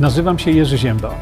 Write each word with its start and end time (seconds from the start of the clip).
Nazywam 0.00 0.38
się 0.38 0.50
Jerzy 0.50 0.78
Ziemba. 0.78 1.14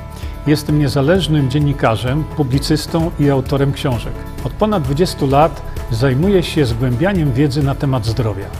Jestem 0.47 0.79
niezależnym 0.79 1.51
dziennikarzem, 1.51 2.25
publicystą 2.25 3.11
i 3.21 3.31
autorem 3.31 3.73
książek. 3.73 4.13
Od 4.45 4.53
ponad 4.53 4.83
20 4.83 5.27
lat 5.27 5.63
zajmuję 5.91 6.43
się 6.43 6.67
zgłębianiem 6.67 7.33
wiedzy 7.33 7.63
na 7.63 7.75
temat 7.75 8.07
zdrowia. 8.07 8.51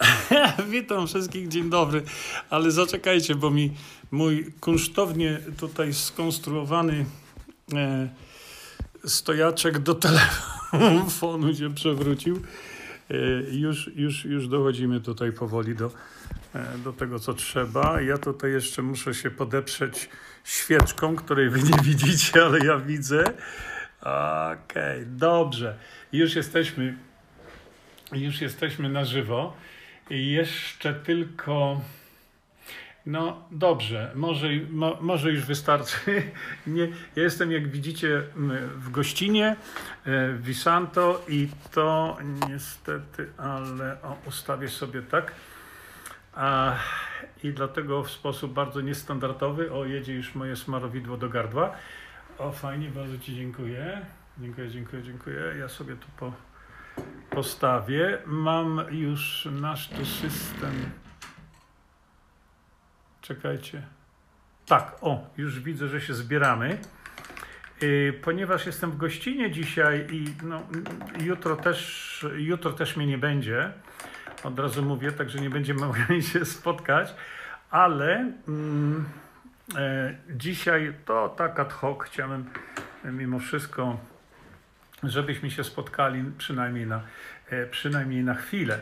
Witam 0.70 1.06
wszystkich, 1.06 1.48
dzień 1.48 1.70
dobry, 1.70 2.02
ale 2.50 2.70
zaczekajcie, 2.70 3.34
bo 3.34 3.50
mi 3.50 3.70
mój 4.10 4.52
kunsztownie 4.60 5.40
tutaj 5.56 5.94
skonstruowany 5.94 7.04
e, 7.74 8.08
stojaczek 9.04 9.78
do 9.78 9.94
telefonu 9.94 11.54
się 11.58 11.74
przewrócił. 11.74 12.40
E, 13.10 13.16
już, 13.56 13.90
już, 13.96 14.24
już 14.24 14.48
dochodzimy 14.48 15.00
tutaj 15.00 15.32
powoli 15.32 15.74
do, 15.74 15.90
e, 16.54 16.78
do 16.78 16.92
tego, 16.92 17.18
co 17.18 17.34
trzeba. 17.34 18.00
Ja 18.00 18.18
tutaj 18.18 18.52
jeszcze 18.52 18.82
muszę 18.82 19.14
się 19.14 19.30
podeprzeć 19.30 20.08
świeczką, 20.44 21.16
której 21.16 21.50
wy 21.50 21.62
nie 21.62 21.78
widzicie, 21.82 22.44
ale 22.44 22.58
ja 22.58 22.78
widzę. 22.78 23.24
Okej, 24.00 25.02
okay, 25.02 25.06
dobrze. 25.06 25.78
Już 26.12 26.36
jesteśmy, 26.36 26.98
już 28.12 28.40
jesteśmy 28.40 28.88
na 28.88 29.04
żywo. 29.04 29.56
Jeszcze 30.10 30.94
tylko. 30.94 31.80
No 33.06 33.48
dobrze, 33.50 34.12
może, 34.14 34.48
mo, 34.70 34.98
może 35.00 35.30
już 35.30 35.44
wystarczy. 35.44 35.96
Nie, 36.66 36.88
ja 37.16 37.22
jestem, 37.22 37.52
jak 37.52 37.68
widzicie, 37.68 38.22
w 38.76 38.90
gościnie 38.90 39.46
e, 39.46 40.32
w 40.32 40.42
Visanto 40.42 41.24
i 41.28 41.48
to 41.70 42.16
niestety, 42.48 43.28
ale 43.36 44.02
o, 44.02 44.16
ustawię 44.26 44.68
sobie 44.68 45.02
tak. 45.02 45.32
A, 46.34 46.76
I 47.44 47.52
dlatego 47.52 48.02
w 48.02 48.10
sposób 48.10 48.52
bardzo 48.52 48.80
niestandardowy, 48.80 49.72
o 49.72 49.84
jedzie 49.84 50.14
już 50.14 50.34
moje 50.34 50.56
smarowidło 50.56 51.16
do 51.16 51.28
gardła. 51.28 51.76
O 52.38 52.52
fajnie, 52.52 52.88
bardzo 52.88 53.18
Ci 53.18 53.34
dziękuję. 53.36 54.06
Dziękuję, 54.38 54.70
dziękuję, 54.70 55.02
dziękuję. 55.02 55.40
Ja 55.58 55.68
sobie 55.68 55.96
tu 55.96 56.06
po, 56.16 56.32
postawię. 57.30 58.18
Mam 58.26 58.80
już 58.90 59.48
nasz 59.52 59.88
tu 59.88 60.04
system. 60.04 61.01
Czekajcie. 63.22 63.82
Tak, 64.66 64.96
o, 65.00 65.30
już 65.36 65.60
widzę, 65.60 65.88
że 65.88 66.00
się 66.00 66.14
zbieramy. 66.14 66.78
Yy, 67.80 68.12
ponieważ 68.22 68.66
jestem 68.66 68.90
w 68.90 68.96
gościnie 68.96 69.50
dzisiaj 69.50 70.06
i 70.10 70.24
no, 70.42 70.62
jutro, 71.20 71.56
też, 71.56 72.26
jutro 72.36 72.72
też 72.72 72.96
mnie 72.96 73.06
nie 73.06 73.18
będzie, 73.18 73.72
od 74.44 74.58
razu 74.58 74.82
mówię, 74.82 75.12
także 75.12 75.40
nie 75.40 75.50
będziemy 75.50 75.80
mogli 75.86 76.22
się 76.22 76.44
spotkać, 76.44 77.14
ale 77.70 78.32
mm, 78.48 79.04
e, 79.76 80.14
dzisiaj 80.30 80.94
to 81.04 81.28
tak 81.28 81.60
ad 81.60 81.72
hoc 81.72 82.02
chciałem 82.02 82.50
mimo 83.04 83.38
wszystko 83.38 83.98
żebyśmy 85.02 85.50
się 85.50 85.64
spotkali 85.64 86.24
przynajmniej 86.38 86.86
na, 86.86 87.00
e, 87.50 87.66
przynajmniej 87.66 88.24
na 88.24 88.34
chwilę. 88.34 88.78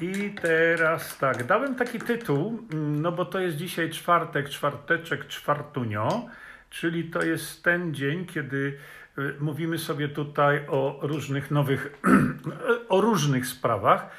I 0.00 0.34
teraz 0.42 1.18
tak, 1.18 1.46
dałem 1.46 1.74
taki 1.74 1.98
tytuł, 1.98 2.66
mm, 2.72 3.02
no 3.02 3.12
bo 3.12 3.24
to 3.24 3.40
jest 3.40 3.56
dzisiaj 3.56 3.90
czwartek, 3.90 4.48
czwarteczek, 4.48 5.26
czwartunio, 5.26 6.26
czyli 6.70 7.04
to 7.10 7.22
jest 7.22 7.64
ten 7.64 7.94
dzień, 7.94 8.26
kiedy 8.26 8.78
e, 9.18 9.22
mówimy 9.40 9.78
sobie 9.78 10.08
tutaj 10.08 10.66
o 10.68 10.98
różnych 11.02 11.50
nowych, 11.50 12.00
o 12.88 13.00
różnych 13.00 13.46
sprawach, 13.46 14.10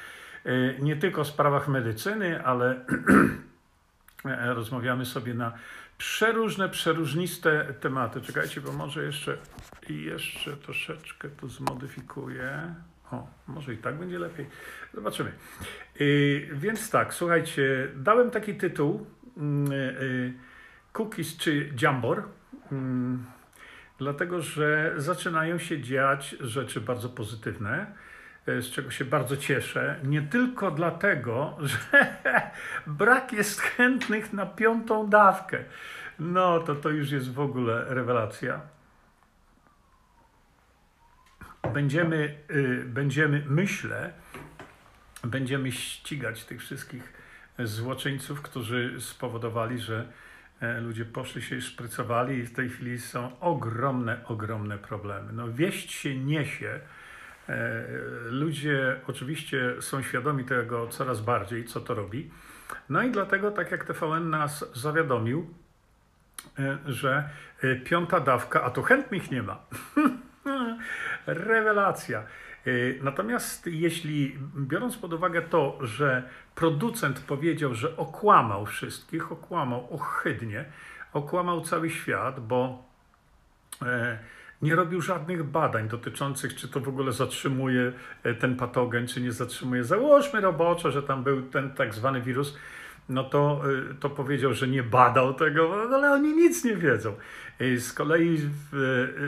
e, 0.44 0.78
nie 0.78 0.96
tylko 0.96 1.24
sprawach 1.24 1.68
medycyny, 1.68 2.44
ale 2.44 2.84
rozmawiamy 4.54 5.06
sobie 5.06 5.34
na 5.34 5.52
przeróżne, 5.98 6.68
przeróżniste 6.68 7.74
tematy. 7.80 8.20
Czekajcie, 8.20 8.60
bo 8.60 8.72
może 8.72 9.04
jeszcze, 9.04 9.36
jeszcze 9.88 10.56
troszeczkę 10.56 11.28
to 11.28 11.48
zmodyfikuję. 11.48 12.74
O, 13.12 13.26
może 13.46 13.74
i 13.74 13.76
tak 13.76 13.94
będzie 13.98 14.18
lepiej. 14.18 14.46
Zobaczymy. 14.94 15.32
Yy, 16.00 16.48
więc 16.52 16.90
tak, 16.90 17.14
słuchajcie, 17.14 17.88
dałem 17.96 18.30
taki 18.30 18.54
tytuł 18.54 19.06
yy, 19.36 20.34
Cookies 20.92 21.36
czy 21.36 21.72
Jambor, 21.82 22.22
yy, 22.72 22.78
dlatego 23.98 24.40
że 24.40 24.94
zaczynają 24.96 25.58
się 25.58 25.80
dziać 25.80 26.36
rzeczy 26.40 26.80
bardzo 26.80 27.08
pozytywne 27.08 27.86
z 28.46 28.70
czego 28.70 28.90
się 28.90 29.04
bardzo 29.04 29.36
cieszę. 29.36 30.00
Nie 30.04 30.22
tylko 30.22 30.70
dlatego, 30.70 31.56
że 31.60 32.06
brak 32.86 33.32
jest 33.32 33.60
chętnych 33.60 34.32
na 34.32 34.46
piątą 34.46 35.08
dawkę. 35.08 35.64
No 36.18 36.60
to 36.60 36.74
to 36.74 36.88
już 36.88 37.10
jest 37.10 37.32
w 37.32 37.40
ogóle 37.40 37.84
rewelacja. 37.88 38.60
Będziemy, 41.74 42.38
y, 42.50 42.84
będziemy 42.86 43.44
myślę, 43.48 44.12
będziemy 45.24 45.72
ścigać 45.72 46.44
tych 46.44 46.60
wszystkich 46.60 47.12
złoczyńców, 47.58 48.42
którzy 48.42 49.00
spowodowali, 49.00 49.78
że 49.78 50.12
e, 50.60 50.80
ludzie 50.80 51.04
poszli 51.04 51.42
się 51.42 51.56
i 51.56 51.62
szprycowali 51.62 52.38
i 52.38 52.42
w 52.42 52.52
tej 52.52 52.68
chwili 52.68 52.98
są 52.98 53.40
ogromne, 53.40 54.24
ogromne 54.24 54.78
problemy. 54.78 55.32
No 55.32 55.52
wieść 55.52 55.92
się 55.92 56.16
niesie, 56.16 56.80
E, 57.50 57.84
ludzie 58.30 59.00
oczywiście 59.06 59.74
są 59.80 60.02
świadomi 60.02 60.44
tego 60.44 60.86
coraz 60.88 61.20
bardziej, 61.20 61.64
co 61.64 61.80
to 61.80 61.94
robi. 61.94 62.30
No 62.88 63.02
i 63.02 63.10
dlatego, 63.10 63.50
tak 63.50 63.70
jak 63.70 63.84
TVN 63.84 64.30
nas 64.30 64.64
zawiadomił, 64.74 65.54
e, 66.58 66.78
że 66.86 67.28
piąta 67.84 68.20
dawka, 68.20 68.62
a 68.62 68.70
tu 68.70 68.82
chętnych 68.82 69.30
nie 69.30 69.42
ma. 69.42 69.58
Rewelacja. 71.34 72.22
Natomiast 73.02 73.66
jeśli 73.66 74.38
biorąc 74.56 74.96
pod 74.96 75.12
uwagę 75.12 75.42
to, 75.42 75.78
że 75.80 76.22
producent 76.54 77.20
powiedział, 77.20 77.74
że 77.74 77.96
okłamał 77.96 78.66
wszystkich, 78.66 79.32
okłamał 79.32 79.88
ohydnie, 79.90 80.64
okłamał 81.12 81.60
cały 81.60 81.90
świat, 81.90 82.40
bo 82.40 82.84
nie 84.62 84.74
robił 84.74 85.00
żadnych 85.00 85.44
badań 85.44 85.88
dotyczących, 85.88 86.54
czy 86.54 86.68
to 86.68 86.80
w 86.80 86.88
ogóle 86.88 87.12
zatrzymuje 87.12 87.92
e, 88.22 88.34
ten 88.34 88.56
patogen, 88.56 89.06
czy 89.06 89.20
nie 89.20 89.32
zatrzymuje. 89.32 89.84
Załóżmy 89.84 90.40
roboczo, 90.40 90.90
że 90.90 91.02
tam 91.02 91.24
był 91.24 91.42
ten 91.42 91.70
tak 91.70 91.94
zwany 91.94 92.20
wirus, 92.20 92.56
no 93.10 93.24
to, 93.24 93.62
e, 93.90 93.94
to 93.94 94.10
powiedział, 94.10 94.54
że 94.54 94.68
nie 94.68 94.82
badał 94.82 95.34
tego, 95.34 95.82
ale 95.94 96.12
oni 96.12 96.32
nic 96.32 96.64
nie 96.64 96.76
wiedzą. 96.76 97.14
Z 97.78 97.92
kolei 97.92 98.36
w, 98.38 98.70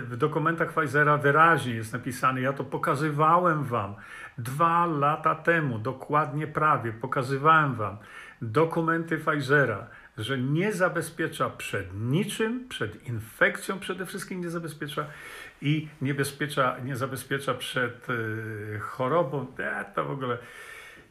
w 0.08 0.16
dokumentach 0.16 0.72
Pfizera 0.72 1.18
wyraźnie 1.18 1.74
jest 1.74 1.92
napisane, 1.92 2.40
ja 2.40 2.52
to 2.52 2.64
pokazywałem 2.64 3.64
wam 3.64 3.94
dwa 4.38 4.86
lata 4.86 5.34
temu, 5.34 5.78
dokładnie 5.78 6.46
prawie, 6.46 6.92
pokazywałem 6.92 7.74
wam 7.74 7.96
dokumenty 8.42 9.18
Pfizera 9.18 9.86
że 10.18 10.38
nie 10.38 10.72
zabezpiecza 10.72 11.50
przed 11.50 11.94
niczym, 11.94 12.68
przed 12.68 13.08
infekcją 13.08 13.78
przede 13.78 14.06
wszystkim 14.06 14.40
nie 14.40 14.50
zabezpiecza 14.50 15.06
i 15.62 15.88
niebezpiecza, 16.02 16.76
nie 16.84 16.96
zabezpiecza 16.96 17.54
przed 17.54 18.10
y, 18.10 18.78
chorobą, 18.80 19.46
e, 19.58 19.84
to 19.94 20.04
w 20.04 20.10
ogóle. 20.10 20.38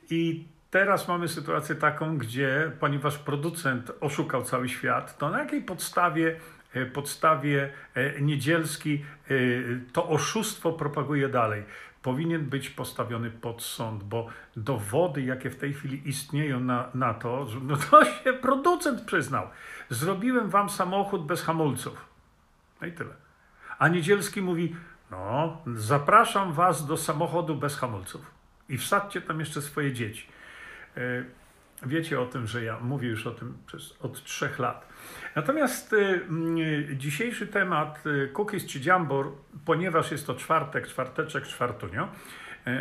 I 0.10 0.48
teraz 0.72 1.08
mamy 1.08 1.28
sytuację 1.28 1.76
taką, 1.76 2.18
gdzie 2.18 2.72
ponieważ 2.80 3.18
producent 3.18 3.92
oszukał 4.00 4.44
cały 4.44 4.70
świat, 4.70 5.18
to 5.18 5.30
na 5.30 5.40
jakiej 5.40 5.62
podstawie 5.62 6.40
e, 6.74 6.86
podstawie 6.86 7.70
e, 7.94 8.22
Niedzielski 8.22 9.06
to 9.94 10.10
oszustwo 10.10 10.74
propaguje 10.74 11.30
dalej 11.30 11.64
powinien 12.02 12.46
być 12.46 12.70
postawiony 12.70 13.32
pod 13.32 13.64
sąd, 13.64 14.04
bo 14.04 14.28
dowody, 14.56 15.22
jakie 15.22 15.50
w 15.50 15.56
tej 15.56 15.74
chwili 15.74 16.10
istnieją 16.10 16.60
na, 16.60 16.90
na 16.94 17.14
to, 17.14 17.48
no 17.62 17.78
to 17.78 18.06
się 18.06 18.34
producent 18.34 19.02
przyznał. 19.02 19.48
Zrobiłem 19.90 20.50
wam 20.50 20.70
samochód 20.70 21.26
bez 21.26 21.44
hamulców. 21.44 22.06
No 22.82 22.88
i 22.88 22.92
tyle. 22.92 23.14
A 23.80 23.88
Niedzielski 23.88 24.42
mówi, 24.42 24.76
no, 25.12 25.58
zapraszam 25.76 26.54
was 26.54 26.86
do 26.86 26.98
samochodu 26.98 27.56
bez 27.56 27.78
hamulców 27.78 28.32
i 28.70 28.78
wsadźcie 28.78 29.22
tam 29.22 29.40
jeszcze 29.40 29.62
swoje 29.62 29.94
dzieci. 29.94 30.28
E, 30.98 31.24
wiecie 31.86 32.22
o 32.22 32.26
tym, 32.26 32.48
że 32.48 32.64
ja 32.64 32.80
mówię 32.80 33.10
już 33.10 33.28
o 33.28 33.32
tym 33.32 33.58
przez, 33.66 33.96
od 34.02 34.24
trzech 34.24 34.60
lat. 34.60 34.88
Natomiast 35.36 35.94
y, 35.94 36.22
y, 36.60 36.98
dzisiejszy 36.98 37.48
temat 37.48 38.04
y, 38.08 38.30
cookies 38.34 38.66
czy 38.66 38.80
jambor, 38.80 39.32
ponieważ 39.66 40.12
jest 40.12 40.28
to 40.28 40.36
czwartek, 40.36 40.88
czwarteczek, 40.88 41.48
czwartunio, 41.48 42.08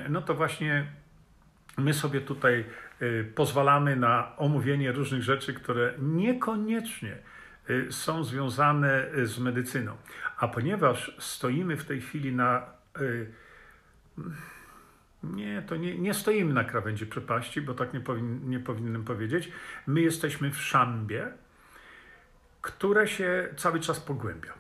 no 0.09 0.23
to 0.23 0.35
właśnie 0.35 0.87
my 1.79 1.95
sobie 1.95 2.21
tutaj 2.21 2.65
pozwalamy 3.35 3.97
na 3.97 4.37
omówienie 4.37 4.93
różnych 4.93 5.23
rzeczy, 5.23 5.55
które 5.55 5.95
niekoniecznie 5.99 7.17
są 7.91 8.25
związane 8.25 9.06
z 9.25 9.39
medycyną. 9.39 9.97
A 10.39 10.49
ponieważ 10.49 11.17
stoimy 11.19 11.77
w 11.77 11.85
tej 11.85 12.01
chwili 12.01 12.33
na 12.33 12.67
Nie, 15.22 15.62
to 15.62 15.76
nie, 15.76 15.99
nie 15.99 16.14
stoimy 16.14 16.55
na 16.55 16.64
krawędzi 16.64 17.06
przepaści, 17.06 17.61
bo 17.61 17.75
tak 17.75 17.94
nie, 17.94 18.00
powin, 18.00 18.50
nie 18.50 18.61
powinienem 18.61 19.05
powiedzieć. 19.05 19.52
My 19.87 20.00
jesteśmy 20.00 20.50
w 20.50 20.62
szambie, 20.62 21.28
które 22.62 23.08
się 23.08 23.49
cały 23.56 23.81
czas 23.81 24.00
pogłębia. 24.00 24.52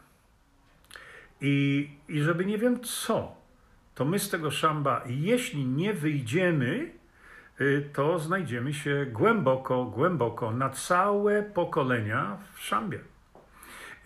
I, 1.40 1.90
I 2.08 2.20
żeby 2.20 2.44
nie 2.44 2.58
wiem 2.58 2.80
co, 2.80 3.36
to 3.94 4.04
my 4.04 4.18
z 4.18 4.30
tego 4.30 4.50
szamba, 4.50 5.04
jeśli 5.06 5.66
nie 5.66 5.94
wyjdziemy, 5.94 6.90
y, 7.60 7.88
to 7.92 8.18
znajdziemy 8.18 8.74
się 8.74 9.06
głęboko, 9.12 9.84
głęboko 9.84 10.50
na 10.50 10.70
całe 10.70 11.42
pokolenia 11.42 12.38
w 12.54 12.60
szambie. 12.60 12.98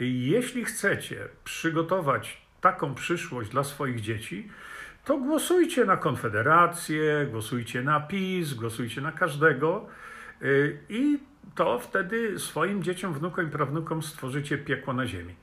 I 0.00 0.26
jeśli 0.26 0.64
chcecie 0.64 1.28
przygotować 1.44 2.42
taką 2.60 2.94
przyszłość 2.94 3.50
dla 3.50 3.64
swoich 3.64 4.00
dzieci, 4.00 4.50
to 5.04 5.18
głosujcie 5.18 5.84
na 5.84 5.96
Konfederację, 5.96 7.26
głosujcie 7.30 7.82
na 7.82 8.00
PiS, 8.00 8.54
głosujcie 8.54 9.00
na 9.00 9.12
każdego 9.12 9.86
y, 10.42 10.78
i 10.88 11.18
to 11.54 11.78
wtedy 11.78 12.38
swoim 12.38 12.82
dzieciom, 12.82 13.14
wnukom 13.14 13.48
i 13.48 13.50
prawnukom 13.50 14.02
stworzycie 14.02 14.58
piekło 14.58 14.92
na 14.94 15.06
ziemi. 15.06 15.34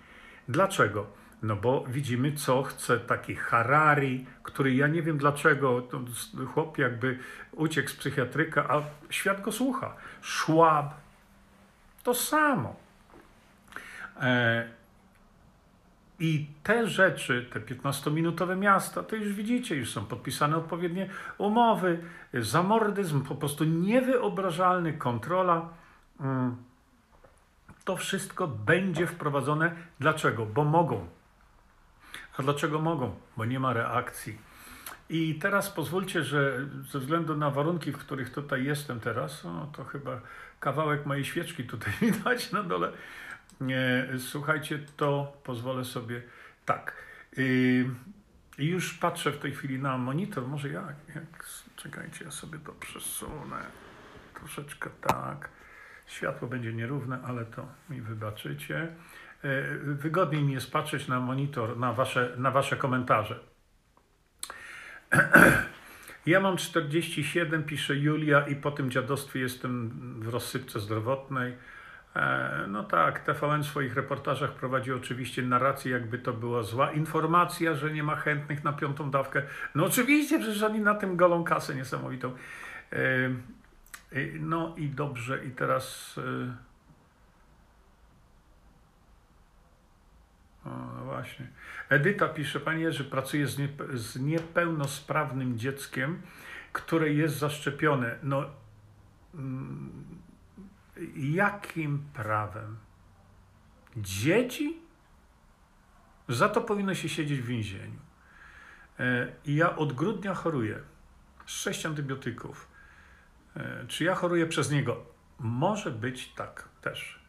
Dlaczego? 0.50 1.08
No 1.44 1.56
bo 1.56 1.86
widzimy, 1.88 2.32
co 2.32 2.64
chce 2.64 3.00
taki 3.00 3.36
Harari, 3.36 4.26
który 4.44 4.76
ja 4.76 4.88
nie 4.88 5.02
wiem 5.02 5.18
dlaczego, 5.18 5.88
chłop 6.54 6.78
jakby 6.78 7.20
uciekł 7.52 7.90
z 7.90 7.96
psychiatryka, 7.96 8.66
a 8.70 8.82
świat 9.10 9.42
go 9.42 9.52
słucha. 9.52 9.96
Schwab, 10.22 10.94
to 12.04 12.14
samo. 12.14 12.76
E, 14.22 14.81
I 16.22 16.48
te 16.64 16.88
rzeczy, 16.88 17.50
te 17.54 17.60
15-minutowe 17.60 18.58
miasta, 18.58 19.04
to 19.04 19.16
już 19.16 19.34
widzicie, 19.34 19.76
już 19.76 19.92
są 19.92 20.06
podpisane 20.06 20.58
odpowiednie 20.58 21.10
umowy. 21.38 22.00
Zamordyzm 22.34 23.22
po 23.22 23.36
prostu 23.36 23.64
niewyobrażalny, 23.64 24.94
kontrola. 24.94 25.70
Mm. 26.20 26.56
To 27.84 27.98
wszystko 27.98 28.48
będzie 28.48 29.08
wprowadzone. 29.08 29.76
Dlaczego? 30.00 30.46
Bo 30.46 30.64
mogą. 30.64 31.08
A 32.38 32.44
dlaczego 32.44 32.82
mogą? 32.82 33.16
Bo 33.38 33.46
nie 33.46 33.60
ma 33.60 33.74
reakcji. 33.74 34.38
I 35.10 35.36
teraz 35.36 35.70
pozwólcie, 35.70 36.24
że 36.24 36.68
ze 36.92 37.00
względu 37.00 37.38
na 37.38 37.50
warunki, 37.50 37.92
w 37.92 37.98
których 37.98 38.30
tutaj 38.30 38.64
jestem 38.64 39.00
teraz, 39.00 39.44
no 39.44 39.72
to 39.78 39.84
chyba 39.84 40.22
kawałek 40.60 41.06
mojej 41.06 41.26
świeczki 41.26 41.64
tutaj 41.64 41.94
widać 42.02 42.52
na 42.52 42.64
dole. 42.64 42.92
Słuchajcie, 44.18 44.80
to 44.98 45.38
pozwolę 45.44 45.86
sobie 45.86 46.22
tak. 46.66 46.96
I 47.38 47.86
już 48.58 48.94
patrzę 48.94 49.32
w 49.32 49.38
tej 49.38 49.52
chwili 49.52 49.80
na 49.80 49.98
monitor. 49.98 50.48
Może 50.48 50.70
jak, 50.70 50.96
jak 51.16 51.46
czekajcie, 51.76 52.26
ja 52.26 52.32
sobie 52.32 52.60
to 52.60 52.72
przesunę. 52.72 53.58
Troszeczkę 54.34 54.90
tak. 55.02 55.50
Światło 56.06 56.48
będzie 56.48 56.74
nierówne, 56.74 57.20
ale 57.24 57.46
to 57.46 57.68
mi 57.90 58.02
wybaczycie. 58.02 58.88
E, 59.44 59.78
wygodniej 59.78 60.44
mi 60.44 60.54
jest 60.54 60.72
patrzeć 60.72 61.08
na 61.08 61.20
monitor, 61.20 61.78
na 61.78 61.94
wasze, 61.94 62.34
na 62.38 62.52
wasze 62.52 62.78
komentarze. 62.78 63.40
Ja 66.26 66.40
mam 66.40 66.58
47, 66.58 67.64
pisze 67.64 67.96
Julia, 67.96 68.48
i 68.48 68.56
po 68.56 68.72
tym 68.72 68.92
dziadostwie 68.92 69.40
jestem 69.40 69.90
w 70.20 70.28
rozsypce 70.28 70.80
zdrowotnej. 70.80 71.54
E, 72.16 72.66
no 72.68 72.84
tak, 72.84 73.20
TVN 73.20 73.64
w 73.64 73.66
swoich 73.66 73.96
reportażach 73.96 74.52
prowadzi 74.52 74.94
oczywiście 74.94 75.42
narrację, 75.42 75.92
jakby 75.92 76.20
to 76.20 76.34
była 76.34 76.64
zła 76.64 76.92
informacja, 76.92 77.76
że 77.76 77.94
nie 77.94 78.04
ma 78.04 78.16
chętnych 78.16 78.64
na 78.64 78.74
piątą 78.74 79.12
dawkę. 79.12 79.42
No 79.76 79.86
oczywiście, 79.86 80.40
przecież 80.40 80.64
oni 80.64 80.80
na 80.80 80.96
tym 80.96 81.18
golą 81.18 81.44
kasę 81.44 81.76
niesamowitą. 81.76 82.36
E, 82.94 82.98
no 84.40 84.76
i 84.78 84.90
dobrze, 84.90 85.46
i 85.46 85.52
teraz 85.52 86.20
O, 90.66 90.70
no 90.70 91.06
właśnie. 91.06 91.48
Edyta 91.90 92.28
pisze, 92.28 92.60
panie 92.60 92.92
że 92.92 93.04
pracuje 93.04 93.48
z, 93.48 93.58
z 93.94 94.20
niepełnosprawnym 94.20 95.58
dzieckiem, 95.58 96.22
które 96.74 97.14
jest 97.14 97.38
zaszczepione. 97.38 98.16
No, 98.24 98.46
mm, 99.36 100.21
jakim 101.16 102.06
prawem? 102.14 102.78
Dzieci? 103.98 104.82
Za 106.30 106.50
to 106.50 106.62
powinno 106.62 106.96
się 106.96 107.10
siedzieć 107.10 107.42
w 107.42 107.46
więzieniu. 107.46 108.00
E, 109.00 109.28
I 109.46 109.56
ja 109.56 109.76
od 109.76 109.94
grudnia 109.94 110.34
choruję. 110.34 110.80
Sześć 111.46 111.86
antybiotyków. 111.86 112.68
E, 113.56 113.86
czy 113.88 114.04
ja 114.04 114.16
choruję 114.16 114.48
przez 114.48 114.72
niego? 114.72 115.06
Może 115.40 115.92
być 115.92 116.34
tak 116.34 116.70
też. 116.82 117.20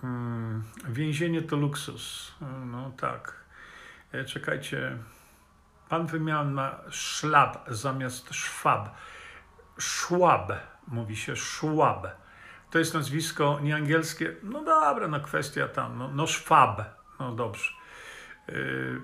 Hmm, 0.00 0.62
więzienie 0.88 1.42
to 1.42 1.56
luksus. 1.56 2.34
No 2.66 2.90
tak. 2.90 3.44
E, 4.12 4.24
czekajcie. 4.24 4.98
Pan 5.88 6.06
wymiał 6.06 6.44
na 6.44 6.80
szlab 6.90 7.64
zamiast 7.68 8.34
szwab. 8.34 8.88
Szłab, 9.78 10.52
mówi 10.88 11.16
się 11.16 11.36
szłab. 11.36 12.06
To 12.70 12.78
jest 12.78 12.94
nazwisko 12.94 13.58
nieangielskie. 13.62 14.36
No 14.42 14.64
dobra, 14.64 15.08
no 15.08 15.20
kwestia 15.20 15.68
tam. 15.68 15.98
No, 15.98 16.08
no 16.08 16.26
szwab. 16.26 16.82
No 17.20 17.32
dobrze. 17.32 17.70
Yy. 18.48 19.00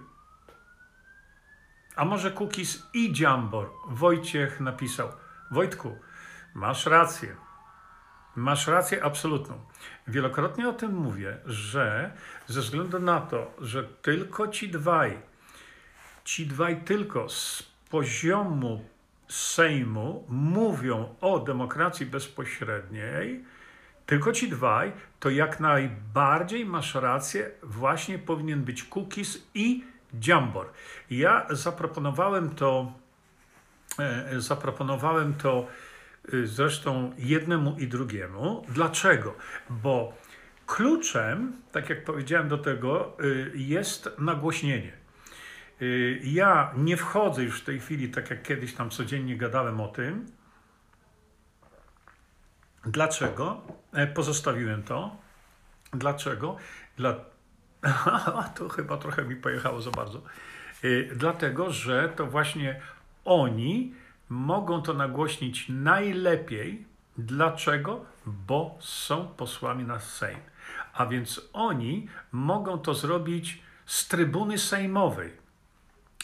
A 1.97 2.05
może 2.05 2.33
Cookies 2.33 2.87
i 2.95 3.13
Jambor? 3.21 3.71
Wojciech 3.89 4.61
napisał. 4.61 5.13
Wojtku, 5.51 5.99
masz 6.55 6.87
rację. 6.87 7.37
Masz 8.37 8.67
rację 8.67 9.05
absolutną. 9.05 9.61
Wielokrotnie 10.09 10.69
o 10.69 10.73
tym 10.73 10.95
mówię, 10.95 11.39
że 11.47 12.13
ze 12.47 12.61
względu 12.61 12.99
na 12.99 13.21
to, 13.21 13.55
że 13.61 13.85
tylko 13.85 14.49
ci 14.49 14.69
dwaj, 14.69 15.23
ci 16.25 16.47
dwaj 16.47 16.85
tylko 16.85 17.29
z 17.29 17.63
poziomu 17.91 18.85
Sejmu 19.29 20.25
mówią 20.29 21.15
o 21.21 21.39
demokracji 21.39 22.07
bezpośredniej, 22.07 23.45
tylko 24.07 24.33
ci 24.33 24.49
dwaj, 24.49 24.93
to 25.21 25.31
jak 25.31 25.61
najbardziej 25.61 26.67
masz 26.67 26.95
rację, 26.95 27.51
właśnie 27.63 28.19
powinien 28.19 28.63
być 28.65 28.85
Cookies 28.85 29.49
i 29.55 29.85
Jambor. 30.27 30.67
Ja 31.11 31.47
zaproponowałem 31.51 32.51
to, 32.51 32.93
e, 33.99 34.41
zaproponowałem 34.41 35.35
to 35.35 35.67
Y, 36.35 36.47
zresztą 36.47 37.13
jednemu 37.19 37.77
i 37.79 37.87
drugiemu. 37.87 38.65
Dlaczego? 38.69 39.35
Bo 39.71 40.13
kluczem, 40.67 41.53
tak 41.73 41.91
jak 41.91 42.05
powiedziałem 42.05 42.49
do 42.49 42.59
tego, 42.59 43.17
y, 43.25 43.53
jest 43.55 44.11
nagłośnienie. 44.19 44.93
Y, 45.83 46.21
ja 46.25 46.73
nie 46.77 46.97
wchodzę 46.97 47.43
już 47.43 47.61
w 47.61 47.65
tej 47.65 47.81
chwili, 47.81 48.09
tak 48.09 48.31
jak 48.31 48.43
kiedyś 48.43 48.75
tam 48.75 48.91
codziennie 48.91 49.37
gadałem 49.37 49.81
o 49.81 49.89
tym. 49.89 50.27
Dlaczego? 52.85 53.61
E, 53.93 54.07
pozostawiłem 54.07 54.83
to. 54.83 55.17
Dlaczego? 55.93 56.57
Dla... 56.97 57.15
to 58.57 58.69
chyba 58.69 58.97
trochę 58.97 59.25
mi 59.25 59.37
pojechało 59.37 59.81
za 59.81 59.91
bardzo. 59.91 60.23
Dlatego, 61.17 61.73
że 61.73 62.09
to 62.09 62.27
właśnie 62.27 62.81
oni 63.25 63.95
mogą 64.29 64.83
to 64.83 64.95
nagłośnić 64.95 65.69
najlepiej. 65.69 66.85
Dlaczego? 67.19 68.05
Bo 68.27 68.79
są 68.81 69.29
posłami 69.29 69.85
na 69.85 70.01
Sejm. 70.01 70.39
A 70.93 71.07
więc 71.07 71.49
oni 71.53 72.09
mogą 72.33 72.79
to 72.79 72.95
zrobić 72.95 73.63
z 73.87 74.09
trybuny 74.09 74.59
sejmowej. 74.59 75.48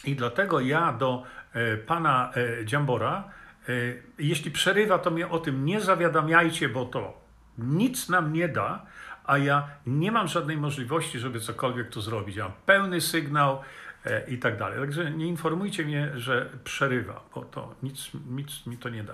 I 0.03 0.15
dlatego 0.15 0.59
ja 0.59 0.93
do 0.93 1.23
e, 1.53 1.77
pana 1.77 2.31
e, 2.35 2.65
Dziambora, 2.65 3.23
e, 3.69 3.71
jeśli 4.19 4.51
przerywa, 4.51 4.99
to 4.99 5.11
mnie 5.11 5.27
o 5.29 5.39
tym 5.39 5.65
nie 5.65 5.81
zawiadamiajcie, 5.81 6.69
bo 6.69 6.85
to 6.85 7.21
nic 7.57 8.09
nam 8.09 8.33
nie 8.33 8.47
da, 8.47 8.85
a 9.23 9.37
ja 9.37 9.67
nie 9.85 10.11
mam 10.11 10.27
żadnej 10.27 10.57
możliwości, 10.57 11.19
żeby 11.19 11.39
cokolwiek 11.39 11.89
tu 11.89 12.01
zrobić. 12.01 12.35
Ja 12.35 12.43
mam 12.43 12.53
pełny 12.65 13.01
sygnał, 13.01 13.61
i 14.27 14.37
tak 14.37 14.57
dalej. 14.57 14.79
Także 14.79 15.11
nie 15.11 15.27
informujcie 15.27 15.85
mnie, 15.85 16.11
że 16.15 16.49
przerywa, 16.63 17.23
bo 17.35 17.45
to 17.45 17.75
nic, 17.83 18.11
nic 18.29 18.65
mi 18.65 18.77
to 18.77 18.89
nie 18.89 19.03
da. 19.03 19.13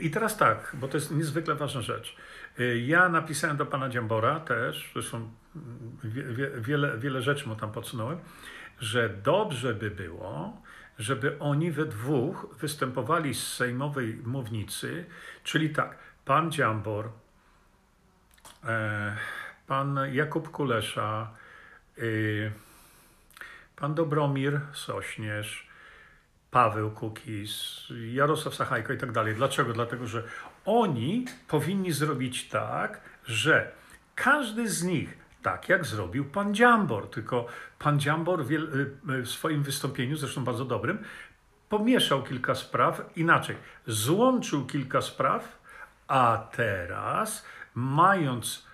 I 0.00 0.10
teraz 0.10 0.36
tak, 0.36 0.76
bo 0.80 0.88
to 0.88 0.96
jest 0.96 1.10
niezwykle 1.10 1.54
ważna 1.54 1.80
rzecz. 1.80 2.16
Ja 2.86 3.08
napisałem 3.08 3.56
do 3.56 3.66
pana 3.66 3.88
Dziambora 3.88 4.40
też, 4.40 4.90
zresztą 4.92 5.16
mm, 5.16 5.98
wie, 6.04 6.50
wiele, 6.60 6.98
wiele 6.98 7.22
rzeczy 7.22 7.48
mu 7.48 7.56
tam 7.56 7.72
podsunąłem, 7.72 8.18
że 8.80 9.08
dobrze 9.08 9.74
by 9.74 9.90
było, 9.90 10.62
żeby 10.98 11.38
oni 11.38 11.70
we 11.70 11.84
dwóch 11.84 12.46
występowali 12.60 13.34
z 13.34 13.52
sejmowej 13.52 14.14
mównicy, 14.24 15.06
czyli 15.44 15.70
tak, 15.70 15.98
pan 16.24 16.52
Dziambor, 16.52 17.10
pan 19.66 19.98
Jakub 20.12 20.50
Kulesza, 20.50 21.30
pan 23.76 23.94
Dobromir 23.94 24.60
Sośnierz 24.72 25.68
Paweł 26.50 26.90
Kukiz, 26.90 27.82
Jarosław 28.12 28.54
Sachajko 28.54 28.92
i 28.92 28.98
tak 28.98 29.12
dalej. 29.12 29.34
Dlaczego? 29.34 29.72
Dlatego, 29.72 30.06
że 30.06 30.22
oni 30.64 31.24
powinni 31.48 31.92
zrobić 31.92 32.48
tak, 32.48 33.00
że 33.24 33.72
każdy 34.14 34.68
z 34.68 34.82
nich, 34.82 35.18
tak 35.42 35.68
jak 35.68 35.86
zrobił 35.86 36.24
pan 36.24 36.54
Dziambor, 36.54 37.10
tylko 37.10 37.46
pan 37.78 38.00
Dziambor 38.00 38.44
w 39.04 39.28
swoim 39.28 39.62
wystąpieniu, 39.62 40.16
zresztą 40.16 40.44
bardzo 40.44 40.64
dobrym, 40.64 40.98
pomieszał 41.68 42.22
kilka 42.22 42.54
spraw 42.54 43.10
inaczej. 43.16 43.56
Złączył 43.86 44.66
kilka 44.66 45.02
spraw, 45.02 45.58
a 46.08 46.48
teraz, 46.52 47.46
mając 47.74 48.66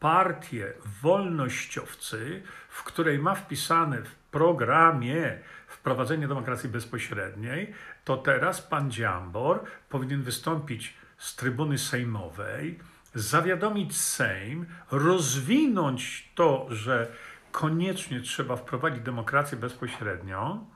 partię 0.00 0.72
wolnościowcy, 1.02 2.42
w 2.68 2.82
której 2.84 3.18
ma 3.18 3.34
wpisane 3.34 4.02
w 4.02 4.14
programie 4.14 5.38
wprowadzenie 5.66 6.28
demokracji 6.28 6.68
bezpośredniej, 6.68 7.74
to 8.04 8.16
teraz 8.16 8.62
pan 8.62 8.90
Dziambor 8.90 9.64
powinien 9.88 10.22
wystąpić 10.22 10.94
z 11.18 11.36
trybuny 11.36 11.78
sejmowej, 11.78 12.78
zawiadomić 13.14 13.96
Sejm, 13.96 14.66
rozwinąć 14.90 16.30
to, 16.34 16.66
że 16.70 17.12
koniecznie 17.52 18.20
trzeba 18.20 18.56
wprowadzić 18.56 19.02
demokrację 19.02 19.58
bezpośrednią. 19.58 20.66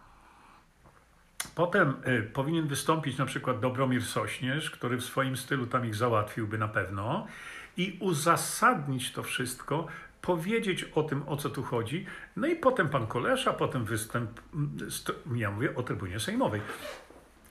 Potem 1.54 1.94
y, 2.06 2.22
powinien 2.22 2.68
wystąpić 2.68 3.18
na 3.18 3.26
przykład 3.26 3.60
Dobromir 3.60 4.04
Sośnierz, 4.04 4.70
który 4.70 4.96
w 4.96 5.04
swoim 5.04 5.36
stylu 5.36 5.66
tam 5.66 5.86
ich 5.86 5.94
załatwiłby 5.94 6.58
na 6.58 6.68
pewno, 6.68 7.26
i 7.76 7.96
uzasadnić 8.00 9.12
to 9.12 9.22
wszystko, 9.22 9.86
powiedzieć 10.22 10.84
o 10.84 11.02
tym, 11.02 11.28
o 11.28 11.36
co 11.36 11.50
tu 11.50 11.62
chodzi. 11.62 12.06
No 12.36 12.46
i 12.46 12.56
potem 12.56 12.88
pan 12.88 13.06
Kolesza, 13.06 13.52
potem 13.52 13.84
występ, 13.84 14.30
ja 15.34 15.50
mówię 15.50 15.74
o 15.74 15.82
trybunie 15.82 16.20
sejmowej. 16.20 16.60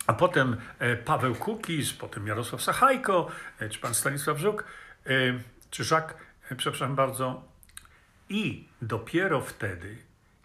A 0.08 0.14
potem 0.14 0.58
e, 0.80 0.96
Paweł 0.96 1.36
Kukiz, 1.36 1.94
potem 1.94 2.28
Jarosław 2.28 2.62
Sachajko, 2.62 3.28
e, 3.60 3.70
czy 3.70 3.80
pan 3.80 3.94
Stanisław 3.94 4.38
Żuk, 4.38 4.64
e, 5.06 5.10
czy 5.70 5.84
Żak, 5.84 6.16
przepraszam 6.58 6.96
bardzo. 6.96 7.44
I 8.30 8.68
dopiero 8.82 9.42
wtedy, 9.42 9.98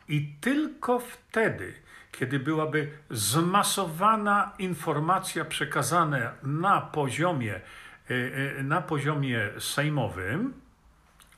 i 0.08 0.34
tylko 0.40 0.98
wtedy, 0.98 1.74
kiedy 2.12 2.38
byłaby 2.38 2.90
zmasowana 3.10 4.52
informacja 4.58 5.44
przekazana 5.44 6.32
na 6.42 6.80
poziomie, 6.80 7.60
na 8.64 8.82
poziomie 8.82 9.48
sejmowym, 9.58 10.54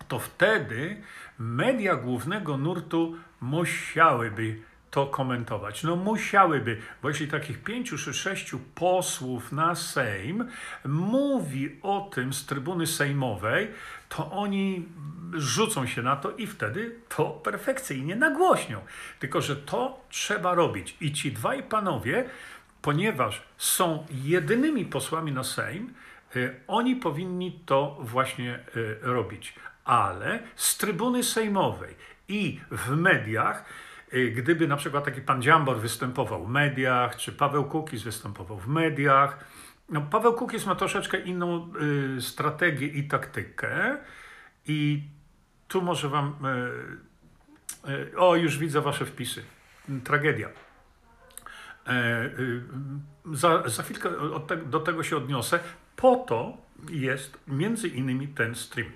to 0.08 0.18
wtedy 0.18 1.02
media 1.38 1.96
głównego 1.96 2.56
nurtu 2.56 3.16
musiałyby 3.40 4.62
to 4.92 5.06
komentować. 5.06 5.82
No 5.82 5.96
musiałyby, 5.96 6.80
bo 7.02 7.08
jeśli 7.08 7.28
takich 7.28 7.62
pięciu 7.62 7.98
czy 7.98 8.14
sześciu 8.14 8.60
posłów 8.74 9.52
na 9.52 9.74
Sejm 9.74 10.48
mówi 10.84 11.76
o 11.82 12.10
tym 12.14 12.32
z 12.32 12.46
trybuny 12.46 12.86
sejmowej, 12.86 13.68
to 14.08 14.30
oni 14.30 14.88
rzucą 15.32 15.86
się 15.86 16.02
na 16.02 16.16
to 16.16 16.30
i 16.30 16.46
wtedy 16.46 16.96
to 17.08 17.24
perfekcyjnie 17.24 18.16
nagłośnią. 18.16 18.80
Tylko, 19.18 19.40
że 19.40 19.56
to 19.56 20.00
trzeba 20.08 20.54
robić. 20.54 20.96
I 21.00 21.12
ci 21.12 21.32
dwaj 21.32 21.62
panowie, 21.62 22.24
ponieważ 22.82 23.42
są 23.58 24.06
jedynymi 24.10 24.84
posłami 24.84 25.32
na 25.32 25.44
Sejm, 25.44 25.94
y, 26.36 26.60
oni 26.68 26.96
powinni 26.96 27.60
to 27.66 27.96
właśnie 28.00 28.58
y, 28.76 28.98
robić. 29.02 29.54
Ale 29.84 30.42
z 30.56 30.76
trybuny 30.76 31.24
sejmowej 31.24 31.94
i 32.28 32.60
w 32.70 32.90
mediach 32.90 33.64
gdyby 34.34 34.68
na 34.68 34.76
przykład 34.76 35.04
taki 35.04 35.20
pan 35.20 35.42
Dziambor 35.42 35.80
występował 35.80 36.46
w 36.46 36.48
mediach, 36.48 37.16
czy 37.16 37.32
Paweł 37.32 37.64
Kukiz 37.64 38.02
występował 38.02 38.58
w 38.58 38.68
mediach, 38.68 39.44
no, 39.88 40.00
Paweł 40.00 40.34
Kukiz 40.34 40.66
ma 40.66 40.74
troszeczkę 40.74 41.20
inną 41.20 41.72
y, 42.16 42.22
strategię 42.22 42.86
i 42.86 43.08
taktykę 43.08 43.98
i 44.66 45.02
tu 45.68 45.82
może 45.82 46.08
wam... 46.08 46.36
Y, 47.86 47.90
y, 47.90 48.18
o, 48.18 48.36
już 48.36 48.58
widzę 48.58 48.80
wasze 48.80 49.04
wpisy. 49.04 49.42
Tragedia. 50.04 50.48
E, 51.86 52.24
y, 52.24 52.62
za, 53.32 53.68
za 53.68 53.82
chwilkę 53.82 54.10
te, 54.46 54.56
do 54.56 54.80
tego 54.80 55.02
się 55.02 55.16
odniosę. 55.16 55.60
Po 55.96 56.16
to 56.16 56.56
jest 56.90 57.38
między 57.46 57.88
innymi 57.88 58.28
ten 58.28 58.54
stream. 58.54 58.90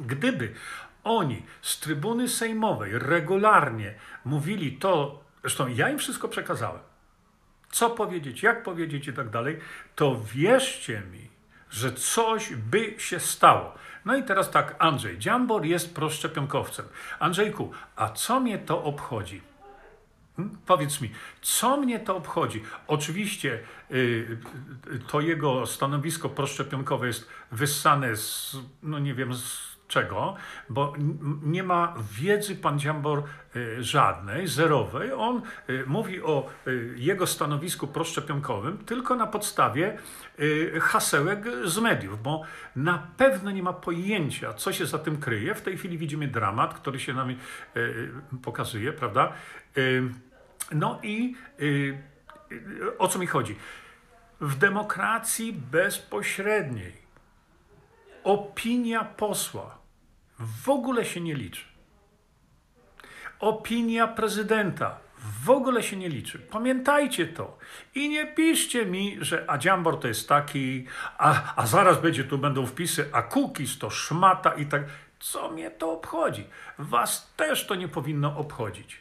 Gdyby 0.00 0.54
oni 1.04 1.42
z 1.62 1.80
trybuny 1.80 2.28
sejmowej 2.28 2.98
regularnie 2.98 3.94
mówili 4.24 4.72
to, 4.72 5.24
zresztą 5.40 5.66
ja 5.68 5.90
im 5.90 5.98
wszystko 5.98 6.28
przekazałem, 6.28 6.80
co 7.70 7.90
powiedzieć, 7.90 8.42
jak 8.42 8.62
powiedzieć 8.62 9.08
i 9.08 9.12
tak 9.12 9.30
dalej, 9.30 9.58
to 9.96 10.20
wierzcie 10.34 11.02
mi, 11.12 11.28
że 11.70 11.92
coś 11.92 12.54
by 12.54 12.94
się 12.98 13.20
stało. 13.20 13.74
No 14.04 14.16
i 14.16 14.22
teraz 14.22 14.50
tak, 14.50 14.76
Andrzej, 14.78 15.18
Dziambor 15.18 15.64
jest 15.64 15.94
proszczepionkowcem. 15.94 16.86
Andrzejku, 17.18 17.70
a 17.96 18.08
co 18.08 18.40
mnie 18.40 18.58
to 18.58 18.84
obchodzi? 18.84 19.40
Hmm? 20.36 20.58
Powiedz 20.66 21.00
mi, 21.00 21.10
co 21.42 21.76
mnie 21.76 22.00
to 22.00 22.16
obchodzi? 22.16 22.62
Oczywiście 22.86 23.60
yy, 23.90 24.38
to 25.08 25.20
jego 25.20 25.66
stanowisko 25.66 26.28
proszczepionkowe 26.28 27.06
jest 27.06 27.28
wyssane 27.52 28.16
z, 28.16 28.56
no 28.82 28.98
nie 28.98 29.14
wiem, 29.14 29.34
z 29.34 29.71
Czego? 29.92 30.34
Bo 30.68 30.94
nie 31.42 31.62
ma 31.62 31.94
wiedzy 32.20 32.56
pan 32.56 32.78
Dziambor 32.78 33.22
y, 33.56 33.84
żadnej, 33.84 34.48
zerowej. 34.48 35.12
On 35.12 35.42
y, 35.70 35.84
mówi 35.86 36.22
o 36.22 36.48
y, 36.66 36.94
jego 36.96 37.26
stanowisku 37.26 37.86
proszczepionkowym 37.86 38.78
tylko 38.78 39.16
na 39.16 39.26
podstawie 39.26 39.98
hasełek 40.80 41.44
z 41.64 41.78
mediów, 41.78 42.22
bo 42.22 42.42
na 42.76 43.06
pewno 43.16 43.50
nie 43.50 43.62
ma 43.62 43.72
pojęcia, 43.72 44.54
co 44.54 44.72
się 44.72 44.86
za 44.86 44.98
tym 44.98 45.16
kryje. 45.16 45.54
W 45.54 45.62
tej 45.62 45.78
chwili 45.78 45.98
widzimy 45.98 46.28
dramat, 46.28 46.74
który 46.74 47.00
się 47.00 47.14
nam 47.14 47.34
pokazuje, 48.42 48.92
prawda? 48.92 49.32
No 50.72 50.98
i 51.02 51.36
o 52.98 53.08
co 53.08 53.18
mi 53.18 53.26
chodzi? 53.26 53.56
W 54.40 54.58
demokracji 54.58 55.52
bezpośredniej 55.52 56.92
opinia 58.24 59.04
posła 59.04 59.81
w 60.38 60.68
ogóle 60.68 61.04
się 61.04 61.20
nie 61.20 61.34
liczy. 61.34 61.64
Opinia 63.40 64.08
prezydenta 64.08 64.98
w 65.44 65.50
ogóle 65.50 65.82
się 65.82 65.96
nie 65.96 66.08
liczy. 66.08 66.38
Pamiętajcie 66.38 67.26
to. 67.26 67.58
I 67.94 68.08
nie 68.08 68.26
piszcie 68.26 68.86
mi, 68.86 69.18
że 69.20 69.44
a 69.50 69.58
Dziambor 69.58 70.00
to 70.00 70.08
jest 70.08 70.28
taki, 70.28 70.86
a, 71.18 71.54
a 71.56 71.66
zaraz 71.66 72.00
będzie 72.00 72.24
tu 72.24 72.38
będą 72.38 72.66
wpisy, 72.66 73.08
a 73.12 73.22
Kukis 73.22 73.78
to 73.78 73.90
szmata 73.90 74.54
i 74.54 74.66
tak. 74.66 74.82
Co 75.20 75.50
mnie 75.50 75.70
to 75.70 75.92
obchodzi? 75.92 76.46
Was 76.78 77.32
też 77.36 77.66
to 77.66 77.74
nie 77.74 77.88
powinno 77.88 78.36
obchodzić. 78.36 79.00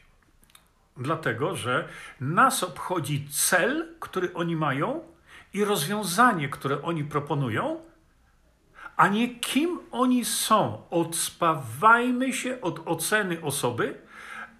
Dlatego, 0.97 1.55
że 1.55 1.87
nas 2.19 2.63
obchodzi 2.63 3.27
cel, 3.29 3.87
który 3.99 4.33
oni 4.33 4.55
mają 4.55 5.03
i 5.53 5.63
rozwiązanie, 5.63 6.49
które 6.49 6.81
oni 6.81 7.03
proponują, 7.03 7.81
a 9.01 9.07
nie 9.07 9.35
kim 9.35 9.79
oni 9.91 10.25
są. 10.25 10.81
Odspawajmy 10.89 12.33
się 12.33 12.61
od 12.61 12.87
oceny 12.87 13.41
osoby, 13.41 13.95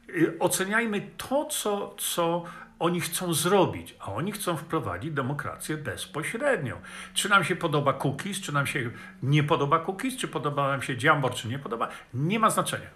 y, 0.09 0.39
oceniajmy 0.39 1.11
to, 1.17 1.45
co, 1.45 1.95
co 1.97 2.43
oni 2.79 3.01
chcą 3.01 3.33
zrobić, 3.33 3.95
a 3.99 4.13
oni 4.13 4.31
chcą 4.31 4.57
wprowadzić 4.57 5.11
demokrację 5.11 5.77
bezpośrednią. 5.77 6.81
Czy 7.13 7.29
nam 7.29 7.43
się 7.43 7.55
podoba 7.55 7.93
cookies, 7.93 8.41
czy 8.41 8.51
nam 8.53 8.67
się 8.67 8.91
nie 9.23 9.43
podoba 9.43 9.79
cookies, 9.79 10.17
czy 10.17 10.27
podoba 10.27 10.67
nam 10.67 10.81
się 10.81 10.97
Dziambor, 10.97 11.33
czy 11.33 11.47
nie 11.47 11.59
podoba, 11.59 11.87
nie 12.13 12.39
ma 12.39 12.49
znaczenia. 12.49 12.87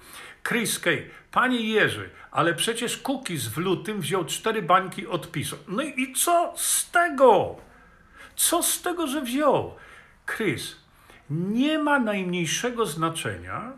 Chris 0.44 0.80
Kay, 0.80 1.10
panie 1.32 1.62
Jerzy, 1.62 2.10
ale 2.32 2.54
przecież 2.54 2.98
cookies 2.98 3.48
w 3.48 3.58
lutym 3.58 4.02
wziął 4.02 4.26
cztery 4.26 4.62
bańki 4.62 5.08
odpisu. 5.08 5.58
No 5.68 5.84
i 5.84 6.14
co 6.14 6.54
z 6.56 6.92
tego? 6.92 7.56
Co 8.36 8.64
z 8.64 8.82
tego, 8.82 9.08
że 9.08 9.22
wziął? 9.22 9.76
Chris, 10.26 10.85
nie 11.30 11.80
ma 11.80 12.00
najmniejszego 12.00 12.86
znaczenia, 12.86 13.72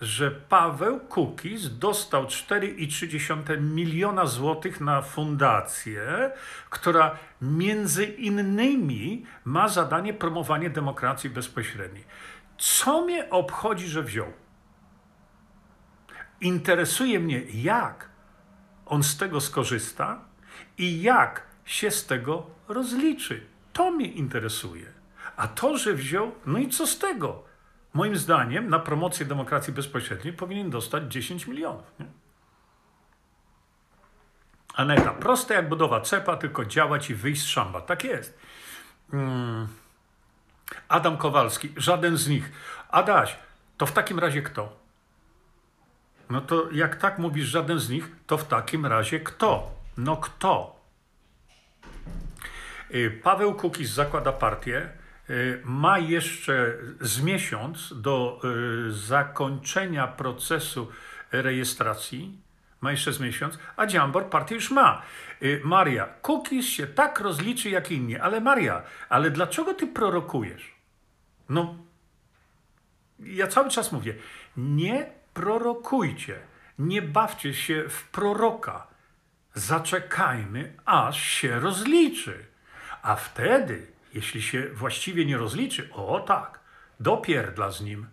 że 0.00 0.30
Paweł 0.30 1.00
Kukiz 1.00 1.78
dostał 1.78 2.24
4,3 2.24 3.60
miliona 3.60 4.26
złotych 4.26 4.80
na 4.80 5.02
fundację, 5.02 6.30
która 6.70 7.18
między 7.42 8.04
innymi 8.04 9.26
ma 9.44 9.68
zadanie 9.68 10.14
promowanie 10.14 10.70
demokracji 10.70 11.30
bezpośredniej. 11.30 12.04
Co 12.58 13.02
mnie 13.02 13.30
obchodzi, 13.30 13.86
że 13.86 14.02
wziął? 14.02 14.32
Interesuje 16.40 17.20
mnie, 17.20 17.42
jak 17.54 18.08
on 18.86 19.02
z 19.02 19.16
tego 19.16 19.40
skorzysta 19.40 20.24
i 20.78 21.02
jak 21.02 21.42
się 21.64 21.90
z 21.90 22.06
tego 22.06 22.46
rozliczy. 22.68 23.46
To 23.72 23.90
mnie 23.90 24.06
interesuje. 24.06 24.93
A 25.36 25.48
to, 25.48 25.78
że 25.78 25.94
wziął, 25.94 26.32
no 26.46 26.58
i 26.58 26.68
co 26.68 26.86
z 26.86 26.98
tego? 26.98 27.44
Moim 27.94 28.16
zdaniem 28.16 28.70
na 28.70 28.78
promocję 28.78 29.26
demokracji 29.26 29.72
bezpośredniej 29.72 30.34
powinien 30.34 30.70
dostać 30.70 31.12
10 31.12 31.46
milionów. 31.46 31.84
Nie? 32.00 32.06
Aneta, 34.74 35.10
proste 35.10 35.54
jak 35.54 35.68
budowa 35.68 36.00
cepa, 36.00 36.36
tylko 36.36 36.64
działać 36.64 37.10
i 37.10 37.14
wyjść 37.14 37.42
z 37.42 37.46
szamba. 37.46 37.80
Tak 37.80 38.04
jest. 38.04 38.38
Mm. 39.12 39.68
Adam 40.88 41.16
Kowalski, 41.16 41.72
żaden 41.76 42.16
z 42.16 42.28
nich. 42.28 42.52
Adaś, 42.90 43.36
to 43.76 43.86
w 43.86 43.92
takim 43.92 44.18
razie 44.18 44.42
kto? 44.42 44.76
No 46.30 46.40
to 46.40 46.70
jak 46.72 46.96
tak 46.96 47.18
mówisz, 47.18 47.46
żaden 47.46 47.78
z 47.78 47.88
nich, 47.88 48.08
to 48.26 48.38
w 48.38 48.44
takim 48.44 48.86
razie 48.86 49.20
kto? 49.20 49.70
No 49.96 50.16
kto? 50.16 50.80
Y, 52.94 53.20
Paweł 53.22 53.54
Kukiz 53.54 53.90
zakłada 53.90 54.32
partię. 54.32 55.03
Y, 55.30 55.60
ma 55.64 55.98
jeszcze 55.98 56.74
z 57.00 57.22
miesiąc 57.22 57.94
do 58.00 58.40
y, 58.88 58.92
zakończenia 58.92 60.06
procesu 60.06 60.88
rejestracji. 61.32 62.38
Ma 62.80 62.90
jeszcze 62.90 63.12
z 63.12 63.20
miesiąc, 63.20 63.58
a 63.76 63.86
Dziambor 63.86 64.30
partię 64.30 64.54
już 64.54 64.70
ma. 64.70 65.02
Maria, 65.64 66.06
Kukiz 66.06 66.66
się 66.66 66.86
tak 66.86 67.20
rozliczy 67.20 67.70
jak 67.70 67.90
inni, 67.90 68.18
ale 68.18 68.40
Maria, 68.40 68.82
ale 69.08 69.30
dlaczego 69.30 69.74
ty 69.74 69.86
prorokujesz? 69.86 70.74
No, 71.48 71.74
ja 73.18 73.46
cały 73.46 73.70
czas 73.70 73.92
mówię, 73.92 74.14
nie 74.56 75.06
prorokujcie, 75.34 76.38
nie 76.78 77.02
bawcie 77.02 77.54
się 77.54 77.84
w 77.88 78.08
proroka. 78.08 78.86
Zaczekajmy, 79.54 80.72
aż 80.84 81.22
się 81.22 81.60
rozliczy. 81.60 82.44
A 83.02 83.16
wtedy, 83.16 83.86
jeśli 84.14 84.42
się 84.42 84.68
właściwie 84.72 85.24
nie 85.24 85.36
rozliczy, 85.36 85.88
o 85.92 86.20
tak, 86.20 86.60
dopierdla 87.00 87.70
z 87.70 87.80
nim. 87.80 88.06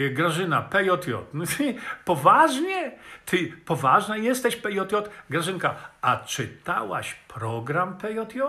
Y, 0.00 0.10
Grażyna, 0.10 0.62
PJJ. 0.62 1.12
Poważnie? 2.04 2.92
Ty 3.26 3.52
poważna 3.64 4.16
jesteś 4.16 4.56
PJJ? 4.56 4.94
Grażynka, 5.30 5.74
a 6.00 6.16
czytałaś 6.16 7.14
program 7.28 7.98
PJJ? 7.98 8.40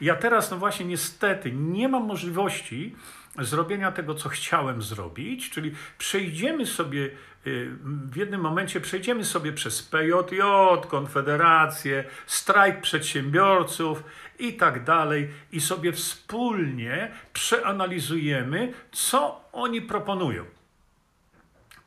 Ja 0.00 0.16
teraz, 0.16 0.50
no 0.50 0.56
właśnie, 0.56 0.86
niestety 0.86 1.52
nie 1.52 1.88
mam 1.88 2.04
możliwości 2.04 2.96
zrobienia 3.38 3.92
tego, 3.92 4.14
co 4.14 4.28
chciałem 4.28 4.82
zrobić, 4.82 5.50
czyli 5.50 5.74
przejdziemy 5.98 6.66
sobie 6.66 7.10
y, 7.46 7.70
w 8.10 8.16
jednym 8.16 8.40
momencie 8.40 8.80
przejdziemy 8.80 9.24
sobie 9.24 9.52
przez 9.52 9.82
PJJ, 9.82 10.40
Konfederację, 10.88 12.04
strajk 12.26 12.80
przedsiębiorców 12.80 14.02
i 14.38 14.52
tak 14.52 14.84
dalej, 14.84 15.30
i 15.52 15.60
sobie 15.60 15.92
wspólnie 15.92 17.12
przeanalizujemy, 17.32 18.72
co 18.92 19.44
oni 19.52 19.82
proponują. 19.82 20.44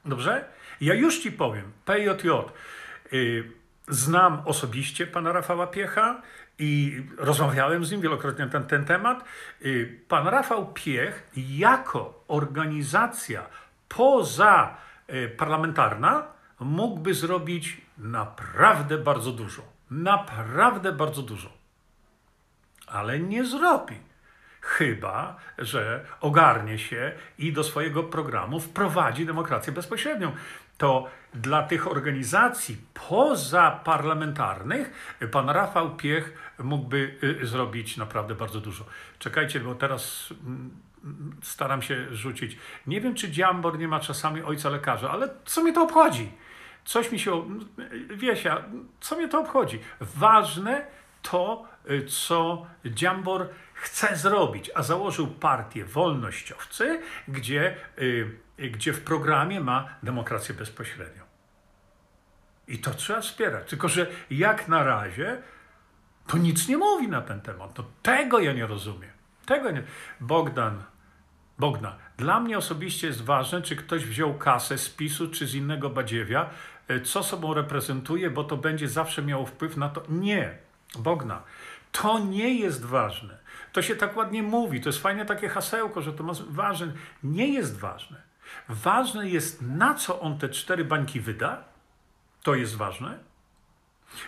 Dobrze? 0.05 0.45
Ja 0.81 0.93
już 0.93 1.19
ci 1.19 1.31
powiem, 1.31 1.71
PJJ. 1.85 2.29
Y, 3.13 3.51
znam 3.87 4.41
osobiście 4.45 5.07
pana 5.07 5.31
Rafała 5.31 5.67
Piecha 5.67 6.21
i 6.59 7.03
rozmawiałem 7.17 7.85
z 7.85 7.91
nim 7.91 8.01
wielokrotnie 8.01 8.45
na 8.45 8.51
ten, 8.51 8.63
ten 8.63 8.85
temat. 8.85 9.23
Y, 9.65 9.99
pan 10.07 10.27
Rafał 10.27 10.73
Piech 10.73 11.29
jako 11.35 12.23
organizacja 12.27 13.45
poza 13.89 14.77
y, 15.09 15.29
parlamentarna 15.29 16.23
mógłby 16.59 17.13
zrobić 17.13 17.81
naprawdę 17.97 18.97
bardzo 18.97 19.31
dużo. 19.31 19.61
Naprawdę 19.91 20.91
bardzo 20.91 21.21
dużo. 21.21 21.60
Ale 22.91 23.19
nie 23.19 23.45
zrobi. 23.45 23.95
Chyba, 24.61 25.35
że 25.57 26.05
ogarnie 26.21 26.79
się 26.79 27.11
i 27.37 27.53
do 27.53 27.63
swojego 27.63 28.03
programu 28.03 28.59
wprowadzi 28.59 29.25
demokrację 29.25 29.73
bezpośrednią 29.73 30.31
to 30.81 31.07
dla 31.33 31.63
tych 31.63 31.87
organizacji 31.87 32.77
pozaparlamentarnych 33.09 35.17
pan 35.31 35.49
Rafał 35.49 35.95
Piech 35.95 36.53
mógłby 36.59 37.17
y, 37.41 37.45
zrobić 37.45 37.97
naprawdę 37.97 38.35
bardzo 38.35 38.59
dużo. 38.59 38.85
Czekajcie, 39.19 39.59
bo 39.59 39.75
teraz 39.75 40.33
mm, 40.47 40.71
staram 41.41 41.81
się 41.81 42.15
rzucić. 42.15 42.57
Nie 42.87 43.01
wiem, 43.01 43.15
czy 43.15 43.31
Dziambor 43.31 43.79
nie 43.79 43.87
ma 43.87 43.99
czasami 43.99 44.41
ojca 44.41 44.69
lekarza, 44.69 45.11
ale 45.11 45.29
co 45.45 45.63
mnie 45.63 45.73
to 45.73 45.83
obchodzi? 45.83 46.31
Coś 46.85 47.11
mi 47.11 47.19
się, 47.19 47.59
Wiesia, 48.09 48.63
co 48.99 49.15
mnie 49.15 49.27
to 49.27 49.39
obchodzi? 49.39 49.79
Ważne 49.99 50.85
to, 51.21 51.65
y, 51.65 51.67
co 52.07 52.65
Dziambor 52.85 53.49
chce 53.73 54.15
zrobić, 54.17 54.71
a 54.75 54.83
założył 54.83 55.27
partię 55.27 55.85
wolnościowcy, 55.85 57.01
gdzie 57.27 57.75
y, 57.99 58.39
gdzie 58.69 58.93
w 58.93 59.03
programie 59.03 59.59
ma 59.59 59.89
demokrację 60.03 60.55
bezpośrednią. 60.55 61.23
I 62.67 62.79
to 62.79 62.91
trzeba 62.91 63.21
wspierać. 63.21 63.69
Tylko, 63.69 63.87
że 63.87 64.07
jak 64.29 64.67
na 64.67 64.83
razie 64.83 65.41
to 66.27 66.37
nic 66.37 66.67
nie 66.67 66.77
mówi 66.77 67.07
na 67.07 67.21
ten 67.21 67.41
temat. 67.41 67.73
To 67.73 67.83
tego 68.01 68.39
ja 68.39 68.53
nie 68.53 68.67
rozumiem. 68.67 69.11
Tego 69.45 69.71
nie. 69.71 69.83
Bogdan, 70.19 70.83
Bogdan, 71.59 71.93
dla 72.17 72.39
mnie 72.39 72.57
osobiście 72.57 73.07
jest 73.07 73.23
ważne, 73.23 73.61
czy 73.61 73.75
ktoś 73.75 74.05
wziął 74.05 74.33
kasę 74.33 74.77
z 74.77 74.89
PiSu 74.89 75.27
czy 75.27 75.47
z 75.47 75.55
innego 75.55 75.89
badziewia, 75.89 76.49
co 77.03 77.23
sobą 77.23 77.53
reprezentuje, 77.53 78.29
bo 78.29 78.43
to 78.43 78.57
będzie 78.57 78.87
zawsze 78.87 79.21
miało 79.21 79.45
wpływ 79.45 79.77
na 79.77 79.89
to. 79.89 80.03
Nie, 80.09 80.57
Bogna, 80.99 81.43
to 81.91 82.19
nie 82.19 82.59
jest 82.59 82.85
ważne. 82.85 83.37
To 83.71 83.81
się 83.81 83.95
tak 83.95 84.17
ładnie 84.17 84.43
mówi, 84.43 84.81
to 84.81 84.89
jest 84.89 85.01
fajne 85.01 85.25
takie 85.25 85.49
hasełko, 85.49 86.01
że 86.01 86.13
to 86.13 86.23
ma 86.23 86.33
ważne. 86.49 86.93
Nie 87.23 87.53
jest 87.53 87.79
ważne. 87.79 88.21
Ważne 88.69 89.29
jest, 89.29 89.61
na 89.61 89.93
co 89.93 90.19
on 90.19 90.37
te 90.37 90.49
cztery 90.49 90.85
bańki 90.85 91.19
wyda. 91.19 91.63
To 92.43 92.55
jest 92.55 92.75
ważne. 92.75 93.31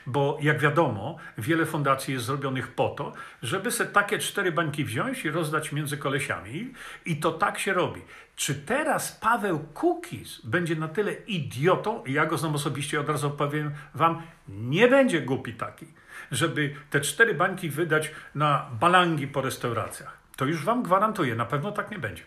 Bo 0.06 0.38
jak 0.42 0.60
wiadomo, 0.60 1.18
wiele 1.38 1.66
fundacji 1.66 2.14
jest 2.14 2.26
zrobionych 2.26 2.68
po 2.68 2.90
to, 2.90 3.14
żeby 3.42 3.72
se 3.72 3.86
takie 3.86 4.20
cztery 4.20 4.52
bańki 4.52 4.86
wziąć 4.86 5.26
i 5.26 5.32
rozdać 5.32 5.72
między 5.72 5.98
kolesiami. 5.98 6.74
I 7.06 7.18
to 7.18 7.32
tak 7.32 7.60
się 7.60 7.74
robi. 7.74 8.02
Czy 8.36 8.56
teraz 8.56 9.12
Paweł 9.12 9.60
Kukiz 9.60 10.42
będzie 10.44 10.76
na 10.76 10.88
tyle 10.88 11.14
idiotą, 11.14 12.04
ja 12.08 12.26
go 12.26 12.38
znam 12.38 12.56
osobiście, 12.56 13.00
od 13.00 13.10
razu 13.10 13.32
powiem 13.32 13.72
wam, 13.94 14.22
nie 14.48 14.88
będzie 14.88 15.22
głupi 15.22 15.54
taki, 15.54 15.88
żeby 16.32 16.76
te 16.90 17.02
cztery 17.02 17.34
bańki 17.34 17.70
wydać 17.70 18.12
na 18.36 18.70
balangi 18.80 19.28
po 19.28 19.42
restauracjach. 19.42 20.18
To 20.36 20.46
już 20.46 20.66
wam 20.66 20.84
gwarantuję, 20.84 21.36
na 21.36 21.46
pewno 21.46 21.72
tak 21.72 21.92
nie 21.92 22.00
będzie. 22.00 22.24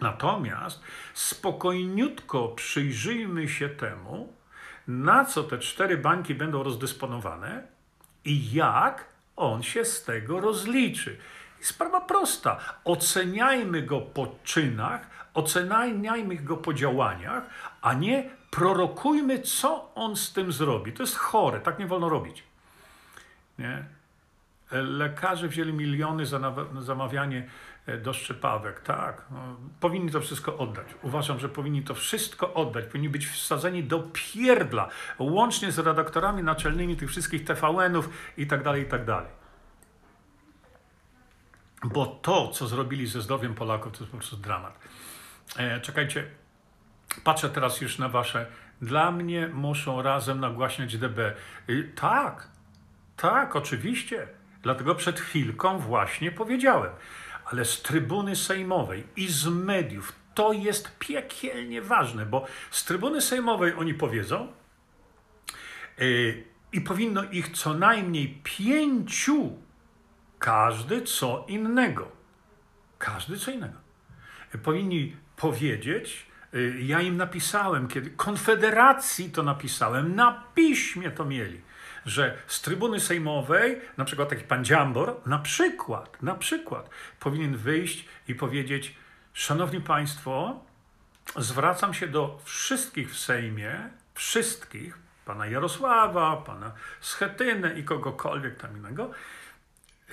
Natomiast 0.00 0.82
spokojniutko 1.14 2.48
przyjrzyjmy 2.48 3.48
się 3.48 3.68
temu, 3.68 4.32
na 4.88 5.24
co 5.24 5.42
te 5.42 5.58
cztery 5.58 5.98
bańki 5.98 6.34
będą 6.34 6.62
rozdysponowane 6.62 7.62
i 8.24 8.52
jak 8.52 9.04
on 9.36 9.62
się 9.62 9.84
z 9.84 10.04
tego 10.04 10.40
rozliczy. 10.40 11.18
I 11.60 11.64
sprawa 11.64 12.00
prosta. 12.00 12.58
Oceniajmy 12.84 13.82
go 13.82 14.00
po 14.00 14.34
czynach, 14.44 15.10
oceniajmy 15.34 16.36
go 16.36 16.56
po 16.56 16.74
działaniach, 16.74 17.44
a 17.82 17.94
nie 17.94 18.30
prorokujmy, 18.50 19.38
co 19.38 19.94
on 19.94 20.16
z 20.16 20.32
tym 20.32 20.52
zrobi. 20.52 20.92
To 20.92 21.02
jest 21.02 21.16
chore, 21.16 21.60
tak 21.60 21.78
nie 21.78 21.86
wolno 21.86 22.08
robić. 22.08 22.44
Nie? 23.58 23.84
Lekarze 24.72 25.48
wzięli 25.48 25.72
miliony 25.72 26.26
za 26.26 26.54
zamawianie 26.80 27.48
E, 27.86 27.98
do 27.98 28.12
szczepawek. 28.12 28.80
Tak, 28.80 29.24
no, 29.30 29.56
powinni 29.80 30.10
to 30.10 30.20
wszystko 30.20 30.58
oddać. 30.58 30.86
Uważam, 31.02 31.38
że 31.38 31.48
powinni 31.48 31.82
to 31.82 31.94
wszystko 31.94 32.54
oddać. 32.54 32.84
Powinni 32.84 33.08
być 33.08 33.26
wsadzeni 33.26 33.84
do 33.84 34.08
pierdla, 34.12 34.88
łącznie 35.18 35.72
z 35.72 35.78
redaktorami 35.78 36.42
naczelnymi 36.42 36.96
tych 36.96 37.08
wszystkich 37.08 37.44
TVN-ów 37.44 38.08
i 38.36 38.46
tak 38.46 38.62
dalej, 38.62 38.82
i 38.82 38.86
tak 38.86 39.04
dalej. 39.04 39.30
Bo 41.84 42.06
to, 42.06 42.48
co 42.48 42.66
zrobili 42.66 43.06
ze 43.06 43.22
zdrowiem 43.22 43.54
Polaków, 43.54 43.92
to 43.92 43.98
jest 43.98 44.10
po 44.10 44.18
prostu 44.18 44.36
dramat. 44.36 44.78
E, 45.56 45.80
czekajcie, 45.80 46.26
patrzę 47.24 47.50
teraz 47.50 47.80
już 47.80 47.98
na 47.98 48.08
wasze. 48.08 48.46
Dla 48.82 49.10
mnie 49.10 49.48
muszą 49.48 50.02
razem 50.02 50.40
nagłaśniać 50.40 50.98
DB. 50.98 51.18
E, 51.18 51.34
tak, 51.94 52.48
tak, 53.16 53.56
oczywiście. 53.56 54.28
Dlatego 54.62 54.94
przed 54.94 55.20
chwilką 55.20 55.78
właśnie 55.78 56.32
powiedziałem 56.32 56.90
ale 57.44 57.64
z 57.64 57.82
trybuny 57.82 58.36
sejmowej 58.36 59.04
i 59.16 59.28
z 59.28 59.46
mediów. 59.46 60.12
To 60.34 60.52
jest 60.52 60.98
piekielnie 60.98 61.82
ważne, 61.82 62.26
bo 62.26 62.46
z 62.70 62.84
trybuny 62.84 63.20
sejmowej 63.20 63.74
oni 63.74 63.94
powiedzą 63.94 64.52
yy, 65.98 66.44
i 66.72 66.80
powinno 66.80 67.24
ich 67.24 67.48
co 67.48 67.74
najmniej 67.74 68.40
pięciu, 68.44 69.52
każdy 70.38 71.02
co 71.02 71.44
innego. 71.48 72.12
Każdy 72.98 73.38
co 73.38 73.50
innego. 73.50 73.78
Powinni 74.62 75.16
powiedzieć, 75.36 76.26
yy, 76.52 76.82
ja 76.82 77.00
im 77.00 77.16
napisałem, 77.16 77.88
kiedy 77.88 78.10
Konfederacji 78.10 79.30
to 79.30 79.42
napisałem, 79.42 80.14
na 80.14 80.44
piśmie 80.54 81.10
to 81.10 81.24
mieli 81.24 81.60
że 82.06 82.38
z 82.46 82.60
trybuny 82.60 83.00
sejmowej, 83.00 83.80
na 83.96 84.04
przykład 84.04 84.28
taki 84.28 84.44
pan 84.44 84.64
Dziambor, 84.64 85.20
na 85.26 85.38
przykład, 85.38 86.22
na 86.22 86.34
przykład 86.34 86.90
powinien 87.20 87.56
wyjść 87.56 88.08
i 88.28 88.34
powiedzieć: 88.34 88.96
Szanowni 89.32 89.80
Państwo, 89.80 90.60
zwracam 91.36 91.94
się 91.94 92.06
do 92.06 92.38
wszystkich 92.44 93.10
w 93.10 93.18
Sejmie, 93.18 93.90
wszystkich, 94.14 94.98
pana 95.24 95.46
Jarosława, 95.46 96.36
pana 96.36 96.72
Schetynę 97.00 97.78
i 97.78 97.84
kogokolwiek 97.84 98.56
tam 98.56 98.76
innego, 98.76 99.10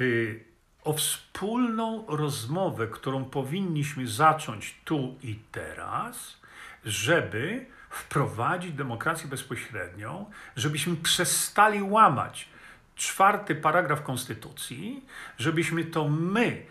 y, 0.01 0.45
o 0.83 0.93
wspólną 0.93 2.05
rozmowę, 2.07 2.87
którą 2.87 3.25
powinniśmy 3.25 4.07
zacząć 4.07 4.75
tu 4.85 5.15
i 5.23 5.39
teraz, 5.51 6.37
żeby 6.85 7.65
wprowadzić 7.89 8.73
demokrację 8.73 9.27
bezpośrednią, 9.27 10.31
żebyśmy 10.55 10.95
przestali 10.95 11.81
łamać 11.81 12.49
czwarty 12.95 13.55
paragraf 13.55 14.03
Konstytucji, 14.03 15.05
żebyśmy 15.37 15.83
to 15.83 16.09
my 16.09 16.65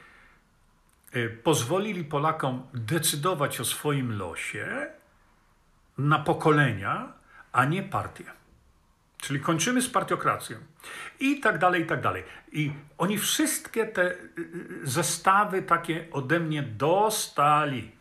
y, 1.17 1.39
pozwolili 1.43 2.05
Polakom 2.05 2.67
decydować 2.75 3.61
o 3.61 3.65
swoim 3.65 4.19
losie 4.19 4.87
na 5.99 6.19
pokolenia, 6.19 7.13
a 7.53 7.65
nie 7.65 7.83
partie. 7.83 8.25
Czyli 9.21 9.41
kończymy 9.41 9.83
z 9.83 9.91
partiokracją. 9.91 10.59
I 11.21 11.41
tak 11.41 11.59
dalej, 11.59 11.83
i 11.83 11.87
tak 11.87 12.01
dalej. 12.01 12.25
I 12.53 12.73
oni 12.99 13.19
wszystkie 13.19 13.87
te 13.87 14.03
y, 14.13 14.17
y, 14.39 14.87
zestawy 14.87 15.63
takie 15.63 16.07
ode 16.13 16.41
mnie 16.41 16.63
dostali. 16.63 17.98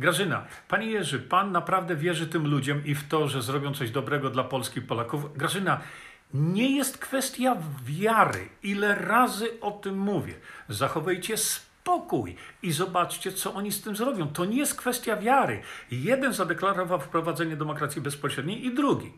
Grażyna, 0.00 0.44
panie 0.68 0.86
Jerzy, 0.86 1.18
pan 1.18 1.52
naprawdę 1.52 1.96
wierzy 1.96 2.26
tym 2.26 2.46
ludziom 2.46 2.84
i 2.84 2.94
w 2.94 3.08
to, 3.08 3.28
że 3.28 3.42
zrobią 3.42 3.74
coś 3.74 3.90
dobrego 3.90 4.30
dla 4.30 4.44
Polski 4.44 4.78
i 4.78 4.82
Polaków? 4.82 5.36
Grażyna, 5.36 5.80
nie 6.34 6.76
jest 6.76 6.98
kwestia 6.98 7.56
wiary. 7.84 8.48
Ile 8.62 8.94
razy 8.94 9.60
o 9.60 9.70
tym 9.70 9.98
mówię? 9.98 10.34
Zachowajcie 10.68 11.36
spokój 11.36 12.36
i 12.62 12.72
zobaczcie, 12.72 13.32
co 13.32 13.54
oni 13.54 13.72
z 13.72 13.82
tym 13.82 13.96
zrobią. 13.96 14.28
To 14.28 14.44
nie 14.44 14.56
jest 14.56 14.74
kwestia 14.74 15.16
wiary. 15.16 15.62
Jeden 15.90 16.32
zadeklarował 16.32 17.00
wprowadzenie 17.00 17.56
demokracji 17.56 18.02
bezpośredniej 18.02 18.66
i 18.66 18.74
drugi. 18.74 19.12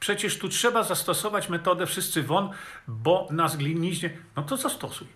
Przecież 0.00 0.38
tu 0.38 0.48
trzeba 0.48 0.82
zastosować 0.82 1.48
metodę 1.48 1.86
wszyscy 1.86 2.22
won, 2.22 2.50
bo 2.88 3.28
nas 3.30 3.56
gliniźnie. 3.56 4.10
No 4.36 4.42
to 4.42 4.56
zastosuj. 4.56 5.08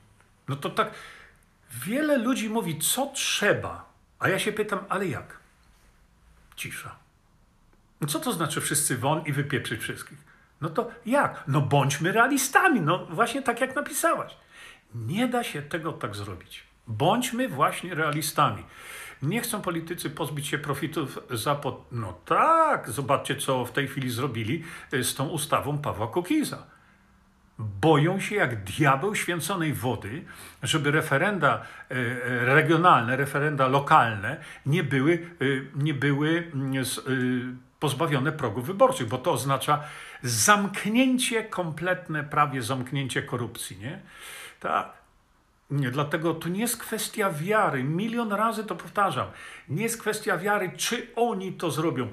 No 0.48 0.56
to 0.56 0.70
tak. 0.70 0.90
Wiele 1.86 2.18
ludzi 2.18 2.50
mówi, 2.50 2.78
co 2.78 3.06
trzeba, 3.06 3.87
a 4.18 4.28
ja 4.28 4.38
się 4.38 4.52
pytam, 4.52 4.78
ale 4.88 5.06
jak? 5.06 5.36
Cisza. 6.56 6.96
No 8.00 8.06
co 8.06 8.20
to 8.20 8.32
znaczy 8.32 8.60
wszyscy 8.60 8.96
won 8.96 9.22
i 9.26 9.32
wypieprzyć 9.32 9.80
wszystkich? 9.80 10.18
No 10.60 10.68
to 10.68 10.90
jak? 11.06 11.44
No 11.48 11.60
bądźmy 11.60 12.12
realistami, 12.12 12.80
no 12.80 13.06
właśnie 13.06 13.42
tak 13.42 13.60
jak 13.60 13.76
napisałaś. 13.76 14.36
Nie 14.94 15.28
da 15.28 15.44
się 15.44 15.62
tego 15.62 15.92
tak 15.92 16.16
zrobić. 16.16 16.62
Bądźmy 16.86 17.48
właśnie 17.48 17.94
realistami. 17.94 18.64
Nie 19.22 19.40
chcą 19.40 19.62
politycy 19.62 20.10
pozbyć 20.10 20.46
się 20.46 20.58
profitów 20.58 21.18
za... 21.30 21.54
Po... 21.54 21.84
No 21.92 22.12
tak, 22.24 22.90
zobaczcie, 22.90 23.36
co 23.36 23.64
w 23.64 23.72
tej 23.72 23.88
chwili 23.88 24.10
zrobili 24.10 24.64
y, 24.92 25.04
z 25.04 25.14
tą 25.14 25.28
ustawą 25.28 25.78
Pawła 25.78 26.06
Kukiza. 26.06 26.66
Boją 27.58 28.20
się 28.20 28.34
jak 28.34 28.64
diabeł 28.64 29.14
święconej 29.14 29.72
wody, 29.72 30.24
żeby 30.62 30.90
referenda 30.90 31.62
y, 31.90 31.94
y, 31.94 32.44
regionalne, 32.44 33.16
referenda 33.16 33.68
lokalne 33.68 34.36
nie 34.66 34.84
były, 34.84 35.30
nie 35.74 35.94
były 35.94 36.50
mm, 36.54 36.84
pozbawione 37.80 38.32
progów 38.32 38.66
wyborczych, 38.66 39.08
bo 39.08 39.18
to 39.18 39.32
oznacza 39.32 39.82
zamknięcie 40.22 41.44
kompletne, 41.44 42.24
prawie 42.24 42.62
zamknięcie 42.62 43.22
korupcji. 43.22 43.78
Nie? 43.78 44.00
Tak. 44.60 44.98
Nie, 45.70 45.90
dlatego 45.90 46.34
to 46.34 46.48
nie 46.48 46.60
jest 46.60 46.76
kwestia 46.76 47.30
wiary. 47.30 47.84
Milion 47.84 48.32
razy 48.32 48.64
to 48.64 48.76
powtarzam. 48.76 49.26
Nie 49.68 49.82
jest 49.82 50.00
kwestia 50.00 50.38
wiary, 50.38 50.70
czy 50.76 51.06
oni 51.16 51.52
to 51.52 51.70
zrobią. 51.70 52.08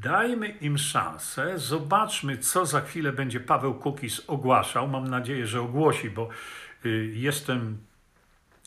Dajmy 0.00 0.48
im 0.48 0.78
szansę, 0.78 1.58
zobaczmy, 1.58 2.38
co 2.38 2.66
za 2.66 2.80
chwilę 2.80 3.12
będzie 3.12 3.40
Paweł 3.40 3.74
Kukis 3.74 4.22
ogłaszał. 4.26 4.88
Mam 4.88 5.08
nadzieję, 5.08 5.46
że 5.46 5.60
ogłosi, 5.60 6.10
bo 6.10 6.28
y, 6.86 7.12
jestem 7.14 7.78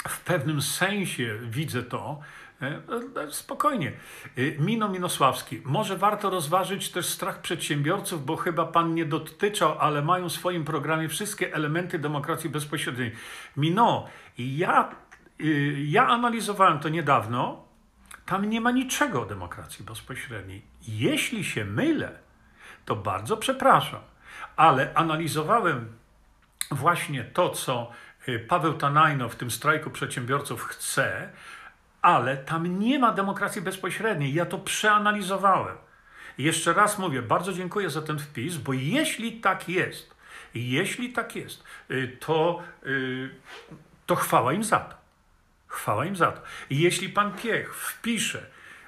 w 0.07 0.23
pewnym 0.23 0.61
sensie, 0.61 1.39
widzę 1.49 1.83
to, 1.83 2.19
E, 2.61 2.81
e, 3.21 3.31
spokojnie. 3.31 3.91
E, 4.37 4.41
Mino 4.59 4.89
Minosławski, 4.89 5.61
może 5.65 5.97
warto 5.97 6.29
rozważyć 6.29 6.91
też 6.91 7.05
strach 7.05 7.41
przedsiębiorców, 7.41 8.25
bo 8.25 8.35
chyba 8.35 8.65
pan 8.65 8.93
nie 8.93 9.05
dotyczał, 9.05 9.79
ale 9.79 10.01
mają 10.01 10.29
w 10.29 10.33
swoim 10.33 10.65
programie 10.65 11.09
wszystkie 11.09 11.53
elementy 11.53 11.99
demokracji 11.99 12.49
bezpośredniej. 12.49 13.11
Mino, 13.57 14.07
ja, 14.37 14.95
ja 15.85 16.07
analizowałem 16.07 16.79
to 16.79 16.89
niedawno. 16.89 17.64
Tam 18.25 18.49
nie 18.49 18.61
ma 18.61 18.71
niczego 18.71 19.21
o 19.21 19.25
demokracji 19.25 19.85
bezpośredniej. 19.85 20.61
Jeśli 20.87 21.43
się 21.43 21.65
mylę, 21.65 22.19
to 22.85 22.95
bardzo 22.95 23.37
przepraszam, 23.37 24.01
ale 24.55 24.93
analizowałem 24.93 25.97
właśnie 26.71 27.23
to, 27.23 27.49
co 27.49 27.91
Paweł 28.47 28.73
Tanajno 28.73 29.29
w 29.29 29.35
tym 29.35 29.51
strajku 29.51 29.89
przedsiębiorców 29.89 30.63
chce, 30.63 31.29
ale 32.01 32.37
tam 32.37 32.79
nie 32.79 32.99
ma 32.99 33.11
demokracji 33.11 33.61
bezpośredniej. 33.61 34.33
Ja 34.33 34.45
to 34.45 34.57
przeanalizowałem. 34.57 35.77
Jeszcze 36.37 36.73
raz 36.73 36.99
mówię, 36.99 37.21
bardzo 37.21 37.53
dziękuję 37.53 37.89
za 37.89 38.01
ten 38.01 38.19
wpis, 38.19 38.57
bo 38.57 38.73
jeśli 38.73 39.41
tak 39.41 39.69
jest, 39.69 40.15
jeśli 40.53 41.13
tak 41.13 41.35
jest, 41.35 41.63
y, 41.91 42.17
to, 42.19 42.63
y, 42.85 43.29
to 44.05 44.15
chwała 44.15 44.53
im 44.53 44.63
za 44.63 44.79
to. 44.79 45.04
Chwała 45.75 46.05
im 46.05 46.15
za 46.15 46.31
to. 46.31 46.41
I 46.69 46.79
jeśli 46.79 47.09
pan 47.09 47.33
Piech 47.33 47.75
wpisze 47.75 48.45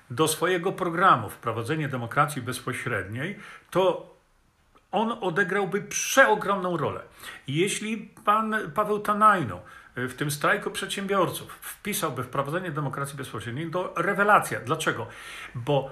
do 0.10 0.28
swojego 0.28 0.72
programu 0.72 1.30
wprowadzenie 1.30 1.88
demokracji 1.88 2.42
bezpośredniej, 2.42 3.40
to 3.72 4.14
on 4.92 5.18
odegrałby 5.22 5.82
przeogromną 5.82 6.78
rolę. 6.78 7.02
Jeśli 7.48 7.98
pan 8.26 8.56
Paweł 8.76 9.00
Tanajno 9.00 9.62
w 9.96 10.14
tym 10.14 10.32
strajku 10.32 10.72
przedsiębiorców 10.72 11.52
wpisałby 11.62 12.24
wprowadzenie 12.24 12.72
demokracji 12.72 13.18
bezpośredniej, 13.18 13.72
to 13.72 13.94
rewelacja. 13.98 14.60
Dlaczego? 14.60 15.08
Bo 15.56 15.92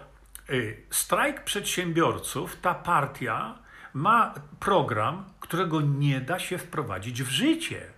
y, 0.50 0.84
strajk 0.90 1.44
przedsiębiorców, 1.44 2.56
ta 2.62 2.74
partia 2.74 3.56
ma 3.94 4.34
program, 4.60 5.26
którego 5.40 5.82
nie 5.82 6.22
da 6.22 6.40
się 6.40 6.58
wprowadzić 6.58 7.24
w 7.24 7.30
życie 7.30 7.95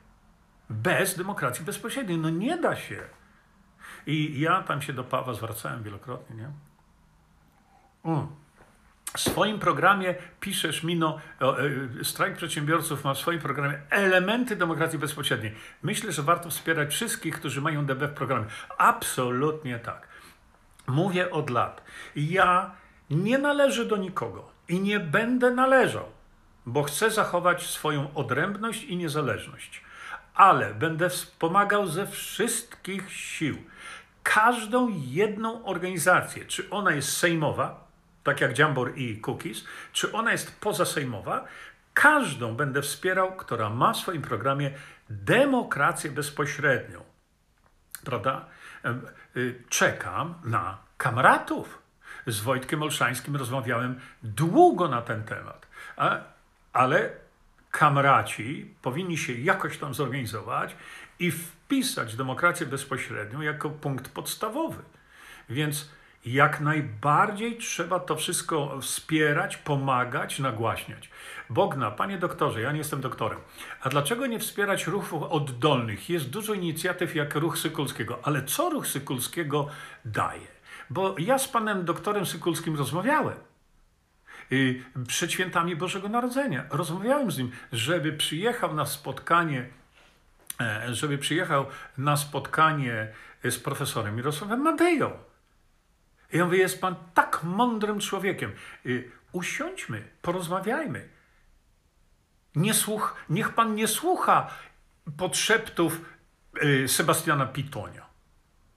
bez 0.69 1.17
demokracji 1.17 1.65
bezpośredniej. 1.65 2.17
No 2.17 2.30
nie 2.30 2.58
da 2.58 2.75
się. 2.75 3.03
I 4.08 4.39
ja 4.39 4.63
tam 4.63 4.82
się 4.82 4.93
do 4.93 5.03
Pawła 5.03 5.34
zwracałem 5.34 5.84
wielokrotnie, 5.84 6.36
nie? 6.36 6.51
Mm 8.06 8.27
w 9.17 9.19
swoim 9.19 9.60
programie 9.60 10.15
piszesz, 10.39 10.84
Mino, 10.84 11.19
e, 11.41 12.03
strajk 12.03 12.36
przedsiębiorców 12.36 13.03
ma 13.03 13.13
w 13.13 13.17
swoim 13.17 13.39
programie 13.39 13.80
elementy 13.89 14.56
demokracji 14.56 14.99
bezpośredniej. 14.99 15.56
Myślę, 15.84 16.12
że 16.12 16.23
warto 16.23 16.49
wspierać 16.49 16.89
wszystkich, 16.93 17.36
którzy 17.36 17.62
mają 17.62 17.86
DB 17.86 18.08
w 18.08 18.13
programie. 18.13 18.45
Absolutnie 18.77 19.80
tak. 19.80 20.08
Mówię 20.88 21.32
od 21.32 21.49
lat. 21.49 21.84
Ja 22.15 22.71
nie 23.10 23.38
należę 23.38 23.86
do 23.86 23.97
nikogo 23.97 24.51
i 24.67 24.80
nie 24.80 24.99
będę 24.99 25.51
należał, 25.51 26.06
bo 26.65 26.84
chcę 26.84 27.12
zachować 27.12 27.67
swoją 27.67 28.13
odrębność 28.13 28.84
i 28.84 28.97
niezależność. 28.97 29.84
Ale 30.38 30.73
będę 30.73 31.10
wspomagał 31.10 31.88
ze 31.88 32.08
wszystkich 32.08 33.12
sił 33.12 33.58
każdą 34.23 34.88
jedną 35.08 35.65
organizację, 35.65 36.45
czy 36.45 36.69
ona 36.69 36.91
jest 36.91 37.17
sejmowa, 37.17 37.88
tak 38.23 38.41
jak 38.41 38.60
Jambor 38.60 38.97
i 38.97 39.21
Cookies, 39.21 39.63
czy 39.93 40.12
ona 40.12 40.32
jest 40.32 40.60
pozasejmowa, 40.60 41.45
każdą 41.93 42.56
będę 42.56 42.82
wspierał, 42.82 43.36
która 43.36 43.69
ma 43.69 43.93
w 43.93 43.97
swoim 43.97 44.21
programie 44.21 44.71
demokrację 45.10 46.12
bezpośrednią. 46.12 47.04
Prawda? 48.06 48.45
Y, 49.38 49.63
czekam 49.69 50.36
na 50.43 50.78
kamratów. 50.97 51.82
Z 52.28 52.39
Wojtkiem 52.39 52.84
Olszańskim 52.84 53.36
rozmawiałem 53.36 54.00
długo 54.23 54.88
na 54.88 55.02
ten 55.02 55.23
temat, 55.23 55.67
ale 56.73 57.10
kamraci 57.71 58.75
powinni 58.82 59.17
się 59.17 59.34
jakoś 59.34 59.77
tam 59.77 59.93
zorganizować 59.93 60.75
i 61.19 61.32
wpisać 61.32 62.15
demokrację 62.15 62.65
bezpośrednią 62.65 63.41
jako 63.41 63.69
punkt 63.69 64.10
podstawowy. 64.10 64.84
Więc 65.49 65.89
jak 66.25 66.62
najbardziej 66.62 67.58
trzeba 67.58 67.99
to 67.99 68.15
wszystko 68.15 68.82
wspierać, 68.82 69.58
pomagać, 69.58 70.39
nagłaśniać. 70.39 71.10
Bogna, 71.49 71.91
panie 71.91 72.17
doktorze, 72.17 72.62
ja 72.62 72.71
nie 72.71 72.77
jestem 72.77 73.01
doktorem. 73.01 73.39
A 73.82 73.89
dlaczego 73.89 74.27
nie 74.27 74.39
wspierać 74.39 74.88
ruchów 74.88 75.23
oddolnych? 75.23 76.10
Jest 76.10 76.30
dużo 76.30 76.53
inicjatyw 76.53 77.15
jak 77.15 77.36
ruch 77.36 77.58
Sykulskiego, 77.58 78.19
ale 78.23 78.43
co 78.43 78.69
ruch 78.69 78.88
Sykulskiego 78.88 79.67
daje? 80.06 80.47
Bo 80.89 81.15
ja 81.17 81.38
z 81.38 81.47
panem 81.47 81.86
doktorem 81.86 82.25
Sykulskim 82.25 82.75
rozmawiałem 82.75 83.38
przed 85.07 85.31
świętami 85.31 85.75
Bożego 85.75 86.10
Narodzenia. 86.10 86.65
Rozmawiałem 86.69 87.31
z 87.31 87.38
nim, 87.38 87.51
żeby 87.71 88.13
przyjechał 88.13 88.75
na 88.75 88.86
spotkanie, 88.86 89.69
e, 90.62 90.93
żeby 90.93 91.17
przyjechał 91.17 91.65
na 91.97 92.17
spotkanie 92.17 93.07
z 93.43 93.57
profesorem 93.60 94.15
Mirosławem 94.15 94.62
Madeją. 94.62 95.12
Ja 96.33 96.45
mówię, 96.45 96.57
jest 96.57 96.81
pan 96.81 96.95
tak 97.13 97.43
mądrym 97.43 97.99
człowiekiem. 97.99 98.51
Y, 98.86 99.12
usiądźmy, 99.31 100.03
porozmawiajmy. 100.21 101.10
Nie 102.55 102.73
słuch, 102.73 103.15
niech 103.29 103.53
pan 103.53 103.75
nie 103.75 103.88
słucha 103.88 104.51
podszeptów 105.17 106.01
y, 106.63 106.88
Sebastiana 106.88 107.45
Pitonia. 107.45 108.07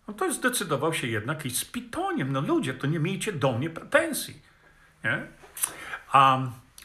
No 0.08 0.14
to 0.14 0.32
zdecydował 0.32 0.94
się 0.94 1.06
jednak 1.06 1.46
iść 1.46 1.58
z 1.58 1.64
Pitoniem. 1.64 2.32
No 2.32 2.40
ludzie, 2.40 2.74
to 2.74 2.86
nie 2.86 2.98
miejcie 2.98 3.32
do 3.32 3.52
mnie 3.52 3.70
pretensji. 3.70 4.42
Nie? 5.04 5.26
A 6.12 6.38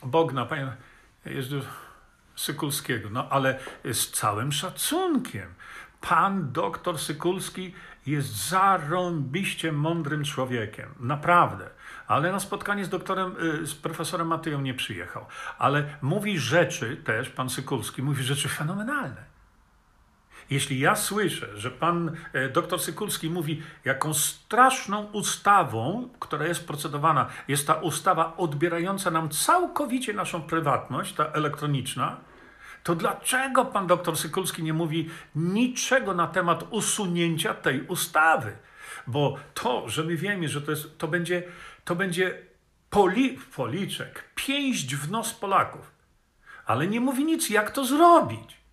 Bogna, 0.04 0.46
panie 0.46 0.72
Jezu, 1.26 1.62
Sykulskiego, 2.36 3.10
no 3.10 3.30
ale 3.30 3.60
z 3.84 4.12
całym 4.12 4.52
szacunkiem. 4.52 5.54
Pan 6.02 6.52
doktor 6.52 7.00
Sykulski 7.00 7.74
jest 8.08 8.50
zarąbiście 8.50 9.72
mądrym 9.72 10.24
człowiekiem. 10.24 10.90
Naprawdę. 11.00 11.70
Ale 12.08 12.32
na 12.32 12.40
spotkanie 12.40 12.86
z 12.86 12.90
doktorem, 12.90 13.36
y, 13.64 13.68
z 13.68 13.76
profesorem 13.76 14.28
Matyją 14.28 14.62
nie 14.62 14.74
przyjechał. 14.74 15.26
Ale 15.58 15.98
mówi 16.02 16.40
rzeczy 16.40 16.98
też, 16.98 17.30
pan 17.30 17.50
Sykulski 17.50 18.04
mówi 18.04 18.24
rzeczy 18.24 18.50
fenomenalne. 18.50 19.35
Jeśli 20.50 20.80
ja 20.80 20.96
słyszę, 20.96 21.58
że 21.58 21.72
pan 21.72 22.18
e, 22.34 22.50
doktor 22.50 22.82
Sykulski 22.82 23.30
mówi, 23.30 23.64
jaką 23.86 24.14
straszną 24.14 25.04
ustawą, 25.06 26.10
która 26.20 26.48
jest 26.48 26.68
procedowana, 26.68 27.30
jest 27.48 27.68
ta 27.68 27.74
ustawa 27.74 28.38
odbierająca 28.38 29.12
nam 29.12 29.30
całkowicie 29.30 30.14
naszą 30.14 30.42
prywatność, 30.42 31.14
ta 31.14 31.26
elektroniczna, 31.26 32.18
to 32.84 32.96
dlaczego 32.96 33.66
pan 33.66 33.88
doktor 33.88 34.18
Sykulski 34.18 34.64
nie 34.64 34.74
mówi 34.74 35.10
niczego 35.36 36.14
na 36.14 36.28
temat 36.28 36.64
usunięcia 36.70 37.54
tej 37.54 37.82
ustawy? 37.82 38.58
Bo 39.08 39.38
to, 39.54 39.90
że 39.90 40.04
my 40.04 40.16
wiemy, 40.16 40.50
że 40.50 40.62
to, 40.62 40.72
jest, 40.72 40.98
to 40.98 41.08
będzie, 41.08 41.44
to 41.86 41.96
będzie 41.96 42.42
poli, 42.90 43.40
policzek, 43.56 44.24
pięść 44.36 44.96
w 44.96 45.12
nos 45.12 45.34
Polaków, 45.34 45.92
ale 46.66 46.88
nie 46.88 47.00
mówi 47.00 47.26
nic, 47.26 47.50
jak 47.50 47.72
to 47.72 47.86
zrobić. 47.86 48.65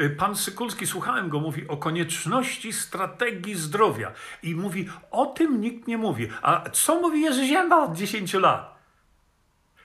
Y, 0.00 0.10
pan 0.10 0.36
Sykulski, 0.36 0.86
słuchałem 0.86 1.28
go, 1.28 1.40
mówi 1.40 1.68
o 1.68 1.76
konieczności 1.76 2.72
strategii 2.72 3.54
zdrowia 3.54 4.12
i 4.42 4.54
mówi, 4.54 4.88
o 5.10 5.26
tym 5.26 5.60
nikt 5.60 5.88
nie 5.88 5.98
mówi. 5.98 6.28
A 6.42 6.70
co 6.70 7.00
mówi 7.00 7.22
Jerzy 7.22 7.46
Ziemba 7.46 7.76
od 7.76 7.96
10 7.96 8.34
lat? 8.34 8.78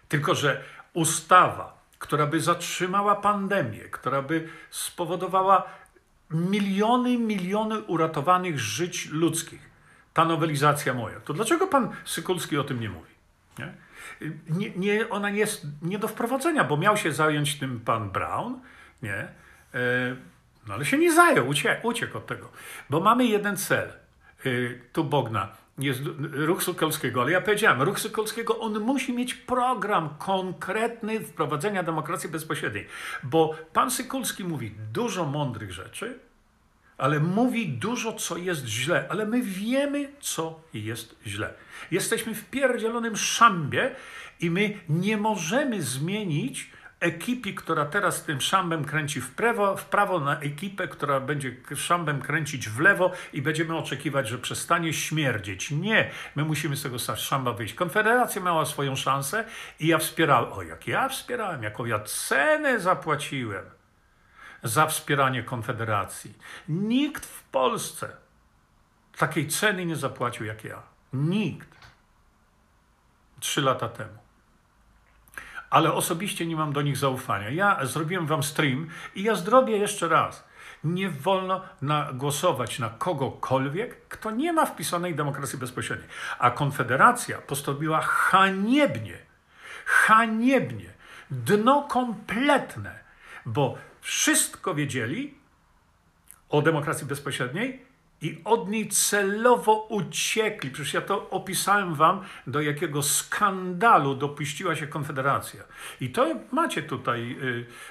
Tylko, 0.07 0.35
że 0.35 0.63
ustawa, 0.93 1.83
która 1.99 2.27
by 2.27 2.41
zatrzymała 2.41 3.15
pandemię, 3.15 3.79
która 3.79 4.21
by 4.21 4.49
spowodowała 4.69 5.63
miliony, 6.31 7.17
miliony 7.17 7.81
uratowanych 7.81 8.59
żyć 8.59 9.09
ludzkich, 9.11 9.69
ta 10.13 10.25
nowelizacja 10.25 10.93
moja, 10.93 11.19
to 11.19 11.33
dlaczego 11.33 11.67
pan 11.67 11.89
Sykulski 12.05 12.57
o 12.57 12.63
tym 12.63 12.79
nie 12.79 12.89
mówi? 12.89 13.11
Nie? 13.59 13.73
Nie, 14.49 14.69
nie, 14.69 15.09
ona 15.09 15.29
jest 15.29 15.67
nie 15.81 15.99
do 15.99 16.07
wprowadzenia, 16.07 16.63
bo 16.63 16.77
miał 16.77 16.97
się 16.97 17.11
zająć 17.11 17.59
tym 17.59 17.79
pan 17.79 18.09
Brown, 18.09 18.59
nie? 19.01 19.27
E, 19.73 19.79
no 20.67 20.73
ale 20.73 20.85
się 20.85 20.97
nie 20.97 21.13
zajął, 21.13 21.47
uciekł, 21.47 21.87
uciekł 21.87 22.17
od 22.17 22.27
tego. 22.27 22.49
Bo 22.89 22.99
mamy 22.99 23.25
jeden 23.25 23.57
cel. 23.57 23.87
E, 23.89 24.49
tu 24.93 25.03
Bogna, 25.03 25.49
jest 25.77 26.01
ruch 26.31 26.63
Sykolskiego, 26.63 27.21
ale 27.21 27.31
ja 27.31 27.41
powiedziałem, 27.41 27.81
ruch 27.81 27.99
Sykolskiego, 27.99 28.59
on 28.59 28.79
musi 28.79 29.13
mieć 29.13 29.33
program 29.33 30.09
konkretny 30.17 31.19
wprowadzenia 31.19 31.83
demokracji 31.83 32.29
bezpośredniej. 32.29 32.87
Bo 33.23 33.55
pan 33.73 33.91
Sykulski 33.91 34.43
mówi 34.43 34.71
dużo 34.93 35.25
mądrych 35.25 35.71
rzeczy, 35.71 36.19
ale 36.97 37.19
mówi 37.19 37.69
dużo, 37.69 38.13
co 38.13 38.37
jest 38.37 38.65
źle, 38.65 39.05
ale 39.09 39.25
my 39.25 39.41
wiemy, 39.41 40.09
co 40.19 40.59
jest 40.73 41.15
źle. 41.27 41.53
Jesteśmy 41.91 42.35
w 42.35 42.45
pierdzielonym 42.45 43.17
szambie 43.17 43.95
i 44.39 44.51
my 44.51 44.79
nie 44.89 45.17
możemy 45.17 45.81
zmienić 45.81 46.69
ekipie, 47.03 47.53
która 47.53 47.85
teraz 47.85 48.23
tym 48.23 48.41
szambem 48.41 48.85
kręci 48.85 49.21
w 49.21 49.31
prawo, 49.31 49.77
w 49.77 49.85
prawo 49.85 50.19
na 50.19 50.39
ekipę, 50.39 50.87
która 50.87 51.19
będzie 51.19 51.55
szambem 51.75 52.21
kręcić 52.21 52.69
w 52.69 52.79
lewo 52.79 53.11
i 53.33 53.41
będziemy 53.41 53.77
oczekiwać, 53.77 54.27
że 54.27 54.37
przestanie 54.37 54.93
śmierdzieć. 54.93 55.71
Nie, 55.71 56.11
my 56.35 56.45
musimy 56.45 56.75
z 56.75 56.83
tego 56.83 56.99
szamba 56.99 57.53
wyjść. 57.53 57.73
Konfederacja 57.73 58.41
miała 58.41 58.65
swoją 58.65 58.95
szansę 58.95 59.45
i 59.79 59.87
ja 59.87 59.97
wspierałem. 59.97 60.53
O, 60.53 60.61
jak 60.61 60.87
ja 60.87 61.09
wspierałem, 61.09 61.63
jaką 61.63 61.85
ja 61.85 61.99
cenę 61.99 62.79
zapłaciłem 62.79 63.65
za 64.63 64.87
wspieranie 64.87 65.43
Konfederacji. 65.43 66.33
Nikt 66.69 67.25
w 67.25 67.43
Polsce 67.43 68.09
takiej 69.17 69.47
ceny 69.47 69.85
nie 69.85 69.95
zapłacił 69.95 70.45
jak 70.45 70.63
ja. 70.63 70.83
Nikt. 71.13 71.69
Trzy 73.39 73.61
lata 73.61 73.89
temu 73.89 74.22
ale 75.73 75.93
osobiście 75.93 76.45
nie 76.45 76.55
mam 76.55 76.73
do 76.73 76.81
nich 76.81 76.97
zaufania. 76.97 77.49
Ja 77.49 77.85
zrobiłem 77.85 78.27
wam 78.27 78.43
stream 78.43 78.89
i 79.15 79.23
ja 79.23 79.35
zrobię 79.35 79.77
jeszcze 79.77 80.07
raz. 80.07 80.47
Nie 80.83 81.09
wolno 81.09 81.61
na, 81.81 82.13
głosować 82.13 82.79
na 82.79 82.89
kogokolwiek, 82.89 84.07
kto 84.07 84.31
nie 84.31 84.53
ma 84.53 84.65
wpisanej 84.65 85.15
demokracji 85.15 85.59
bezpośredniej. 85.59 86.09
A 86.39 86.51
Konfederacja 86.51 87.37
postawiła 87.37 88.01
haniebnie, 88.01 89.17
haniebnie, 89.85 90.89
dno 91.31 91.81
kompletne, 91.81 92.99
bo 93.45 93.77
wszystko 94.01 94.75
wiedzieli 94.75 95.33
o 96.49 96.61
demokracji 96.61 97.07
bezpośredniej, 97.07 97.85
i 98.23 98.41
od 98.43 98.69
niej 98.69 98.89
celowo 98.89 99.87
uciekli. 99.89 100.71
Przecież 100.71 100.93
ja 100.93 101.01
to 101.01 101.29
opisałem 101.29 101.95
wam, 101.95 102.21
do 102.47 102.61
jakiego 102.61 103.03
skandalu 103.03 104.15
dopuściła 104.15 104.75
się 104.75 104.87
Konfederacja. 104.87 105.63
I 106.01 106.09
to 106.09 106.35
macie 106.51 106.83
tutaj. 106.83 107.37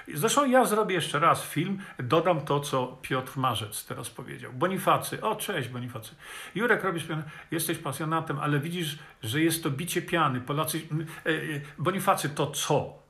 Y, 0.08 0.16
zresztą 0.18 0.50
ja 0.50 0.64
zrobię 0.64 0.94
jeszcze 0.94 1.18
raz 1.18 1.44
film, 1.44 1.78
dodam 1.98 2.40
to, 2.40 2.60
co 2.60 2.98
Piotr 3.02 3.38
Marzec 3.38 3.84
teraz 3.84 4.10
powiedział. 4.10 4.52
Bonifacy, 4.52 5.22
o 5.22 5.36
cześć 5.36 5.68
Bonifacy. 5.68 6.14
Jurek, 6.54 6.84
robisz, 6.84 7.04
jesteś 7.50 7.78
pasjonatem, 7.78 8.38
ale 8.38 8.60
widzisz, 8.60 8.98
że 9.22 9.40
jest 9.40 9.62
to 9.62 9.70
bicie 9.70 10.02
piany. 10.02 10.40
Polacy, 10.40 10.78
y, 11.26 11.30
y, 11.30 11.62
Bonifacy, 11.78 12.28
to 12.28 12.46
co? 12.46 13.02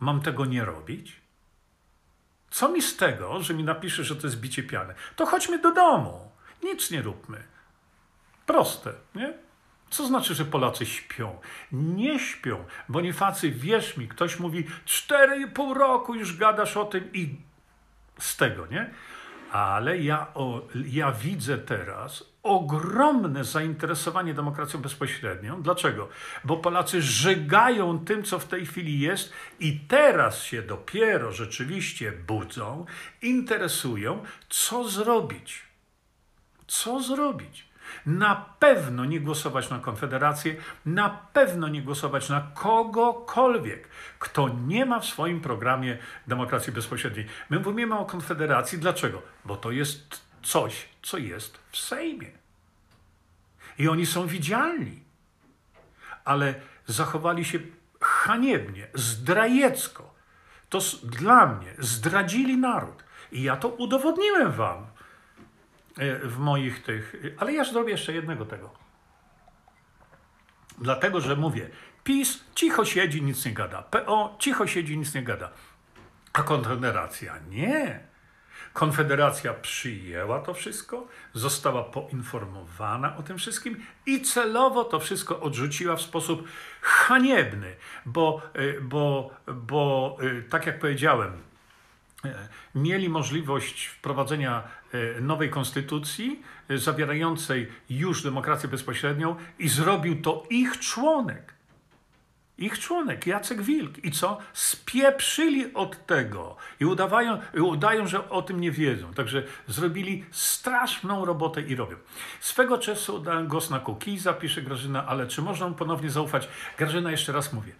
Mam 0.00 0.20
tego 0.20 0.44
nie 0.44 0.64
robić? 0.64 1.20
Co 2.50 2.68
mi 2.68 2.82
z 2.82 2.96
tego, 2.96 3.42
że 3.42 3.54
mi 3.54 3.64
napiszesz, 3.64 4.06
że 4.06 4.16
to 4.16 4.26
jest 4.26 4.40
bicie 4.40 4.62
piany? 4.62 4.94
To 5.16 5.26
chodźmy 5.26 5.58
do 5.58 5.74
domu. 5.74 6.29
Nic 6.62 6.90
nie 6.90 7.02
róbmy. 7.02 7.42
Proste, 8.46 8.92
nie? 9.14 9.34
Co 9.90 10.06
znaczy, 10.06 10.34
że 10.34 10.44
Polacy 10.44 10.86
śpią? 10.86 11.38
Nie 11.72 12.18
śpią. 12.18 12.64
Bonifacy, 12.88 13.50
wierz 13.50 13.96
mi, 13.96 14.08
ktoś 14.08 14.38
mówi, 14.38 14.66
cztery 14.84 15.40
i 15.40 15.46
pół 15.46 15.74
roku 15.74 16.14
już 16.14 16.36
gadasz 16.36 16.76
o 16.76 16.84
tym 16.84 17.12
i 17.12 17.36
z 18.18 18.36
tego, 18.36 18.66
nie? 18.66 18.90
Ale 19.52 19.98
ja, 19.98 20.26
o, 20.34 20.62
ja 20.86 21.12
widzę 21.12 21.58
teraz 21.58 22.24
ogromne 22.42 23.44
zainteresowanie 23.44 24.34
demokracją 24.34 24.80
bezpośrednią. 24.80 25.62
Dlaczego? 25.62 26.08
Bo 26.44 26.56
Polacy 26.56 27.02
żygają 27.02 28.04
tym, 28.04 28.22
co 28.22 28.38
w 28.38 28.44
tej 28.44 28.66
chwili 28.66 29.00
jest, 29.00 29.32
i 29.60 29.80
teraz 29.80 30.42
się 30.42 30.62
dopiero 30.62 31.32
rzeczywiście 31.32 32.12
budzą, 32.12 32.86
interesują, 33.22 34.24
co 34.48 34.88
zrobić. 34.88 35.69
Co 36.70 37.02
zrobić? 37.02 37.68
Na 38.06 38.46
pewno 38.58 39.04
nie 39.04 39.20
głosować 39.20 39.70
na 39.70 39.78
Konfederację, 39.78 40.56
na 40.86 41.10
pewno 41.32 41.68
nie 41.68 41.82
głosować 41.82 42.28
na 42.28 42.50
kogokolwiek, 42.54 43.88
kto 44.18 44.48
nie 44.48 44.86
ma 44.86 45.00
w 45.00 45.06
swoim 45.06 45.40
programie 45.40 45.98
demokracji 46.26 46.72
bezpośredniej. 46.72 47.26
My 47.50 47.60
mówimy 47.60 47.98
o 47.98 48.04
Konfederacji, 48.04 48.78
dlaczego? 48.78 49.22
Bo 49.44 49.56
to 49.56 49.70
jest 49.70 50.20
coś, 50.42 50.88
co 51.02 51.18
jest 51.18 51.58
w 51.70 51.76
Sejmie. 51.76 52.30
I 53.78 53.88
oni 53.88 54.06
są 54.06 54.26
widzialni, 54.26 55.02
ale 56.24 56.54
zachowali 56.86 57.44
się 57.44 57.58
haniebnie, 58.00 58.86
zdrajecko. 58.94 60.14
To 60.68 60.78
dla 61.02 61.46
mnie 61.46 61.74
zdradzili 61.78 62.56
naród. 62.56 63.04
I 63.32 63.42
ja 63.42 63.56
to 63.56 63.68
udowodniłem 63.68 64.52
wam 64.52 64.89
w 66.22 66.38
moich 66.38 66.82
tych. 66.82 67.14
Ale 67.38 67.52
ja 67.52 67.64
zrobię 67.64 67.90
jeszcze 67.90 68.12
jednego 68.12 68.46
tego. 68.46 68.70
Dlatego, 70.78 71.20
że 71.20 71.36
mówię, 71.36 71.70
PiS 72.04 72.44
cicho 72.54 72.84
siedzi, 72.84 73.22
nic 73.22 73.44
nie 73.44 73.52
gada. 73.52 73.82
PO 73.82 74.36
cicho 74.38 74.66
siedzi, 74.66 74.98
nic 74.98 75.14
nie 75.14 75.22
gada. 75.22 75.50
A 76.32 76.42
Konfederacja 76.42 77.34
nie. 77.48 78.10
Konfederacja 78.72 79.54
przyjęła 79.54 80.40
to 80.40 80.54
wszystko, 80.54 81.08
została 81.32 81.84
poinformowana 81.84 83.16
o 83.16 83.22
tym 83.22 83.38
wszystkim 83.38 83.84
i 84.06 84.22
celowo 84.22 84.84
to 84.84 85.00
wszystko 85.00 85.40
odrzuciła 85.40 85.96
w 85.96 86.02
sposób 86.02 86.48
haniebny, 86.82 87.76
bo, 88.06 88.42
e, 88.54 88.80
bo, 88.80 89.30
bo 89.46 90.16
e, 90.20 90.42
tak 90.42 90.66
jak 90.66 90.78
powiedziałem, 90.78 91.42
mieli 92.74 93.08
możliwość 93.08 93.86
wprowadzenia 93.86 94.62
e, 94.62 94.79
nowej 95.20 95.50
konstytucji 95.50 96.42
e, 96.68 96.78
zawierającej 96.78 97.68
już 97.90 98.22
demokrację 98.22 98.68
bezpośrednią 98.68 99.36
i 99.58 99.68
zrobił 99.68 100.22
to 100.22 100.46
ich 100.50 100.78
członek. 100.78 101.54
ich 102.58 102.78
członek, 102.78 103.26
Jacek 103.26 103.62
Wilk. 103.62 104.04
I 104.04 104.10
co? 104.10 104.38
Spieprzyli 104.52 105.74
od 105.74 106.06
tego 106.06 106.56
i 106.80 106.84
udawają, 106.84 107.40
udają, 107.54 108.06
że 108.06 108.30
o 108.30 108.42
tym 108.42 108.60
nie 108.60 108.70
wiedzą. 108.70 109.14
Także 109.14 109.42
zrobili 109.68 110.24
straszną 110.30 111.24
robotę 111.24 111.62
i 111.62 111.76
robią. 111.76 111.96
Swego 112.40 112.78
czasu 112.78 113.18
dałem 113.18 113.48
głos 113.48 113.70
na 113.70 113.78
Kukiza, 113.78 114.32
pisze 114.32 114.62
Grażyna, 114.62 115.06
ale 115.06 115.26
czy 115.26 115.42
można 115.42 115.68
mu 115.68 115.74
ponownie 115.74 116.10
zaufać? 116.10 116.48
Grażyna, 116.78 117.10
jeszcze 117.10 117.32
raz 117.32 117.52
mówię. 117.52 117.72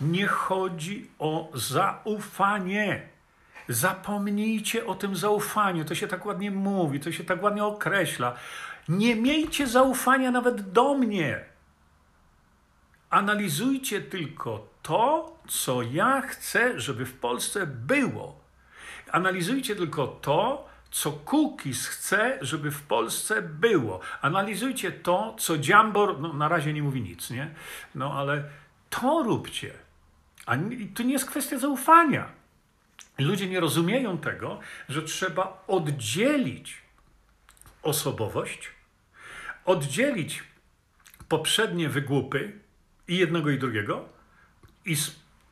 Nie 0.00 0.26
chodzi 0.26 1.10
o 1.18 1.50
zaufanie. 1.54 3.11
Zapomnijcie 3.68 4.86
o 4.86 4.94
tym 4.94 5.16
zaufaniu. 5.16 5.84
To 5.84 5.94
się 5.94 6.08
tak 6.08 6.26
ładnie 6.26 6.50
mówi, 6.50 7.00
to 7.00 7.12
się 7.12 7.24
tak 7.24 7.42
ładnie 7.42 7.64
określa. 7.64 8.34
Nie 8.88 9.16
miejcie 9.16 9.66
zaufania 9.66 10.30
nawet 10.30 10.72
do 10.72 10.94
mnie. 10.94 11.44
Analizujcie 13.10 14.00
tylko 14.00 14.66
to, 14.82 15.36
co 15.48 15.82
ja 15.82 16.20
chcę, 16.20 16.80
żeby 16.80 17.06
w 17.06 17.12
Polsce 17.12 17.66
było. 17.66 18.40
Analizujcie 19.12 19.76
tylko 19.76 20.06
to, 20.06 20.68
co 20.90 21.12
Kukis 21.12 21.86
chce, 21.86 22.38
żeby 22.40 22.70
w 22.70 22.82
Polsce 22.82 23.42
było. 23.42 24.00
Analizujcie 24.22 24.92
to, 24.92 25.34
co 25.38 25.58
Dziambor, 25.58 26.20
no 26.20 26.32
na 26.32 26.48
razie 26.48 26.72
nie 26.72 26.82
mówi 26.82 27.02
nic, 27.02 27.30
nie? 27.30 27.54
No 27.94 28.14
ale 28.14 28.44
to 28.90 29.22
róbcie. 29.22 29.72
A 30.46 30.56
to 30.94 31.02
nie 31.02 31.12
jest 31.12 31.30
kwestia 31.30 31.58
zaufania. 31.58 32.41
Ludzie 33.22 33.48
nie 33.48 33.60
rozumieją 33.60 34.18
tego, 34.18 34.60
że 34.88 35.02
trzeba 35.02 35.64
oddzielić 35.66 36.82
osobowość, 37.82 38.70
oddzielić 39.64 40.44
poprzednie 41.28 41.88
wygłupy 41.88 42.52
i 43.08 43.16
jednego 43.16 43.50
i 43.50 43.58
drugiego 43.58 44.08
i, 44.84 44.96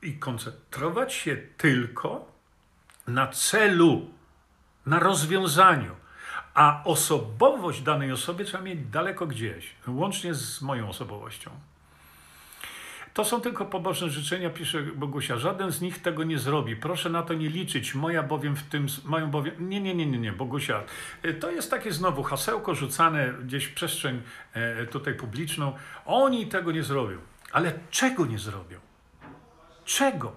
i 0.03 0.19
koncentrować 0.19 1.15
się 1.15 1.37
tylko 1.37 2.33
na 3.07 3.27
celu, 3.27 4.11
na 4.87 4.99
rozwiązaniu. 4.99 5.97
A 6.55 6.85
osobowość 6.85 7.83
danej 7.83 8.13
osoby 8.13 8.45
trzeba 8.45 8.65
mieć 8.65 8.81
daleko 8.91 9.27
gdzieś, 9.27 9.75
łącznie 9.87 10.35
z 10.35 10.63
moją 10.63 10.89
osobowością. 10.89 11.51
To 13.15 13.25
są 13.25 13.41
tylko 13.41 13.65
poboczne 13.65 14.09
życzenia, 14.09 14.51
pisze 14.51 14.83
Bogusia. 14.83 15.37
Żaden 15.37 15.73
z 15.73 15.81
nich 15.81 16.03
tego 16.03 16.25
nie 16.25 16.39
zrobi. 16.39 16.77
Proszę 16.77 17.11
na 17.11 17.23
to 17.23 17.35
nie 17.35 17.49
liczyć. 17.49 17.95
Moja 17.95 18.23
bowiem 18.23 18.57
w 18.57 18.63
tym, 18.63 18.87
mają 19.05 19.31
bowiem... 19.31 19.69
Nie, 19.69 19.81
nie, 19.81 19.95
nie, 19.95 20.07
nie, 20.07 20.19
nie, 20.19 20.33
Bogusia. 20.33 20.83
Y, 21.25 21.35
to 21.35 21.51
jest 21.51 21.71
takie 21.71 21.93
znowu 21.93 22.23
hasełko 22.23 22.75
rzucane 22.75 23.35
gdzieś 23.45 23.65
w 23.65 23.75
przestrzeń 23.75 24.23
e, 24.53 24.87
tutaj 24.87 25.15
publiczną. 25.15 25.73
Oni 26.07 26.47
tego 26.47 26.73
nie 26.73 26.83
zrobią. 26.83 27.19
Ale 27.53 27.73
czego 27.91 28.27
nie 28.27 28.39
zrobią? 28.39 28.79
Czego? 29.85 30.33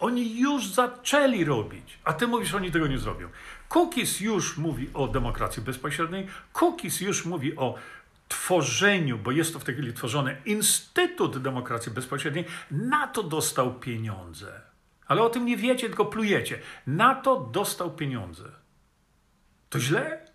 Oni 0.00 0.40
już 0.40 0.66
zaczęli 0.66 1.44
robić, 1.44 1.98
a 2.04 2.12
ty 2.12 2.26
mówisz, 2.26 2.54
oni 2.54 2.70
tego 2.70 2.86
nie 2.86 2.98
zrobią. 2.98 3.28
Cookies 3.68 4.20
już 4.20 4.58
mówi 4.58 4.90
o 4.94 5.08
demokracji 5.08 5.62
bezpośredniej, 5.62 6.26
Cookies 6.52 7.00
już 7.00 7.24
mówi 7.24 7.56
o 7.56 7.74
tworzeniu, 8.28 9.18
bo 9.18 9.30
jest 9.30 9.52
to 9.52 9.58
w 9.58 9.64
tej 9.64 9.74
chwili 9.74 9.92
tworzony 9.92 10.36
Instytut 10.44 11.38
Demokracji 11.38 11.92
Bezpośredniej, 11.92 12.44
na 12.70 13.06
to 13.06 13.22
dostał 13.22 13.74
pieniądze. 13.74 14.60
Ale 15.06 15.22
o 15.22 15.30
tym 15.30 15.46
nie 15.46 15.56
wiecie, 15.56 15.86
tylko 15.86 16.04
plujecie. 16.06 16.58
Na 16.86 17.14
to 17.14 17.40
dostał 17.40 17.90
pieniądze. 17.90 18.44
To 19.70 19.80
źle? 19.80 20.26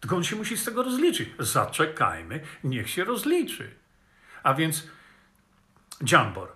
Tylko 0.00 0.16
on 0.16 0.24
się 0.24 0.36
musi 0.36 0.56
z 0.56 0.64
tego 0.64 0.82
rozliczyć. 0.82 1.28
Zaczekajmy, 1.38 2.40
niech 2.64 2.90
się 2.90 3.04
rozliczy. 3.04 3.74
A 4.42 4.54
więc 4.54 4.86
Dziambor 6.02 6.52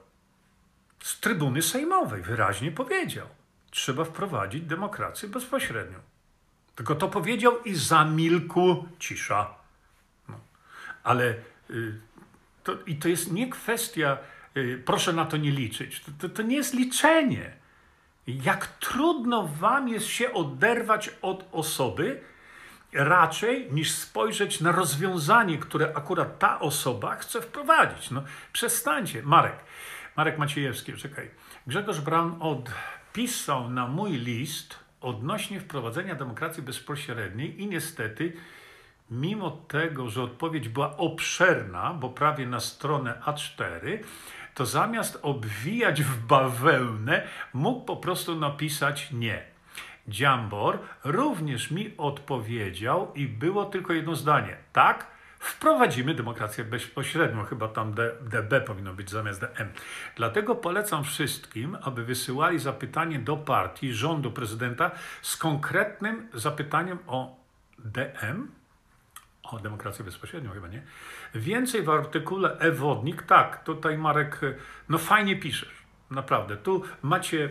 z 1.03 1.21
trybuny 1.21 1.63
sejmowej 1.63 2.23
wyraźnie 2.23 2.73
powiedział, 2.73 3.27
trzeba 3.71 4.05
wprowadzić 4.05 4.63
demokrację 4.63 5.29
bezpośrednią. 5.29 5.99
Tylko 6.75 6.95
to 6.95 7.09
powiedział 7.09 7.63
i 7.63 7.75
zamilkł 7.75 8.89
cisza. 8.99 9.60
Ale 11.05 11.35
y, 11.71 12.01
to, 12.65 12.73
i 12.87 12.97
to 12.97 13.09
jest 13.09 13.33
nie 13.33 13.51
kwestia, 13.51 14.19
y, 14.57 14.83
proszę 14.85 15.13
na 15.13 15.25
to 15.25 15.37
nie 15.37 15.51
liczyć. 15.51 16.01
To, 16.01 16.13
to, 16.19 16.29
to 16.29 16.43
nie 16.43 16.57
jest 16.57 16.75
liczenie. 16.75 17.53
Jak 18.27 18.67
trudno 18.67 19.47
wam 19.47 19.89
jest 19.89 20.07
się 20.07 20.33
oderwać 20.33 21.11
od 21.23 21.49
osoby, 21.53 22.21
raczej 22.93 23.73
niż 23.73 23.91
spojrzeć 23.91 24.61
na 24.61 24.73
rozwiązanie, 24.73 25.59
które 25.59 25.93
akurat 25.95 26.39
ta 26.39 26.61
osoba 26.61 27.17
chce 27.17 27.43
wprowadzić. 27.43 28.11
No, 28.11 28.23
przestańcie. 28.53 29.23
Marek, 29.23 29.57
Marek 30.17 30.39
Maciejewski, 30.39 30.93
czekaj. 30.93 31.31
Grzegorz 31.67 32.01
Braun 32.01 32.37
odpisał 32.41 33.71
na 33.71 33.87
mój 33.87 34.11
list 34.11 34.79
odnośnie 35.01 35.61
wprowadzenia 35.61 36.15
demokracji 36.15 36.63
bezpośredniej 36.63 37.61
i 37.61 37.67
niestety 37.67 38.33
mimo 39.11 39.51
tego, 39.51 40.11
że 40.11 40.23
odpowiedź 40.23 40.69
była 40.69 40.97
obszerna, 40.97 41.95
bo 41.95 42.09
prawie 42.09 42.47
na 42.47 42.61
stronę 42.61 43.23
A4, 43.27 43.99
to 44.55 44.67
zamiast 44.67 45.19
obwijać 45.23 46.03
w 46.03 46.27
bawełnę, 46.27 47.27
mógł 47.55 47.85
po 47.85 47.97
prostu 47.97 48.37
napisać 48.37 49.13
nie. 49.13 49.43
Dziambor 50.09 50.79
również 51.05 51.71
mi 51.71 51.95
odpowiedział 51.99 53.13
i 53.15 53.27
było 53.27 53.65
tylko 53.65 53.93
jedno 53.93 54.17
zdanie. 54.17 54.57
Tak, 54.73 55.07
wprowadzimy 55.39 56.15
demokrację 56.15 56.65
bezpośrednią, 56.65 57.45
chyba 57.45 57.69
tam 57.69 57.95
DB 58.21 58.61
powinno 58.61 58.95
być 58.95 59.11
zamiast 59.11 59.41
DM. 59.41 59.69
Dlatego 60.17 60.55
polecam 60.55 61.05
wszystkim, 61.05 61.77
aby 61.83 62.05
wysyłali 62.05 62.59
zapytanie 62.59 63.19
do 63.19 63.37
partii, 63.37 63.93
rządu, 63.93 64.33
prezydenta 64.33 64.91
z 65.23 65.37
konkretnym 65.37 66.29
zapytaniem 66.35 66.99
o 67.07 67.37
DM, 67.79 68.49
o 69.43 69.59
demokrację 69.59 70.05
bezpośrednią 70.05 70.51
chyba, 70.51 70.69
nie? 70.69 70.83
Więcej 71.35 71.83
w 71.83 71.91
artykule 71.91 72.59
e-wodnik, 72.59 73.23
tak, 73.23 73.65
tutaj 73.65 73.99
Marek, 73.99 74.41
no 74.89 74.99
fajnie 74.99 75.37
piszesz, 75.37 75.83
naprawdę. 76.11 76.57
Tu 76.57 76.83
macie, 77.03 77.51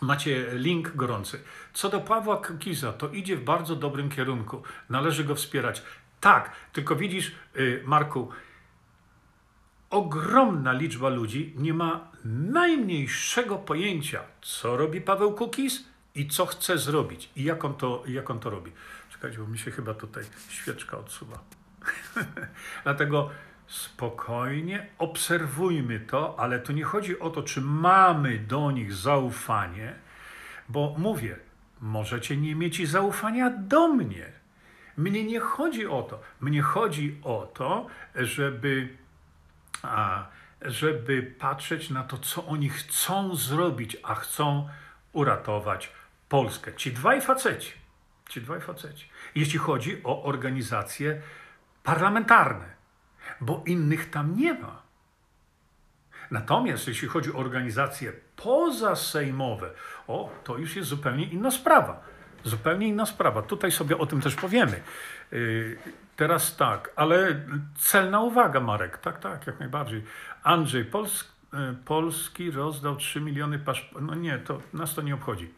macie 0.00 0.46
link 0.52 0.96
gorący. 0.96 1.42
Co 1.72 1.88
do 1.88 2.00
Pawła 2.00 2.42
Kiza, 2.58 2.92
to 2.92 3.08
idzie 3.08 3.36
w 3.36 3.44
bardzo 3.44 3.76
dobrym 3.76 4.10
kierunku. 4.10 4.62
Należy 4.88 5.24
go 5.24 5.34
wspierać. 5.34 5.82
Tak, 6.20 6.52
tylko 6.72 6.96
widzisz, 6.96 7.32
y, 7.56 7.82
Marku, 7.84 8.30
ogromna 9.90 10.72
liczba 10.72 11.08
ludzi 11.08 11.54
nie 11.56 11.74
ma 11.74 12.10
najmniejszego 12.24 13.56
pojęcia, 13.56 14.22
co 14.42 14.76
robi 14.76 15.00
Paweł 15.00 15.32
Kukiz 15.34 15.84
i 16.14 16.28
co 16.28 16.46
chce 16.46 16.78
zrobić 16.78 17.30
i 17.36 17.44
jak 17.44 17.64
on 17.64 17.74
to, 17.74 18.02
jak 18.06 18.30
on 18.30 18.40
to 18.40 18.50
robi. 18.50 18.72
Czekajcie, 19.18 19.38
bo 19.38 19.46
mi 19.46 19.58
się 19.58 19.70
chyba 19.70 19.94
tutaj 19.94 20.24
świeczka 20.48 20.98
odsuwa. 20.98 21.38
Dlatego 22.84 23.30
spokojnie 23.66 24.86
obserwujmy 24.98 26.00
to, 26.00 26.40
ale 26.40 26.58
tu 26.58 26.72
nie 26.72 26.84
chodzi 26.84 27.18
o 27.18 27.30
to, 27.30 27.42
czy 27.42 27.60
mamy 27.60 28.38
do 28.38 28.70
nich 28.70 28.92
zaufanie, 28.92 29.94
bo 30.68 30.94
mówię, 30.98 31.36
możecie 31.80 32.36
nie 32.36 32.54
mieć 32.54 32.88
zaufania 32.88 33.50
do 33.50 33.88
mnie. 33.88 34.32
Mnie 34.96 35.24
nie 35.24 35.40
chodzi 35.40 35.86
o 35.86 36.02
to. 36.02 36.20
Mnie 36.40 36.62
chodzi 36.62 37.20
o 37.22 37.52
to, 37.54 37.86
żeby, 38.14 38.88
a, 39.82 40.26
żeby 40.62 41.34
patrzeć 41.38 41.90
na 41.90 42.02
to, 42.02 42.18
co 42.18 42.46
oni 42.46 42.68
chcą 42.68 43.36
zrobić, 43.36 43.96
a 44.02 44.14
chcą 44.14 44.68
uratować 45.12 45.92
Polskę. 46.28 46.74
Ci 46.74 46.92
dwaj 46.92 47.20
faceci, 47.20 47.72
ci 48.28 48.40
dwaj 48.40 48.60
faceci, 48.60 49.08
jeśli 49.34 49.58
chodzi 49.58 50.00
o 50.04 50.22
organizacje 50.22 51.22
parlamentarne, 51.82 52.76
bo 53.40 53.62
innych 53.66 54.10
tam 54.10 54.36
nie 54.36 54.54
ma. 54.54 54.82
Natomiast 56.30 56.88
jeśli 56.88 57.08
chodzi 57.08 57.32
o 57.32 57.36
organizacje 57.36 58.12
pozasejmowe, 58.36 59.70
o, 60.06 60.30
to 60.44 60.58
już 60.58 60.76
jest 60.76 60.88
zupełnie 60.88 61.24
inna 61.24 61.50
sprawa. 61.50 62.02
Zupełnie 62.44 62.88
inna 62.88 63.06
sprawa. 63.06 63.42
Tutaj 63.42 63.72
sobie 63.72 63.98
o 63.98 64.06
tym 64.06 64.20
też 64.20 64.34
powiemy. 64.34 64.82
Yy, 65.32 65.78
teraz 66.16 66.56
tak, 66.56 66.92
ale 66.96 67.40
celna 67.76 68.20
uwaga, 68.20 68.60
Marek. 68.60 68.98
Tak, 68.98 69.18
tak, 69.20 69.46
jak 69.46 69.60
najbardziej. 69.60 70.04
Andrzej, 70.42 70.84
Pols 70.84 71.24
yy, 71.52 71.76
Polski 71.84 72.50
rozdał 72.50 72.96
3 72.96 73.20
miliony 73.20 73.58
paszportów. 73.58 74.08
No 74.08 74.14
nie, 74.14 74.38
to 74.38 74.60
nas 74.72 74.94
to 74.94 75.02
nie 75.02 75.14
obchodzi. 75.14 75.54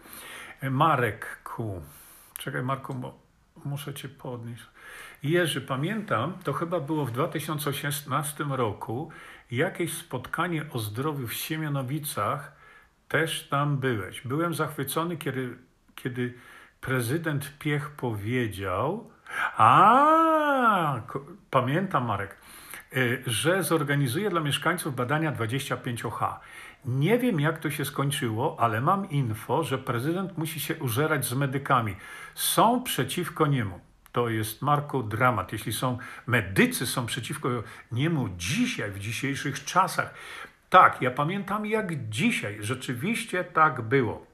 Marek, 0.63 1.41
ku. 1.45 1.83
Czekaj, 2.41 2.63
Marku, 2.63 2.95
bo 2.95 3.19
muszę 3.65 3.95
cię 3.95 4.09
podnieść. 4.09 4.63
Jerzy, 5.23 5.61
pamiętam, 5.61 6.35
to 6.45 6.53
chyba 6.53 6.81
było 6.81 7.05
w 7.05 7.11
2016 7.11 8.45
roku, 8.45 9.11
jakieś 9.51 9.93
spotkanie 9.93 10.65
o 10.73 10.79
zdrowiu 10.79 11.27
w 11.27 11.35
Siemianowicach, 11.35 12.53
też 13.09 13.49
tam 13.49 13.77
byłeś. 13.77 14.21
Byłem 14.21 14.55
zachwycony, 14.55 15.17
kiedy, 15.17 15.59
kiedy 15.95 16.35
prezydent 16.81 17.59
Piech 17.59 17.91
powiedział, 17.91 19.11
a 19.57 21.01
pamiętam 21.51 22.05
Marek, 22.05 22.37
y, 22.97 23.23
że 23.27 23.63
zorganizuje 23.63 24.31
dla 24.31 24.41
mieszkańców 24.41 24.97
badania 24.97 25.33
25H. 25.33 26.35
Nie 26.85 27.19
wiem, 27.19 27.41
jak 27.41 27.59
to 27.59 27.71
się 27.71 27.85
skończyło, 27.85 28.57
ale 28.61 28.81
mam 28.81 29.11
info, 29.11 29.65
że 29.65 29.79
prezydent 29.79 30.39
musi 30.39 30.61
się 30.61 30.75
użerać 30.77 31.25
z 31.25 31.35
medykami. 31.35 31.97
Są 32.35 32.83
przeciwko 32.83 33.47
niemu. 33.47 33.81
To 34.13 34.29
jest 34.29 34.63
Marku 34.63 35.03
dramat. 35.03 35.53
Jeśli 35.53 35.73
są 35.73 35.99
medycy 36.27 36.87
są 36.87 37.07
przeciwko 37.07 37.49
niemu 37.93 38.29
dzisiaj, 38.37 38.91
w 38.91 38.99
dzisiejszych 38.99 39.65
czasach. 39.65 40.15
Tak, 40.71 41.03
ja 41.03 41.11
pamiętam 41.11 41.67
jak 41.67 42.09
dzisiaj. 42.09 42.57
Rzeczywiście 42.61 43.45
tak 43.45 43.81
było. 43.81 44.27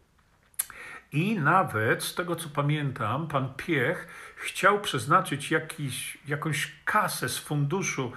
I 1.13 1.39
nawet 1.39 2.05
z 2.05 2.15
tego 2.15 2.37
co 2.37 2.49
pamiętam, 2.49 3.29
pan 3.29 3.55
Piech 3.57 4.09
chciał 4.37 4.81
przeznaczyć 4.81 5.51
jakiś, 5.51 6.19
jakąś 6.29 6.73
kasę 6.85 7.29
z 7.29 7.39
funduszu 7.39 8.13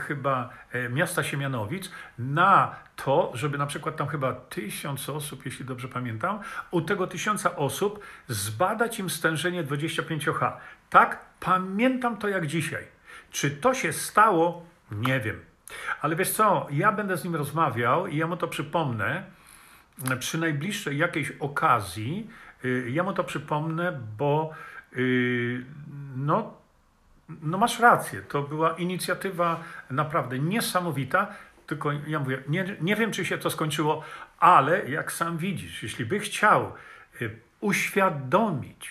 chyba 0.00 0.50
y, 0.74 0.88
miasta 0.88 1.22
Siemianowic 1.22 1.90
na 2.18 2.76
to, 2.96 3.30
żeby 3.34 3.58
na 3.58 3.66
przykład 3.66 3.96
tam 3.96 4.08
chyba 4.08 4.32
tysiąc 4.32 5.08
osób, 5.08 5.44
jeśli 5.44 5.64
dobrze 5.64 5.88
pamiętam, 5.88 6.40
u 6.70 6.80
tego 6.80 7.06
tysiąca 7.06 7.56
osób 7.56 8.00
zbadać 8.28 8.98
im 8.98 9.10
stężenie 9.10 9.64
25H. 9.64 10.52
Tak, 10.90 11.18
pamiętam 11.40 12.16
to 12.16 12.28
jak 12.28 12.46
dzisiaj. 12.46 12.84
Czy 13.30 13.50
to 13.50 13.74
się 13.74 13.92
stało? 13.92 14.66
Nie 14.92 15.20
wiem. 15.20 15.40
Ale 16.00 16.16
wiesz 16.16 16.30
co, 16.30 16.66
ja 16.70 16.92
będę 16.92 17.16
z 17.16 17.24
nim 17.24 17.36
rozmawiał 17.36 18.06
i 18.06 18.16
ja 18.16 18.26
mu 18.26 18.36
to 18.36 18.48
przypomnę 18.48 19.24
przy 20.18 20.38
najbliższej 20.38 20.98
jakiejś 20.98 21.30
okazji. 21.30 22.30
Y, 22.64 22.90
ja 22.90 23.02
mu 23.02 23.12
to 23.12 23.24
przypomnę, 23.24 24.00
bo 24.18 24.50
y, 24.96 25.64
no, 26.16 26.54
no 27.28 27.58
masz 27.58 27.80
rację, 27.80 28.22
to 28.22 28.42
była 28.42 28.70
inicjatywa 28.72 29.60
naprawdę 29.90 30.38
niesamowita. 30.38 31.26
Tylko 31.66 31.92
ja 32.06 32.18
mówię, 32.18 32.42
nie, 32.48 32.76
nie 32.80 32.96
wiem, 32.96 33.12
czy 33.12 33.24
się 33.24 33.38
to 33.38 33.50
skończyło, 33.50 34.04
ale 34.38 34.88
jak 34.90 35.12
sam 35.12 35.38
widzisz, 35.38 35.82
jeśli 35.82 36.04
by 36.04 36.18
chciał 36.18 36.72
y, 37.22 37.38
uświadomić, 37.60 38.90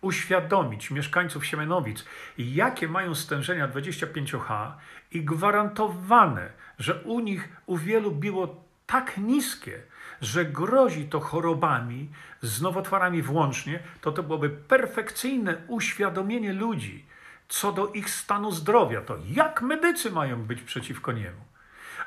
uświadomić 0.00 0.90
mieszkańców 0.90 1.46
Siemianowic, 1.46 2.04
jakie 2.38 2.88
mają 2.88 3.14
stężenia 3.14 3.68
25H 3.68 4.72
i 5.12 5.24
gwarantowane, 5.24 6.48
że 6.78 6.94
u 6.94 7.20
nich 7.20 7.48
u 7.66 7.76
wielu 7.76 8.10
było 8.10 8.64
tak 8.86 9.18
niskie, 9.18 9.82
że 10.20 10.44
grozi 10.44 11.08
to 11.08 11.20
chorobami, 11.20 12.08
z 12.42 12.62
nowotworami 12.62 13.22
włącznie, 13.22 13.78
to 14.00 14.12
to 14.12 14.22
byłoby 14.22 14.50
perfekcyjne 14.50 15.56
uświadomienie 15.68 16.52
ludzi 16.52 17.11
co 17.52 17.72
do 17.72 17.88
ich 17.92 18.10
stanu 18.10 18.52
zdrowia. 18.52 19.00
To 19.00 19.16
jak 19.28 19.62
medycy 19.62 20.10
mają 20.10 20.42
być 20.42 20.62
przeciwko 20.62 21.12
niemu? 21.12 21.40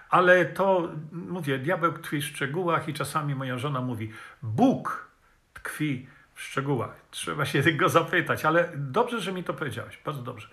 Ale 0.10 0.46
to, 0.46 0.90
mówię, 1.12 1.60
diabeł 1.60 1.94
tkwi 1.94 2.22
w 2.22 2.26
szczegółach 2.26 2.88
i 2.88 2.94
czasami 2.94 3.36
moja 3.36 3.58
żona 3.58 3.82
mówi, 3.82 4.12
Bóg 4.44 5.08
tkwi 5.54 6.08
w 6.34 6.42
szczegółach. 6.42 6.96
Trzeba 7.12 7.46
się 7.46 7.62
go 7.62 7.90
zapytać, 7.90 8.46
ale 8.46 8.72
dobrze, 8.76 9.20
że 9.20 9.32
mi 9.32 9.44
to 9.44 9.54
powiedziałeś, 9.54 10.00
bardzo 10.06 10.22
dobrze. 10.22 10.48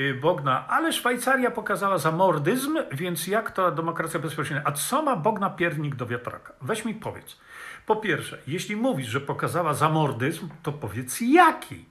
Y, 0.00 0.14
Bogna, 0.14 0.68
ale 0.68 0.92
Szwajcaria 0.92 1.50
pokazała 1.50 1.98
zamordyzm, 1.98 2.78
więc 2.92 3.26
jak 3.26 3.50
to 3.50 3.70
demokracja 3.72 4.20
bezpośrednia? 4.20 4.62
A 4.64 4.72
co 4.72 5.02
ma 5.02 5.16
Bogna 5.16 5.50
piernik 5.50 5.94
do 5.94 6.06
wiatraka? 6.06 6.52
Weź 6.62 6.84
mi 6.84 6.94
powiedz. 6.94 7.40
Po 7.86 7.96
pierwsze, 7.96 8.38
jeśli 8.46 8.76
mówisz, 8.76 9.08
że 9.08 9.20
pokazała 9.20 9.74
zamordyzm, 9.74 10.48
to 10.62 10.72
powiedz 10.72 11.20
jaki. 11.20 11.89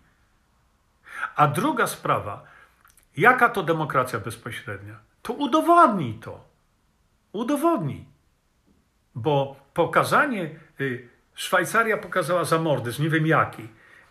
A 1.40 1.48
druga 1.48 1.88
sprawa, 1.88 2.44
jaka 3.18 3.50
to 3.50 3.64
demokracja 3.64 4.20
bezpośrednia? 4.20 4.96
To 5.22 5.34
udowodnij 5.34 6.14
to. 6.14 6.46
Udowodnij. 7.32 8.06
Bo 9.16 9.56
pokazanie, 9.74 10.50
y, 10.82 11.10
Szwajcaria 11.36 11.98
pokazała 11.98 12.44
zamordyzm, 12.44 13.04
nie 13.04 13.10
wiem 13.10 13.28
jaki. 13.28 13.68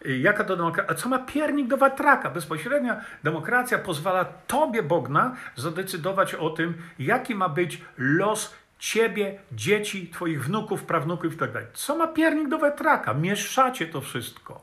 Y, 0.06 0.18
jaka 0.18 0.44
to 0.44 0.56
demokracja? 0.56 0.90
A 0.90 0.94
co 0.94 1.08
ma 1.08 1.18
piernik 1.18 1.68
do 1.68 1.76
watraka? 1.76 2.30
Bezpośrednia 2.30 3.00
demokracja 3.24 3.78
pozwala 3.78 4.24
tobie, 4.24 4.82
Bogna, 4.82 5.36
zadecydować 5.56 6.34
o 6.34 6.50
tym, 6.50 6.74
jaki 6.98 7.34
ma 7.34 7.48
być 7.48 7.82
los 7.98 8.54
ciebie, 8.78 9.38
dzieci, 9.52 10.08
twoich 10.08 10.44
wnuków, 10.44 10.84
prawnuków 10.84 11.34
i 11.34 11.36
tak. 11.36 11.72
Co 11.72 11.96
ma 11.96 12.06
piernik 12.06 12.48
do 12.48 12.58
wetraka? 12.58 13.14
Mieszacie 13.14 13.86
to 13.86 14.00
wszystko. 14.00 14.60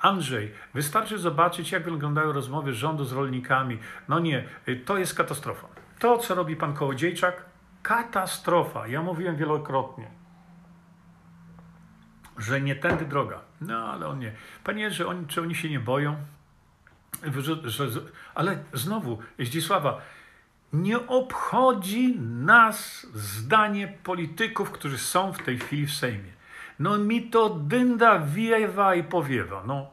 Andrzej, 0.00 0.52
wystarczy 0.74 1.18
zobaczyć, 1.18 1.72
jak 1.72 1.84
wyglądają 1.84 2.32
rozmowy 2.32 2.72
rządu 2.72 3.04
z 3.04 3.12
rolnikami. 3.12 3.78
No 4.08 4.18
nie, 4.18 4.44
y, 4.68 4.76
to 4.76 4.98
jest 4.98 5.14
katastrofa. 5.14 5.68
To, 5.98 6.18
co 6.18 6.34
robi 6.34 6.56
pan 6.56 6.74
Kołodziejczak, 6.74 7.44
katastrofa. 7.82 8.86
Ja 8.86 9.02
mówiłem 9.02 9.36
wielokrotnie, 9.36 10.10
że 12.38 12.60
nie 12.60 12.76
tędy 12.76 13.04
droga. 13.04 13.40
No, 13.60 13.92
ale 13.92 14.06
on 14.06 14.18
nie. 14.18 14.32
Panie, 14.64 14.90
że 14.90 15.06
oni, 15.06 15.26
czy 15.26 15.42
oni 15.42 15.54
się 15.54 15.70
nie 15.70 15.80
boją? 15.80 16.16
Że, 17.64 17.86
ale 18.34 18.64
znowu, 18.72 19.18
Zdzisława, 19.38 20.00
nie 20.72 21.06
obchodzi 21.06 22.20
nas 22.20 23.06
zdanie 23.14 23.88
polityków, 24.02 24.70
którzy 24.70 24.98
są 24.98 25.32
w 25.32 25.42
tej 25.42 25.58
chwili 25.58 25.86
w 25.86 25.92
Sejmie. 25.92 26.39
No 26.80 26.98
mi 26.98 27.30
to 27.30 27.50
dynda 27.50 28.18
wiewa 28.18 28.94
i 28.94 29.04
powiewa. 29.04 29.62
No. 29.66 29.90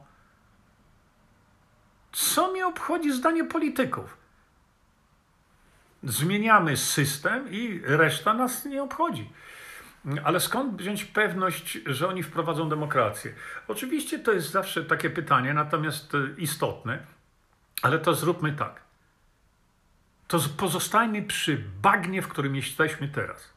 Co 2.12 2.52
mi 2.52 2.62
obchodzi 2.62 3.12
zdanie 3.12 3.44
polityków? 3.44 4.16
Zmieniamy 6.02 6.76
system 6.76 7.50
i 7.50 7.80
reszta 7.84 8.34
nas 8.34 8.64
nie 8.64 8.82
obchodzi. 8.82 9.30
Ale 10.24 10.40
skąd 10.40 10.76
wziąć 10.76 11.04
pewność, 11.04 11.78
że 11.86 12.08
oni 12.08 12.22
wprowadzą 12.22 12.68
demokrację? 12.68 13.34
Oczywiście 13.68 14.18
to 14.18 14.32
jest 14.32 14.50
zawsze 14.50 14.84
takie 14.84 15.10
pytanie, 15.10 15.54
natomiast 15.54 16.12
istotne, 16.38 17.06
ale 17.82 17.98
to 17.98 18.14
zróbmy 18.14 18.52
tak 18.52 18.88
to 20.28 20.38
pozostajmy 20.56 21.22
przy 21.22 21.64
bagnie, 21.82 22.22
w 22.22 22.28
którym 22.28 22.56
jesteśmy 22.56 23.08
teraz. 23.08 23.52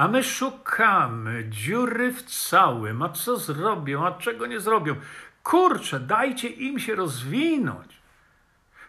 A 0.00 0.08
my 0.08 0.22
szukamy 0.22 1.44
dziury 1.48 2.12
w 2.12 2.22
całym, 2.22 3.02
a 3.02 3.08
co 3.08 3.36
zrobią, 3.36 4.06
a 4.06 4.12
czego 4.12 4.46
nie 4.46 4.60
zrobią. 4.60 4.96
Kurczę, 5.42 6.00
dajcie 6.00 6.48
im 6.48 6.78
się 6.78 6.94
rozwinąć. 6.94 8.00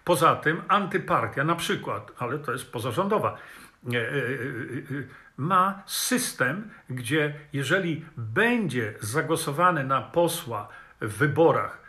Poza 0.03 0.35
tym 0.35 0.61
antypartia 0.67 1.43
na 1.43 1.55
przykład, 1.55 2.11
ale 2.17 2.39
to 2.39 2.51
jest 2.51 2.71
pozarządowa, 2.71 3.37
e, 3.93 3.97
e, 3.97 4.01
e, 4.01 4.03
ma 5.37 5.83
system, 5.85 6.69
gdzie 6.89 7.33
jeżeli 7.53 8.05
będzie 8.17 8.93
zagłosowane 8.99 9.83
na 9.83 10.01
posła 10.01 10.67
w 11.01 11.17
wyborach 11.17 11.80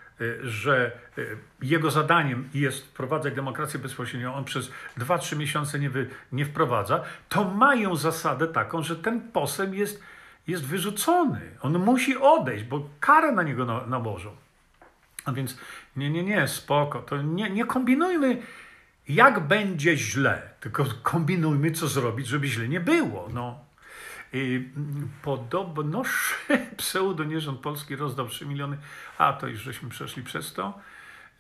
że 0.43 0.93
y, 1.19 1.37
jego 1.63 1.91
zadaniem 1.91 2.49
jest 2.55 2.87
wprowadzać 2.87 3.35
demokrację 3.35 3.81
bezpośrednią, 3.81 4.35
on 4.35 4.45
przez 4.45 4.71
2-3 4.99 5.37
miesiące 5.37 5.79
nie, 5.79 5.91
wy, 5.91 6.09
nie 6.33 6.45
wprowadza, 6.45 7.05
to 7.29 7.45
mają 7.45 7.97
zasadę 7.97 8.49
taką, 8.49 8.83
że 8.83 8.97
ten 8.97 9.21
poseł 9.21 9.75
jest, 9.75 10.03
jest 10.47 10.67
wyrzucony. 10.67 11.41
On 11.61 11.79
musi 11.79 12.17
odejść, 12.17 12.65
bo 12.65 12.89
karę 13.01 13.33
na 13.33 13.43
niego 13.43 13.65
na, 13.65 13.87
nałożą. 13.87 14.31
A 15.25 15.33
więc 15.33 15.59
nie, 15.97 16.11
nie, 16.11 16.23
nie, 16.23 16.49
spoko, 16.49 17.03
to 17.03 17.23
nie, 17.23 17.51
nie 17.51 17.65
kombinujmy, 17.65 18.43
jak 19.09 19.41
będzie 19.41 19.97
źle, 19.97 20.43
tylko 20.61 20.85
kombinujmy, 21.03 21.71
co 21.71 21.89
zrobić, 21.89 22.27
żeby 22.27 22.49
źle 22.49 22.69
nie 22.69 22.81
było. 22.81 23.29
No. 23.35 23.72
Podobno 25.23 26.03
pseudonierząd 26.77 27.61
polski 27.61 27.97
rozdał 27.97 28.29
3 28.29 28.47
miliony, 28.47 28.79
a 29.19 29.33
to 29.33 29.47
już 29.47 29.61
żeśmy 29.61 29.89
przeszli 29.89 30.23
przez 30.23 30.53
to. 30.53 30.79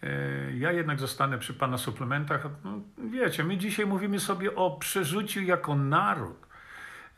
E, 0.03 0.53
ja 0.57 0.72
jednak 0.72 1.01
zostanę 1.01 1.38
przy 1.38 1.55
Pana 1.55 1.78
suplementach. 1.78 2.49
No, 2.64 2.80
wiecie, 3.11 3.45
my 3.45 3.57
dzisiaj 3.57 3.86
mówimy 3.86 4.20
sobie 4.20 4.55
o 4.55 4.70
przerzuciu 4.70 5.43
jako 5.43 5.74
naród. 5.74 6.47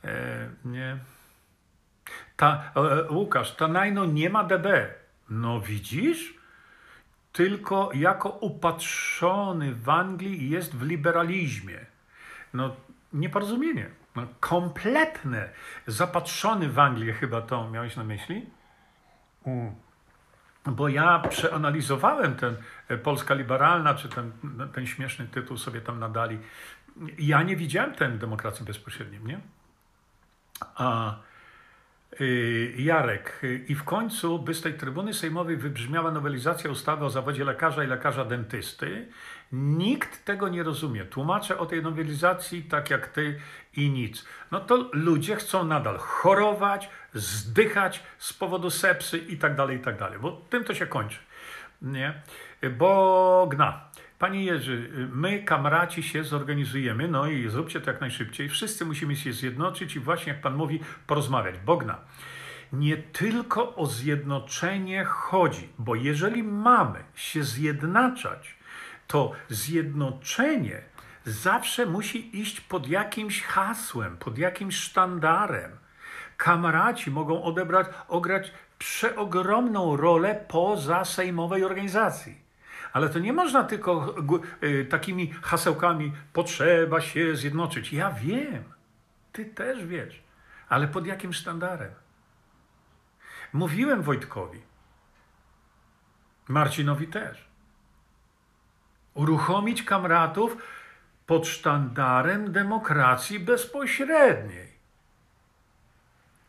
E, 0.05 0.49
nie. 0.64 0.99
Ta, 2.37 2.72
e, 2.77 3.12
Łukasz, 3.12 3.57
ta 3.57 3.68
najno 3.68 4.05
nie 4.05 4.31
ma 4.31 4.45
DB. 4.45 4.95
No 5.31 5.61
widzisz? 5.61 6.35
Tylko 7.33 7.91
jako 7.95 8.29
upatrzony 8.29 9.75
w 9.75 9.89
Anglii 9.89 10.51
jest 10.51 10.77
w 10.77 10.83
liberalizmie. 10.83 11.79
No 12.55 12.77
nieporozumienie. 13.12 14.04
Kompletne. 14.41 15.49
Zapatrzony 15.87 16.69
w 16.69 16.79
Anglię 16.79 17.12
chyba 17.12 17.43
to 17.43 17.71
miałeś 17.71 17.97
na 17.97 18.05
myśli? 18.05 18.47
Bo 20.67 20.89
ja 20.89 21.19
przeanalizowałem 21.19 22.37
ten 22.37 22.57
e, 22.89 22.99
Polska 22.99 23.35
Liberalna, 23.35 23.95
czy 23.95 24.09
ten, 24.09 24.33
ten 24.75 24.87
śmieszny 24.87 25.27
tytuł 25.27 25.57
sobie 25.57 25.81
tam 25.81 25.99
nadali. 25.99 26.39
Ja 27.19 27.43
nie 27.43 27.57
widziałem 27.57 27.95
tej 27.95 28.12
demokracji 28.12 28.67
bezpośredniej, 28.67 29.21
nie? 29.25 29.41
A 30.75 31.17
y, 32.21 32.75
Jarek, 32.79 33.41
y, 33.45 33.65
i 33.69 33.75
w 33.75 33.85
końcu, 33.85 34.39
by 34.39 34.55
z 34.55 34.62
tej 34.62 34.75
trybuny 34.75 35.15
sejmowej 35.15 35.57
wybrzmiała 35.57 36.11
nowelizacja 36.11 36.71
ustawy 36.71 37.05
o 37.05 37.11
zawodzie 37.11 37.45
lekarza 37.45 37.85
i 37.85 37.87
lekarza 37.87 38.25
dentysty, 38.25 39.09
nikt 39.55 40.25
tego 40.25 40.49
nie 40.49 40.63
rozumie. 40.63 41.05
Tłumaczę 41.05 41.59
o 41.59 41.67
tej 41.67 41.83
nowelizacji 41.83 42.63
tak 42.63 42.91
jak 42.91 43.07
ty 43.07 43.41
i 43.77 43.91
nic. 43.91 44.25
No 44.51 44.61
to 44.61 44.91
ludzie 44.93 45.37
chcą 45.37 45.65
nadal 45.65 45.99
chorować, 45.99 46.91
zdychać 47.15 48.03
z 48.19 48.33
powodu 48.33 48.71
sepsy 48.71 49.19
i 49.19 49.37
tak 49.37 49.57
dalej, 49.57 49.77
i 49.77 49.81
tak 49.81 49.99
dalej, 49.99 50.19
bo 50.19 50.33
tym 50.51 50.65
to 50.65 50.75
się 50.75 50.87
kończy. 50.87 51.19
Nie? 51.83 52.23
Bogna. 52.79 53.85
Panie 54.19 54.45
Jerzy, 54.45 55.09
my, 55.13 55.43
kamraci, 55.43 56.03
się 56.03 56.25
zorganizujemy, 56.25 57.09
no 57.09 57.27
i 57.27 57.49
zróbcie 57.49 57.81
to 57.81 57.91
jak 57.91 58.01
najszybciej. 58.01 58.49
Wszyscy 58.49 58.85
musimy 58.85 59.17
się 59.17 59.33
zjednoczyć 59.33 59.97
i 59.97 60.01
właśnie, 60.01 60.33
jak 60.33 60.43
Pan 60.43 60.55
mówi, 60.55 60.81
porozmawiać. 61.07 61.55
Bogna, 61.59 61.99
nie 62.73 62.97
tylko 62.97 63.77
o 63.77 63.87
zjednoczenie 63.87 65.05
chodzi, 65.05 65.69
bo 65.79 65.95
jeżeli 65.95 66.43
mamy 66.43 67.05
się 67.15 67.45
zjednaczać, 67.45 68.54
to 69.07 69.33
zjednoczenie 69.49 70.83
zawsze 71.25 71.87
musi 71.87 72.41
iść 72.41 72.61
pod 72.61 72.89
jakimś 72.89 73.43
hasłem, 73.43 74.17
pod 74.17 74.39
jakimś 74.39 74.77
sztandarem. 74.77 75.71
Kamraci 76.37 77.11
mogą 77.11 77.43
odebrać, 77.43 77.87
ograć 78.09 78.53
przeogromną 78.79 79.97
rolę 79.97 80.45
poza 80.49 81.05
sejmowej 81.05 81.65
organizacji. 81.65 82.45
Ale 82.93 83.09
to 83.09 83.19
nie 83.19 83.33
można 83.33 83.65
tylko 83.65 84.15
y, 84.63 84.85
takimi 84.85 85.31
hasełkami 85.43 86.13
potrzeba 86.33 87.01
się 87.01 87.37
zjednoczyć. 87.37 87.93
Ja 87.93 88.11
wiem, 88.11 88.65
ty 89.33 89.45
też 89.45 89.87
wiesz, 89.87 90.23
ale 90.69 90.89
pod 90.89 91.07
jakim 91.07 91.33
sztandarem? 91.33 91.93
Mówiłem 93.53 94.03
Wojtkowi, 94.03 94.63
Marcinowi 96.49 97.07
też. 97.09 97.43
Uruchomić 99.15 99.83
kamratów 99.83 100.57
pod 101.27 101.47
sztandarem 101.47 102.53
demokracji 102.53 103.41
bezpośredniej. 103.41 104.75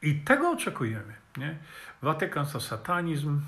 I 0.02 0.16
tego 0.16 0.52
oczekujemy. 0.52 1.14
Nie? 1.38 1.58
Watykan 2.02 2.46
to 2.46 2.60
satanizm, 2.60 3.42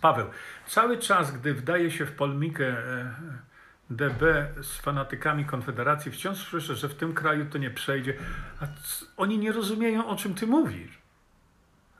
Paweł, 0.00 0.30
cały 0.66 0.98
czas, 0.98 1.32
gdy 1.32 1.54
wdaje 1.54 1.90
się 1.90 2.06
w 2.06 2.12
polemikę 2.12 2.66
e, 2.66 3.14
DB 3.90 4.22
z 4.62 4.76
fanatykami 4.76 5.44
Konfederacji, 5.44 6.12
wciąż 6.12 6.38
słyszę, 6.38 6.76
że 6.76 6.88
w 6.88 6.94
tym 6.94 7.14
kraju 7.14 7.46
to 7.50 7.58
nie 7.58 7.70
przejdzie. 7.70 8.14
A 8.60 8.66
oni 9.16 9.38
nie 9.38 9.52
rozumieją, 9.52 10.06
o 10.06 10.16
czym 10.16 10.34
ty 10.34 10.46
mówisz. 10.46 10.98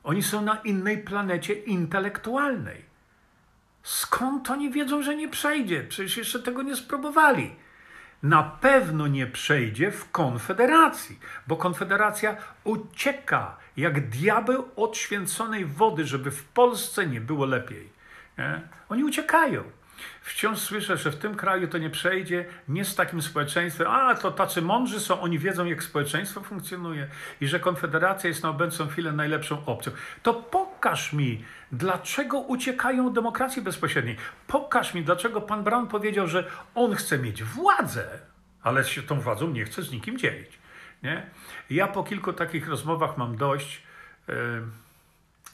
Oni 0.05 0.23
są 0.23 0.43
na 0.43 0.57
innej 0.57 0.99
planecie 0.99 1.55
intelektualnej. 1.55 2.86
Skąd 3.87 4.51
oni 4.51 4.71
wiedzą, 4.71 5.03
że 5.03 5.17
nie 5.17 5.29
przejdzie? 5.29 5.85
Przecież 5.85 6.17
jeszcze 6.17 6.43
tego 6.43 6.63
nie 6.63 6.77
spróbowali. 6.77 7.55
Na 8.23 8.43
pewno 8.43 9.07
nie 9.07 9.27
przejdzie 9.27 9.91
w 9.91 10.11
Konfederacji, 10.11 11.19
bo 11.47 11.57
Konfederacja 11.57 12.37
ucieka 12.65 13.57
jak 13.77 14.09
diabeł 14.09 14.69
od 14.77 14.97
święconej 14.97 15.65
wody, 15.65 16.05
żeby 16.05 16.31
w 16.31 16.45
Polsce 16.45 17.07
nie 17.07 17.21
było 17.21 17.47
lepiej. 17.47 17.89
Nie? 18.39 18.61
Oni 18.89 19.05
uciekają. 19.05 19.63
Wciąż 20.27 20.59
słyszę, 20.59 20.97
że 20.97 21.11
w 21.11 21.17
tym 21.17 21.35
kraju 21.35 21.69
to 21.69 21.79
nie 21.79 21.91
przejdzie, 21.91 22.45
nie 22.69 22.85
z 22.85 22.95
takim 22.95 23.23
społeczeństwem. 23.23 23.87
A, 23.91 24.15
to 24.15 24.31
tacy 24.31 24.63
mądrzy 24.63 25.01
są, 25.01 25.21
oni 25.21 25.39
wiedzą, 25.39 25.65
jak 25.65 25.83
społeczeństwo 25.83 26.41
funkcjonuje 26.41 27.09
i 27.41 27.49
że 27.49 27.61
Konfederacja 27.61 28.29
jest 28.29 28.43
na 28.43 28.49
obecną 28.49 28.89
chwilę 28.89 29.13
najlepszą 29.13 29.65
opcją. 29.67 29.93
To 30.23 30.35
pokaż 30.35 31.13
mi, 31.13 31.45
dlaczego 31.73 32.39
uciekają 32.39 33.13
demokracji 33.13 33.63
bezpośredniej. 33.63 34.17
Pokaż 34.47 34.95
mi, 34.95 35.03
dlaczego 35.03 35.41
pan 35.41 35.65
Brown 35.65 35.87
powiedział, 35.87 36.27
że 36.27 36.51
on 36.75 36.95
chce 36.95 37.19
mieć 37.19 37.43
władzę, 37.43 38.07
ale 38.63 38.85
się 38.85 39.03
tą 39.03 39.21
władzą 39.21 39.49
nie 39.51 39.65
chce 39.65 39.83
z 39.83 39.93
nikim 39.93 40.19
dzielić. 40.19 40.59
Nie? 41.03 41.27
Ja 41.71 41.87
po 41.87 42.05
kilku 42.05 42.33
takich 42.33 42.69
rozmowach 42.69 43.17
mam 43.17 43.37
dość. 43.37 43.83
Yy, 44.29 44.35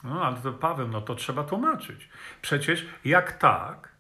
no 0.05 0.25
ale 0.25 0.37
to 0.37 0.53
Paweł, 0.53 0.89
no 0.89 1.01
to 1.01 1.15
trzeba 1.15 1.45
tłumaczyć. 1.45 2.09
Przecież 2.43 2.87
jak 3.05 3.33
tak, 3.33 3.92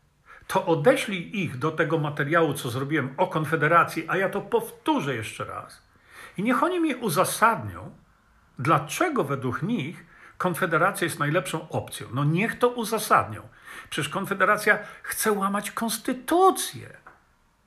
to 0.46 0.66
odeślij 0.66 1.40
ich 1.40 1.58
do 1.58 1.70
tego 1.70 1.98
materiału, 1.98 2.54
co 2.54 2.70
zrobiłem 2.70 3.14
o 3.16 3.26
Konfederacji, 3.26 4.04
a 4.08 4.16
ja 4.16 4.28
to 4.28 4.40
powtórzę 4.40 5.14
jeszcze 5.14 5.44
raz. 5.44 5.82
I 6.36 6.42
niech 6.42 6.62
oni 6.62 6.80
mi 6.80 6.94
uzasadnią, 6.94 7.90
dlaczego 8.58 9.24
według 9.24 9.62
nich 9.62 10.06
Konfederacja 10.38 11.04
jest 11.04 11.18
najlepszą 11.18 11.68
opcją. 11.68 12.06
No 12.14 12.24
niech 12.24 12.58
to 12.58 12.68
uzasadnią. 12.68 13.42
Przecież 13.90 14.08
Konfederacja 14.08 14.78
chce 15.02 15.32
łamać 15.32 15.70
konstytucję. 15.70 16.96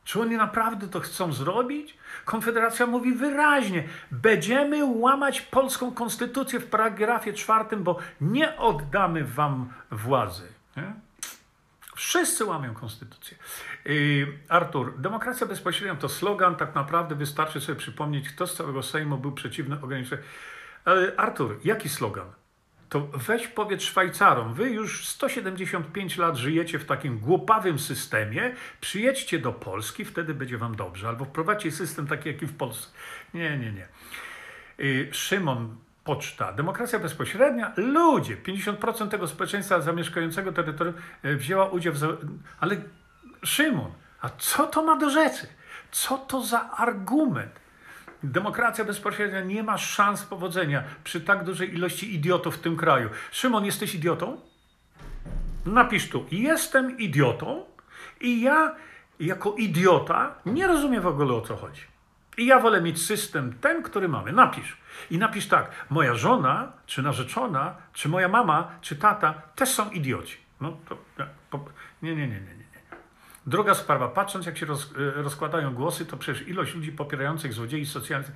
Czy 0.03 0.21
oni 0.21 0.37
naprawdę 0.37 0.87
to 0.87 0.99
chcą 0.99 1.33
zrobić? 1.33 1.97
Konfederacja 2.25 2.87
mówi 2.87 3.13
wyraźnie: 3.13 3.83
będziemy 4.11 4.85
łamać 4.85 5.41
polską 5.41 5.91
konstytucję 5.91 6.59
w 6.59 6.69
paragrafie 6.69 7.33
czwartym, 7.33 7.83
bo 7.83 7.97
nie 8.21 8.57
oddamy 8.57 9.23
wam 9.23 9.69
władzy. 9.91 10.47
Nie? 10.77 10.93
Wszyscy 11.95 12.45
łamią 12.45 12.73
konstytucję. 12.73 13.37
Artur, 14.49 14.93
demokracja 14.97 15.47
bezpośrednia 15.47 15.95
to 15.95 16.09
slogan, 16.09 16.55
tak 16.55 16.75
naprawdę 16.75 17.15
wystarczy 17.15 17.61
sobie 17.61 17.79
przypomnieć, 17.79 18.29
kto 18.29 18.47
z 18.47 18.55
całego 18.55 18.83
Sejmu 18.83 19.17
był 19.17 19.31
przeciwny 19.31 19.81
ograniczeniu. 19.81 20.21
Artur, 21.17 21.59
jaki 21.63 21.89
slogan? 21.89 22.31
to 22.89 23.07
weź 23.13 23.47
powiedz 23.47 23.83
Szwajcarom, 23.83 24.53
wy 24.53 24.69
już 24.69 25.07
175 25.07 26.17
lat 26.17 26.37
żyjecie 26.37 26.79
w 26.79 26.85
takim 26.85 27.19
głupawym 27.19 27.79
systemie, 27.79 28.55
przyjedźcie 28.81 29.39
do 29.39 29.53
Polski, 29.53 30.05
wtedy 30.05 30.33
będzie 30.33 30.57
wam 30.57 30.75
dobrze, 30.75 31.07
albo 31.07 31.25
wprowadźcie 31.25 31.71
system 31.71 32.07
taki, 32.07 32.29
jaki 32.29 32.45
w 32.45 32.57
Polsce. 32.57 32.91
Nie, 33.33 33.57
nie, 33.57 33.71
nie. 33.71 33.87
Szymon 35.11 35.75
Poczta, 36.05 36.53
demokracja 36.53 36.99
bezpośrednia, 36.99 37.73
ludzie, 37.77 38.37
50% 38.37 39.07
tego 39.07 39.27
społeczeństwa 39.27 39.81
zamieszkającego 39.81 40.51
terytorium 40.51 40.95
y, 41.25 41.37
wzięła 41.37 41.69
udział 41.69 41.93
w... 41.93 42.17
Ale 42.59 42.75
Szymon, 43.43 43.91
a 44.21 44.29
co 44.29 44.67
to 44.67 44.83
ma 44.83 44.97
do 44.97 45.09
rzeczy? 45.09 45.47
Co 45.91 46.17
to 46.17 46.41
za 46.41 46.71
argument? 46.71 47.59
Demokracja 48.23 48.85
bezpośrednia 48.85 49.41
nie 49.41 49.63
ma 49.63 49.77
szans 49.77 50.23
powodzenia 50.23 50.83
przy 51.03 51.21
tak 51.21 51.43
dużej 51.43 51.73
ilości 51.73 52.15
idiotów 52.15 52.55
w 52.55 52.59
tym 52.59 52.77
kraju. 52.77 53.09
Szymon, 53.31 53.65
jesteś 53.65 53.95
idiotą? 53.95 54.41
Napisz 55.65 56.09
tu, 56.09 56.25
jestem 56.31 56.99
idiotą 56.99 57.65
i 58.21 58.41
ja 58.41 58.75
jako 59.19 59.55
idiota 59.55 60.35
nie 60.45 60.67
rozumiem 60.67 61.01
w 61.01 61.07
ogóle 61.07 61.33
o 61.33 61.41
co 61.41 61.55
chodzi. 61.55 61.94
I 62.37 62.45
ja 62.45 62.59
wolę 62.59 62.81
mieć 62.81 63.01
system 63.01 63.53
ten, 63.61 63.83
który 63.83 64.07
mamy. 64.07 64.31
Napisz. 64.31 64.77
I 65.11 65.17
napisz 65.17 65.47
tak, 65.47 65.71
moja 65.89 66.15
żona, 66.15 66.71
czy 66.85 67.01
narzeczona, 67.01 67.75
czy 67.93 68.09
moja 68.09 68.27
mama, 68.27 68.71
czy 68.81 68.95
tata 68.95 69.33
też 69.55 69.69
są 69.69 69.89
idioci. 69.89 70.37
No 70.61 70.77
to 70.87 70.97
nie, 72.01 72.15
nie, 72.15 72.27
nie, 72.27 72.41
nie. 72.41 72.55
nie. 72.55 72.65
Druga 73.47 73.73
sprawa, 73.73 74.07
patrząc 74.07 74.45
jak 74.45 74.57
się 74.57 74.65
roz, 74.65 74.93
e, 75.17 75.21
rozkładają 75.21 75.73
głosy, 75.73 76.05
to 76.05 76.17
przecież 76.17 76.47
ilość 76.47 76.75
ludzi 76.75 76.91
popierających 76.91 77.53
złodziei 77.53 77.85
socjalnych. 77.85 78.31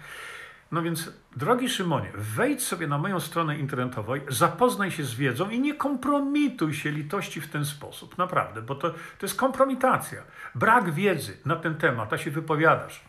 No 0.72 0.82
więc, 0.82 1.14
drogi 1.36 1.70
Szymonie, 1.70 2.12
wejdź 2.16 2.64
sobie 2.64 2.88
na 2.88 2.98
moją 2.98 3.20
stronę 3.20 3.58
internetową, 3.58 4.14
zapoznaj 4.28 4.92
się 4.92 5.04
z 5.04 5.14
wiedzą 5.16 5.50
i 5.50 5.60
nie 5.60 5.74
kompromituj 5.74 6.74
się 6.74 6.92
litości 6.92 7.42
w 7.42 7.50
ten 7.50 7.66
sposób. 7.66 8.18
Naprawdę, 8.18 8.62
bo 8.62 8.76
to, 8.76 8.90
to 8.90 8.98
jest 9.22 9.36
kompromitacja. 9.36 10.24
Brak 10.56 10.92
wiedzy 10.92 11.38
na 11.46 11.56
ten 11.56 11.76
temat, 11.76 12.14
a 12.14 12.18
się 12.18 12.32
wypowiadasz. 12.32 13.09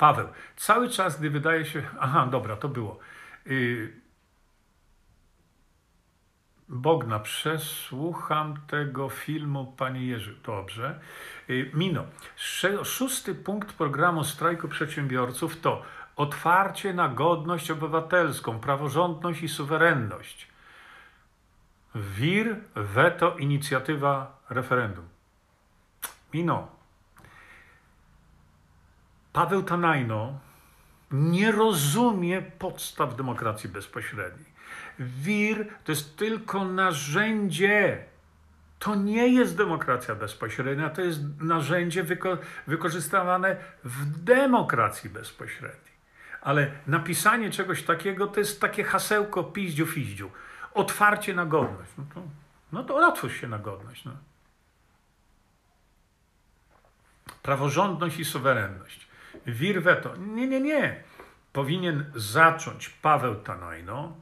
Paweł, 0.00 0.28
cały 0.56 0.88
czas, 0.88 1.18
gdy 1.18 1.30
wydaje 1.30 1.64
się. 1.64 1.82
Aha, 2.00 2.28
dobra, 2.30 2.56
to 2.56 2.68
było. 2.68 2.98
Yy, 3.46 3.92
Bogna, 6.68 7.18
przesłucham 7.18 8.56
tego 8.66 9.08
filmu, 9.08 9.74
panie 9.76 10.06
Jerzy. 10.06 10.36
Dobrze. 10.44 11.00
Y, 11.50 11.70
Mino, 11.74 12.04
szósty 12.84 13.34
punkt 13.34 13.72
programu 13.72 14.24
strajku 14.24 14.68
przedsiębiorców 14.68 15.60
to 15.60 15.82
otwarcie 16.16 16.94
na 16.94 17.08
godność 17.08 17.70
obywatelską, 17.70 18.60
praworządność 18.60 19.42
i 19.42 19.48
suwerenność. 19.48 20.48
WIR, 21.94 22.56
weto, 22.74 23.36
inicjatywa, 23.36 24.40
referendum. 24.50 25.08
Mino, 26.34 26.79
Paweł 29.32 29.62
Tanajno 29.62 30.38
nie 31.10 31.52
rozumie 31.52 32.42
podstaw 32.42 33.16
demokracji 33.16 33.68
bezpośredniej. 33.70 34.50
Wir 34.98 35.66
to 35.84 35.92
jest 35.92 36.16
tylko 36.16 36.64
narzędzie. 36.64 38.04
To 38.78 38.94
nie 38.94 39.28
jest 39.28 39.56
demokracja 39.56 40.14
bezpośrednia, 40.14 40.90
to 40.90 41.00
jest 41.00 41.20
narzędzie 41.40 42.02
wyko 42.02 42.38
wykorzystywane 42.66 43.56
w 43.84 44.24
demokracji 44.24 45.10
bezpośredniej. 45.10 45.90
ale 46.40 46.70
napisanie 46.86 47.50
czegoś 47.50 47.82
takiego 47.82 48.26
to 48.26 48.40
jest 48.40 48.60
takie 48.60 48.84
hasełko 48.84 49.44
piździu 49.44 49.86
fiździu. 49.86 50.30
Otwarcie 50.74 51.34
na 51.34 51.46
godność. 51.46 51.90
No 51.98 52.04
to, 52.14 52.22
no 52.72 52.84
to 52.84 53.08
otwórz 53.08 53.40
się 53.40 53.48
na 53.48 53.58
godność. 53.58 54.04
No. 54.04 54.12
Praworządność 57.42 58.18
i 58.18 58.24
suwerenność. 58.24 59.09
Wir 59.46 59.82
veto. 59.82 60.16
Nie, 60.16 60.46
nie, 60.46 60.60
nie. 60.60 61.02
Powinien 61.52 62.04
zacząć 62.14 62.88
Paweł 62.88 63.34
Tanajno. 63.34 64.16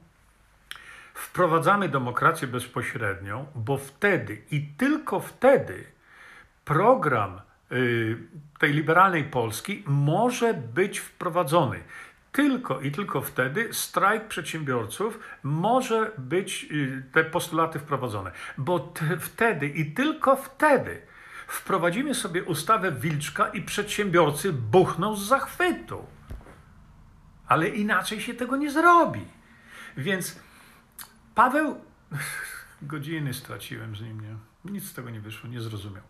Wprowadzamy 1.13 1.89
demokrację 1.89 2.47
bezpośrednią, 2.47 3.45
bo 3.55 3.77
wtedy 3.77 4.41
i 4.51 4.61
tylko 4.77 5.19
wtedy 5.19 5.85
program 6.65 7.41
y, 7.71 8.17
tej 8.59 8.73
liberalnej 8.73 9.23
Polski 9.23 9.83
może 9.87 10.53
być 10.53 10.99
wprowadzony. 10.99 11.79
Tylko 12.31 12.81
i 12.81 12.91
tylko 12.91 13.21
wtedy 13.21 13.73
strajk 13.73 14.27
przedsiębiorców 14.27 15.19
może 15.43 16.11
być 16.17 16.67
y, 16.71 17.03
te 17.11 17.23
postulaty 17.23 17.79
wprowadzone, 17.79 18.31
bo 18.57 18.79
te, 18.79 19.17
wtedy 19.17 19.67
i 19.67 19.91
tylko 19.91 20.35
wtedy 20.35 21.01
wprowadzimy 21.49 22.15
sobie 22.15 22.43
ustawę 22.43 22.91
Wilczka 22.91 23.49
i 23.49 23.61
przedsiębiorcy 23.61 24.53
buchną 24.53 25.15
z 25.15 25.27
zachwytu. 25.27 26.05
Ale 27.47 27.67
inaczej 27.67 28.21
się 28.21 28.33
tego 28.33 28.57
nie 28.57 28.71
zrobi. 28.71 29.25
Więc 29.97 30.39
Paweł, 31.35 31.81
godziny 32.81 33.33
straciłem 33.33 33.95
z 33.95 34.01
nim, 34.01 34.21
nie? 34.21 34.35
Nic 34.71 34.83
z 34.83 34.93
tego 34.93 35.09
nie 35.09 35.21
wyszło, 35.21 35.49
nie 35.49 35.61
zrozumiał. 35.61 36.03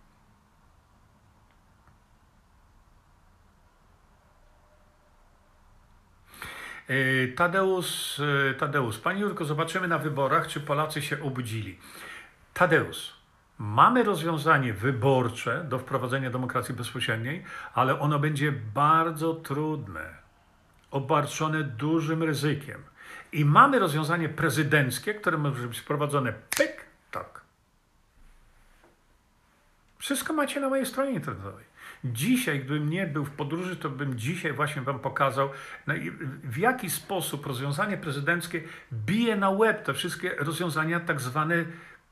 E, 6.87 7.27
Tadeusz, 7.27 8.19
e, 8.19 8.53
Tadeusz, 8.53 8.97
Pani 8.97 9.21
Jurko, 9.21 9.45
zobaczymy 9.45 9.87
na 9.87 9.97
wyborach, 9.97 10.47
czy 10.47 10.59
Polacy 10.59 11.01
się 11.01 11.23
obudzili. 11.23 11.79
Tadeusz, 12.53 13.18
mamy 13.60 14.03
rozwiązanie 14.03 14.74
wyborcze 14.74 15.66
do 15.70 15.80
wprowadzenia 15.80 16.30
demokracji 16.30 16.76
bezpośredniej, 16.76 17.43
ale 17.74 17.99
ono 17.99 18.20
będzie 18.20 18.51
bardzo 18.51 19.34
trudne, 19.34 20.16
obarczone 20.91 21.64
dużym 21.64 22.24
ryzykiem. 22.24 22.84
I 23.32 23.45
mamy 23.45 23.80
rozwiązanie 23.80 24.30
prezydenckie, 24.30 25.14
które 25.14 25.38
może 25.38 25.68
być 25.68 25.80
wprowadzone 25.80 26.34
pyk, 26.57 26.86
tak. 27.12 27.41
Wszystko 29.97 30.34
macie 30.34 30.60
na 30.60 30.70
mojej 30.70 30.86
stronie 30.86 31.12
internetowej. 31.12 31.66
Dzisiaj, 32.03 32.60
gdybym 32.60 32.89
nie 32.89 33.07
był 33.07 33.26
w 33.26 33.32
podróży, 33.32 33.76
to 33.76 33.89
bym 33.89 34.20
dzisiaj 34.20 34.53
właśnie 34.53 34.82
Wam 34.82 34.99
pokazał, 34.99 35.49
w 36.43 36.57
jaki 36.57 36.89
sposób 36.89 37.45
rozwiązanie 37.45 37.97
prezydenckie 37.97 38.62
bije 38.93 39.36
na 39.36 39.49
łeb 39.49 39.84
te 39.84 39.93
wszystkie 39.93 40.36
rozwiązania 40.36 40.99
tak 40.99 41.22
zwane 41.22 41.66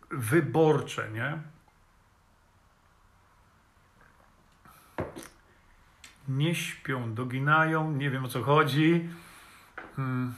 wyborcze, 0.10 1.12
nie? 1.12 1.38
Nie 6.28 6.56
śpią, 6.56 7.14
doginają, 7.14 7.92
nie 7.92 8.10
wiem 8.10 8.26
o 8.26 8.28
co 8.28 8.44
chodzi. 8.44 9.10
Hmm. 9.96 10.34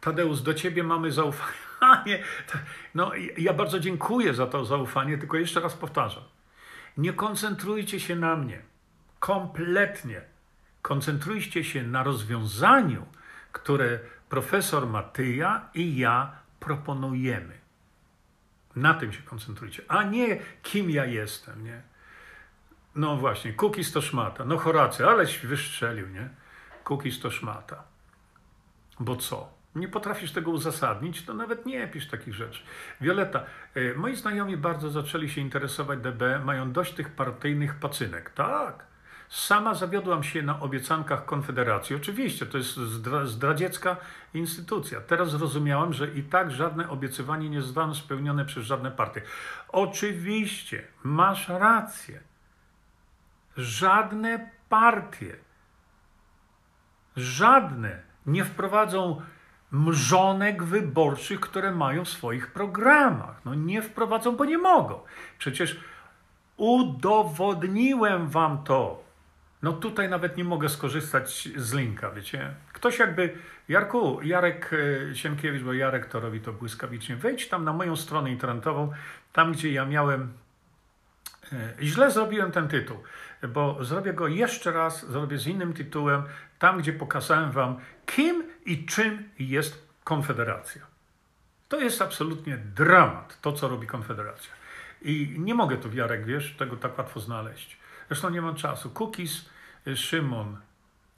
Tadeusz, 0.00 0.40
do 0.40 0.54
ciebie 0.54 0.82
mamy 0.82 1.12
zaufanie. 1.12 1.58
No, 2.94 3.12
ja 3.38 3.52
bardzo 3.52 3.80
dziękuję 3.80 4.34
za 4.34 4.46
to 4.46 4.64
zaufanie, 4.64 5.18
tylko 5.18 5.36
jeszcze 5.36 5.60
raz 5.60 5.74
powtarzam. 5.74 6.22
Nie 6.96 7.12
koncentrujcie 7.12 8.00
się 8.00 8.16
na 8.16 8.36
mnie. 8.36 8.62
Kompletnie. 9.20 10.20
Koncentrujcie 10.82 11.64
się 11.64 11.82
na 11.82 12.02
rozwiązaniu, 12.02 13.06
które 13.52 13.98
profesor 14.28 14.86
Matyja 14.86 15.68
i 15.74 15.96
ja 15.96 16.32
proponujemy. 16.68 17.58
Na 18.76 18.94
tym 18.94 19.12
się 19.12 19.22
koncentrujcie, 19.22 19.82
a 19.88 20.02
nie 20.02 20.38
kim 20.62 20.90
ja 20.90 21.04
jestem, 21.04 21.64
nie? 21.64 21.82
No 22.94 23.16
właśnie, 23.16 23.52
Kukis 23.52 23.92
to 23.92 24.00
szmata. 24.02 24.44
No 24.44 24.58
Horacy, 24.58 25.06
aleś 25.06 25.46
wystrzelił, 25.46 26.08
nie? 26.08 26.28
Kukis 26.84 27.20
to 27.20 27.30
szmata. 27.30 27.84
Bo 29.00 29.16
co? 29.16 29.58
nie 29.74 29.88
potrafisz 29.88 30.32
tego 30.32 30.50
uzasadnić, 30.50 31.24
to 31.24 31.34
nawet 31.34 31.66
nie 31.66 31.88
pisz 31.88 32.08
takich 32.08 32.34
rzeczy. 32.34 32.62
Violeta, 33.00 33.44
e, 33.74 33.94
moi 33.94 34.16
znajomi 34.16 34.56
bardzo 34.56 34.90
zaczęli 34.90 35.28
się 35.28 35.40
interesować 35.40 35.98
DB, 35.98 36.44
mają 36.44 36.72
dość 36.72 36.94
tych 36.94 37.10
partyjnych 37.10 37.74
pacynek. 37.74 38.30
Tak. 38.30 38.87
Sama 39.28 39.74
zawiodłam 39.74 40.22
się 40.22 40.42
na 40.42 40.60
obiecankach 40.60 41.24
Konfederacji. 41.24 41.96
Oczywiście, 41.96 42.46
to 42.46 42.58
jest 42.58 42.76
zdradziecka 43.24 43.96
instytucja. 44.34 45.00
Teraz 45.00 45.30
zrozumiałam, 45.30 45.92
że 45.92 46.08
i 46.08 46.22
tak 46.22 46.50
żadne 46.50 46.88
obiecywanie 46.88 47.50
nie 47.50 47.62
zostało 47.62 47.94
spełnione 47.94 48.44
przez 48.44 48.64
żadne 48.64 48.90
partie. 48.90 49.22
Oczywiście, 49.68 50.84
masz 51.02 51.48
rację. 51.48 52.20
Żadne 53.56 54.50
partie, 54.68 55.36
żadne 57.16 58.02
nie 58.26 58.44
wprowadzą 58.44 59.22
mrzonek 59.70 60.62
wyborczych, 60.62 61.40
które 61.40 61.72
mają 61.72 62.04
w 62.04 62.08
swoich 62.08 62.52
programach. 62.52 63.44
No 63.44 63.54
nie 63.54 63.82
wprowadzą, 63.82 64.36
bo 64.36 64.44
nie 64.44 64.58
mogą. 64.58 65.00
Przecież 65.38 65.80
udowodniłem 66.56 68.28
wam 68.28 68.64
to. 68.64 69.07
No 69.62 69.72
tutaj 69.72 70.08
nawet 70.08 70.36
nie 70.36 70.44
mogę 70.44 70.68
skorzystać 70.68 71.48
z 71.56 71.74
linka, 71.74 72.10
wiecie. 72.10 72.54
Ktoś 72.72 72.98
jakby, 72.98 73.38
Jarku, 73.68 74.22
Jarek 74.22 74.70
e, 75.10 75.14
Sienkiewicz, 75.14 75.62
bo 75.62 75.72
Jarek 75.72 76.06
to 76.06 76.20
robi 76.20 76.40
to 76.40 76.52
błyskawicznie, 76.52 77.16
wejdź 77.16 77.48
tam 77.48 77.64
na 77.64 77.72
moją 77.72 77.96
stronę 77.96 78.30
internetową, 78.30 78.92
tam 79.32 79.52
gdzie 79.52 79.72
ja 79.72 79.84
miałem, 79.84 80.32
e, 81.52 81.74
źle 81.82 82.10
zrobiłem 82.10 82.52
ten 82.52 82.68
tytuł, 82.68 83.02
bo 83.48 83.84
zrobię 83.84 84.12
go 84.12 84.28
jeszcze 84.28 84.72
raz, 84.72 85.10
zrobię 85.10 85.38
z 85.38 85.46
innym 85.46 85.72
tytułem, 85.72 86.22
tam 86.58 86.78
gdzie 86.78 86.92
pokazałem 86.92 87.52
wam, 87.52 87.76
kim 88.06 88.44
i 88.66 88.86
czym 88.86 89.28
jest 89.38 89.88
Konfederacja. 90.04 90.82
To 91.68 91.80
jest 91.80 92.02
absolutnie 92.02 92.56
dramat, 92.56 93.40
to 93.40 93.52
co 93.52 93.68
robi 93.68 93.86
Konfederacja. 93.86 94.52
I 95.02 95.34
nie 95.38 95.54
mogę 95.54 95.76
tu, 95.76 95.92
Jarek, 95.92 96.24
wiesz, 96.24 96.54
tego 96.56 96.76
tak 96.76 96.98
łatwo 96.98 97.20
znaleźć. 97.20 97.77
Zresztą 98.08 98.30
nie 98.30 98.42
mam 98.42 98.54
czasu. 98.54 98.90
Cookies, 98.90 99.50
y, 99.86 99.96
Szymon, 99.96 100.56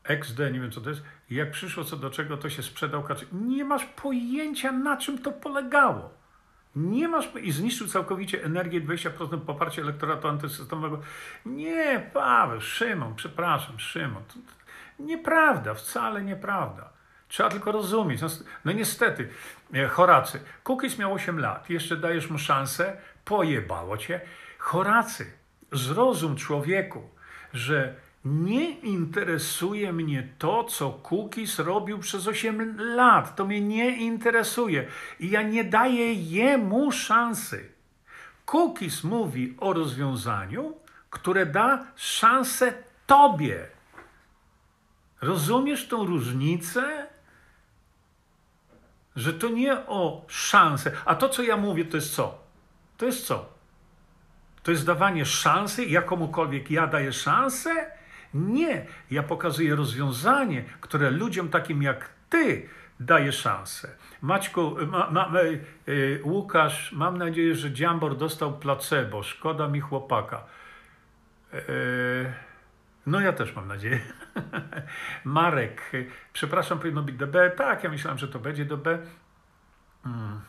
XD, 0.04 0.38
nie 0.38 0.60
wiem 0.60 0.72
co 0.72 0.80
to 0.80 0.90
jest. 0.90 1.02
Jak 1.30 1.50
przyszło 1.50 1.84
co 1.84 1.96
do 1.96 2.10
czego, 2.10 2.36
to 2.36 2.50
się 2.50 2.62
sprzedał. 2.62 3.04
Nie 3.32 3.64
masz 3.64 3.84
pojęcia, 3.84 4.72
na 4.72 4.96
czym 4.96 5.18
to 5.18 5.32
polegało. 5.32 6.20
Nie 6.76 7.08
masz 7.08 7.28
i 7.42 7.52
zniszczył 7.52 7.86
całkowicie 7.86 8.44
energię 8.44 8.80
20% 8.80 9.40
poparcia 9.40 9.82
elektoratu 9.82 10.28
antysystemowego. 10.28 11.00
Nie, 11.46 12.10
Paweł, 12.12 12.60
Szymon, 12.60 13.14
przepraszam, 13.14 13.78
Szymon. 13.78 14.24
To, 14.24 14.34
to, 14.34 14.60
Nieprawda, 15.00 15.74
wcale 15.74 16.22
nieprawda. 16.22 16.90
Trzeba 17.28 17.48
tylko 17.48 17.72
rozumieć. 17.72 18.20
No, 18.20 18.28
no 18.64 18.72
niestety, 18.72 19.28
e, 19.74 19.88
Horacy, 19.88 20.40
Kukiz 20.64 20.98
miał 20.98 21.12
8 21.12 21.38
lat, 21.38 21.70
jeszcze 21.70 21.96
dajesz 21.96 22.30
mu 22.30 22.38
szansę, 22.38 22.96
pojebało 23.24 23.96
cię. 23.96 24.20
Horacy, 24.58 25.32
zrozum 25.72 26.36
człowieku, 26.36 27.02
że 27.52 27.94
nie 28.24 28.70
interesuje 28.70 29.92
mnie 29.92 30.28
to, 30.38 30.64
co 30.64 30.90
Kukiz 30.90 31.58
robił 31.58 31.98
przez 31.98 32.28
8 32.28 32.76
lat. 32.78 33.36
To 33.36 33.46
mnie 33.46 33.60
nie 33.60 33.96
interesuje. 33.96 34.86
I 35.20 35.30
ja 35.30 35.42
nie 35.42 35.64
daję 35.64 36.14
jemu 36.14 36.92
szansy. 36.92 37.72
Kukiz 38.46 39.04
mówi 39.04 39.56
o 39.60 39.72
rozwiązaniu, 39.72 40.76
które 41.10 41.46
da 41.46 41.86
szansę 41.96 42.72
tobie. 43.06 43.66
Rozumiesz 45.20 45.88
tą 45.88 46.06
różnicę? 46.06 47.06
Że 49.16 49.32
to 49.32 49.48
nie 49.48 49.86
o 49.86 50.24
szansę. 50.28 50.92
A 51.04 51.14
to, 51.14 51.28
co 51.28 51.42
ja 51.42 51.56
mówię, 51.56 51.84
to 51.84 51.96
jest 51.96 52.14
co? 52.14 52.38
To 52.96 53.06
jest 53.06 53.26
co? 53.26 53.59
To 54.62 54.70
jest 54.70 54.86
dawanie 54.86 55.26
szansy, 55.26 55.84
jakomukolwiek 55.84 56.70
ja 56.70 56.86
daję 56.86 57.12
szansę? 57.12 57.90
Nie. 58.34 58.86
Ja 59.10 59.22
pokazuję 59.22 59.76
rozwiązanie, 59.76 60.64
które 60.80 61.10
ludziom 61.10 61.48
takim 61.48 61.82
jak 61.82 62.10
ty 62.28 62.68
daje 63.00 63.32
szansę. 63.32 63.96
Maćku, 64.22 64.76
ma, 64.86 65.10
ma, 65.10 65.32
y, 65.88 66.20
Łukasz, 66.24 66.92
mam 66.92 67.18
nadzieję, 67.18 67.54
że 67.54 67.72
Dziambor 67.72 68.16
dostał 68.16 68.58
placebo. 68.58 69.22
Szkoda 69.22 69.68
mi 69.68 69.80
chłopaka. 69.80 70.44
Y, 71.54 72.32
no 73.06 73.20
ja 73.20 73.32
też 73.32 73.56
mam 73.56 73.68
nadzieję. 73.68 74.00
Marek, 75.24 75.92
przepraszam, 76.32 76.78
powinno 76.78 77.02
być 77.02 77.16
DB. 77.16 77.50
Tak, 77.56 77.84
ja 77.84 77.90
myślałem, 77.90 78.18
że 78.18 78.28
to 78.28 78.38
będzie 78.38 78.64
DB. 78.64 78.98
Hmm. 80.04 80.40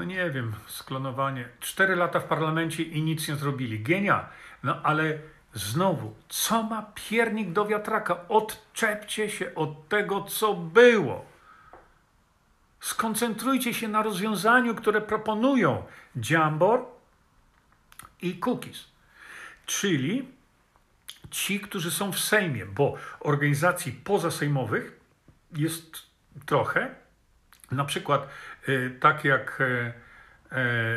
No 0.00 0.04
nie 0.04 0.30
wiem, 0.30 0.52
sklonowanie. 0.66 1.48
Cztery 1.60 1.96
lata 1.96 2.20
w 2.20 2.24
parlamencie 2.24 2.82
i 2.82 3.02
nic 3.02 3.28
nie 3.28 3.36
zrobili. 3.36 3.80
Genia. 3.80 4.28
No 4.62 4.82
ale 4.82 5.18
Znowu, 5.54 6.14
co 6.28 6.62
ma 6.62 6.92
piernik 6.94 7.52
do 7.52 7.66
wiatraka? 7.66 8.28
Odczepcie 8.28 9.30
się 9.30 9.54
od 9.54 9.88
tego, 9.88 10.24
co 10.24 10.54
było. 10.54 11.24
Skoncentrujcie 12.80 13.74
się 13.74 13.88
na 13.88 14.02
rozwiązaniu, 14.02 14.74
które 14.74 15.00
proponują 15.00 15.82
Jambor 16.30 16.84
i 18.22 18.40
Cookies. 18.46 18.84
Czyli 19.66 20.28
ci, 21.30 21.60
którzy 21.60 21.90
są 21.90 22.12
w 22.12 22.18
Sejmie, 22.18 22.66
bo 22.66 22.94
organizacji 23.20 23.92
pozasejmowych 23.92 25.00
jest 25.52 26.02
trochę. 26.46 26.94
Na 27.70 27.84
przykład 27.84 28.28
tak 29.00 29.24
jak, 29.24 29.60
y, 29.60 29.92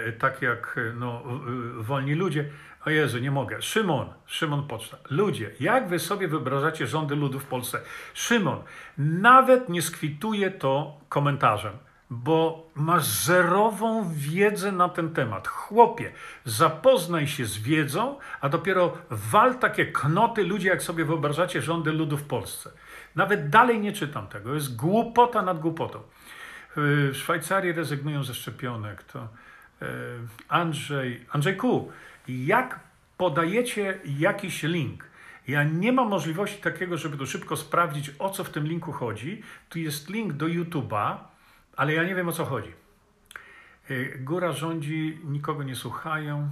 y, 0.07 0.13
tak 0.13 0.41
jak 0.41 0.79
no, 0.95 1.23
wolni 1.77 2.15
ludzie. 2.15 2.49
O 2.85 2.89
Jezu, 2.89 3.19
nie 3.19 3.31
mogę. 3.31 3.61
Szymon, 3.61 4.13
Szymon 4.25 4.67
Poczta. 4.67 4.97
Ludzie, 5.09 5.51
jak 5.59 5.87
wy 5.87 5.99
sobie 5.99 6.27
wyobrażacie 6.27 6.87
rządy 6.87 7.15
ludu 7.15 7.39
w 7.39 7.45
Polsce? 7.45 7.81
Szymon, 8.13 8.63
nawet 8.97 9.69
nie 9.69 9.81
skwituje 9.81 10.51
to 10.51 10.97
komentarzem 11.09 11.73
bo 12.13 12.69
masz 12.75 13.03
zerową 13.03 14.09
wiedzę 14.13 14.71
na 14.71 14.89
ten 14.89 15.13
temat. 15.13 15.47
Chłopie, 15.47 16.11
zapoznaj 16.45 17.27
się 17.27 17.45
z 17.45 17.57
wiedzą, 17.57 18.17
a 18.41 18.49
dopiero 18.49 18.97
wal 19.09 19.55
takie 19.55 19.85
knoty 19.85 20.43
ludzi, 20.43 20.67
jak 20.67 20.83
sobie 20.83 21.05
wyobrażacie 21.05 21.61
rządy 21.61 21.91
ludu 21.91 22.17
w 22.17 22.23
Polsce. 22.23 22.71
Nawet 23.15 23.49
dalej 23.49 23.79
nie 23.79 23.91
czytam 23.91 24.27
tego. 24.27 24.53
Jest 24.53 24.75
głupota 24.75 25.41
nad 25.41 25.59
głupotą. 25.59 25.99
W 26.75 27.11
Szwajcarii 27.13 27.71
rezygnują 27.71 28.23
ze 28.23 28.33
szczepionek. 28.33 29.03
To 29.03 29.19
e, 29.81 29.87
Andrzej, 30.47 31.25
Andrzejku, 31.31 31.91
jak 32.27 32.79
podajecie 33.17 33.99
jakiś 34.05 34.63
link, 34.63 35.03
ja 35.47 35.63
nie 35.63 35.91
mam 35.91 36.07
możliwości 36.07 36.61
takiego, 36.61 36.97
żeby 36.97 37.17
to 37.17 37.25
szybko 37.25 37.57
sprawdzić, 37.57 38.11
o 38.19 38.29
co 38.29 38.43
w 38.43 38.49
tym 38.49 38.67
linku 38.67 38.91
chodzi. 38.91 39.43
Tu 39.69 39.79
jest 39.79 40.09
link 40.09 40.33
do 40.33 40.45
YouTube'a, 40.45 41.17
ale 41.75 41.93
ja 41.93 42.03
nie 42.03 42.15
wiem 42.15 42.27
o 42.27 42.31
co 42.31 42.45
chodzi. 42.45 42.73
Y, 43.91 44.19
góra 44.21 44.51
rządzi, 44.51 45.19
nikogo 45.23 45.63
nie 45.63 45.75
słuchają. 45.75 46.49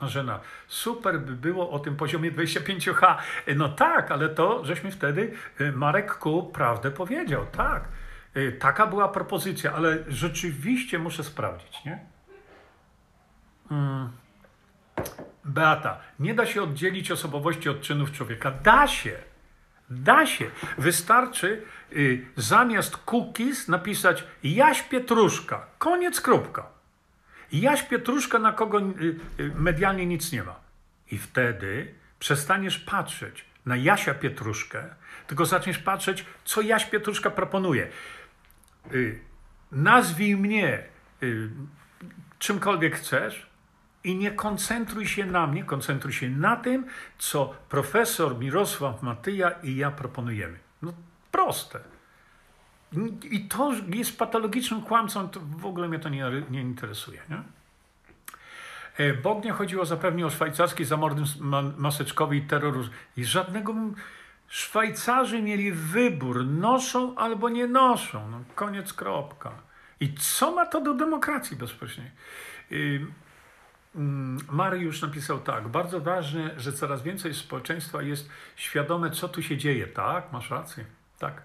Marzena, 0.00 0.40
super 0.68 1.20
by 1.20 1.32
było 1.32 1.70
o 1.70 1.78
tym 1.78 1.96
poziomie 1.96 2.32
25H. 2.32 3.16
Y, 3.48 3.54
no 3.54 3.68
tak, 3.68 4.10
ale 4.10 4.28
to 4.28 4.64
żeśmy 4.64 4.90
wtedy, 4.90 5.32
y, 5.60 5.72
Marek 5.72 6.14
Ku 6.14 6.42
prawdę 6.42 6.90
powiedział, 6.90 7.46
tak. 7.52 7.88
Taka 8.58 8.86
była 8.86 9.08
propozycja, 9.08 9.72
ale 9.72 9.98
rzeczywiście 10.08 10.98
muszę 10.98 11.24
sprawdzić, 11.24 11.84
nie? 11.84 11.98
Hmm. 13.68 14.08
Beata, 15.44 16.00
nie 16.18 16.34
da 16.34 16.46
się 16.46 16.62
oddzielić 16.62 17.10
osobowości 17.10 17.68
od 17.68 17.80
czynów 17.80 18.12
człowieka. 18.12 18.50
Da 18.50 18.86
się. 18.86 19.12
Da 19.90 20.26
się. 20.26 20.50
Wystarczy 20.78 21.62
y, 21.92 22.26
zamiast 22.36 22.96
cookies 22.96 23.68
napisać 23.68 24.24
Jaś 24.42 24.82
Pietruszka. 24.82 25.66
Koniec, 25.78 26.20
kropka. 26.20 26.66
Jaś 27.52 27.82
Pietruszka, 27.82 28.38
na 28.38 28.52
kogo 28.52 28.80
y, 28.80 28.82
y, 29.40 29.52
medialnie 29.54 30.06
nic 30.06 30.32
nie 30.32 30.42
ma. 30.42 30.54
I 31.10 31.18
wtedy 31.18 31.94
przestaniesz 32.18 32.78
patrzeć 32.78 33.44
na 33.66 33.76
Jasia 33.76 34.14
Pietruszkę, 34.14 34.84
tylko 35.26 35.46
zaczniesz 35.46 35.78
patrzeć, 35.78 36.24
co 36.44 36.60
Jaś 36.60 36.84
Pietruszka 36.84 37.30
proponuje. 37.30 37.88
Y, 38.94 39.20
nazwij 39.72 40.36
mnie 40.36 40.82
y, 41.22 41.50
czymkolwiek 42.38 42.96
chcesz, 42.96 43.48
i 44.04 44.16
nie 44.16 44.30
koncentruj 44.30 45.06
się 45.06 45.26
na 45.26 45.46
mnie, 45.46 45.64
koncentruj 45.64 46.12
się 46.12 46.28
na 46.28 46.56
tym, 46.56 46.86
co 47.18 47.54
profesor 47.68 48.38
Mirosław 48.38 49.02
Matyja 49.02 49.50
i 49.50 49.76
ja 49.76 49.90
proponujemy. 49.90 50.58
No 50.82 50.92
proste. 51.32 51.80
I 53.30 53.48
to 53.48 53.72
jest 53.88 54.18
patologicznym 54.18 54.82
kłamcą, 54.82 55.28
to 55.28 55.40
w 55.40 55.66
ogóle 55.66 55.88
mnie 55.88 55.98
to 55.98 56.08
nie, 56.08 56.24
nie 56.50 56.60
interesuje. 56.60 57.20
Nie? 57.28 57.42
E, 58.96 59.14
Bognie 59.14 59.52
chodziło 59.52 59.86
zapewne 59.86 60.26
o 60.26 60.30
szwajcarski 60.30 60.84
zamordyzm 60.84 61.54
maseczkowy 61.76 62.36
i 62.36 62.42
terroryzm. 62.42 62.90
I 63.16 63.24
żadnego... 63.24 63.74
Szwajcarzy 64.48 65.42
mieli 65.42 65.72
wybór, 65.72 66.46
noszą 66.46 67.14
albo 67.16 67.48
nie 67.48 67.66
noszą. 67.66 68.30
No, 68.30 68.40
koniec, 68.54 68.92
kropka. 68.92 69.52
I 70.00 70.14
co 70.14 70.52
ma 70.52 70.66
to 70.66 70.80
do 70.80 70.94
demokracji 70.94 71.56
bezpośredniej? 71.56 72.12
Mm, 73.94 74.38
Mariusz 74.50 75.02
napisał 75.02 75.40
tak. 75.40 75.68
Bardzo 75.68 76.00
ważne, 76.00 76.50
że 76.56 76.72
coraz 76.72 77.02
więcej 77.02 77.34
społeczeństwa 77.34 78.02
jest 78.02 78.28
świadome, 78.56 79.10
co 79.10 79.28
tu 79.28 79.42
się 79.42 79.56
dzieje. 79.56 79.86
Tak, 79.86 80.32
masz 80.32 80.50
rację. 80.50 80.84
Tak. 81.18 81.42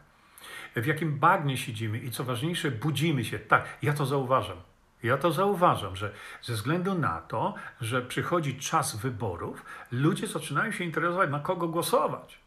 W 0.75 0.85
jakim 0.85 1.19
bagnie 1.19 1.57
siedzimy 1.57 1.97
i 1.97 2.11
co 2.11 2.23
ważniejsze, 2.23 2.71
budzimy 2.71 3.25
się. 3.25 3.39
Tak, 3.39 3.65
ja 3.81 3.93
to 3.93 4.05
zauważam. 4.05 4.57
Ja 5.03 5.17
to 5.17 5.31
zauważam, 5.31 5.95
że 5.95 6.11
ze 6.41 6.53
względu 6.53 6.95
na 6.95 7.21
to, 7.21 7.55
że 7.81 8.01
przychodzi 8.01 8.59
czas 8.59 8.95
wyborów, 8.95 9.65
ludzie 9.91 10.27
zaczynają 10.27 10.71
się 10.71 10.83
interesować, 10.83 11.29
na 11.29 11.39
kogo 11.39 11.67
głosować. 11.67 12.42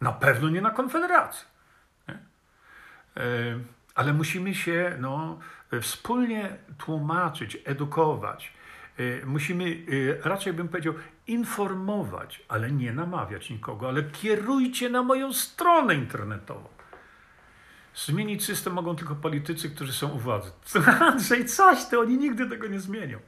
Na 0.00 0.12
pewno 0.12 0.48
nie 0.48 0.60
na 0.60 0.70
Konfederację. 0.70 1.46
E, 2.08 3.22
ale 3.94 4.12
musimy 4.12 4.54
się 4.54 4.96
no, 5.00 5.38
wspólnie 5.80 6.56
tłumaczyć, 6.78 7.58
edukować 7.64 8.52
Y, 9.00 9.22
musimy, 9.26 9.64
y, 9.64 10.20
raczej 10.24 10.52
bym 10.52 10.68
powiedział, 10.68 10.94
informować, 11.26 12.42
ale 12.48 12.72
nie 12.72 12.92
namawiać 12.92 13.50
nikogo, 13.50 13.88
ale 13.88 14.02
kierujcie 14.02 14.90
na 14.90 15.02
moją 15.02 15.32
stronę 15.32 15.94
internetową. 15.94 16.68
Zmienić 17.94 18.44
system 18.44 18.72
mogą 18.72 18.96
tylko 18.96 19.14
politycy, 19.14 19.70
którzy 19.70 19.92
są 19.92 20.08
u 20.08 20.18
władzy. 20.18 20.50
Andrzej, 21.00 21.46
coś, 21.46 21.86
to 21.86 22.00
oni 22.00 22.18
nigdy 22.18 22.48
tego 22.48 22.66
nie 22.66 22.80
zmienią. 22.80 23.18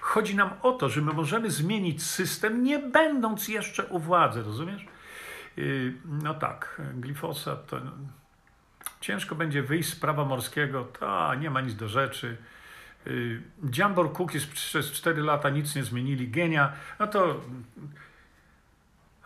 Chodzi 0.00 0.36
nam 0.36 0.50
o 0.62 0.72
to, 0.72 0.88
że 0.88 1.00
my 1.00 1.12
możemy 1.12 1.50
zmienić 1.50 2.02
system, 2.02 2.62
nie 2.62 2.78
będąc 2.78 3.48
jeszcze 3.48 3.84
u 3.86 3.98
władzy, 3.98 4.42
rozumiesz? 4.42 4.86
Y, 5.58 5.92
no 6.04 6.34
tak, 6.34 6.82
glifosat 6.94 7.66
to 7.66 7.80
ciężko 9.00 9.34
będzie 9.34 9.62
wyjść 9.62 9.88
z 9.88 9.96
prawa 9.96 10.24
morskiego, 10.24 10.84
to 10.84 11.34
nie 11.34 11.50
ma 11.50 11.60
nic 11.60 11.74
do 11.74 11.88
rzeczy. 11.88 12.36
Y, 13.06 13.42
Jambor 13.76 14.12
Cookies 14.12 14.46
przez 14.46 14.92
4 14.92 15.22
lata 15.22 15.50
nic 15.50 15.74
nie 15.74 15.84
zmienili, 15.84 16.28
genia, 16.28 16.72
no 16.98 17.06
to 17.06 17.40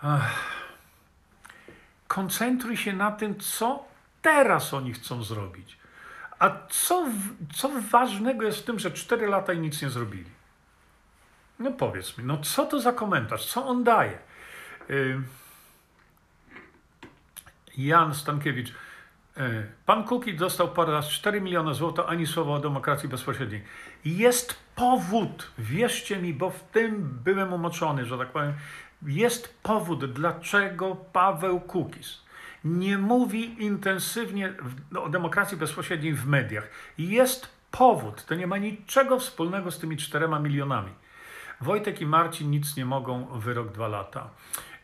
ach, 0.02 0.34
koncentruj 2.08 2.76
się 2.76 2.92
na 2.92 3.12
tym, 3.12 3.40
co 3.40 3.84
teraz 4.22 4.74
oni 4.74 4.92
chcą 4.92 5.22
zrobić. 5.22 5.78
A 6.38 6.50
co, 6.70 7.06
co 7.54 7.70
ważnego 7.90 8.42
jest 8.44 8.58
w 8.58 8.64
tym, 8.64 8.78
że 8.78 8.90
4 8.90 9.26
lata 9.26 9.52
i 9.52 9.58
nic 9.58 9.82
nie 9.82 9.90
zrobili? 9.90 10.30
No 11.58 11.72
powiedz 11.72 12.18
mi, 12.18 12.24
no 12.24 12.38
co 12.38 12.66
to 12.66 12.80
za 12.80 12.92
komentarz? 12.92 13.46
Co 13.46 13.66
on 13.66 13.84
daje? 13.84 14.18
Y, 14.90 15.22
Jan 17.78 18.14
Stankiewicz. 18.14 18.72
E, 19.36 19.66
pan 19.86 20.04
Kuki 20.04 20.34
dostał 20.34 20.68
po 20.68 20.84
raz 20.84 21.08
4 21.08 21.40
miliony 21.40 21.74
złotych, 21.74 22.04
ani 22.08 22.26
słowa 22.26 22.52
o 22.52 22.58
demokracji 22.58 23.08
bezpośredniej. 23.08 23.62
Jest 24.04 24.54
powód, 24.76 25.50
wierzcie 25.58 26.18
mi, 26.18 26.34
bo 26.34 26.50
w 26.50 26.60
tym 26.60 27.18
byłem 27.24 27.52
umoczony, 27.52 28.06
że 28.06 28.18
tak 28.18 28.28
powiem, 28.28 28.52
jest 29.02 29.62
powód, 29.62 30.12
dlaczego 30.12 30.96
Paweł 30.96 31.60
Kukis 31.60 32.22
nie 32.64 32.98
mówi 32.98 33.64
intensywnie 33.64 34.52
o 35.00 35.08
demokracji 35.08 35.56
bezpośredniej 35.56 36.14
w 36.14 36.26
mediach. 36.26 36.68
Jest 36.98 37.48
powód, 37.70 38.24
to 38.24 38.34
nie 38.34 38.46
ma 38.46 38.58
niczego 38.58 39.18
wspólnego 39.18 39.70
z 39.70 39.78
tymi 39.78 39.96
czterema 39.96 40.38
milionami. 40.38 40.90
Wojtek 41.60 42.00
i 42.00 42.06
Marcin 42.06 42.50
nic 42.50 42.76
nie 42.76 42.84
mogą, 42.84 43.24
wyrok 43.24 43.72
dwa 43.72 43.88
lata. 43.88 44.30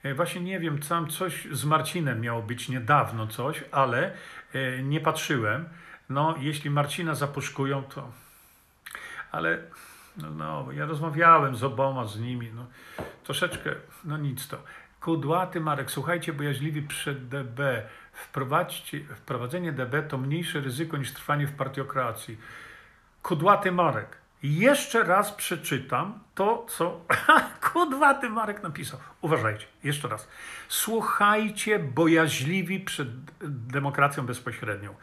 E, 0.03 0.14
właśnie 0.14 0.40
nie 0.40 0.61
wiem, 0.61 0.78
tam 0.78 1.09
coś 1.09 1.49
z 1.51 1.64
Marcinem 1.64 2.20
miało 2.20 2.42
być 2.42 2.68
niedawno 2.68 3.26
coś, 3.26 3.64
ale 3.72 4.12
e, 4.55 4.82
nie 4.82 5.01
patrzyłem. 5.01 5.68
No, 6.09 6.34
jeśli 6.38 6.70
Marcina 6.70 7.14
zapuszkują, 7.14 7.82
to... 7.82 8.12
Ale 9.32 9.59
no, 10.16 10.30
no, 10.30 10.72
ja 10.72 10.86
rozmawiałem 10.86 11.57
z 11.57 11.64
oboma, 11.64 12.05
z 12.05 12.20
nimi, 12.20 12.51
no, 12.55 12.66
troszeczkę, 13.24 13.74
no 14.05 14.16
nic 14.16 14.49
to. 14.49 14.62
Kudłaty 15.01 15.61
Marek, 15.61 15.90
słuchajcie, 15.90 16.32
bojaźliwi 16.32 16.82
przed 16.82 17.28
DB. 17.28 17.61
Wprowadzenie 19.16 19.72
DB 19.72 20.03
to 20.09 20.18
mniejsze 20.18 20.61
ryzyko 20.61 20.96
niż 20.96 21.12
trwanie 21.12 21.46
w 21.46 21.57
partiokracji. 21.57 22.38
Kudłaty 23.22 23.72
Marek, 23.72 24.16
jeszcze 24.43 25.05
raz 25.05 25.32
przeczytam 25.32 26.18
to, 26.34 26.66
co 26.68 27.01
kudwa 27.72 28.14
ty 28.14 28.30
Marek 28.30 28.62
napisał. 28.62 29.01
Uważajcie, 29.20 29.66
jeszcze 29.84 30.09
raz. 30.09 30.28
Słuchajcie 30.68 31.78
bojaźliwi 31.78 32.80
przed 32.80 33.09
demokracją 33.45 34.26
bezpośrednią. 34.26 34.95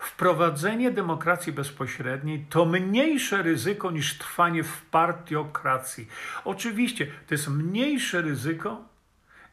Wprowadzenie 0.00 0.90
demokracji 0.90 1.52
bezpośredniej 1.52 2.46
to 2.50 2.64
mniejsze 2.64 3.42
ryzyko 3.42 3.90
niż 3.90 4.18
trwanie 4.18 4.64
w 4.64 4.82
partiokracji. 4.82 6.08
Oczywiście 6.44 7.06
to 7.06 7.34
jest 7.34 7.48
mniejsze 7.48 8.22
ryzyko 8.22 8.84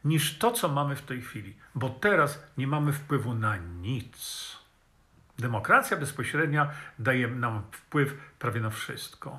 niż 0.04 0.38
to, 0.38 0.52
co 0.52 0.68
mamy 0.68 0.96
w 0.96 1.02
tej 1.02 1.22
chwili, 1.22 1.56
bo 1.74 1.88
teraz 1.90 2.42
nie 2.58 2.66
mamy 2.66 2.92
wpływu 2.92 3.34
na 3.34 3.56
nic. 3.56 4.57
Demokracja 5.38 5.96
bezpośrednia 5.96 6.70
daje 6.98 7.28
nam 7.28 7.62
wpływ 7.70 8.14
prawie 8.38 8.60
na 8.60 8.70
wszystko. 8.70 9.38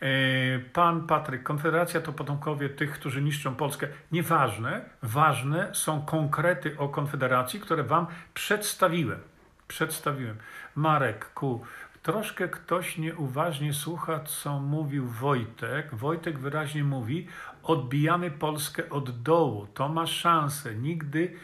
E, 0.00 0.58
pan 0.58 1.06
Patryk, 1.06 1.42
Konfederacja 1.42 2.00
to 2.00 2.12
potomkowie 2.12 2.68
tych, 2.68 2.90
którzy 2.90 3.22
niszczą 3.22 3.54
Polskę. 3.54 3.88
Nieważne, 4.12 4.84
ważne 5.02 5.74
są 5.74 6.02
konkrety 6.02 6.78
o 6.78 6.88
Konfederacji, 6.88 7.60
które 7.60 7.82
Wam 7.82 8.06
przedstawiłem. 8.34 9.20
Przedstawiłem. 9.68 10.36
Marek, 10.74 11.32
ku, 11.32 11.64
troszkę 12.02 12.48
ktoś 12.48 12.98
nieuważnie 12.98 13.74
słucha, 13.74 14.20
co 14.20 14.60
mówił 14.60 15.08
Wojtek. 15.08 15.94
Wojtek 15.94 16.38
wyraźnie 16.38 16.84
mówi: 16.84 17.28
odbijamy 17.62 18.30
Polskę 18.30 18.90
od 18.90 19.22
dołu. 19.22 19.66
To 19.74 19.88
ma 19.88 20.06
szansę. 20.06 20.74
Nigdy 20.74 21.36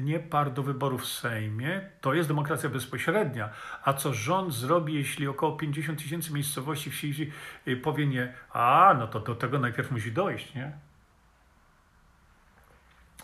nie 0.00 0.18
parł 0.20 0.50
do 0.50 0.62
wyborów 0.62 1.02
w 1.02 1.06
Sejmie, 1.06 1.80
to 2.00 2.14
jest 2.14 2.28
demokracja 2.28 2.68
bezpośrednia. 2.68 3.48
A 3.84 3.92
co 3.92 4.14
rząd 4.14 4.54
zrobi, 4.54 4.94
jeśli 4.94 5.26
około 5.26 5.56
50 5.56 5.98
tysięcy 5.98 6.32
miejscowości 6.32 6.90
wsi 6.90 7.32
e, 7.66 7.76
powie 7.76 8.06
nie, 8.06 8.34
a 8.52 8.94
no 8.98 9.06
to 9.06 9.20
do 9.20 9.34
tego 9.34 9.58
najpierw 9.58 9.90
musi 9.90 10.12
dojść, 10.12 10.54
nie? 10.54 10.72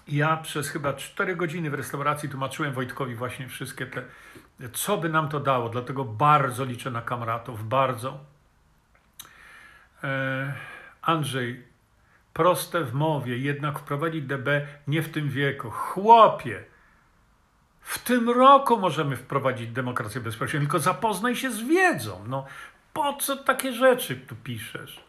Ja 0.08 0.36
przez 0.36 0.68
chyba 0.68 0.92
4 0.92 1.36
godziny 1.36 1.70
w 1.70 1.74
restauracji 1.74 2.28
tłumaczyłem 2.28 2.72
Wojtkowi 2.72 3.14
właśnie 3.14 3.48
wszystkie 3.48 3.86
te, 3.86 4.02
co 4.72 4.98
by 4.98 5.08
nam 5.08 5.28
to 5.28 5.40
dało, 5.40 5.68
dlatego 5.68 6.04
bardzo 6.04 6.64
liczę 6.64 6.90
na 6.90 7.02
kamratów, 7.02 7.68
bardzo. 7.68 8.20
E, 10.04 10.54
Andrzej, 11.02 11.69
proste 12.40 12.84
w 12.84 12.94
mowie, 12.94 13.38
jednak 13.38 13.78
wprowadzić 13.78 14.24
DB 14.24 14.66
nie 14.86 15.02
w 15.02 15.08
tym 15.08 15.28
wieku. 15.28 15.70
Chłopie, 15.70 16.64
w 17.80 17.98
tym 17.98 18.30
roku 18.30 18.76
możemy 18.76 19.16
wprowadzić 19.16 19.70
demokrację 19.70 20.20
bezpośrednią, 20.20 20.66
tylko 20.66 20.78
zapoznaj 20.78 21.36
się 21.36 21.50
z 21.50 21.62
wiedzą. 21.62 22.24
No, 22.28 22.46
po 22.92 23.14
co 23.14 23.36
takie 23.36 23.72
rzeczy 23.72 24.16
tu 24.16 24.36
piszesz? 24.36 25.04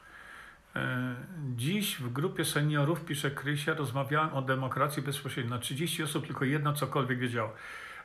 E, 0.75 1.15
dziś 1.55 1.95
w 1.99 2.13
grupie 2.13 2.45
seniorów, 2.45 3.05
pisze 3.05 3.32
Krysia, 3.32 3.73
rozmawiałem 3.73 4.34
o 4.34 4.41
demokracji 4.41 5.03
bezpośredniej. 5.03 5.51
Na 5.51 5.59
30 5.59 6.03
osób 6.03 6.27
tylko 6.27 6.45
jedna 6.45 6.73
cokolwiek 6.73 7.19
wiedziała. 7.19 7.51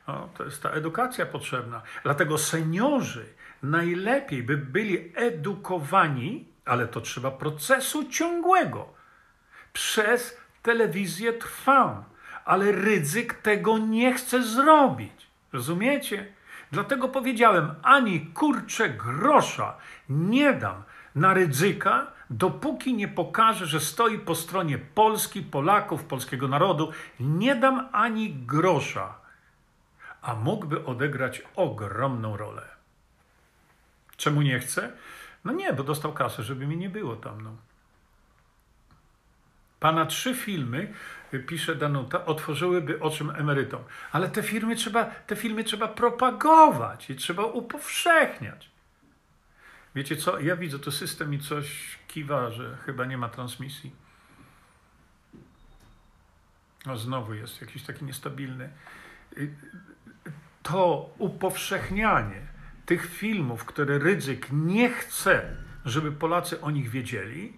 No, 0.07 0.29
to 0.37 0.43
jest 0.43 0.63
ta 0.63 0.69
edukacja 0.69 1.25
potrzebna. 1.25 1.81
Dlatego 2.03 2.37
seniorzy 2.37 3.25
najlepiej 3.63 4.43
by 4.43 4.57
byli 4.57 5.11
edukowani, 5.15 6.45
ale 6.65 6.87
to 6.87 7.01
trzeba 7.01 7.31
procesu 7.31 8.09
ciągłego 8.09 8.96
przez 9.77 10.37
telewizję 10.63 11.33
trwam, 11.33 12.03
ale 12.45 12.71
ryzyk 12.71 13.33
tego 13.33 13.77
nie 13.77 14.13
chce 14.13 14.43
zrobić. 14.43 15.27
Rozumiecie? 15.53 16.33
Dlatego 16.71 17.09
powiedziałem, 17.09 17.75
ani 17.83 18.21
kurczę 18.25 18.89
grosza 18.89 19.77
nie 20.09 20.53
dam 20.53 20.83
na 21.15 21.33
ryzyka, 21.33 22.07
dopóki 22.29 22.93
nie 22.93 23.07
pokaże, 23.07 23.65
że 23.65 23.79
stoi 23.79 24.19
po 24.19 24.35
stronie 24.35 24.77
Polski, 24.77 25.41
Polaków, 25.41 26.03
polskiego 26.03 26.47
narodu. 26.47 26.91
Nie 27.19 27.55
dam 27.55 27.89
ani 27.91 28.33
grosza, 28.33 29.15
a 30.21 30.35
mógłby 30.35 30.85
odegrać 30.85 31.41
ogromną 31.55 32.37
rolę. 32.37 32.65
Czemu 34.15 34.41
nie 34.41 34.59
chce? 34.59 34.91
No 35.45 35.53
nie, 35.53 35.73
bo 35.73 35.83
dostał 35.83 36.13
kasę, 36.13 36.43
żeby 36.43 36.67
mi 36.67 36.77
nie 36.77 36.89
było 36.89 37.15
tam. 37.15 37.41
No. 37.41 37.66
Pana 39.79 40.05
trzy 40.05 40.35
filmy, 40.35 40.93
y, 41.33 41.39
pisze 41.39 41.75
Danuta, 41.75 42.25
otworzyłyby 42.25 42.99
oczym 42.99 43.29
emerytom. 43.29 43.83
Ale 44.11 44.29
te, 44.29 44.43
firmy 44.43 44.75
trzeba, 44.75 45.05
te 45.05 45.35
filmy 45.35 45.63
trzeba 45.63 45.87
propagować 45.87 47.09
i 47.09 47.15
trzeba 47.15 47.43
upowszechniać. 47.43 48.69
Wiecie 49.95 50.17
co? 50.17 50.39
Ja 50.39 50.55
widzę, 50.55 50.79
to 50.79 50.91
system 50.91 51.29
mi 51.29 51.39
coś 51.39 51.97
kiwa, 52.07 52.51
że 52.51 52.77
chyba 52.85 53.05
nie 53.05 53.17
ma 53.17 53.29
transmisji. 53.29 53.95
No 56.85 56.97
znowu 56.97 57.33
jest 57.33 57.61
jakiś 57.61 57.83
taki 57.83 58.05
niestabilny. 58.05 58.69
Y, 59.37 59.55
to 60.63 61.09
upowszechnianie 61.17 62.47
tych 62.85 63.09
filmów, 63.09 63.65
które 63.65 63.99
Rydzyk 63.99 64.47
nie 64.51 64.89
chce, 64.89 65.57
żeby 65.85 66.11
Polacy 66.11 66.61
o 66.61 66.71
nich 66.71 66.89
wiedzieli, 66.89 67.57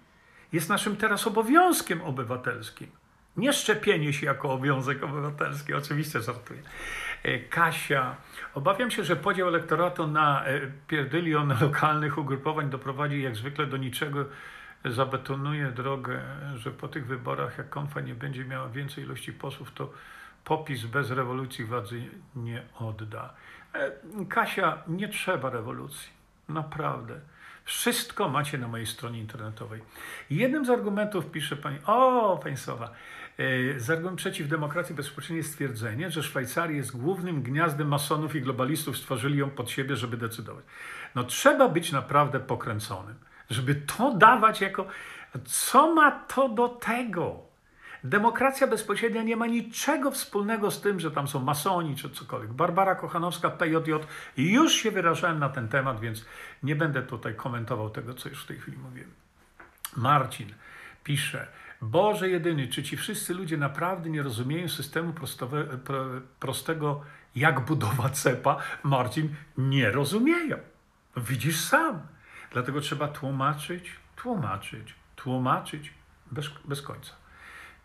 jest 0.52 0.68
naszym 0.68 0.96
teraz 0.96 1.26
obowiązkiem 1.26 2.02
obywatelskim. 2.02 2.90
Nie 3.36 3.52
szczepienie 3.52 4.12
się 4.12 4.26
jako 4.26 4.52
obowiązek 4.52 5.02
obywatelski, 5.02 5.74
oczywiście 5.74 6.20
żartuję. 6.20 6.62
E, 7.22 7.38
Kasia, 7.38 8.16
obawiam 8.54 8.90
się, 8.90 9.04
że 9.04 9.16
podział 9.16 9.48
elektoratu 9.48 10.06
na 10.06 10.44
e, 10.44 10.60
pierdylion 10.88 11.54
lokalnych 11.60 12.18
ugrupowań 12.18 12.70
doprowadzi 12.70 13.22
jak 13.22 13.36
zwykle 13.36 13.66
do 13.66 13.76
niczego, 13.76 14.24
zabetonuje 14.84 15.66
drogę, 15.66 16.20
że 16.54 16.70
po 16.70 16.88
tych 16.88 17.06
wyborach, 17.06 17.58
jak 17.58 17.68
konfa 17.68 18.00
nie 18.00 18.14
będzie 18.14 18.44
miała 18.44 18.68
więcej 18.68 19.04
ilości 19.04 19.32
posłów, 19.32 19.72
to 19.74 19.92
popis 20.44 20.86
bez 20.86 21.10
rewolucji 21.10 21.64
władzy 21.64 22.02
nie 22.36 22.62
odda. 22.78 23.34
E, 23.74 23.90
Kasia, 24.28 24.82
nie 24.88 25.08
trzeba 25.08 25.50
rewolucji. 25.50 26.08
Naprawdę. 26.48 27.20
Wszystko 27.70 28.28
macie 28.28 28.58
na 28.58 28.68
mojej 28.68 28.86
stronie 28.86 29.18
internetowej. 29.18 29.80
Jednym 30.30 30.64
z 30.66 30.70
argumentów 30.70 31.30
pisze 31.30 31.56
pani, 31.56 31.78
o, 31.86 32.40
państwowa, 32.42 32.90
e, 33.38 33.80
z 33.80 33.90
argument 33.90 34.18
przeciw 34.18 34.48
demokracji 34.48 34.94
bezpośredniej 34.94 35.36
jest 35.38 35.50
stwierdzenie, 35.50 36.10
że 36.10 36.22
Szwajcaria 36.22 36.76
jest 36.76 36.96
głównym 36.96 37.42
gniazdem 37.42 37.88
masonów 37.88 38.34
i 38.34 38.40
globalistów, 38.40 38.98
stworzyli 38.98 39.38
ją 39.38 39.50
pod 39.50 39.70
siebie, 39.70 39.96
żeby 39.96 40.16
decydować. 40.16 40.64
No 41.14 41.24
trzeba 41.24 41.68
być 41.68 41.92
naprawdę 41.92 42.40
pokręconym, 42.40 43.14
żeby 43.50 43.74
to 43.74 44.14
dawać 44.14 44.60
jako... 44.60 44.86
Co 45.44 45.94
ma 45.94 46.10
to 46.10 46.48
do 46.48 46.68
tego? 46.68 47.49
Demokracja 48.04 48.66
bezpośrednia 48.66 49.22
nie 49.22 49.36
ma 49.36 49.46
niczego 49.46 50.10
wspólnego 50.10 50.70
z 50.70 50.80
tym, 50.80 51.00
że 51.00 51.10
tam 51.10 51.28
są 51.28 51.40
masoni 51.40 51.96
czy 51.96 52.10
cokolwiek. 52.10 52.52
Barbara 52.52 52.94
Kochanowska, 52.94 53.50
PJJ, 53.50 53.92
już 54.36 54.72
się 54.72 54.90
wyrażałem 54.90 55.38
na 55.38 55.48
ten 55.48 55.68
temat, 55.68 56.00
więc 56.00 56.24
nie 56.62 56.76
będę 56.76 57.02
tutaj 57.02 57.34
komentował 57.34 57.90
tego, 57.90 58.14
co 58.14 58.28
już 58.28 58.44
w 58.44 58.46
tej 58.46 58.58
chwili 58.58 58.78
mówiłem. 58.78 59.10
Marcin 59.96 60.54
pisze, 61.04 61.46
Boże 61.82 62.28
jedyny, 62.28 62.68
czy 62.68 62.82
ci 62.82 62.96
wszyscy 62.96 63.34
ludzie 63.34 63.56
naprawdę 63.56 64.10
nie 64.10 64.22
rozumieją 64.22 64.68
systemu 64.68 65.12
prostowe, 65.12 65.64
pro, 65.64 66.04
prostego, 66.40 67.00
jak 67.34 67.60
budowa 67.60 68.08
cepa? 68.08 68.56
Marcin, 68.82 69.34
nie 69.58 69.90
rozumieją. 69.90 70.56
Widzisz 71.16 71.60
sam. 71.60 72.00
Dlatego 72.52 72.80
trzeba 72.80 73.08
tłumaczyć, 73.08 73.90
tłumaczyć, 74.16 74.94
tłumaczyć 75.16 75.92
bez, 76.30 76.50
bez 76.64 76.82
końca 76.82 77.19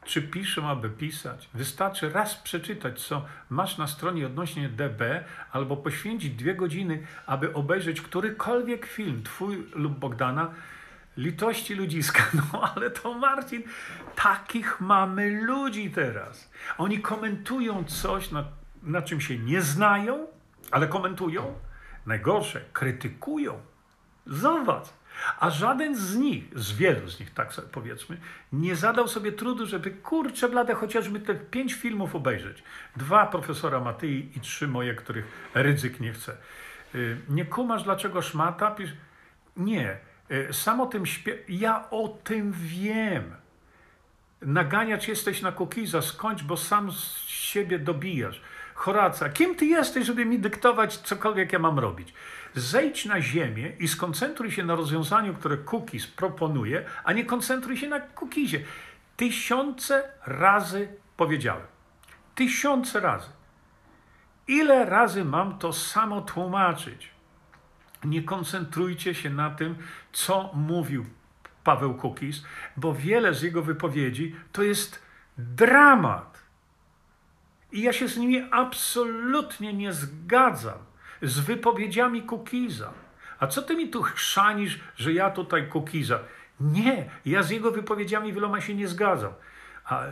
czy 0.06 0.22
piszą, 0.22 0.70
aby 0.70 0.90
pisać. 0.90 1.50
Wystarczy 1.54 2.10
raz 2.10 2.36
przeczytać, 2.36 3.02
co 3.02 3.26
masz 3.50 3.78
na 3.78 3.88
stronie 3.88 4.26
odnośnie 4.26 4.70
DB, 4.70 5.24
albo 5.52 5.78
poświęcić 5.78 6.36
dwie 6.36 6.56
godziny, 6.56 7.08
aby 7.26 7.54
obejrzeć 7.54 8.02
którykolwiek 8.02 8.86
film, 8.86 9.24
twój 9.24 9.68
lub 9.74 10.00
Bogdana, 10.00 10.52
litości 11.18 11.76
ludziska. 11.76 12.24
No 12.54 12.74
ale 12.76 12.90
to 12.90 13.14
Marcin, 13.14 13.64
takich 14.16 14.82
mamy 14.82 15.42
ludzi 15.42 15.92
teraz. 15.92 16.52
Oni 16.78 17.00
komentują 17.00 17.84
coś, 17.84 18.32
na, 18.32 18.44
na 18.84 19.02
czym 19.02 19.22
się 19.22 19.38
nie 19.38 19.62
znają, 19.62 20.28
ale 20.72 20.88
komentują. 20.88 21.54
Najgorsze, 22.06 22.62
krytykują. 22.74 23.62
Zobacz. 24.26 24.88
A 25.40 25.50
żaden 25.50 25.96
z 25.96 26.16
nich, 26.16 26.44
z 26.56 26.72
wielu 26.72 27.08
z 27.08 27.20
nich, 27.20 27.34
tak 27.34 27.54
sobie 27.54 27.68
powiedzmy, 27.72 28.18
nie 28.54 28.76
zadał 28.76 29.08
sobie 29.08 29.32
trudu, 29.32 29.66
żeby 29.66 29.92
kurczę 29.92 30.50
blade 30.50 30.74
chociażby 30.74 31.20
te 31.20 31.36
pięć 31.36 31.74
filmów 31.74 32.16
obejrzeć. 32.16 32.64
Dwa 32.96 33.26
profesora 33.26 33.80
Matyi 33.80 34.32
i 34.36 34.40
trzy 34.40 34.68
moje, 34.68 34.96
których 34.96 35.26
ryzyk 35.54 36.00
nie 36.00 36.14
chce. 36.14 36.38
Y, 36.96 37.18
nie 37.30 37.46
kumasz, 37.46 37.84
dlaczego 37.84 38.22
szmata? 38.22 38.72
Pisz... 38.72 38.94
Nie. 39.58 39.98
Y, 40.32 40.54
sam 40.54 40.82
o 40.82 40.86
tym 40.86 41.06
śpiew... 41.06 41.38
Ja 41.50 41.90
o 41.90 42.08
tym 42.08 42.54
wiem. 42.58 43.36
Naganiacz 44.42 45.08
jesteś 45.08 45.42
na 45.42 45.52
kukiza, 45.52 46.02
skończ, 46.02 46.44
bo 46.44 46.58
sam 46.58 46.92
z 46.92 47.16
siebie 47.28 47.80
dobijasz. 47.80 48.42
Horaca, 48.74 49.30
kim 49.30 49.56
ty 49.56 49.66
jesteś, 49.66 50.06
żeby 50.06 50.26
mi 50.26 50.40
dyktować 50.40 50.98
cokolwiek 50.98 51.54
ja 51.54 51.60
mam 51.60 51.80
robić? 51.80 52.14
Zejdź 52.56 53.06
na 53.06 53.22
ziemię 53.22 53.72
i 53.80 53.88
skoncentruj 53.88 54.52
się 54.52 54.64
na 54.64 54.76
rozwiązaniu, 54.76 55.34
które 55.34 55.58
cookies 55.58 56.08
proponuje, 56.08 56.86
a 57.04 57.14
nie 57.14 57.26
koncentruj 57.26 57.78
się 57.78 57.88
na 57.88 58.00
cookizie. 58.00 58.64
Tysiące 59.18 60.12
razy 60.26 60.88
powiedziałem. 61.18 61.66
Tysiące 62.36 63.00
razy. 63.00 63.30
Ile 64.48 64.86
razy 64.86 65.26
mam 65.26 65.58
to 65.58 65.74
samo 65.74 66.22
tłumaczyć? 66.22 67.12
Nie 68.04 68.24
koncentrujcie 68.24 69.16
się 69.16 69.30
na 69.30 69.50
tym, 69.50 69.76
co 70.12 70.52
mówił 70.54 71.06
Paweł 71.64 71.94
Kukis, 71.94 72.44
bo 72.78 72.94
wiele 72.94 73.34
z 73.34 73.42
jego 73.42 73.62
wypowiedzi 73.62 74.36
to 74.52 74.64
jest 74.64 75.04
dramat. 75.38 76.44
I 77.72 77.82
ja 77.82 77.94
się 77.94 78.08
z 78.08 78.18
nimi 78.18 78.48
absolutnie 78.52 79.74
nie 79.74 79.94
zgadzam. 79.94 80.80
Z 81.22 81.40
wypowiedziami 81.40 82.24
Kukiza. 82.24 82.94
A 83.40 83.48
co 83.48 83.62
ty 83.62 83.76
mi 83.76 83.90
tu 83.90 84.02
chrzanisz, 84.02 84.80
że 84.96 85.14
ja 85.14 85.30
tutaj 85.30 85.68
Kukiza? 85.68 86.20
Nie, 86.60 87.10
ja 87.26 87.44
z 87.44 87.50
jego 87.50 87.72
wypowiedziami 87.72 88.34
wieloma 88.34 88.62
się 88.62 88.76
nie 88.76 88.88
zgadzam. 88.88 89.34
A, 89.86 90.04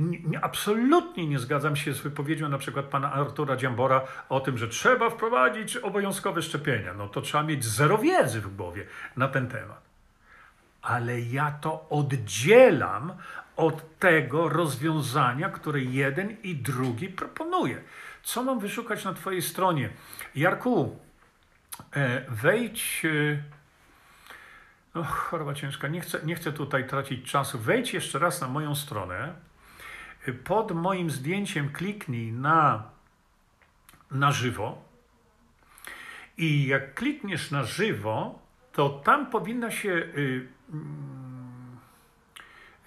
nie, 0.00 0.44
absolutnie 0.44 1.26
nie 1.26 1.38
zgadzam 1.38 1.76
się 1.76 1.94
z 1.94 2.00
wypowiedzią 2.00 2.48
na 2.48 2.58
przykład 2.58 2.86
pana 2.86 3.12
Artura 3.12 3.56
Dziambora 3.56 4.00
o 4.28 4.40
tym, 4.40 4.58
że 4.58 4.68
trzeba 4.68 5.10
wprowadzić 5.10 5.76
obowiązkowe 5.76 6.42
szczepienia. 6.42 6.94
No 6.94 7.08
to 7.08 7.20
trzeba 7.20 7.44
mieć 7.44 7.64
zero 7.64 7.98
wiedzy 7.98 8.40
w 8.40 8.56
głowie 8.56 8.86
na 9.16 9.28
ten 9.28 9.48
temat. 9.48 9.80
Ale 10.82 11.20
ja 11.20 11.50
to 11.50 11.86
oddzielam 11.90 13.12
od 13.56 13.98
tego 13.98 14.48
rozwiązania, 14.48 15.48
które 15.48 15.80
jeden 15.80 16.36
i 16.42 16.56
drugi 16.56 17.08
proponuje. 17.08 17.82
Co 18.22 18.42
mam 18.42 18.60
wyszukać 18.60 19.04
na 19.04 19.14
Twojej 19.14 19.42
stronie? 19.42 19.90
Jarku, 20.34 20.98
e, 21.92 22.24
wejdź. 22.28 23.02
No, 24.94 25.04
choroba 25.04 25.54
ciężka. 25.54 25.88
Nie 25.88 26.00
chcę, 26.00 26.20
nie 26.24 26.34
chcę 26.34 26.52
tutaj 26.52 26.86
tracić 26.86 27.30
czasu. 27.30 27.58
Wejdź 27.58 27.94
jeszcze 27.94 28.18
raz 28.18 28.40
na 28.40 28.48
moją 28.48 28.74
stronę. 28.74 29.34
Pod 30.44 30.72
moim 30.72 31.10
zdjęciem 31.10 31.72
kliknij 31.72 32.32
na, 32.32 32.82
na 34.10 34.32
żywo. 34.32 34.84
I 36.36 36.66
jak 36.66 36.94
klikniesz 36.94 37.50
na 37.50 37.64
żywo, 37.64 38.38
to 38.72 38.88
tam 38.88 39.30
powinna 39.30 39.70
się. 39.70 39.90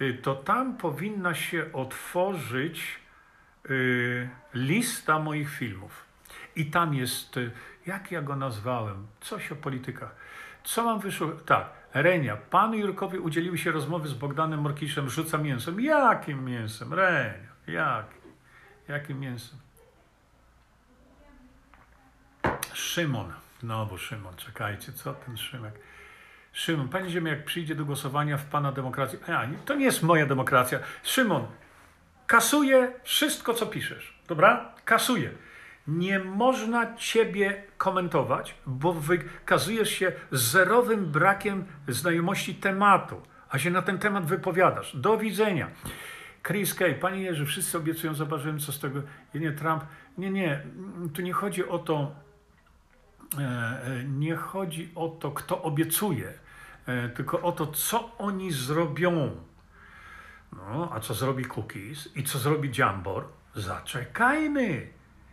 Y, 0.01 0.13
to 0.21 0.35
tam 0.35 0.77
powinna 0.77 1.33
się 1.33 1.65
otworzyć 1.73 3.02
lista 4.53 5.19
moich 5.19 5.49
filmów. 5.49 6.05
I 6.55 6.65
tam 6.65 6.93
jest, 6.93 7.39
jak 7.85 8.11
ja 8.11 8.21
go 8.21 8.35
nazwałem? 8.35 9.07
Coś 9.21 9.51
o 9.51 9.55
politykach. 9.55 10.15
Co 10.63 10.83
mam 10.83 10.99
wyszukać? 10.99 11.37
Tak, 11.45 11.69
Renia. 11.93 12.37
Panu 12.37 12.75
Jurkowi 12.75 13.17
udzieliły 13.17 13.57
się 13.57 13.71
rozmowy 13.71 14.07
z 14.07 14.13
Bogdanem 14.13 14.61
Morkiszem, 14.61 15.09
rzuca 15.09 15.37
mięsem. 15.37 15.81
Jakim 15.81 16.45
mięsem? 16.45 16.93
Renia, 16.93 17.49
jak? 17.67 18.05
Jakim 18.87 19.19
mięsem? 19.19 19.59
Szymon. 22.73 23.33
No 23.63 23.85
bo 23.85 23.97
Szymon, 23.97 24.35
czekajcie, 24.35 24.93
co 24.93 25.13
ten 25.13 25.37
Szymek? 25.37 25.73
Szymon, 26.53 26.89
panie 26.89 27.09
Ziemie, 27.09 27.31
jak 27.31 27.45
przyjdzie 27.45 27.75
do 27.75 27.85
głosowania 27.85 28.37
w 28.37 28.45
pana 28.45 28.71
demokrację, 28.71 29.19
a, 29.27 29.47
to 29.65 29.75
nie 29.75 29.85
jest 29.85 30.03
moja 30.03 30.25
demokracja. 30.25 30.79
Szymon, 31.03 31.47
kasuję 32.33 32.91
wszystko, 33.03 33.53
co 33.53 33.65
piszesz, 33.65 34.13
dobra? 34.27 34.73
Kasuję. 34.85 35.29
Nie 35.87 36.19
można 36.19 36.95
ciebie 36.95 37.63
komentować, 37.77 38.55
bo 38.65 38.93
wykazujesz 38.93 39.89
się 39.89 40.11
zerowym 40.31 41.05
brakiem 41.05 41.65
znajomości 41.87 42.55
tematu, 42.55 43.21
a 43.49 43.59
się 43.59 43.71
na 43.71 43.81
ten 43.81 43.99
temat 43.99 44.25
wypowiadasz. 44.25 44.97
Do 44.97 45.17
widzenia. 45.17 45.67
Chris 46.47 46.73
Kay, 46.73 46.95
panie 46.95 47.21
Jerzy, 47.21 47.45
wszyscy 47.45 47.77
obiecują, 47.77 48.13
zobaczymy 48.13 48.59
co 48.59 48.71
z 48.71 48.79
tego. 48.79 49.01
Nie, 49.33 49.51
Trump. 49.51 49.83
Nie, 50.17 50.31
nie, 50.31 50.61
tu 51.13 51.21
nie 51.21 51.33
chodzi 51.33 51.67
o 51.67 51.79
to, 51.79 52.15
e, 53.37 53.41
e, 53.41 54.03
nie 54.03 54.35
chodzi 54.35 54.91
o 54.95 55.07
to, 55.07 55.31
kto 55.31 55.61
obiecuje, 55.61 56.33
e, 56.85 57.09
tylko 57.09 57.41
o 57.41 57.51
to, 57.51 57.67
co 57.67 58.17
oni 58.17 58.51
zrobią. 58.51 59.31
No, 60.55 60.89
a 60.93 60.99
co 60.99 61.13
zrobi 61.13 61.45
Cookies 61.45 62.09
i 62.15 62.23
co 62.23 62.39
zrobi 62.39 62.71
Jambor? 62.77 63.25
Zaczekajmy. 63.55 64.87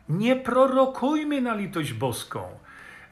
Nie 0.09 0.37
prorokujmy 0.37 1.41
na 1.41 1.55
litość 1.55 1.93
boską. 1.93 2.59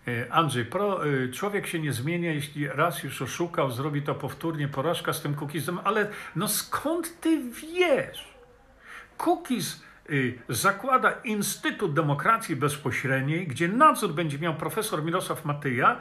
E, 0.08 0.32
Andrzej, 0.32 0.64
pro, 0.64 1.06
e, 1.06 1.28
człowiek 1.28 1.66
się 1.66 1.78
nie 1.78 1.92
zmienia, 1.92 2.32
jeśli 2.32 2.68
raz 2.68 3.02
już 3.02 3.22
oszukał, 3.22 3.70
zrobi 3.70 4.02
to 4.02 4.14
powtórnie, 4.14 4.68
porażka 4.68 5.12
z 5.12 5.22
tym 5.22 5.34
cookiesem, 5.34 5.78
ale 5.84 6.10
no 6.36 6.48
skąd 6.48 7.20
ty 7.20 7.42
wiesz? 7.50 8.28
Cookies 9.18 9.82
y, 10.10 10.38
zakłada 10.48 11.12
Instytut 11.24 11.94
Demokracji 11.94 12.56
Bezpośredniej, 12.56 13.46
gdzie 13.46 13.68
nadzór 13.68 14.14
będzie 14.14 14.38
miał 14.38 14.54
profesor 14.54 15.04
Mirosław 15.04 15.44
Matyja, 15.44 16.00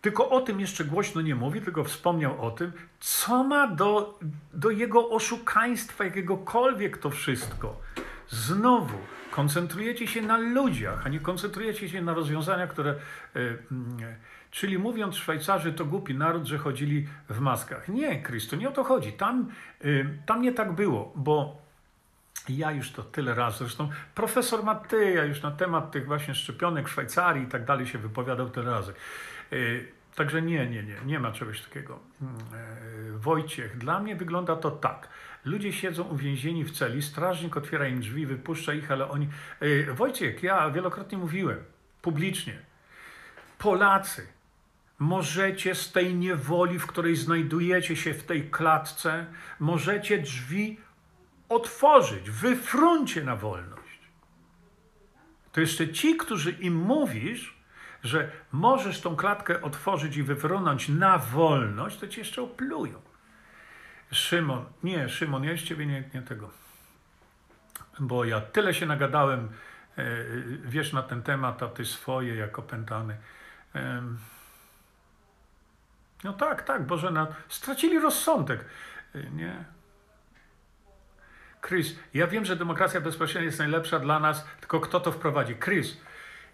tylko 0.00 0.30
o 0.30 0.40
tym 0.40 0.60
jeszcze 0.60 0.84
głośno 0.84 1.20
nie 1.20 1.34
mówi, 1.34 1.60
tylko 1.60 1.84
wspomniał 1.84 2.46
o 2.46 2.50
tym, 2.50 2.72
co 3.00 3.44
ma 3.44 3.66
do, 3.66 4.18
do 4.54 4.70
jego 4.70 5.10
oszukaństwa, 5.10 6.04
jakiegokolwiek 6.04 6.98
to 6.98 7.10
wszystko. 7.10 7.80
Znowu, 8.28 8.98
koncentrujecie 9.30 10.06
się 10.06 10.22
na 10.22 10.38
ludziach, 10.38 11.06
a 11.06 11.08
nie 11.08 11.20
koncentrujecie 11.20 11.88
się 11.88 12.02
na 12.02 12.14
rozwiązaniach, 12.14 12.70
które. 12.70 12.90
E, 12.90 12.96
mm, 13.36 13.96
czyli 14.50 14.78
mówiąc, 14.78 15.16
Szwajcarzy 15.16 15.72
to 15.72 15.84
głupi 15.84 16.14
naród, 16.14 16.46
że 16.46 16.58
chodzili 16.58 17.06
w 17.28 17.40
maskach. 17.40 17.88
Nie, 17.88 18.22
Krysto, 18.22 18.56
nie 18.56 18.68
o 18.68 18.72
to 18.72 18.84
chodzi. 18.84 19.12
Tam, 19.12 19.50
e, 19.80 19.84
tam 20.26 20.42
nie 20.42 20.52
tak 20.52 20.72
było, 20.72 21.12
bo 21.16 21.68
ja 22.48 22.72
już 22.72 22.90
to 22.92 23.02
tyle 23.02 23.34
razy, 23.34 23.58
zresztą 23.58 23.88
profesor 24.14 24.64
Matteja 24.64 25.24
już 25.24 25.42
na 25.42 25.50
temat 25.50 25.90
tych 25.90 26.06
właśnie 26.06 26.34
szczepionek 26.34 26.88
w 26.88 26.90
Szwajcarii 26.90 27.44
i 27.44 27.46
tak 27.46 27.64
dalej 27.64 27.86
się 27.86 27.98
wypowiadał 27.98 28.50
tyle 28.50 28.70
razy. 28.70 28.92
E, 29.52 29.56
także 30.14 30.42
nie, 30.42 30.66
nie, 30.66 30.82
nie, 30.82 30.96
nie 31.06 31.20
ma 31.20 31.32
czegoś 31.32 31.62
takiego. 31.62 31.98
Mm, 32.22 32.38
Wojciech, 33.18 33.78
dla 33.78 34.00
mnie 34.00 34.16
wygląda 34.16 34.56
to 34.56 34.70
tak. 34.70 35.08
Ludzie 35.44 35.72
siedzą 35.72 36.04
uwięzieni 36.04 36.64
w 36.64 36.70
celi, 36.70 37.02
strażnik 37.02 37.56
otwiera 37.56 37.88
im 37.88 38.00
drzwi, 38.00 38.26
wypuszcza 38.26 38.74
ich, 38.74 38.90
ale 38.90 39.10
oni. 39.10 39.28
Yy, 39.60 39.94
Wojciech, 39.94 40.42
ja 40.42 40.70
wielokrotnie 40.70 41.18
mówiłem 41.18 41.58
publicznie. 42.02 42.58
Polacy, 43.58 44.26
możecie 44.98 45.74
z 45.74 45.92
tej 45.92 46.14
niewoli, 46.14 46.78
w 46.78 46.86
której 46.86 47.16
znajdujecie 47.16 47.96
się 47.96 48.14
w 48.14 48.22
tej 48.22 48.50
klatce, 48.50 49.26
możecie 49.60 50.18
drzwi 50.18 50.80
otworzyć, 51.48 52.30
wyfruncie 52.30 53.24
na 53.24 53.36
wolność. 53.36 53.98
To 55.52 55.60
jeszcze 55.60 55.88
ci, 55.88 56.16
którzy 56.16 56.50
im 56.50 56.76
mówisz, 56.76 57.57
że 58.04 58.30
możesz 58.52 59.00
tą 59.00 59.16
klatkę 59.16 59.62
otworzyć 59.62 60.16
i 60.16 60.22
wyfrunąć 60.22 60.88
na 60.88 61.18
wolność, 61.18 61.98
to 61.98 62.08
ci 62.08 62.20
jeszcze 62.20 62.42
oplują. 62.42 63.00
Szymon, 64.12 64.64
nie, 64.82 65.08
Szymon, 65.08 65.44
ja 65.44 65.56
z 65.56 65.60
ciebie 65.60 65.86
nie, 65.86 66.04
nie 66.14 66.22
tego. 66.22 66.50
Bo 67.98 68.24
ja 68.24 68.40
tyle 68.40 68.74
się 68.74 68.86
nagadałem, 68.86 69.48
e, 69.98 70.04
wiesz 70.64 70.92
na 70.92 71.02
ten 71.02 71.22
temat, 71.22 71.62
a 71.62 71.68
ty 71.68 71.84
swoje 71.84 72.34
jako 72.34 72.62
pętany. 72.62 73.16
No 76.24 76.32
tak, 76.32 76.62
tak, 76.62 76.86
Bożena, 76.86 77.26
stracili 77.48 77.98
rozsądek. 77.98 78.64
E, 79.14 79.30
nie. 79.30 79.64
Chris, 81.66 81.98
ja 82.14 82.26
wiem, 82.26 82.44
że 82.44 82.56
demokracja 82.56 83.00
bezpośrednia 83.00 83.46
jest 83.46 83.58
najlepsza 83.58 83.98
dla 83.98 84.20
nas, 84.20 84.46
tylko 84.60 84.80
kto 84.80 85.00
to 85.00 85.12
wprowadzi? 85.12 85.56
Chris, 85.56 86.00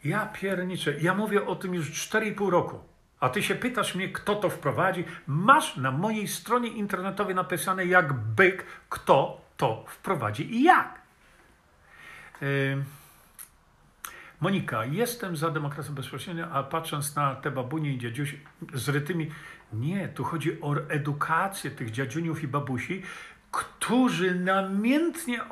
ja 0.04 0.26
pierniczę, 0.26 1.00
ja 1.00 1.14
mówię 1.14 1.46
o 1.46 1.56
tym 1.56 1.74
już 1.74 2.08
4,5 2.08 2.48
roku. 2.48 2.80
A 3.20 3.28
ty 3.28 3.42
się 3.42 3.54
pytasz 3.54 3.94
mnie, 3.94 4.08
kto 4.08 4.34
to 4.34 4.50
wprowadzi? 4.50 5.04
Masz 5.26 5.76
na 5.76 5.90
mojej 5.90 6.28
stronie 6.28 6.68
internetowej 6.68 7.34
napisane 7.34 7.86
jak 7.86 8.12
byk, 8.12 8.64
kto 8.88 9.40
to 9.56 9.84
wprowadzi 9.88 10.54
i 10.54 10.62
jak. 10.62 11.00
Monika, 14.40 14.84
jestem 14.84 15.36
za 15.36 15.50
demokracją 15.50 15.94
bezpośrednią, 15.94 16.50
a 16.50 16.62
patrząc 16.62 17.16
na 17.16 17.34
te 17.34 17.50
babunie 17.50 17.92
i 17.92 17.98
dziadziusi 17.98 18.40
z 18.74 18.88
rytymi, 18.88 19.30
nie, 19.72 20.08
tu 20.08 20.24
chodzi 20.24 20.60
o 20.60 20.76
edukację 20.88 21.70
tych 21.70 21.90
dziadziuniów 21.90 22.42
i 22.42 22.48
babusi, 22.48 23.02
którzy 23.54 24.34
namiętnie 24.34 25.40
e, 25.42 25.44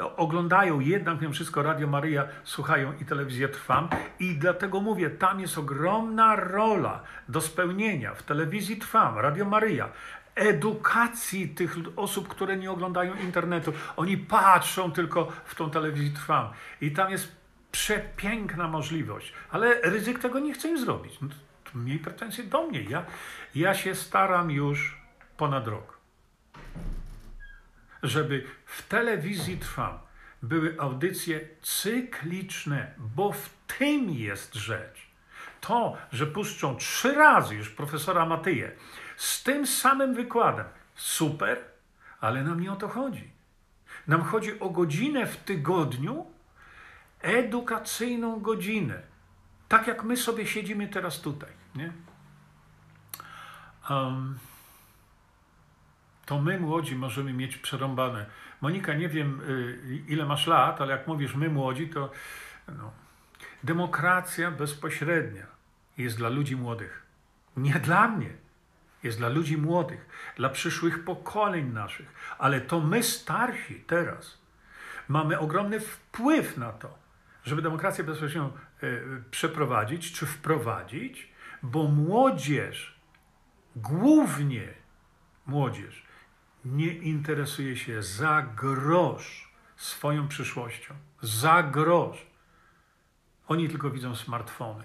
e, 0.00 0.16
oglądają 0.16 0.80
jednak 0.80 1.20
mimo 1.20 1.32
wszystko 1.32 1.62
Radio 1.62 1.86
Maryja, 1.86 2.28
słuchają 2.44 2.92
i 3.00 3.04
telewizję 3.04 3.48
Trwam 3.48 3.88
i 4.20 4.34
dlatego 4.34 4.80
mówię, 4.80 5.10
tam 5.10 5.40
jest 5.40 5.58
ogromna 5.58 6.36
rola 6.36 7.02
do 7.28 7.40
spełnienia 7.40 8.14
w 8.14 8.22
telewizji 8.22 8.76
Trwam, 8.76 9.18
Radio 9.18 9.44
Maryja, 9.44 9.88
edukacji 10.34 11.48
tych 11.48 11.76
osób, 11.96 12.28
które 12.28 12.56
nie 12.56 12.70
oglądają 12.70 13.14
internetu. 13.14 13.72
Oni 13.96 14.16
patrzą 14.16 14.92
tylko 14.92 15.32
w 15.44 15.54
tą 15.54 15.70
telewizję 15.70 16.10
trwam. 16.10 16.48
I 16.80 16.90
tam 16.90 17.10
jest 17.10 17.36
przepiękna 17.72 18.68
możliwość, 18.68 19.32
ale 19.50 19.80
ryzyk 19.80 20.18
tego 20.18 20.38
nie 20.38 20.54
chce 20.54 20.68
im 20.68 20.78
zrobić. 20.78 21.20
No, 21.20 21.28
to 21.72 21.78
miej 21.78 21.98
pretensje 21.98 22.44
do 22.44 22.66
mnie. 22.66 22.82
Ja, 22.82 23.04
ja 23.54 23.74
się 23.74 23.94
staram 23.94 24.50
już 24.50 24.96
ponad 25.36 25.66
rok, 25.66 25.93
żeby 28.04 28.44
w 28.66 28.88
telewizji 28.88 29.58
trwam 29.58 29.98
były 30.42 30.76
audycje 30.80 31.40
cykliczne, 31.62 32.94
bo 32.98 33.32
w 33.32 33.50
tym 33.78 34.10
jest 34.10 34.54
rzecz. 34.54 35.06
To, 35.60 35.96
że 36.12 36.26
puszczą 36.26 36.76
trzy 36.76 37.14
razy 37.14 37.54
już 37.54 37.70
profesora 37.70 38.26
Matyję 38.26 38.72
z 39.16 39.42
tym 39.42 39.66
samym 39.66 40.14
wykładem, 40.14 40.66
super, 40.94 41.58
ale 42.20 42.44
nam 42.44 42.60
nie 42.60 42.72
o 42.72 42.76
to 42.76 42.88
chodzi. 42.88 43.30
Nam 44.06 44.22
chodzi 44.22 44.60
o 44.60 44.70
godzinę 44.70 45.26
w 45.26 45.36
tygodniu, 45.36 46.26
edukacyjną 47.22 48.40
godzinę. 48.40 49.02
Tak 49.68 49.86
jak 49.86 50.04
my 50.04 50.16
sobie 50.16 50.46
siedzimy 50.46 50.88
teraz 50.88 51.20
tutaj. 51.20 51.50
Nie? 51.74 51.92
Um, 53.90 54.38
to 56.26 56.40
my 56.40 56.60
młodzi 56.60 56.96
możemy 56.96 57.32
mieć 57.32 57.56
przerąbane. 57.56 58.26
Monika, 58.60 58.94
nie 58.94 59.08
wiem 59.08 59.40
y, 59.48 60.02
ile 60.08 60.26
masz 60.26 60.46
lat, 60.46 60.80
ale 60.80 60.92
jak 60.92 61.06
mówisz 61.06 61.34
my 61.34 61.48
młodzi, 61.48 61.88
to 61.88 62.10
no, 62.68 62.92
demokracja 63.64 64.50
bezpośrednia 64.50 65.46
jest 65.98 66.16
dla 66.16 66.28
ludzi 66.28 66.56
młodych. 66.56 67.02
Nie 67.56 67.74
dla 67.74 68.08
mnie. 68.08 68.30
Jest 69.02 69.18
dla 69.18 69.28
ludzi 69.28 69.56
młodych, 69.56 70.06
dla 70.36 70.48
przyszłych 70.48 71.04
pokoleń 71.04 71.72
naszych. 71.72 72.14
Ale 72.38 72.60
to 72.60 72.80
my 72.80 73.02
starsi 73.02 73.84
teraz 73.86 74.38
mamy 75.08 75.38
ogromny 75.38 75.80
wpływ 75.80 76.56
na 76.56 76.72
to, 76.72 76.98
żeby 77.44 77.62
demokrację 77.62 78.04
bezpośrednią 78.04 78.52
y, 78.82 79.22
przeprowadzić 79.30 80.12
czy 80.12 80.26
wprowadzić, 80.26 81.32
bo 81.62 81.84
młodzież, 81.84 83.00
głównie 83.76 84.68
młodzież, 85.46 86.03
nie 86.64 86.92
interesuje 86.94 87.76
się 87.76 88.02
za 88.02 88.42
grosz 88.56 89.54
swoją 89.76 90.28
przyszłością. 90.28 90.94
Za 91.22 91.62
grosz. 91.62 92.26
Oni 93.48 93.68
tylko 93.68 93.90
widzą 93.90 94.16
smartfony. 94.16 94.84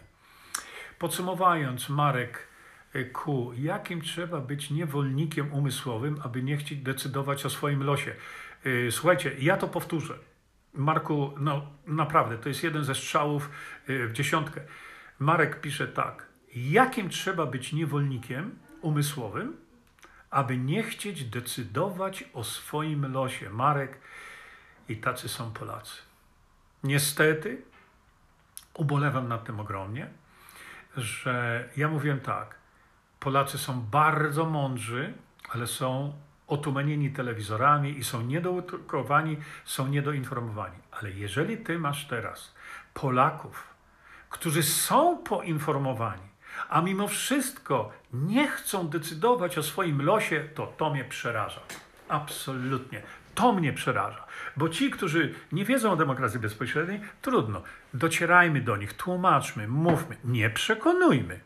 Podsumowując, 0.99 1.89
Marek 1.89 2.47
Ku, 3.13 3.53
jakim 3.57 4.01
trzeba 4.01 4.39
być 4.39 4.69
niewolnikiem 4.69 5.53
umysłowym, 5.53 6.19
aby 6.23 6.43
nie 6.43 6.57
chcieć 6.57 6.79
decydować 6.79 7.45
o 7.45 7.49
swoim 7.49 7.83
losie? 7.83 8.15
Y, 8.65 8.91
słuchajcie, 8.91 9.35
ja 9.39 9.57
to 9.57 9.67
powtórzę. 9.67 10.13
Marku, 10.73 11.33
no 11.39 11.67
naprawdę, 11.87 12.37
to 12.37 12.49
jest 12.49 12.63
jeden 12.63 12.83
ze 12.83 12.95
strzałów 12.95 13.49
y, 13.89 14.07
w 14.07 14.11
dziesiątkę. 14.11 14.61
Marek 15.19 15.61
pisze 15.61 15.87
tak. 15.87 16.25
Jakim 16.55 17.09
trzeba 17.09 17.45
być 17.45 17.73
niewolnikiem 17.73 18.59
umysłowym, 18.81 19.57
aby 20.31 20.57
nie 20.57 20.83
chcieć 20.83 21.25
decydować 21.25 22.23
o 22.33 22.43
swoim 22.43 23.13
losie. 23.13 23.49
Marek 23.49 23.97
i 24.89 24.97
tacy 24.97 25.29
są 25.29 25.51
Polacy. 25.51 26.01
Niestety, 26.83 27.61
ubolewam 28.73 29.27
nad 29.27 29.45
tym 29.45 29.59
ogromnie, 29.59 30.09
że 30.97 31.69
ja 31.77 31.87
mówiłem 31.87 32.19
tak, 32.19 32.55
Polacy 33.19 33.57
są 33.57 33.81
bardzo 33.81 34.45
mądrzy, 34.45 35.13
ale 35.49 35.67
są 35.67 36.13
otumanieni 36.47 37.11
telewizorami 37.11 37.97
i 37.97 38.03
są 38.03 38.21
niedoedukowani, 38.21 39.37
są 39.65 39.87
niedoinformowani. 39.87 40.77
Ale 40.91 41.11
jeżeli 41.11 41.57
ty 41.57 41.79
masz 41.79 42.07
teraz 42.07 42.55
Polaków, 42.93 43.67
którzy 44.29 44.63
są 44.63 45.17
poinformowani, 45.17 46.28
a 46.69 46.81
mimo 46.81 47.07
wszystko 47.07 47.91
nie 48.13 48.47
chcą 48.47 48.87
decydować 48.87 49.57
o 49.57 49.63
swoim 49.63 50.01
losie, 50.01 50.49
to 50.55 50.67
to 50.67 50.89
mnie 50.89 51.05
przeraża. 51.05 51.61
Absolutnie. 52.09 53.01
To 53.35 53.53
mnie 53.53 53.73
przeraża. 53.73 54.25
Bo 54.57 54.69
ci, 54.69 54.91
którzy 54.91 55.33
nie 55.51 55.65
wiedzą 55.65 55.91
o 55.91 55.95
demokracji 55.95 56.39
bezpośredniej, 56.39 57.01
trudno. 57.21 57.61
Docierajmy 57.93 58.61
do 58.61 58.77
nich, 58.77 58.93
tłumaczmy, 58.93 59.67
mówmy, 59.67 60.17
nie 60.23 60.49
przekonujmy. 60.49 61.39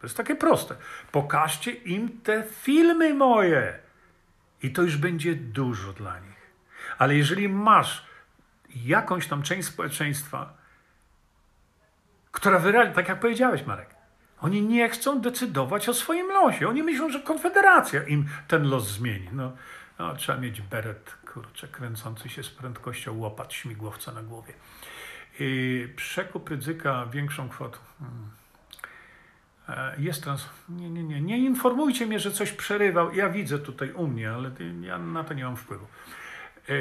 To 0.00 0.06
jest 0.06 0.16
takie 0.16 0.34
proste. 0.34 0.76
Pokażcie 1.12 1.70
im 1.70 2.20
te 2.20 2.42
filmy 2.42 3.14
moje. 3.14 3.78
I 4.62 4.70
to 4.70 4.82
już 4.82 4.96
będzie 4.96 5.34
dużo 5.34 5.92
dla 5.92 6.20
nich. 6.20 6.50
Ale 6.98 7.16
jeżeli 7.16 7.48
masz 7.48 8.06
jakąś 8.74 9.26
tam 9.26 9.42
część 9.42 9.68
społeczeństwa, 9.68 10.54
która 12.30 12.58
wyraźnie, 12.58 12.94
tak 12.94 13.08
jak 13.08 13.20
powiedziałeś, 13.20 13.66
Marek, 13.66 13.93
oni 14.44 14.62
nie 14.62 14.88
chcą 14.88 15.20
decydować 15.20 15.88
o 15.88 15.94
swoim 15.94 16.26
losie. 16.26 16.68
Oni 16.68 16.82
myślą, 16.82 17.10
że 17.10 17.20
Konfederacja 17.20 18.02
im 18.02 18.26
ten 18.48 18.68
los 18.68 18.88
zmieni. 18.88 19.28
No, 19.32 19.52
no 19.98 20.16
trzeba 20.16 20.38
mieć 20.38 20.60
beret, 20.60 21.16
kurczę, 21.32 21.68
kręcący 21.68 22.28
się 22.28 22.42
z 22.42 22.50
prędkością 22.50 23.18
łopat 23.18 23.52
śmigłowca 23.52 24.12
na 24.12 24.22
głowie. 24.22 24.52
I 25.40 25.88
przekup 25.96 26.50
ryzyka 26.50 27.06
większą 27.06 27.48
kwotą. 27.48 27.78
Hmm. 27.98 28.30
E, 29.68 30.02
jest 30.02 30.22
trans... 30.22 30.48
Nie, 30.68 30.90
nie, 30.90 31.04
nie. 31.04 31.20
Nie 31.20 31.38
informujcie 31.38 32.06
mnie, 32.06 32.20
że 32.20 32.30
coś 32.30 32.52
przerywał. 32.52 33.14
Ja 33.14 33.28
widzę 33.30 33.58
tutaj 33.58 33.92
u 33.92 34.06
mnie, 34.06 34.30
ale 34.30 34.50
ja 34.80 34.98
na 34.98 35.24
to 35.24 35.34
nie 35.34 35.44
mam 35.44 35.56
wpływu. 35.56 35.86
E, 36.68 36.72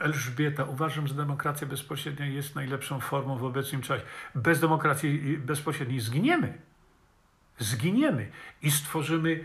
Elżbieta, 0.00 0.64
uważam, 0.64 1.06
że 1.06 1.14
demokracja 1.14 1.66
bezpośrednia 1.66 2.26
jest 2.26 2.54
najlepszą 2.54 3.00
formą 3.00 3.38
w 3.38 3.44
obecnym 3.44 3.82
czasie. 3.82 4.02
Bez 4.34 4.60
demokracji 4.60 5.38
bezpośredniej 5.38 6.00
zginiemy. 6.00 6.58
Zginiemy 7.58 8.30
i 8.62 8.70
stworzymy 8.70 9.44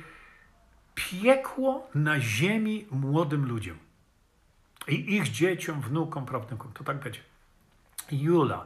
piekło 0.96 1.89
na 1.96 2.20
ziemi 2.20 2.86
młodym 2.91 3.46
ludziom. 3.46 3.78
I 4.88 5.16
ich 5.16 5.32
dzieciom, 5.32 5.82
wnukom, 5.82 6.26
prawnukom. 6.26 6.74
To 6.74 6.84
tak 6.84 7.00
będzie. 7.00 7.20
Jula, 8.12 8.66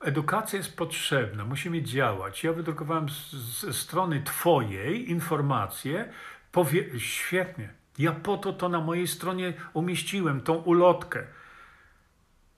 edukacja 0.00 0.56
jest 0.56 0.76
potrzebna, 0.76 1.44
musimy 1.44 1.82
działać. 1.82 2.44
Ja 2.44 2.52
wydrukowałem 2.52 3.06
ze 3.60 3.72
strony 3.72 4.22
Twojej 4.22 5.10
informacje. 5.10 6.12
Powie... 6.52 7.00
Świetnie 7.00 7.81
ja 7.98 8.12
po 8.12 8.36
to 8.36 8.52
to 8.52 8.68
na 8.68 8.80
mojej 8.80 9.08
stronie 9.08 9.52
umieściłem, 9.72 10.40
tą 10.40 10.54
ulotkę. 10.54 11.22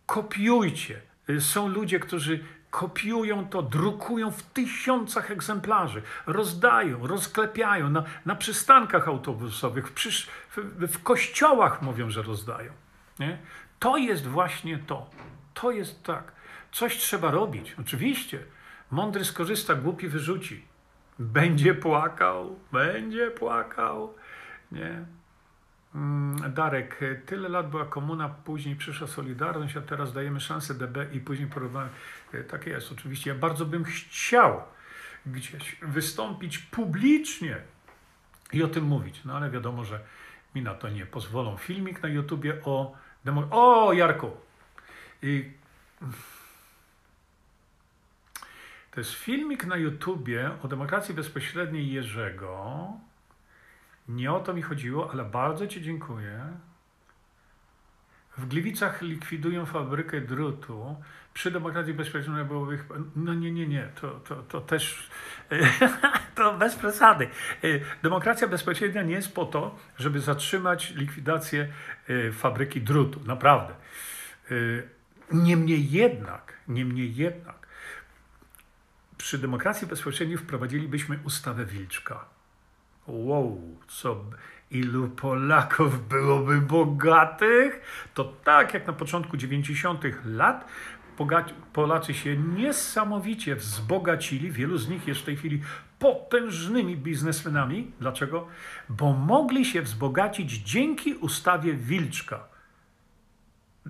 Kopiujcie. 0.06 1.00
Są 1.38 1.68
ludzie, 1.68 2.00
którzy 2.00 2.44
kopiują 2.70 3.48
to, 3.48 3.62
drukują 3.62 4.30
w 4.30 4.42
tysiącach 4.42 5.30
egzemplarzy, 5.30 6.02
rozdają, 6.26 7.06
rozklepiają 7.06 7.90
na, 7.90 8.04
na 8.26 8.34
przystankach 8.34 9.08
autobusowych, 9.08 9.88
w, 9.88 9.94
w, 10.56 10.92
w 10.92 11.02
kościołach 11.02 11.82
mówią, 11.82 12.10
że 12.10 12.22
rozdają. 12.22 12.72
Nie? 13.18 13.38
To 13.78 13.96
jest 13.96 14.26
właśnie 14.26 14.78
to. 14.78 15.10
To 15.54 15.70
jest 15.70 16.02
tak. 16.02 16.32
Coś 16.72 16.96
trzeba 16.96 17.30
robić, 17.30 17.76
oczywiście. 17.80 18.38
Mądry 18.90 19.24
skorzysta, 19.24 19.74
głupi 19.74 20.08
wyrzuci. 20.08 20.64
Będzie 21.18 21.74
płakał, 21.74 22.58
będzie 22.72 23.30
płakał. 23.30 24.14
Nie? 24.72 25.04
Mm, 25.94 26.52
Darek, 26.52 27.00
tyle 27.26 27.48
lat 27.48 27.70
była 27.70 27.84
komuna, 27.84 28.28
później 28.28 28.76
przyszła 28.76 29.06
Solidarność, 29.06 29.76
a 29.76 29.80
teraz 29.80 30.12
dajemy 30.12 30.40
szansę 30.40 30.74
DB 30.74 30.96
i 31.12 31.20
później 31.20 31.48
porównamy. 31.48 31.88
Tak 32.48 32.66
jest, 32.66 32.92
oczywiście. 32.92 33.30
Ja 33.30 33.36
bardzo 33.36 33.66
bym 33.66 33.84
chciał 33.84 34.62
gdzieś 35.26 35.76
wystąpić 35.82 36.58
publicznie 36.58 37.56
i 38.52 38.62
o 38.62 38.68
tym 38.68 38.84
mówić, 38.84 39.24
no 39.24 39.36
ale 39.36 39.50
wiadomo, 39.50 39.84
że 39.84 40.00
mi 40.54 40.62
na 40.62 40.74
to 40.74 40.88
nie 40.88 41.06
pozwolą. 41.06 41.56
Filmik 41.56 42.02
na 42.02 42.08
YouTubie 42.08 42.64
o 42.64 42.96
demo... 43.24 43.46
O, 43.50 43.92
Jarku! 43.92 44.30
I... 45.22 45.52
To 48.90 49.00
jest 49.00 49.12
filmik 49.12 49.64
na 49.64 49.76
YouTubie 49.76 50.50
o 50.62 50.68
demokracji 50.68 51.14
bezpośredniej 51.14 51.92
Jerzego, 51.92 52.86
nie 54.08 54.32
o 54.32 54.40
to 54.40 54.54
mi 54.54 54.62
chodziło, 54.62 55.10
ale 55.12 55.24
bardzo 55.24 55.66
Ci 55.66 55.82
dziękuję. 55.82 56.40
W 58.38 58.46
Gliwicach 58.46 59.02
likwidują 59.02 59.66
fabrykę 59.66 60.20
drutu. 60.20 60.96
Przy 61.34 61.50
demokracji 61.50 61.94
bezpiecznej 61.94 62.44
byłoby... 62.44 62.78
No 63.16 63.34
nie, 63.34 63.52
nie, 63.52 63.66
nie, 63.66 63.88
to, 64.00 64.10
to, 64.10 64.42
to 64.42 64.60
też... 64.60 65.10
to 66.34 66.58
bez 66.58 66.76
przesady. 66.76 67.28
Demokracja 68.02 68.48
bezpośrednia 68.48 69.02
nie 69.02 69.14
jest 69.14 69.34
po 69.34 69.46
to, 69.46 69.78
żeby 69.96 70.20
zatrzymać 70.20 70.90
likwidację 70.90 71.68
e, 72.08 72.32
fabryki 72.32 72.80
drutu. 72.80 73.20
Naprawdę. 73.26 73.74
E, 74.50 74.54
niemniej 75.32 75.90
jednak, 75.90 76.56
niemniej 76.68 77.14
jednak, 77.14 77.66
przy 79.18 79.38
demokracji 79.38 79.86
bezpośredniej 79.86 80.38
wprowadzilibyśmy 80.38 81.18
ustawę 81.24 81.64
Wilczka 81.64 82.33
Wow, 83.08 83.60
co, 83.88 84.24
ilu 84.70 85.08
Polaków 85.08 86.08
byłoby 86.08 86.60
bogatych? 86.60 87.80
To 88.14 88.24
tak 88.24 88.74
jak 88.74 88.86
na 88.86 88.92
początku 88.92 89.36
90. 89.36 90.02
lat 90.24 90.64
Polacy 91.72 92.14
się 92.14 92.36
niesamowicie 92.36 93.56
wzbogacili. 93.56 94.50
Wielu 94.50 94.78
z 94.78 94.88
nich 94.88 95.08
jest 95.08 95.20
w 95.20 95.24
tej 95.24 95.36
chwili 95.36 95.62
potężnymi 95.98 96.96
biznesmenami. 96.96 97.90
Dlaczego? 98.00 98.48
Bo 98.88 99.12
mogli 99.12 99.64
się 99.64 99.82
wzbogacić 99.82 100.52
dzięki 100.52 101.14
ustawie 101.14 101.74
Wilczka. 101.74 102.53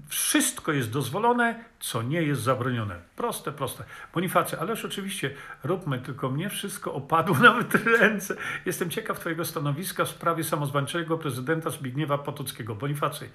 Wszystko 0.09 0.73
jest 0.73 0.91
dozwolone, 0.91 1.65
co 1.81 2.03
nie 2.03 2.23
jest 2.23 2.43
zabronione. 2.43 3.01
Proste, 3.17 3.53
proste. 3.53 3.85
Bonifacy, 4.15 4.61
ależ 4.61 4.85
oczywiście 4.85 5.35
róbmy, 5.65 5.99
tylko 5.99 6.31
mnie 6.31 6.49
wszystko 6.49 6.95
opadło 6.95 7.39
nawet 7.49 7.75
ręce. 7.75 8.37
Jestem 8.67 8.91
ciekaw 8.91 9.21
Twojego 9.21 9.45
stanowiska 9.45 10.05
w 10.05 10.09
sprawie 10.09 10.45
samozwańczego 10.45 11.19
prezydenta 11.19 11.71
Zbigniewa 11.71 12.19
Potockiego. 12.19 12.75
Bonifacy, 12.75 13.31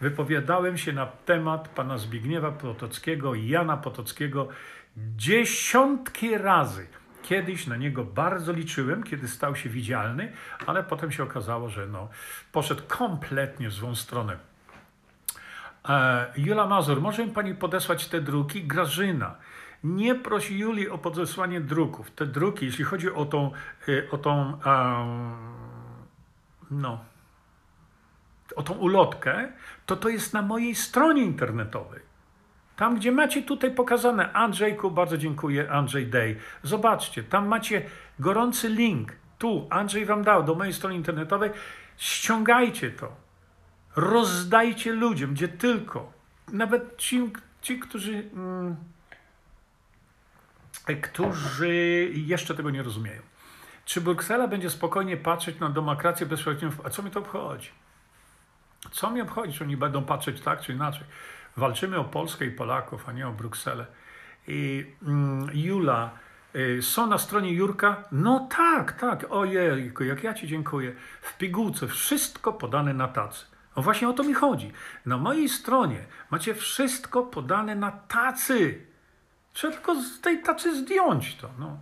wypowiadałem 0.00 0.78
się 0.78 0.92
na 0.92 1.06
temat 1.06 1.68
pana 1.68 1.98
Zbigniewa 1.98 2.52
Potockiego 2.52 3.34
Jana 3.34 3.76
Potockiego 3.76 4.48
dziesiątki 5.16 6.38
razy. 6.38 6.86
Kiedyś 7.22 7.66
na 7.66 7.76
niego 7.76 8.04
bardzo 8.04 8.52
liczyłem, 8.52 9.02
kiedy 9.02 9.28
stał 9.28 9.56
się 9.56 9.68
widzialny, 9.68 10.32
ale 10.66 10.84
potem 10.84 11.12
się 11.12 11.22
okazało, 11.22 11.68
że 11.68 11.86
no, 11.86 12.08
poszedł 12.52 12.82
kompletnie 12.88 13.68
w 13.68 13.72
złą 13.72 13.94
stronę. 13.94 14.38
E, 15.88 16.26
Jula 16.36 16.66
Mazur, 16.66 17.00
może 17.00 17.26
mi 17.26 17.32
pani 17.32 17.54
podesłać 17.54 18.08
te 18.08 18.20
druki? 18.20 18.64
Grażyna. 18.64 19.34
Nie 19.84 20.14
prosi 20.14 20.58
Juli 20.58 20.88
o 20.88 20.98
podesłanie 20.98 21.60
druków. 21.60 22.10
Te 22.10 22.26
druki, 22.26 22.66
jeśli 22.66 22.84
chodzi 22.84 23.12
o 23.12 23.24
tą, 23.24 23.50
e, 23.88 24.10
o 24.10 24.18
tą 24.18 24.58
no, 26.70 27.04
o 28.56 28.62
tą 28.62 28.74
ulotkę, 28.74 29.52
to 29.86 29.96
to 29.96 30.08
jest 30.08 30.34
na 30.34 30.42
mojej 30.42 30.74
stronie 30.74 31.22
internetowej. 31.22 32.00
Tam, 32.76 32.96
gdzie 32.96 33.12
macie 33.12 33.42
tutaj 33.42 33.70
pokazane 33.70 34.32
Andrzejku, 34.32 34.90
bardzo 34.90 35.18
dziękuję, 35.18 35.70
Andrzej 35.70 36.06
Day. 36.06 36.36
Zobaczcie, 36.62 37.22
tam 37.22 37.48
macie 37.48 37.82
gorący 38.18 38.68
link. 38.68 39.12
Tu 39.38 39.66
Andrzej 39.70 40.04
wam 40.04 40.24
dał 40.24 40.42
do 40.42 40.54
mojej 40.54 40.72
strony 40.72 40.96
internetowej. 40.96 41.50
Ściągajcie 41.96 42.90
to. 42.90 43.25
Rozdajcie 43.96 44.92
ludziom, 44.92 45.34
gdzie 45.34 45.48
tylko. 45.48 46.12
Nawet 46.52 46.96
ci, 46.96 47.32
ci 47.62 47.78
którzy, 47.78 48.30
mm, 48.32 48.76
którzy 51.02 51.74
jeszcze 52.14 52.54
tego 52.54 52.70
nie 52.70 52.82
rozumieją. 52.82 53.22
Czy 53.84 54.00
Bruksela 54.00 54.48
będzie 54.48 54.70
spokojnie 54.70 55.16
patrzeć 55.16 55.58
na 55.58 55.68
demokrację 55.68 56.26
bezpośrednio? 56.26 56.70
A 56.84 56.90
co 56.90 57.02
mi 57.02 57.10
to 57.10 57.20
obchodzi? 57.20 57.70
Co 58.90 59.10
mi 59.10 59.20
obchodzi, 59.20 59.58
czy 59.58 59.64
oni 59.64 59.76
będą 59.76 60.04
patrzeć 60.04 60.40
tak 60.40 60.60
czy 60.60 60.72
inaczej? 60.72 61.04
Walczymy 61.56 61.98
o 61.98 62.04
Polskę 62.04 62.44
i 62.44 62.50
Polaków, 62.50 63.08
a 63.08 63.12
nie 63.12 63.28
o 63.28 63.32
Brukselę. 63.32 63.86
I 64.48 64.86
mm, 65.02 65.50
Jula, 65.54 66.10
y, 66.56 66.82
są 66.82 67.06
na 67.06 67.18
stronie 67.18 67.52
Jurka? 67.52 68.04
No 68.12 68.48
tak, 68.56 68.92
tak, 68.92 69.26
ojej, 69.30 69.92
jak 70.00 70.24
ja 70.24 70.34
Ci 70.34 70.48
dziękuję. 70.48 70.92
W 71.20 71.38
pigułce 71.38 71.86
wszystko 71.88 72.52
podane 72.52 72.94
na 72.94 73.08
tacy. 73.08 73.55
No 73.76 73.82
właśnie 73.82 74.08
o 74.08 74.12
to 74.12 74.22
mi 74.22 74.34
chodzi. 74.34 74.72
Na 75.06 75.16
mojej 75.18 75.48
stronie 75.48 76.04
macie 76.30 76.54
wszystko 76.54 77.22
podane 77.22 77.74
na 77.74 77.90
tacy. 77.90 78.86
Trzeba 79.52 79.72
tylko 79.72 80.02
z 80.02 80.20
tej 80.20 80.42
tacy 80.42 80.78
zdjąć 80.78 81.34
to. 81.34 81.50
No. 81.58 81.78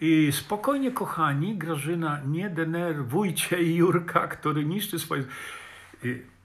I 0.00 0.32
spokojnie, 0.32 0.92
kochani, 0.92 1.58
Grażyna, 1.58 2.20
nie 2.26 2.50
denerwujcie 2.50 3.62
Jurka, 3.76 4.28
który 4.28 4.64
niszczy 4.64 4.98
swoje. 4.98 5.24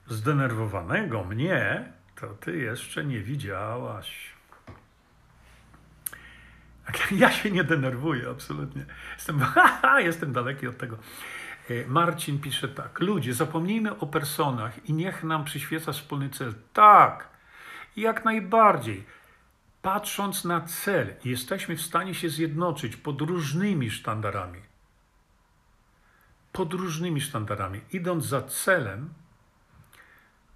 Zdenerwowanego 0.07 1.23
mnie 1.23 1.85
to 2.15 2.27
ty 2.27 2.57
jeszcze 2.57 3.05
nie 3.05 3.19
widziałaś. 3.19 4.31
Ja 7.11 7.31
się 7.31 7.51
nie 7.51 7.63
denerwuję, 7.63 8.29
absolutnie. 8.29 8.85
Jestem, 9.15 9.41
jestem 9.97 10.33
daleki 10.33 10.67
od 10.67 10.77
tego. 10.77 10.97
E, 11.71 11.87
Marcin 11.87 12.39
pisze 12.39 12.67
tak. 12.67 12.99
Ludzie, 12.99 13.33
zapomnijmy 13.33 13.99
o 13.99 14.07
personach 14.07 14.89
i 14.89 14.93
niech 14.93 15.23
nam 15.23 15.43
przyświeca 15.43 15.91
wspólny 15.91 16.29
cel. 16.29 16.53
Tak, 16.73 17.29
jak 17.95 18.25
najbardziej. 18.25 19.05
Patrząc 19.81 20.45
na 20.45 20.61
cel, 20.61 21.15
jesteśmy 21.25 21.75
w 21.75 21.81
stanie 21.81 22.15
się 22.15 22.29
zjednoczyć 22.29 22.95
pod 22.95 23.21
różnymi 23.21 23.91
sztandarami. 23.91 24.61
Pod 26.51 26.73
różnymi 26.73 27.21
sztandarami. 27.21 27.81
Idąc 27.91 28.25
za 28.25 28.41
celem, 28.41 29.13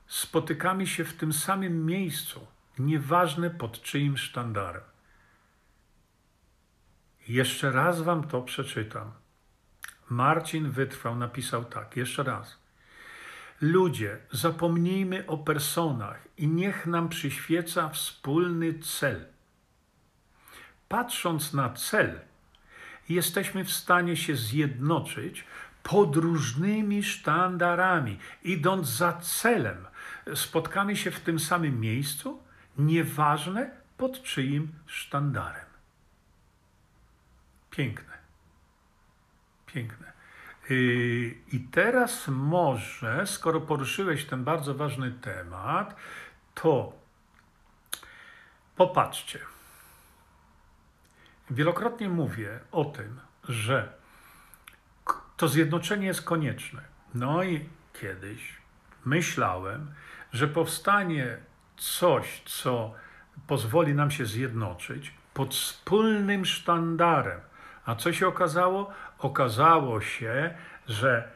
spotykamy 0.08 0.88
się 0.88 1.04
w 1.04 1.14
tym 1.14 1.34
samym 1.34 1.86
miejscu, 1.86 2.48
nieważne 2.80 3.50
pod 3.50 3.82
czyim 3.82 4.18
sztandarem. 4.18 4.84
Jeszcze 7.28 7.72
raz 7.72 8.02
wam 8.02 8.28
to 8.28 8.42
przeczytam. 8.42 9.12
Marcin 10.10 10.72
Wytrwał 10.72 11.15
napisał 11.15 11.65
tak, 11.65 11.98
jeszcze 11.98 12.23
raz. 12.23 12.57
Ludzie, 13.61 14.18
zapomnijmy 14.32 15.27
o 15.27 15.38
personach 15.38 16.27
i 16.38 16.48
niech 16.48 16.86
nam 16.86 17.10
przyświeca 17.10 17.90
wspólny 17.90 18.80
cel. 18.80 19.26
Patrząc 20.88 21.53
na 21.53 21.69
cel, 21.69 22.19
jesteśmy 23.10 23.64
w 23.64 23.72
stanie 23.72 24.18
się 24.18 24.36
zjednoczyć 24.36 25.45
pod 25.84 26.15
różnymi 26.15 27.03
sztandarami, 27.03 28.19
idąc 28.44 28.88
za 28.88 29.14
celem. 29.14 29.86
Spotkamy 30.36 30.95
się 30.95 31.11
w 31.11 31.19
tym 31.19 31.40
samym 31.40 31.80
miejscu, 31.80 32.44
nieważne 32.77 33.72
pod 33.98 34.23
czyim 34.23 34.72
sztandarem. 34.86 35.65
Piękne. 37.69 38.25
Piękne. 39.76 40.12
Yy, 40.70 40.78
I 41.52 41.60
teraz 41.72 42.28
może, 42.28 43.28
skoro 43.28 43.62
poruszyłeś 43.62 44.26
ten 44.26 44.44
bardzo 44.44 44.74
ważny 44.74 45.12
temat, 45.12 45.96
to 46.54 46.94
popatrzcie. 48.76 49.40
Wielokrotnie 51.50 52.10
mówię 52.10 52.60
o 52.72 52.86
tym, 52.86 53.20
że 53.50 53.94
to 55.38 55.48
zjednoczenie 55.48 56.08
jest 56.08 56.22
konieczne. 56.22 56.82
No 57.14 57.44
i 57.44 57.70
kiedyś 58.02 58.58
myślałem, 59.06 59.94
że 60.34 60.48
powstanie 60.48 61.38
coś, 61.78 62.42
co 62.46 62.94
pozwoli 63.48 63.94
nam 63.94 64.12
się 64.12 64.26
zjednoczyć 64.26 65.14
pod 65.34 65.56
wspólnym 65.56 66.46
sztandarem. 66.46 67.40
A 67.86 67.95
co 67.95 68.14
się 68.14 68.28
okazało? 68.28 68.91
Okazało 69.20 70.02
się, 70.02 70.56
że 70.88 71.32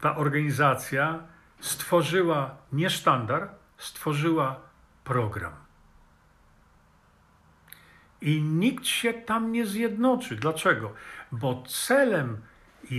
ta 0.00 0.16
organizacja 0.16 1.18
stworzyła 1.60 2.56
nie 2.72 2.90
sztandar, 2.90 3.48
stworzyła 3.78 4.60
program. 5.04 5.52
I 8.20 8.42
nikt 8.42 8.86
się 8.86 9.14
tam 9.14 9.52
nie 9.52 9.66
zjednoczy. 9.66 10.36
Dlaczego? 10.36 10.92
Bo 11.32 11.62
celem 11.66 12.42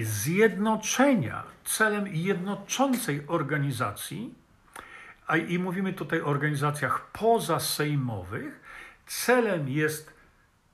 zjednoczenia, 0.03 1.43
celem 1.63 2.07
jednoczącej 2.07 3.23
organizacji, 3.27 4.35
a 5.27 5.37
i 5.37 5.59
mówimy 5.59 5.93
tutaj 5.93 6.21
o 6.21 6.25
organizacjach 6.25 7.11
pozasejmowych, 7.11 8.59
celem 9.07 9.69
jest 9.69 10.13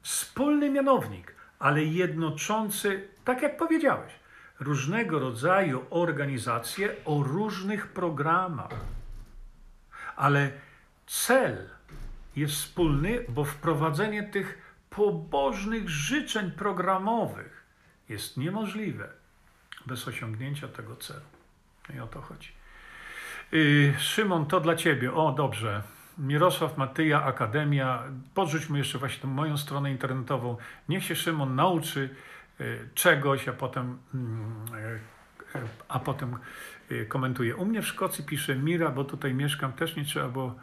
wspólny 0.01 0.69
mianownik, 0.69 1.35
ale 1.61 1.83
jednoczący, 1.83 3.07
tak 3.25 3.41
jak 3.41 3.57
powiedziałeś, 3.57 4.13
różnego 4.59 5.19
rodzaju 5.19 5.85
organizacje 5.89 6.95
o 7.05 7.23
różnych 7.23 7.87
programach. 7.87 8.71
Ale 10.15 10.51
cel 11.07 11.69
jest 12.35 12.53
wspólny, 12.53 13.25
bo 13.29 13.45
wprowadzenie 13.45 14.23
tych 14.23 14.75
pobożnych 14.89 15.89
życzeń 15.89 16.51
programowych 16.51 17.65
jest 18.09 18.37
niemożliwe 18.37 19.09
bez 19.85 20.07
osiągnięcia 20.07 20.67
tego 20.67 20.95
celu. 20.95 21.21
I 21.95 21.99
o 21.99 22.07
to 22.07 22.21
chodzi. 22.21 22.49
Yy, 23.51 23.93
Szymon, 23.99 24.45
to 24.45 24.59
dla 24.59 24.75
ciebie. 24.75 25.13
O, 25.13 25.31
dobrze. 25.31 25.81
Mirosław 26.21 26.77
Matyja, 26.77 27.23
Akademia. 27.23 28.03
Podrzuć 28.33 28.69
mu 28.69 28.77
jeszcze 28.77 28.97
właśnie 28.97 29.29
moją 29.29 29.57
stronę 29.57 29.91
internetową. 29.91 30.57
Niech 30.89 31.03
się 31.03 31.15
Szymon 31.15 31.55
nauczy 31.55 32.09
yy, 32.59 32.89
czegoś, 32.93 33.47
a 33.47 33.53
potem, 33.53 33.97
yy, 35.53 35.61
a 35.87 35.99
potem 35.99 36.35
komentuje. 37.07 37.55
U 37.55 37.65
mnie 37.65 37.81
w 37.81 37.87
Szkocji 37.87 38.23
pisze 38.23 38.55
Mira, 38.55 38.89
bo 38.89 39.03
tutaj 39.03 39.33
mieszkam, 39.33 39.73
też 39.73 39.95
nie 39.95 40.05
trzeba 40.05 40.29
było 40.29 40.55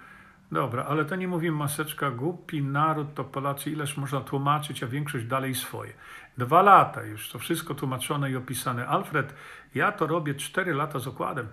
Dobra, 0.52 0.84
ale 0.84 1.04
to 1.04 1.16
nie 1.16 1.28
mówimy 1.28 1.56
maseczka, 1.56 2.10
głupi 2.10 2.62
naród 2.62 3.14
to 3.14 3.24
Polacy, 3.24 3.70
ileż 3.70 3.96
można 3.96 4.20
tłumaczyć, 4.20 4.82
a 4.82 4.86
większość 4.86 5.24
dalej 5.24 5.54
swoje. 5.54 5.92
Dwa 6.38 6.62
lata 6.62 7.02
już, 7.02 7.30
to 7.30 7.38
wszystko 7.38 7.74
tłumaczone 7.74 8.30
i 8.30 8.36
opisane. 8.36 8.86
Alfred, 8.86 9.34
ja 9.74 9.92
to 9.92 10.06
robię 10.06 10.34
cztery 10.34 10.74
lata 10.74 10.98
z 10.98 11.06
okładem. 11.06 11.48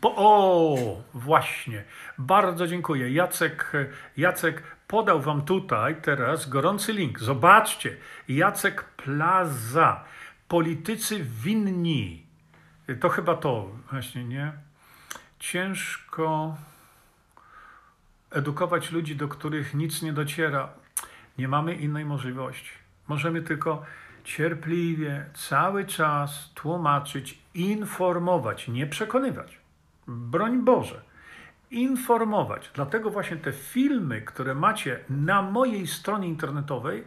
Po, 0.00 0.14
o, 0.16 0.76
właśnie. 1.14 1.84
Bardzo 2.18 2.66
dziękuję. 2.66 3.10
Jacek, 3.10 3.72
Jacek 4.16 4.62
podał 4.88 5.20
wam 5.20 5.42
tutaj 5.42 5.96
teraz 6.02 6.48
gorący 6.48 6.92
link. 6.92 7.20
Zobaczcie. 7.20 7.96
Jacek 8.28 8.84
Plaza. 8.84 10.04
Politycy 10.48 11.24
winni. 11.24 12.26
To 13.00 13.08
chyba 13.08 13.34
to 13.34 13.70
właśnie, 13.90 14.24
nie? 14.24 14.52
Ciężko 15.38 16.56
edukować 18.30 18.90
ludzi, 18.90 19.16
do 19.16 19.28
których 19.28 19.74
nic 19.74 20.02
nie 20.02 20.12
dociera. 20.12 20.68
Nie 21.38 21.48
mamy 21.48 21.74
innej 21.74 22.04
możliwości. 22.04 22.70
Możemy 23.08 23.42
tylko 23.42 23.82
cierpliwie 24.24 25.26
cały 25.34 25.84
czas 25.84 26.50
tłumaczyć, 26.54 27.38
informować, 27.54 28.68
nie 28.68 28.86
przekonywać. 28.86 29.63
Broń 30.06 30.62
Boże. 30.62 31.02
Informować. 31.70 32.70
Dlatego 32.74 33.10
właśnie 33.10 33.36
te 33.36 33.52
filmy, 33.52 34.22
które 34.22 34.54
macie 34.54 34.98
na 35.10 35.42
mojej 35.42 35.86
stronie 35.86 36.28
internetowej, 36.28 37.04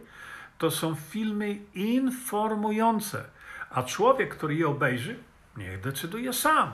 to 0.58 0.70
są 0.70 0.94
filmy 0.94 1.56
informujące. 1.74 3.24
A 3.70 3.82
człowiek, 3.82 4.36
który 4.36 4.54
je 4.54 4.68
obejrzy, 4.68 5.18
niech 5.56 5.80
decyduje 5.80 6.32
sam. 6.32 6.72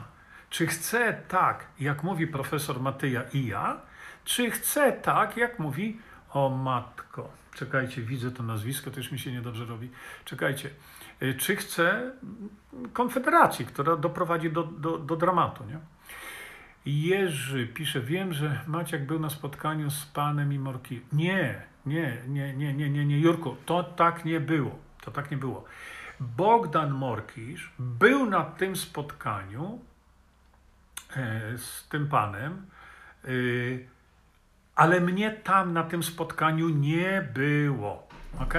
Czy 0.49 0.67
chce 0.67 1.21
tak, 1.27 1.65
jak 1.79 2.03
mówi 2.03 2.27
profesor 2.27 2.81
Matyja 2.81 3.21
i 3.33 3.45
ja, 3.45 3.77
czy 4.23 4.51
chce 4.51 4.91
tak, 4.91 5.37
jak 5.37 5.59
mówi 5.59 5.99
o 6.29 6.49
matko. 6.49 7.29
Czekajcie, 7.55 8.01
widzę 8.01 8.31
to 8.31 8.43
nazwisko, 8.43 8.91
to 8.91 8.97
już 8.97 9.11
mi 9.11 9.19
się 9.19 9.31
niedobrze 9.31 9.65
robi. 9.65 9.89
Czekajcie. 10.25 10.69
Y, 11.21 11.33
czy 11.33 11.55
chce 11.55 12.11
konfederacji, 12.93 13.65
która 13.65 13.95
doprowadzi 13.95 14.51
do, 14.51 14.63
do, 14.63 14.97
do 14.97 15.15
dramatu, 15.15 15.65
nie? 15.65 15.79
Jerzy 16.85 17.67
pisze, 17.67 18.01
wiem, 18.01 18.33
że 18.33 18.59
Maciek 18.67 19.05
był 19.05 19.19
na 19.19 19.29
spotkaniu 19.29 19.91
z 19.91 20.05
panem 20.05 20.53
i 20.53 20.59
Morki. 20.59 21.01
Nie, 21.13 21.61
nie, 21.85 22.17
nie, 22.27 22.53
nie, 22.53 22.73
nie, 22.73 22.89
nie, 22.89 23.05
nie, 23.05 23.19
Jurku, 23.19 23.55
to 23.65 23.83
tak 23.83 24.25
nie 24.25 24.39
było. 24.39 24.79
To 25.01 25.11
tak 25.11 25.31
nie 25.31 25.37
było. 25.37 25.65
Bogdan 26.19 26.91
Morkisz 26.91 27.73
był 27.79 28.25
na 28.29 28.43
tym 28.43 28.75
spotkaniu 28.75 29.79
e, 31.15 31.57
z 31.57 31.87
tym 31.89 32.07
panem, 32.07 32.65
e, 33.23 33.27
ale 34.75 35.01
mnie 35.01 35.31
tam 35.31 35.73
na 35.73 35.83
tym 35.83 36.03
spotkaniu 36.03 36.69
nie 36.69 37.29
było. 37.33 38.07
Ok? 38.39 38.53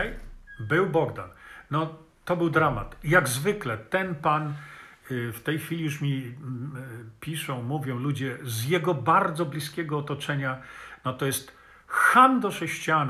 Był 0.60 0.86
Bogdan. 0.86 1.28
No, 1.70 1.94
to 2.24 2.36
był 2.36 2.50
dramat. 2.50 2.96
Jak 3.04 3.28
zwykle, 3.28 3.78
ten 3.78 4.14
pan 4.14 4.54
w 5.10 5.40
tej 5.44 5.58
chwili 5.58 5.84
już 5.84 6.00
mi 6.00 6.12
y, 6.12 6.34
piszą, 7.20 7.62
mówią 7.62 7.98
ludzie 7.98 8.38
z 8.44 8.64
jego 8.64 8.94
bardzo 8.94 9.46
bliskiego 9.46 9.98
otoczenia, 9.98 10.58
no 11.04 11.12
to 11.12 11.26
jest 11.26 11.52
ham 11.86 12.40
do. 12.40 12.50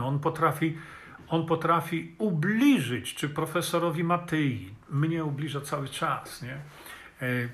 On 0.02 0.18
potrafi, 0.18 0.78
on 1.28 1.47
potrafi 1.47 2.14
ubliżyć, 2.18 3.14
czy 3.14 3.28
profesorowi 3.28 4.05
Matyi. 4.05 4.74
Mnie 4.90 5.24
ubliża 5.24 5.60
cały 5.60 5.89
czas, 5.89 6.43
nie? 6.43 6.59
Y, 7.23 7.48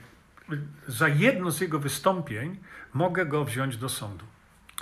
za 0.86 1.09
jedno 1.09 1.51
z 1.51 1.60
jego 1.60 1.78
wystąpień 1.78 2.59
mogę 2.94 3.27
go 3.27 3.44
wziąć 3.44 3.77
do 3.77 3.89
sądu. 3.89 4.24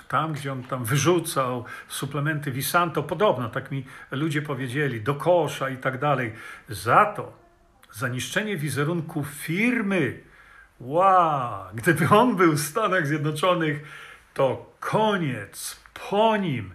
Tam, 0.09 0.33
gdzie 0.33 0.53
on 0.53 0.63
tam 0.63 0.85
wyrzucał 0.85 1.65
suplementy 1.89 2.53
Visanto, 2.53 3.03
podobno, 3.03 3.49
tak 3.49 3.71
mi 3.71 3.85
ludzie 4.11 4.43
powiedzieli, 4.43 5.01
do 5.01 5.15
kosza 5.15 5.71
i 5.71 5.77
tak 5.77 5.99
dalej. 5.99 6.33
Za 6.69 7.05
to 7.05 7.40
zaniszczenie 7.93 8.57
wizerunku 8.57 9.25
firmy. 9.25 10.21
Wow, 10.81 11.65
gdyby 11.75 12.09
on 12.09 12.37
był 12.37 12.53
w 12.53 12.61
Stanach 12.61 13.07
Zjednoczonych, 13.07 13.83
to 14.35 14.75
koniec 14.81 15.81
po 16.11 16.37
nim. 16.37 16.75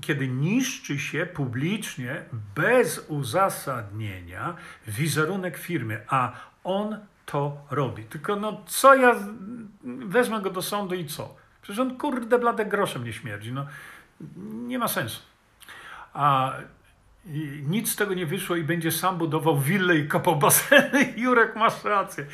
Kiedy 0.00 0.28
niszczy 0.28 0.98
się 0.98 1.26
publicznie, 1.26 2.24
bez 2.54 3.04
uzasadnienia, 3.08 4.54
wizerunek 4.86 5.58
firmy, 5.58 6.04
a 6.08 6.32
on 6.64 6.98
to 7.26 7.66
robi. 7.70 8.04
Tylko 8.04 8.36
no, 8.36 8.62
co 8.66 8.94
ja 8.94 9.14
wezmę 10.06 10.40
go 10.40 10.50
do 10.50 10.62
sądu 10.62 10.94
i 10.94 11.06
co? 11.06 11.36
Przecież 11.62 11.80
on 11.80 11.98
kurde 11.98 12.38
blade 12.38 12.66
groszem 12.66 13.04
nie 13.04 13.12
śmierdzi. 13.12 13.52
No, 13.52 13.66
nie 14.44 14.78
ma 14.78 14.88
sensu. 14.88 15.20
A 16.12 16.52
i 17.26 17.62
nic 17.66 17.92
z 17.92 17.96
tego 17.96 18.14
nie 18.14 18.26
wyszło 18.26 18.56
i 18.56 18.64
będzie 18.64 18.92
sam 18.92 19.18
budował 19.18 19.58
willę 19.58 19.96
i 19.96 20.08
kopał 20.08 20.36
baseny. 20.36 21.12
Jurek, 21.16 21.56
masz 21.56 21.84
rację. 21.84 22.26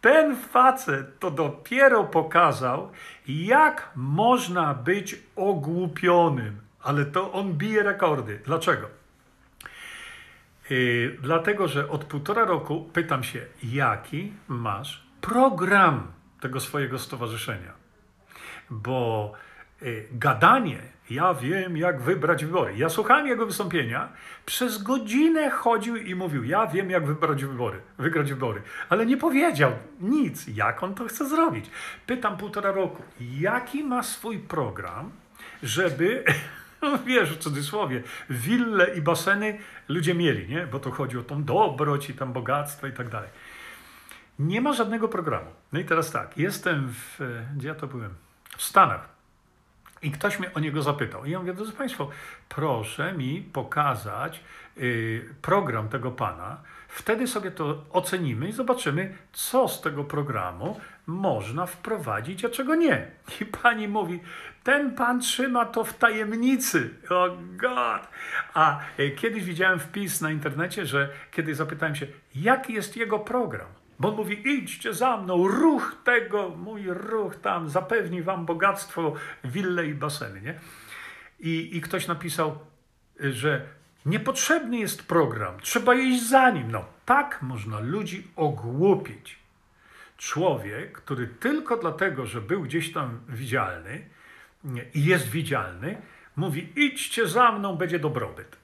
Ten 0.00 0.36
facet 0.36 1.18
to 1.18 1.30
dopiero 1.30 2.04
pokazał, 2.04 2.90
jak 3.28 3.90
można 3.96 4.74
być 4.74 5.16
ogłupionym. 5.36 6.60
Ale 6.82 7.04
to 7.04 7.32
on 7.32 7.54
bije 7.54 7.82
rekordy. 7.82 8.40
Dlaczego? 8.44 8.88
Yy, 10.70 11.18
dlatego, 11.22 11.68
że 11.68 11.88
od 11.88 12.04
półtora 12.04 12.44
roku 12.44 12.90
pytam 12.92 13.24
się, 13.24 13.46
jaki 13.62 14.32
masz 14.48 15.06
program 15.20 16.12
tego 16.40 16.60
swojego 16.60 16.98
stowarzyszenia? 16.98 17.72
Bo 18.70 19.32
gadanie 20.12 20.78
ja 21.10 21.34
wiem, 21.34 21.76
jak 21.76 22.00
wybrać 22.00 22.44
wybory. 22.44 22.76
Ja 22.76 22.88
słuchałem 22.88 23.26
jego 23.26 23.46
wystąpienia, 23.46 24.08
przez 24.46 24.82
godzinę 24.82 25.50
chodził 25.50 25.96
i 25.96 26.14
mówił, 26.14 26.44
ja 26.44 26.66
wiem, 26.66 26.90
jak 26.90 27.06
wybrać 27.06 27.44
wybory, 27.44 27.80
wygrać 27.98 28.28
wybory, 28.28 28.62
ale 28.88 29.06
nie 29.06 29.16
powiedział 29.16 29.72
nic, 30.00 30.46
jak 30.46 30.82
on 30.82 30.94
to 30.94 31.06
chce 31.06 31.28
zrobić. 31.28 31.70
Pytam 32.06 32.36
półtora 32.36 32.72
roku, 32.72 33.02
jaki 33.20 33.84
ma 33.84 34.02
swój 34.02 34.38
program, 34.38 35.10
żeby, 35.62 36.24
wiesz, 37.06 37.32
w 37.32 37.38
cudzysłowie, 37.38 38.02
wille 38.30 38.94
i 38.94 39.02
baseny 39.02 39.58
ludzie 39.88 40.14
mieli, 40.14 40.48
nie? 40.48 40.66
Bo 40.66 40.80
to 40.80 40.90
chodzi 40.90 41.18
o 41.18 41.22
tą 41.22 41.44
dobroć 41.44 42.10
i 42.10 42.14
tam 42.14 42.32
bogactwo 42.32 42.86
i 42.86 42.92
tak 42.92 43.08
dalej. 43.08 43.28
Nie 44.38 44.60
ma 44.60 44.72
żadnego 44.72 45.08
programu. 45.08 45.50
No 45.72 45.80
i 45.80 45.84
teraz 45.84 46.10
tak, 46.10 46.38
jestem 46.38 46.88
w, 46.88 47.20
gdzie 47.56 47.68
ja 47.68 47.74
to 47.74 47.86
byłem? 47.86 48.14
W 48.56 48.62
Stanach. 48.62 49.17
I 50.02 50.10
ktoś 50.10 50.38
mnie 50.38 50.54
o 50.54 50.60
niego 50.60 50.82
zapytał. 50.82 51.24
I 51.24 51.30
ja 51.30 51.38
mówię, 51.38 51.54
drodzy 51.54 51.72
Państwo, 51.72 52.10
proszę 52.48 53.12
mi 53.12 53.42
pokazać 53.52 54.40
y, 54.78 55.34
program 55.42 55.88
tego 55.88 56.10
pana. 56.10 56.56
Wtedy 56.88 57.26
sobie 57.26 57.50
to 57.50 57.84
ocenimy 57.92 58.48
i 58.48 58.52
zobaczymy, 58.52 59.14
co 59.32 59.68
z 59.68 59.80
tego 59.80 60.04
programu 60.04 60.80
można 61.06 61.66
wprowadzić, 61.66 62.44
a 62.44 62.48
czego 62.48 62.74
nie. 62.74 63.06
I 63.40 63.44
pani 63.44 63.88
mówi, 63.88 64.20
ten 64.64 64.94
pan 64.94 65.20
trzyma 65.20 65.64
to 65.64 65.84
w 65.84 65.94
tajemnicy. 65.94 66.90
O 67.10 67.24
oh 67.24 67.36
God! 67.56 68.08
A 68.54 68.80
y, 68.98 69.10
kiedyś 69.10 69.44
widziałem 69.44 69.78
wpis 69.78 70.20
na 70.20 70.30
internecie, 70.30 70.86
że 70.86 71.08
kiedy 71.30 71.54
zapytałem 71.54 71.94
się, 71.94 72.06
jaki 72.34 72.72
jest 72.72 72.96
jego 72.96 73.18
program, 73.18 73.68
bo 73.98 74.08
on 74.08 74.16
mówi, 74.16 74.48
idźcie 74.48 74.94
za 74.94 75.16
mną, 75.16 75.48
ruch 75.48 75.96
tego, 76.04 76.48
mój 76.48 76.82
ruch 76.86 77.36
tam 77.36 77.68
zapewni 77.68 78.22
wam 78.22 78.46
bogactwo, 78.46 79.14
wille 79.44 79.86
i 79.86 79.94
baseny, 79.94 80.40
nie? 80.40 80.60
I, 81.40 81.76
I 81.76 81.80
ktoś 81.80 82.06
napisał, 82.06 82.58
że 83.20 83.66
niepotrzebny 84.06 84.78
jest 84.78 85.06
program, 85.06 85.60
trzeba 85.60 85.94
iść 85.94 86.28
za 86.28 86.50
nim. 86.50 86.70
No, 86.70 86.84
tak 87.04 87.42
można 87.42 87.80
ludzi 87.80 88.26
ogłupić. 88.36 89.38
Człowiek, 90.16 90.92
który 90.92 91.28
tylko 91.28 91.76
dlatego, 91.76 92.26
że 92.26 92.40
był 92.40 92.62
gdzieś 92.62 92.92
tam 92.92 93.20
widzialny 93.28 94.04
i 94.94 95.04
jest 95.04 95.28
widzialny, 95.28 96.02
mówi, 96.36 96.72
idźcie 96.76 97.26
za 97.26 97.52
mną, 97.52 97.76
będzie 97.76 97.98
dobrobyt. 97.98 98.57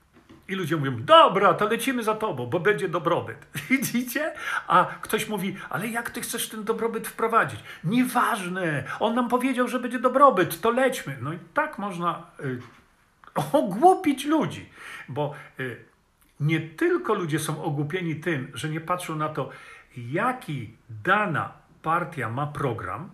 I 0.48 0.54
ludzie 0.54 0.76
mówią, 0.76 1.02
dobra, 1.02 1.54
to 1.54 1.68
lecimy 1.68 2.02
za 2.02 2.14
tobą, 2.14 2.46
bo 2.46 2.60
będzie 2.60 2.88
dobrobyt. 2.88 3.46
Widzicie? 3.70 4.32
A 4.68 4.86
ktoś 5.00 5.28
mówi, 5.28 5.56
ale 5.70 5.88
jak 5.88 6.10
ty 6.10 6.20
chcesz 6.20 6.48
ten 6.48 6.64
dobrobyt 6.64 7.08
wprowadzić? 7.08 7.60
Nieważne, 7.84 8.84
on 9.00 9.14
nam 9.14 9.28
powiedział, 9.28 9.68
że 9.68 9.80
będzie 9.80 9.98
dobrobyt, 9.98 10.60
to 10.60 10.70
lećmy. 10.70 11.16
No 11.20 11.32
i 11.32 11.38
tak 11.54 11.78
można 11.78 12.26
y, 12.40 12.60
ogłupić 13.52 14.24
ludzi, 14.24 14.68
bo 15.08 15.34
y, 15.60 15.84
nie 16.40 16.60
tylko 16.60 17.14
ludzie 17.14 17.38
są 17.38 17.62
ogłupieni 17.62 18.16
tym, 18.16 18.50
że 18.54 18.68
nie 18.68 18.80
patrzą 18.80 19.16
na 19.16 19.28
to, 19.28 19.50
jaki 19.96 20.76
dana 21.04 21.52
partia 21.82 22.28
ma 22.28 22.46
program, 22.46 23.10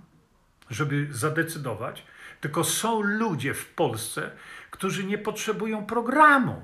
żeby 0.70 1.06
zadecydować, 1.10 2.04
tylko 2.40 2.64
są 2.64 3.00
ludzie 3.00 3.54
w 3.54 3.66
Polsce, 3.66 4.30
którzy 4.70 5.04
nie 5.04 5.18
potrzebują 5.18 5.86
programu. 5.86 6.62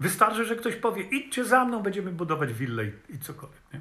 Wystarczy, 0.00 0.44
że 0.44 0.56
ktoś 0.56 0.76
powie, 0.76 1.02
idźcie 1.02 1.44
za 1.44 1.64
mną, 1.64 1.82
będziemy 1.82 2.12
budować 2.12 2.52
willę 2.52 2.84
i, 2.86 2.92
i 3.08 3.18
cokolwiek. 3.18 3.60
Nie? 3.72 3.80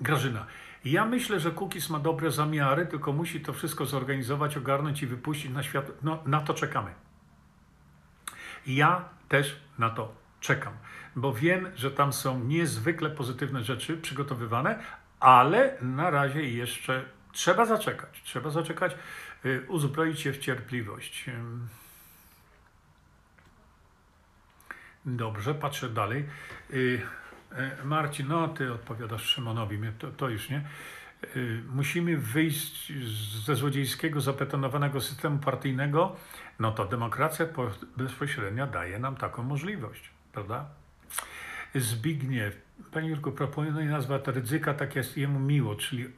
Grażyna, 0.00 0.46
Ja 0.84 1.04
myślę, 1.04 1.40
że 1.40 1.50
Cookies 1.50 1.90
ma 1.90 1.98
dobre 1.98 2.30
zamiary, 2.30 2.86
tylko 2.86 3.12
musi 3.12 3.40
to 3.40 3.52
wszystko 3.52 3.86
zorganizować, 3.86 4.56
ogarnąć 4.56 5.02
i 5.02 5.06
wypuścić 5.06 5.50
na 5.50 5.62
świat. 5.62 5.90
No, 6.02 6.22
na 6.26 6.40
to 6.40 6.54
czekamy. 6.54 6.90
Ja 8.66 9.04
też 9.28 9.60
na 9.78 9.90
to 9.90 10.14
czekam, 10.40 10.72
bo 11.16 11.32
wiem, 11.32 11.70
że 11.74 11.90
tam 11.90 12.12
są 12.12 12.44
niezwykle 12.44 13.10
pozytywne 13.10 13.62
rzeczy 13.62 13.96
przygotowywane, 13.96 14.78
ale 15.20 15.76
na 15.82 16.10
razie 16.10 16.42
jeszcze 16.42 17.04
trzeba 17.32 17.66
zaczekać. 17.66 18.22
Trzeba 18.24 18.50
zaczekać, 18.50 18.96
uzbroić 19.68 20.20
się 20.20 20.32
w 20.32 20.38
cierpliwość. 20.38 21.30
Dobrze, 25.06 25.54
patrzę 25.54 25.90
dalej. 25.90 26.24
Y, 26.70 27.02
e, 27.52 27.84
Marcin, 27.84 28.28
no 28.28 28.48
ty 28.48 28.72
odpowiadasz 28.72 29.24
Szymonowi, 29.24 29.78
to, 29.98 30.10
to 30.10 30.28
już 30.28 30.50
nie. 30.50 30.64
Y, 31.36 31.62
musimy 31.68 32.16
wyjść 32.16 32.92
ze 33.44 33.54
złodziejskiego, 33.54 34.20
zapetonowanego 34.20 35.00
systemu 35.00 35.38
partyjnego, 35.38 36.16
no 36.58 36.72
to 36.72 36.86
demokracja 36.86 37.46
bezpośrednia 37.96 38.66
daje 38.66 38.98
nam 38.98 39.16
taką 39.16 39.42
możliwość, 39.42 40.10
prawda? 40.32 40.66
Zbigniew, 41.74 42.56
Panie 42.92 43.08
Jurku, 43.08 43.32
proponuję 43.32 43.86
nazwać 43.86 44.26
Rydzyka, 44.26 44.74
tak 44.74 44.96
jest 44.96 45.16
jemu 45.16 45.40
miło, 45.40 45.74
czyli 45.74 46.08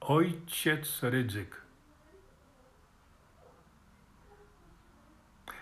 ojciec 0.00 1.02
Rydzyk. 1.02 1.65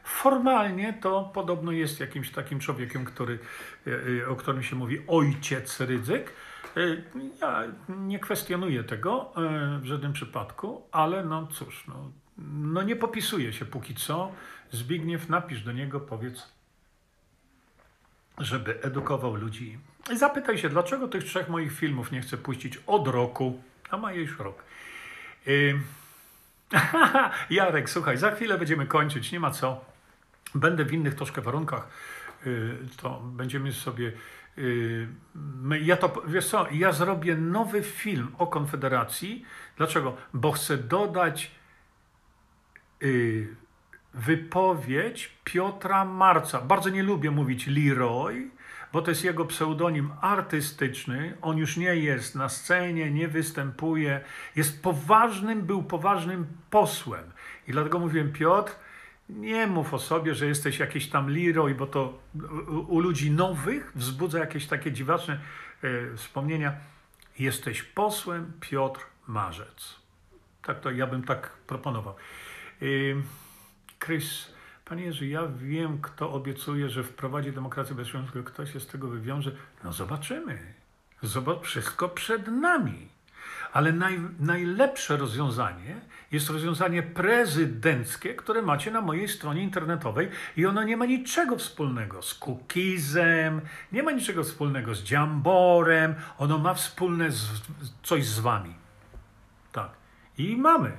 Formalnie 0.04 0.92
to 0.92 1.30
podobno 1.34 1.72
jest 1.72 2.00
jakimś 2.00 2.30
takim 2.30 2.60
człowiekiem, 2.60 3.04
który, 3.04 3.38
e, 3.86 3.90
e, 4.22 4.28
o 4.28 4.36
którym 4.36 4.62
się 4.62 4.76
mówi 4.76 5.02
ojciec 5.06 5.80
Rydzyk. 5.80 6.32
E, 6.76 6.80
ja 7.40 7.62
nie 7.88 8.18
kwestionuję 8.18 8.84
tego 8.84 9.32
w 9.80 9.84
żadnym 9.84 10.12
przypadku, 10.12 10.82
ale 10.92 11.24
no 11.24 11.46
cóż, 11.46 11.84
no, 11.88 12.10
no 12.48 12.82
nie 12.82 12.96
popisuje 12.96 13.52
się 13.52 13.64
póki 13.64 13.94
co. 13.94 14.32
Zbigniew, 14.70 15.28
napisz 15.28 15.62
do 15.62 15.72
niego, 15.72 16.00
powiedz, 16.00 16.52
żeby 18.38 18.82
edukował 18.82 19.34
ludzi. 19.34 19.78
I 20.12 20.18
zapytaj 20.18 20.58
się, 20.58 20.68
dlaczego 20.68 21.08
tych 21.08 21.24
trzech 21.24 21.48
moich 21.48 21.72
filmów 21.72 22.12
nie 22.12 22.20
chcę 22.20 22.36
puścić 22.36 22.78
od 22.86 23.08
roku, 23.08 23.62
a 23.90 23.96
ma 23.96 24.12
już 24.12 24.38
rok. 24.38 24.64
Yy... 25.46 25.80
Jarek, 27.50 27.90
słuchaj, 27.90 28.16
za 28.16 28.30
chwilę 28.30 28.58
będziemy 28.58 28.86
kończyć, 28.86 29.32
nie 29.32 29.40
ma 29.40 29.50
co. 29.50 29.93
Będę 30.54 30.84
w 30.84 30.92
innych 30.92 31.14
troszkę 31.14 31.42
warunkach, 31.42 31.88
yy, 32.46 32.78
to 32.96 33.20
będziemy 33.20 33.72
sobie. 33.72 34.12
Yy, 34.56 35.08
ja 35.80 35.96
to, 35.96 36.22
wiesz 36.26 36.46
co, 36.46 36.66
ja 36.70 36.92
zrobię 36.92 37.36
nowy 37.36 37.82
film 37.82 38.34
o 38.38 38.46
Konfederacji. 38.46 39.44
Dlaczego? 39.76 40.16
Bo 40.34 40.52
chcę 40.52 40.78
dodać 40.78 41.50
yy, 43.00 43.56
wypowiedź 44.14 45.38
Piotra 45.44 46.04
Marca. 46.04 46.60
Bardzo 46.60 46.90
nie 46.90 47.02
lubię 47.02 47.30
mówić 47.30 47.66
Leroy, 47.66 48.50
bo 48.92 49.02
to 49.02 49.10
jest 49.10 49.24
jego 49.24 49.44
pseudonim 49.44 50.10
artystyczny. 50.20 51.36
On 51.42 51.58
już 51.58 51.76
nie 51.76 51.96
jest 51.96 52.34
na 52.34 52.48
scenie, 52.48 53.10
nie 53.10 53.28
występuje. 53.28 54.20
Jest 54.56 54.82
poważnym, 54.82 55.62
był 55.62 55.82
poważnym 55.82 56.46
posłem. 56.70 57.24
I 57.68 57.72
dlatego 57.72 57.98
mówiłem, 57.98 58.32
Piotr, 58.32 58.72
nie 59.28 59.66
mów 59.66 59.94
o 59.94 59.98
sobie, 59.98 60.34
że 60.34 60.46
jesteś 60.46 60.78
jakiś 60.78 61.08
tam 61.08 61.28
Leroy, 61.28 61.74
bo 61.74 61.86
to 61.86 62.18
u 62.88 63.00
ludzi 63.00 63.30
nowych 63.30 63.92
wzbudza 63.94 64.38
jakieś 64.38 64.66
takie 64.66 64.92
dziwaczne 64.92 65.40
e, 65.82 66.16
wspomnienia. 66.16 66.72
Jesteś 67.38 67.82
posłem 67.82 68.52
Piotr 68.60 69.00
Marzec. 69.26 69.94
Tak 70.62 70.80
to 70.80 70.90
ja 70.90 71.06
bym 71.06 71.22
tak 71.22 71.50
proponował. 71.50 72.14
E, 72.82 72.86
Chris, 74.04 74.54
Panie 74.84 75.04
Jerzy, 75.04 75.26
ja 75.26 75.46
wiem, 75.46 75.98
kto 76.02 76.32
obiecuje, 76.32 76.88
że 76.88 77.04
wprowadzi 77.04 77.52
demokrację 77.52 77.96
bezpieczną, 77.96 78.42
kto 78.44 78.66
się 78.66 78.80
z 78.80 78.86
tego 78.86 79.08
wywiąże. 79.08 79.52
No 79.84 79.92
zobaczymy. 79.92 80.74
Zobacz, 81.22 81.62
wszystko 81.62 82.08
przed 82.08 82.48
nami. 82.48 83.13
Ale 83.74 83.92
naj, 83.92 84.20
najlepsze 84.38 85.16
rozwiązanie 85.16 86.00
jest 86.32 86.50
rozwiązanie 86.50 87.02
prezydenckie, 87.02 88.34
które 88.34 88.62
macie 88.62 88.90
na 88.90 89.00
mojej 89.00 89.28
stronie 89.28 89.62
internetowej 89.62 90.28
i 90.56 90.66
ono 90.66 90.82
nie 90.82 90.96
ma 90.96 91.06
niczego 91.06 91.56
wspólnego 91.56 92.22
z 92.22 92.34
cookiesem, 92.34 93.60
nie 93.92 94.02
ma 94.02 94.10
niczego 94.10 94.44
wspólnego 94.44 94.94
z 94.94 95.02
dziamborem, 95.02 96.14
ono 96.38 96.58
ma 96.58 96.74
wspólne 96.74 97.30
z, 97.30 97.62
coś 98.02 98.26
z 98.26 98.40
wami. 98.40 98.74
Tak. 99.72 99.90
I 100.38 100.56
mamy. 100.56 100.92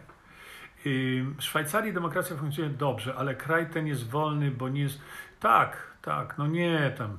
W 0.85 1.43
Szwajcarii 1.43 1.93
demokracja 1.93 2.35
funkcjonuje 2.35 2.77
dobrze, 2.77 3.15
ale 3.15 3.35
kraj 3.35 3.69
ten 3.69 3.87
jest 3.87 4.09
wolny, 4.09 4.51
bo 4.51 4.69
nie 4.69 4.81
jest. 4.81 4.99
Tak, 5.39 5.77
tak, 6.01 6.37
no 6.37 6.47
nie 6.47 6.91
tam. 6.97 7.17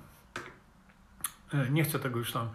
E, 1.55 1.71
nie 1.71 1.85
chcę 1.85 1.99
tego 1.99 2.19
już 2.19 2.33
tam. 2.33 2.49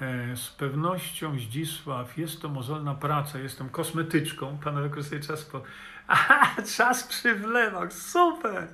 E, 0.00 0.36
z 0.36 0.50
pewnością, 0.50 1.38
Zdzisław, 1.38 2.18
jest 2.18 2.42
to 2.42 2.48
mozolna 2.48 2.94
praca, 2.94 3.38
jestem 3.38 3.68
kosmetyczką, 3.68 4.58
pan 4.58 4.82
wykorzystuje 4.82 5.20
czas 5.20 5.44
po... 5.44 5.62
Aha, 6.08 6.62
czas 6.76 7.04
przy 7.04 7.34
wlewach, 7.34 7.92
super! 7.92 8.68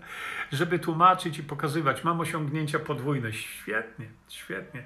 Żeby 0.53 0.79
tłumaczyć 0.79 1.39
i 1.39 1.43
pokazywać, 1.43 2.05
mam 2.05 2.21
osiągnięcia 2.21 2.79
podwójne, 2.79 3.33
świetnie, 3.33 4.07
świetnie. 4.29 4.85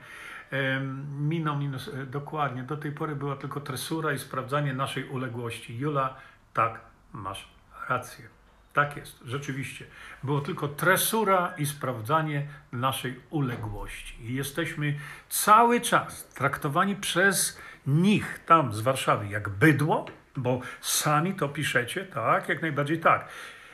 Miną 1.18 1.58
minus, 1.58 1.88
e, 1.88 2.06
dokładnie, 2.06 2.62
do 2.62 2.76
tej 2.76 2.92
pory 2.92 3.16
była 3.16 3.36
tylko 3.36 3.60
tresura 3.60 4.12
i 4.12 4.18
sprawdzanie 4.18 4.74
naszej 4.74 5.08
uległości. 5.08 5.78
Jula, 5.78 6.16
tak, 6.54 6.80
masz 7.12 7.48
rację. 7.88 8.39
Tak 8.72 8.97
jest, 8.97 9.20
rzeczywiście. 9.24 9.84
Było 10.22 10.40
tylko 10.40 10.68
tresura 10.68 11.55
i 11.59 11.66
sprawdzanie 11.66 12.47
naszej 12.72 13.20
uległości. 13.30 14.26
I 14.26 14.34
jesteśmy 14.34 14.94
cały 15.28 15.80
czas 15.80 16.28
traktowani 16.28 16.97
przez 16.97 17.59
nich 17.86 18.40
tam 18.47 18.72
z 18.72 18.80
Warszawy 18.80 19.28
jak 19.28 19.48
bydło, 19.48 20.06
bo 20.36 20.60
sami 20.80 21.34
to 21.34 21.48
piszecie, 21.48 22.05
tak, 22.05 22.48
jak 22.48 22.62
najbardziej 22.62 23.01
tak. 23.01 23.28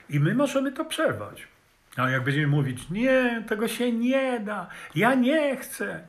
I 0.08 0.20
my 0.20 0.34
możemy 0.34 0.72
to 0.72 0.84
przerwać. 0.84 1.48
Ale 1.96 2.12
jak 2.12 2.24
będziemy 2.24 2.46
mówić, 2.46 2.90
nie, 2.90 3.44
tego 3.48 3.68
się 3.68 3.92
nie 3.92 4.40
da, 4.40 4.66
ja 4.94 5.14
nie 5.14 5.56
chcę. 5.56 6.06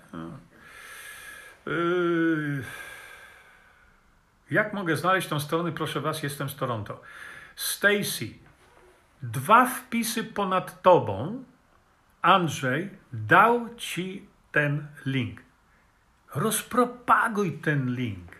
Yy. 1.66 2.64
Jak 4.52 4.74
mogę 4.74 4.98
znaleźć 4.98 5.28
tą 5.28 5.40
stronę? 5.40 5.72
Proszę 5.72 6.02
Was, 6.02 6.24
jestem 6.24 6.50
z 6.50 6.56
Toronto. 6.56 7.02
Stacy, 7.56 8.30
dwa 9.22 9.66
wpisy 9.66 10.24
ponad 10.24 10.82
tobą, 10.82 11.44
Andrzej 12.22 12.90
dał 13.14 13.76
ci 13.76 14.26
ten 14.52 14.88
link. 15.06 15.42
Rozpropaguj 16.36 17.52
ten 17.52 17.96
link. 17.96 18.32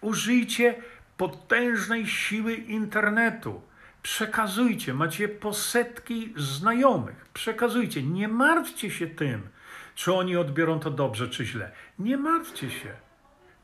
Użyjcie 0.00 0.74
potężnej 1.16 2.06
siły 2.06 2.54
internetu. 2.54 3.62
Przekazujcie, 4.02 4.94
macie 4.94 5.28
posetki 5.28 6.32
znajomych. 6.36 7.28
Przekazujcie, 7.34 8.02
nie 8.02 8.28
martwcie 8.28 8.90
się 8.90 9.06
tym, 9.06 9.48
czy 9.94 10.14
oni 10.14 10.36
odbiorą 10.36 10.80
to 10.80 10.90
dobrze, 10.90 11.28
czy 11.28 11.44
źle. 11.44 11.72
Nie 11.98 12.16
martwcie 12.16 12.70
się. 12.70 12.92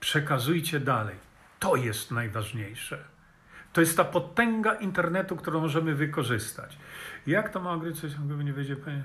Przekazujcie 0.01 0.81
dalej. 0.81 1.17
To 1.59 1.77
jest 1.77 2.11
najważniejsze. 2.11 3.16
To 3.77 3.81
jest 3.81 3.97
ta 3.97 4.05
potęga 4.05 4.75
internetu, 4.75 5.37
którą 5.37 5.61
możemy 5.61 5.95
wykorzystać. 5.95 6.79
Jak 7.27 7.49
to 7.49 7.61
ma 7.61 7.73
ograniczyć, 7.73 8.15
gdyby 8.15 8.45
nie 8.45 8.53
wiedzie 8.53 8.77
Panie? 8.77 9.05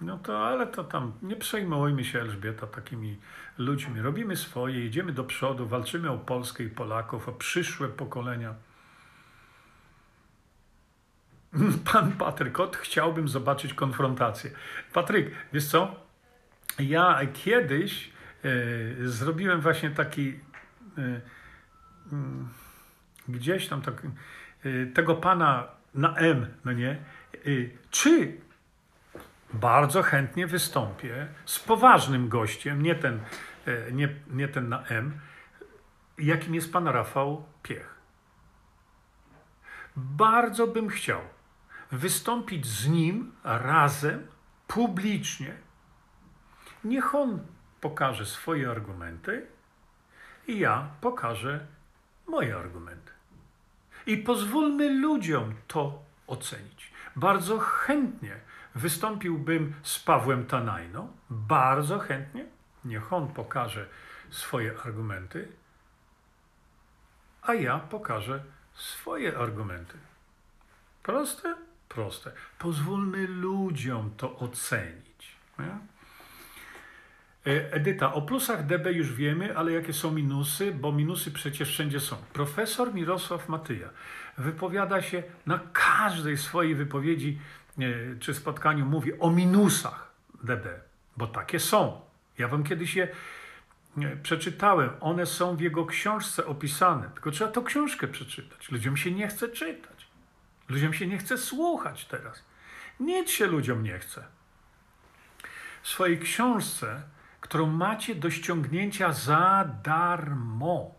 No 0.00 0.18
to, 0.18 0.46
ale 0.46 0.66
to 0.66 0.84
tam, 0.84 1.12
nie 1.22 1.36
przejmujmy 1.36 2.04
się 2.04 2.20
Elżbieta 2.20 2.66
takimi 2.66 3.18
ludźmi. 3.58 4.00
Robimy 4.00 4.36
swoje, 4.36 4.86
idziemy 4.86 5.12
do 5.12 5.24
przodu, 5.24 5.66
walczymy 5.66 6.10
o 6.10 6.18
Polskę 6.18 6.64
i 6.64 6.68
Polaków, 6.68 7.28
o 7.28 7.32
przyszłe 7.32 7.88
pokolenia. 7.88 8.54
Pan 11.92 12.12
Patryk, 12.12 12.60
od 12.60 12.76
chciałbym 12.76 13.28
zobaczyć 13.28 13.74
konfrontację. 13.74 14.50
Patryk, 14.92 15.30
wiesz 15.52 15.66
co? 15.66 15.94
Ja 16.78 17.20
kiedyś 17.32 18.12
zrobiłem 19.04 19.60
właśnie 19.60 19.90
taki 19.90 20.40
e, 20.98 21.20
mm, 22.12 22.48
gdzieś 23.28 23.68
tam 23.68 23.82
tak, 23.82 24.02
e, 24.64 24.86
tego 24.86 25.14
pana 25.14 25.68
na 25.94 26.16
M, 26.16 26.46
no 26.64 26.72
nie? 26.72 26.96
Czy 27.90 28.36
bardzo 29.52 30.02
chętnie 30.02 30.46
wystąpię 30.46 31.28
z 31.44 31.58
poważnym 31.58 32.28
gościem, 32.28 32.82
nie 32.82 32.94
ten, 32.94 33.20
nie, 33.92 34.14
nie 34.30 34.48
ten 34.48 34.68
na 34.68 34.82
M, 34.82 35.20
jakim 36.18 36.54
jest 36.54 36.72
pan 36.72 36.88
Rafał 36.88 37.44
Piech. 37.62 37.94
Bardzo 39.96 40.66
bym 40.66 40.88
chciał 40.88 41.20
wystąpić 41.92 42.66
z 42.66 42.88
nim 42.88 43.32
razem, 43.44 44.26
publicznie. 44.66 45.54
Niech 46.84 47.14
on 47.14 47.40
pokaże 47.82 48.26
swoje 48.26 48.70
argumenty 48.70 49.46
i 50.46 50.58
ja 50.58 50.88
pokażę 51.00 51.66
moje 52.26 52.56
argumenty. 52.56 53.12
I 54.06 54.16
pozwólmy 54.16 54.90
ludziom 54.90 55.54
to 55.66 56.02
ocenić. 56.26 56.92
Bardzo 57.16 57.58
chętnie 57.58 58.40
wystąpiłbym 58.74 59.74
z 59.82 59.98
Pawłem 59.98 60.46
Tanajno, 60.46 61.08
bardzo 61.30 61.98
chętnie. 61.98 62.44
Niech 62.84 63.12
on 63.12 63.28
pokaże 63.28 63.88
swoje 64.30 64.78
argumenty, 64.84 65.48
a 67.42 67.54
ja 67.54 67.78
pokażę 67.78 68.44
swoje 68.74 69.38
argumenty. 69.38 69.98
Proste? 71.02 71.54
Proste. 71.88 72.32
Pozwólmy 72.58 73.26
ludziom 73.26 74.10
to 74.16 74.38
ocenić. 74.38 75.36
Nie? 75.58 75.91
E, 77.46 77.72
Edyta, 77.72 78.12
o 78.14 78.22
plusach 78.22 78.66
DB 78.66 78.92
już 78.92 79.12
wiemy, 79.12 79.56
ale 79.56 79.72
jakie 79.72 79.92
są 79.92 80.12
minusy, 80.12 80.72
bo 80.72 80.92
minusy 80.92 81.30
przecież 81.30 81.68
wszędzie 81.68 82.00
są. 82.00 82.16
Profesor 82.32 82.94
Mirosław 82.94 83.48
Matyja 83.48 83.88
wypowiada 84.38 85.02
się 85.02 85.22
na 85.46 85.60
każdej 85.72 86.38
swojej 86.38 86.74
wypowiedzi 86.74 87.38
e, 87.78 87.82
czy 88.20 88.34
spotkaniu, 88.34 88.86
mówi 88.86 89.18
o 89.18 89.30
minusach 89.30 90.12
DB, 90.44 90.80
bo 91.16 91.26
takie 91.26 91.60
są. 91.60 92.00
Ja 92.38 92.48
wam 92.48 92.64
kiedyś 92.64 92.96
je 92.96 93.08
e, 93.98 94.16
przeczytałem, 94.16 94.90
one 95.00 95.26
są 95.26 95.56
w 95.56 95.60
jego 95.60 95.86
książce 95.86 96.46
opisane, 96.46 97.10
tylko 97.14 97.30
trzeba 97.30 97.50
tą 97.50 97.64
książkę 97.64 98.08
przeczytać. 98.08 98.70
Ludziom 98.70 98.96
się 98.96 99.10
nie 99.10 99.28
chce 99.28 99.48
czytać. 99.48 100.06
Ludziom 100.68 100.94
się 100.94 101.06
nie 101.06 101.18
chce 101.18 101.38
słuchać 101.38 102.04
teraz. 102.04 102.44
Nic 103.00 103.30
się 103.30 103.46
ludziom 103.46 103.82
nie 103.82 103.98
chce. 103.98 104.24
W 105.82 105.88
swojej 105.88 106.18
książce 106.18 107.02
którą 107.52 107.66
macie 107.66 108.14
do 108.14 108.30
ściągnięcia 108.30 109.12
za 109.12 109.68
darmo. 109.84 110.94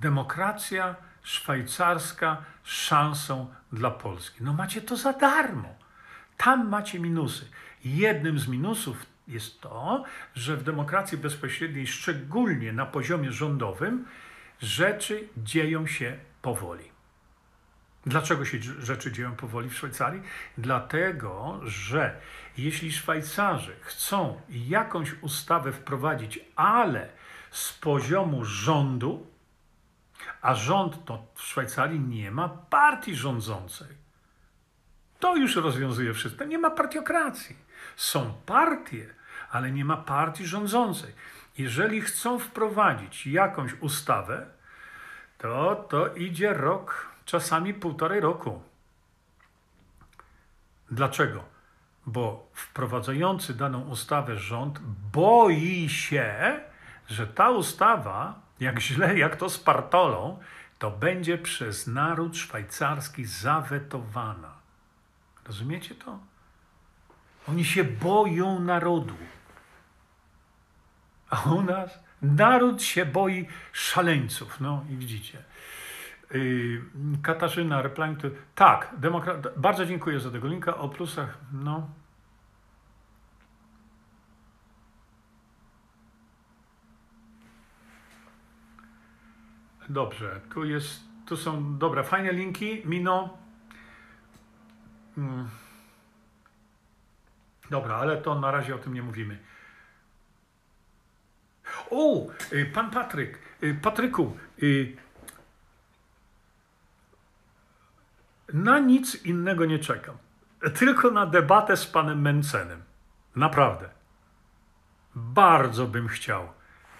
Demokracja 0.00 0.96
szwajcarska 1.22 2.44
szansą 2.62 3.54
dla 3.72 3.90
Polski. 3.90 4.44
No 4.44 4.52
macie 4.52 4.82
to 4.82 4.96
za 4.96 5.12
darmo. 5.12 5.74
Tam 6.36 6.68
macie 6.68 7.00
minusy. 7.00 7.50
Jednym 7.84 8.38
z 8.38 8.48
minusów 8.48 9.06
jest 9.28 9.60
to, 9.60 10.04
że 10.34 10.56
w 10.56 10.62
demokracji 10.62 11.18
bezpośredniej, 11.18 11.86
szczególnie 11.86 12.72
na 12.72 12.86
poziomie 12.86 13.32
rządowym, 13.32 14.06
rzeczy 14.60 15.28
dzieją 15.36 15.86
się 15.86 16.18
powoli. 16.42 16.91
Dlaczego 18.06 18.44
się 18.44 18.58
rzeczy 18.78 19.12
dzieją 19.12 19.36
powoli 19.36 19.70
w 19.70 19.76
Szwajcarii? 19.76 20.22
Dlatego, 20.58 21.60
że 21.62 22.20
jeśli 22.58 22.92
Szwajcarzy 22.92 23.76
chcą 23.80 24.40
jakąś 24.48 25.14
ustawę 25.20 25.72
wprowadzić, 25.72 26.40
ale 26.56 27.08
z 27.50 27.72
poziomu 27.72 28.44
rządu, 28.44 29.26
a 30.42 30.54
rząd 30.54 31.04
to 31.04 31.26
w 31.34 31.42
Szwajcarii 31.42 32.00
nie 32.00 32.30
ma 32.30 32.48
partii 32.48 33.16
rządzącej, 33.16 34.02
to 35.18 35.36
już 35.36 35.56
rozwiązuje 35.56 36.14
wszystko. 36.14 36.44
Nie 36.44 36.58
ma 36.58 36.70
partiokracji. 36.70 37.56
Są 37.96 38.34
partie, 38.46 39.14
ale 39.50 39.72
nie 39.72 39.84
ma 39.84 39.96
partii 39.96 40.46
rządzącej. 40.46 41.12
Jeżeli 41.58 42.00
chcą 42.00 42.38
wprowadzić 42.38 43.26
jakąś 43.26 43.74
ustawę, 43.80 44.46
to 45.38 45.86
to 45.90 46.14
idzie 46.14 46.54
rok, 46.54 47.11
czasami 47.32 47.74
półtorej 47.74 48.20
roku. 48.20 48.62
Dlaczego? 50.90 51.44
Bo 52.06 52.46
wprowadzający 52.52 53.54
daną 53.54 53.80
ustawę 53.80 54.36
rząd 54.36 54.78
boi 55.12 55.88
się, 55.88 56.60
że 57.08 57.26
ta 57.26 57.50
ustawa, 57.50 58.40
jak 58.60 58.80
źle, 58.80 59.18
jak 59.18 59.36
to 59.36 59.50
z 59.50 59.58
partolą, 59.58 60.38
to 60.78 60.90
będzie 60.90 61.38
przez 61.38 61.86
naród 61.86 62.36
szwajcarski 62.36 63.24
zawetowana. 63.24 64.52
Rozumiecie 65.46 65.94
to? 65.94 66.18
Oni 67.48 67.64
się 67.64 67.84
boją 67.84 68.60
narodu. 68.60 69.16
A 71.30 71.42
u 71.42 71.62
nas 71.62 71.98
naród 72.22 72.82
się 72.82 73.06
boi 73.06 73.48
szaleńców. 73.72 74.60
No 74.60 74.84
i 74.90 74.96
widzicie. 74.96 75.42
Y, 76.34 76.82
Katarzyna 77.22 77.82
replying 77.82 78.18
to... 78.18 78.28
Tak, 78.54 78.94
demokra... 78.98 79.34
bardzo 79.56 79.86
dziękuję 79.86 80.20
za 80.20 80.30
tego 80.30 80.48
linka 80.48 80.76
o 80.76 80.88
plusach. 80.88 81.38
No. 81.52 81.90
Dobrze, 89.88 90.40
tu 90.54 90.64
jest, 90.64 91.00
tu 91.26 91.36
są, 91.36 91.78
dobra, 91.78 92.02
fajne 92.02 92.32
linki, 92.32 92.82
Mino. 92.84 93.38
Hmm. 95.14 95.48
Dobra, 97.70 97.96
ale 97.96 98.16
to 98.16 98.40
na 98.40 98.50
razie 98.50 98.74
o 98.74 98.78
tym 98.78 98.94
nie 98.94 99.02
mówimy. 99.02 99.38
O, 101.90 102.26
y, 102.52 102.66
pan 102.74 102.90
Patryk, 102.90 103.38
y, 103.62 103.74
Patryku, 103.82 104.36
na 108.52 108.78
nic 108.78 109.24
innego 109.24 109.64
nie 109.64 109.78
czekam. 109.78 110.16
Tylko 110.74 111.10
na 111.10 111.26
debatę 111.26 111.76
z 111.76 111.86
panem 111.86 112.20
Mencenem. 112.20 112.82
Naprawdę. 113.36 113.88
Bardzo 115.14 115.86
bym 115.86 116.08
chciał. 116.08 116.48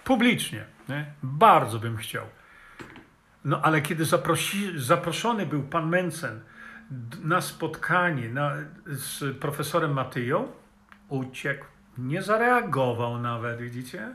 Publicznie. 0.05 0.65
Nie? 0.89 1.12
Bardzo 1.23 1.79
bym 1.79 1.97
chciał. 1.97 2.27
No 3.45 3.61
ale 3.62 3.83
kiedy 3.83 4.05
zaprosi, 4.05 4.73
zaproszony 4.77 5.47
był 5.47 5.62
pan 5.62 5.89
Mencen 5.89 6.41
na 7.23 7.41
spotkanie 7.41 8.29
na, 8.29 8.53
z 8.87 9.39
profesorem 9.39 9.93
Matyją, 9.93 10.53
uciekł. 11.09 11.65
Nie 11.99 12.23
zareagował 12.23 13.19
nawet, 13.19 13.61
widzicie? 13.61 14.12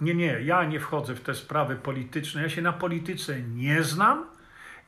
Nie, 0.00 0.14
nie, 0.14 0.40
ja 0.42 0.64
nie 0.64 0.80
wchodzę 0.80 1.14
w 1.14 1.20
te 1.20 1.34
sprawy 1.34 1.76
polityczne. 1.76 2.42
Ja 2.42 2.48
się 2.48 2.62
na 2.62 2.72
polityce 2.72 3.42
nie 3.42 3.82
znam 3.82 4.35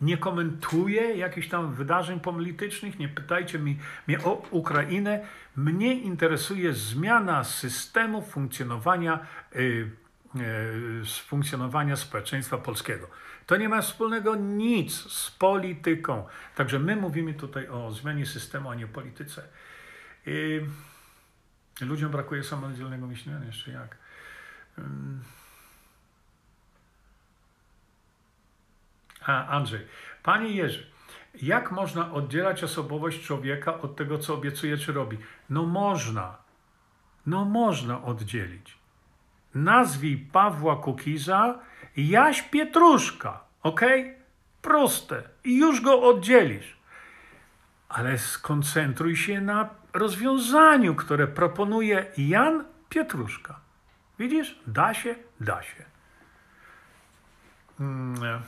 nie 0.00 0.18
komentuję 0.18 1.16
jakichś 1.16 1.48
tam 1.48 1.74
wydarzeń 1.74 2.20
politycznych, 2.20 2.98
nie 2.98 3.08
pytajcie 3.08 3.58
mi, 3.58 3.78
mnie 4.06 4.24
o 4.24 4.32
Ukrainę. 4.50 5.26
Mnie 5.56 5.94
interesuje 5.94 6.72
zmiana 6.72 7.44
systemu 7.44 8.22
funkcjonowania, 8.22 9.26
yy, 9.54 9.90
funkcjonowania 11.26 11.96
społeczeństwa 11.96 12.58
polskiego. 12.58 13.08
To 13.46 13.56
nie 13.56 13.68
ma 13.68 13.82
wspólnego 13.82 14.36
nic 14.36 14.94
z 14.94 15.30
polityką. 15.30 16.26
Także 16.56 16.78
my 16.78 16.96
mówimy 16.96 17.34
tutaj 17.34 17.68
o 17.68 17.92
zmianie 17.92 18.26
systemu, 18.26 18.70
a 18.70 18.74
nie 18.74 18.86
polityce. 18.86 19.42
Yy, 20.26 20.66
ludziom 21.80 22.10
brakuje 22.10 22.44
samodzielnego 22.44 23.06
myślenia, 23.06 23.46
jeszcze 23.46 23.70
jak. 23.70 23.96
Andrzej. 29.28 29.86
Panie 30.22 30.48
Jerzy, 30.48 30.86
jak 31.42 31.72
można 31.72 32.12
oddzielać 32.12 32.64
osobowość 32.64 33.22
człowieka 33.22 33.80
od 33.80 33.96
tego, 33.96 34.18
co 34.18 34.34
obiecuje 34.34 34.76
czy 34.76 34.92
robi? 34.92 35.18
No 35.50 35.62
można. 35.66 36.36
No 37.26 37.44
można 37.44 38.02
oddzielić. 38.02 38.78
Nazwij 39.54 40.16
Pawła 40.16 40.76
Kukiza 40.76 41.58
Jaś 41.96 42.42
Pietruszka. 42.42 43.40
Ok? 43.62 43.80
Proste. 44.62 45.22
I 45.44 45.58
już 45.58 45.80
go 45.80 46.02
oddzielisz. 46.02 46.76
Ale 47.88 48.18
skoncentruj 48.18 49.16
się 49.16 49.40
na 49.40 49.68
rozwiązaniu, 49.92 50.94
które 50.94 51.26
proponuje 51.26 52.06
Jan 52.18 52.64
Pietruszka. 52.88 53.60
Widzisz? 54.18 54.58
Da 54.66 54.94
się, 54.94 55.14
da 55.40 55.62
się. 55.62 55.84
Hmm. 57.78 58.42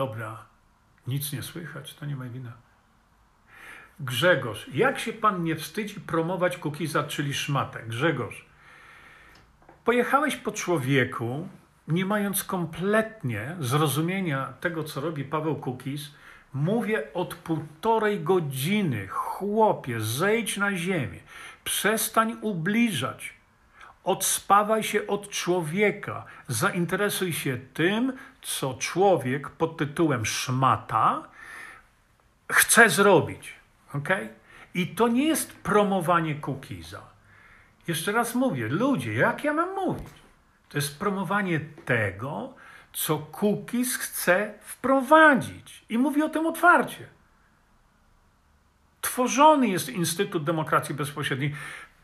Dobra, 0.00 0.36
nic 1.06 1.32
nie 1.32 1.42
słychać, 1.42 1.94
to 1.94 2.06
nie 2.06 2.16
ma 2.16 2.24
wina. 2.24 2.52
Grzegorz, 4.00 4.66
jak 4.72 4.98
się 4.98 5.12
pan 5.12 5.44
nie 5.44 5.56
wstydzi 5.56 6.00
promować 6.00 6.56
Kukiza, 6.56 7.04
czyli 7.04 7.34
szmatę? 7.34 7.82
Grzegorz, 7.86 8.46
pojechałeś 9.84 10.36
po 10.36 10.52
człowieku, 10.52 11.48
nie 11.88 12.06
mając 12.06 12.44
kompletnie 12.44 13.56
zrozumienia 13.60 14.52
tego, 14.60 14.84
co 14.84 15.00
robi 15.00 15.24
Paweł 15.24 15.56
Kukiz, 15.56 16.14
mówię 16.54 17.14
od 17.14 17.34
półtorej 17.34 18.20
godziny, 18.20 19.08
chłopie, 19.08 20.00
zejdź 20.00 20.56
na 20.56 20.76
ziemię, 20.76 21.20
przestań 21.64 22.36
ubliżać, 22.40 23.40
Odspawaj 24.04 24.82
się 24.82 25.06
od 25.06 25.28
człowieka. 25.28 26.24
Zainteresuj 26.48 27.32
się 27.32 27.58
tym, 27.74 28.12
co 28.42 28.74
człowiek 28.74 29.48
pod 29.50 29.76
tytułem 29.76 30.26
szmata 30.26 31.22
chce 32.52 32.90
zrobić. 32.90 33.54
ok? 33.94 34.08
I 34.74 34.86
to 34.86 35.08
nie 35.08 35.26
jest 35.26 35.52
promowanie 35.52 36.34
Kukiza. 36.34 37.02
Jeszcze 37.88 38.12
raz 38.12 38.34
mówię, 38.34 38.68
ludzie, 38.68 39.14
jak 39.14 39.44
ja 39.44 39.52
mam 39.52 39.74
mówić? 39.74 40.08
To 40.68 40.78
jest 40.78 40.98
promowanie 40.98 41.60
tego, 41.84 42.54
co 42.92 43.18
Kukiz 43.18 43.96
chce 43.96 44.54
wprowadzić. 44.60 45.84
I 45.88 45.98
mówi 45.98 46.22
o 46.22 46.28
tym 46.28 46.46
otwarcie. 46.46 47.06
Tworzony 49.00 49.68
jest 49.68 49.88
Instytut 49.88 50.44
Demokracji 50.44 50.94
Bezpośredniej 50.94 51.54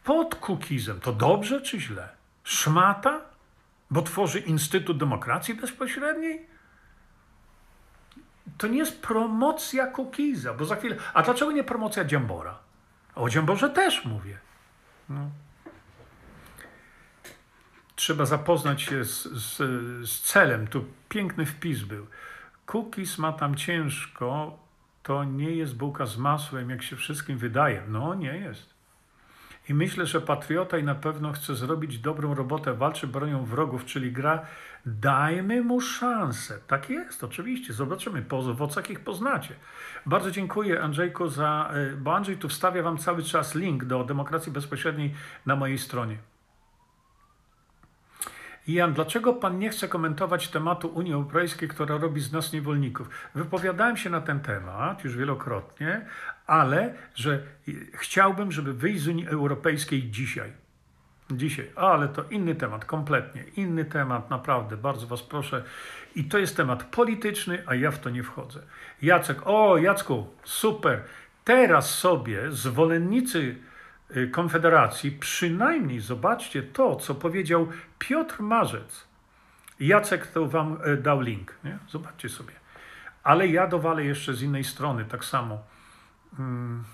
pod 0.05 0.35
Kukizem. 0.35 1.01
To 1.01 1.13
dobrze 1.13 1.61
czy 1.61 1.81
źle? 1.81 2.09
Szmata? 2.45 3.21
Bo 3.91 4.03
tworzy 4.03 4.39
Instytut 4.41 4.99
Demokracji 4.99 5.55
Bezpośredniej? 5.55 6.47
To 8.59 8.67
nie 8.67 8.79
jest 8.79 9.03
promocja 9.03 9.87
Kukiza, 9.87 10.55
bo 10.55 10.65
za 10.65 10.77
chwilę. 10.77 10.97
A 11.15 11.23
dlaczego 11.23 11.53
nie 11.53 11.65
promocja 11.65 12.05
Dziambora? 12.05 12.59
O 13.15 13.29
Dziamborze 13.29 13.71
też 13.71 14.05
mówię. 14.05 14.39
No. 15.09 15.31
Trzeba 17.97 18.27
zapoznać 18.27 18.83
się 18.83 19.05
z, 19.05 19.23
z, 19.23 19.57
z 20.09 20.21
celem. 20.21 20.67
Tu 20.67 20.85
piękny 21.09 21.47
wpis 21.47 21.83
był. 21.83 22.07
Cookies 22.67 23.19
ma 23.19 23.33
tam 23.33 23.55
ciężko, 23.55 24.59
to 25.03 25.25
nie 25.25 25.51
jest 25.51 25.77
bułka 25.77 26.07
z 26.07 26.17
masłem, 26.17 26.71
jak 26.71 26.83
się 26.83 26.97
wszystkim 26.97 27.39
wydaje. 27.39 27.83
No, 27.89 28.15
nie 28.15 28.37
jest. 28.37 28.76
I 29.69 29.75
myślę, 29.75 30.07
że 30.07 30.21
patriota 30.21 30.79
i 30.79 30.85
na 30.85 30.95
pewno 30.95 31.33
chce 31.33 31.55
zrobić 31.55 31.99
dobrą 31.99 32.35
robotę, 32.35 32.75
walczy 32.75 33.07
bronią 33.07 33.45
wrogów, 33.45 33.85
czyli 33.85 34.13
gra. 34.13 34.47
Dajmy 34.87 35.63
mu 35.63 35.81
szansę. 35.81 36.59
Tak 36.67 36.91
jest, 36.91 37.25
oczywiście. 37.25 37.73
Zobaczymy 37.73 38.23
po 38.23 38.39
owocach 38.39 38.91
ich 38.91 39.01
poznacie. 39.01 39.55
Bardzo 40.07 40.31
dziękuję 40.31 40.83
Andrzejku 40.83 41.29
za, 41.29 41.71
e, 41.73 41.97
bo 41.97 42.17
Andrzej 42.17 42.37
tu 42.37 42.49
wstawia 42.49 42.83
wam 42.83 42.99
cały 42.99 43.23
czas 43.23 43.55
link 43.55 43.85
do 43.85 44.05
demokracji 44.05 44.53
bezpośredniej 44.53 45.15
na 45.47 45.57
mojej 45.57 45.79
stronie. 45.79 46.19
Jan, 48.69 48.93
dlaczego 48.93 49.33
pan 49.33 49.59
nie 49.59 49.71
chce 49.71 49.89
komentować 49.89 50.49
tematu 50.49 50.89
Unii 50.89 51.13
Europejskiej, 51.13 51.69
która 51.69 51.99
robi 51.99 52.21
z 52.21 52.33
nas 52.33 52.53
niewolników? 52.53 53.11
Wypowiadałem 53.35 53.97
się 53.97 54.11
na 54.11 54.21
ten 54.21 54.41
temat 54.41 55.05
już 55.05 55.17
wielokrotnie, 55.17 56.07
ale 56.47 56.94
że 57.14 57.43
chciałbym, 57.93 58.52
żeby 58.52 58.74
wyjść 58.74 59.01
z 59.01 59.09
Unii 59.09 59.27
Europejskiej 59.28 60.10
dzisiaj. 60.10 60.52
Dzisiaj, 61.31 61.70
ale 61.77 62.09
to 62.09 62.24
inny 62.31 62.55
temat, 62.55 62.85
kompletnie 62.85 63.44
inny 63.56 63.85
temat, 63.85 64.31
naprawdę, 64.31 64.77
bardzo 64.77 65.06
Was 65.06 65.23
proszę. 65.23 65.64
I 66.14 66.24
to 66.24 66.39
jest 66.39 66.56
temat 66.56 66.85
polityczny, 66.85 67.62
a 67.66 67.74
ja 67.74 67.90
w 67.90 67.98
to 67.98 68.10
nie 68.10 68.23
wchodzę. 68.23 68.60
Jacek, 69.02 69.39
o 69.44 69.78
Jacku, 69.78 70.27
super. 70.44 71.02
Teraz 71.44 71.94
sobie 71.94 72.52
zwolennicy 72.52 73.56
Y, 74.16 74.31
Konfederacji, 74.31 75.10
przynajmniej 75.10 76.01
zobaczcie 76.01 76.62
to, 76.62 76.97
co 76.97 77.14
powiedział 77.14 77.68
Piotr 77.98 78.40
Marzec. 78.40 79.06
Jacek 79.81 80.27
to 80.27 80.47
wam 80.47 80.78
y, 80.86 80.97
dał 80.97 81.20
link, 81.20 81.55
nie? 81.64 81.78
zobaczcie 81.89 82.28
sobie. 82.28 82.52
Ale 83.23 83.48
ja 83.48 83.66
dowalę 83.66 84.05
jeszcze 84.05 84.35
z 84.35 84.43
innej 84.43 84.64
strony, 84.64 85.05
tak 85.05 85.24
samo. 85.24 85.59
Hmm. 86.37 86.85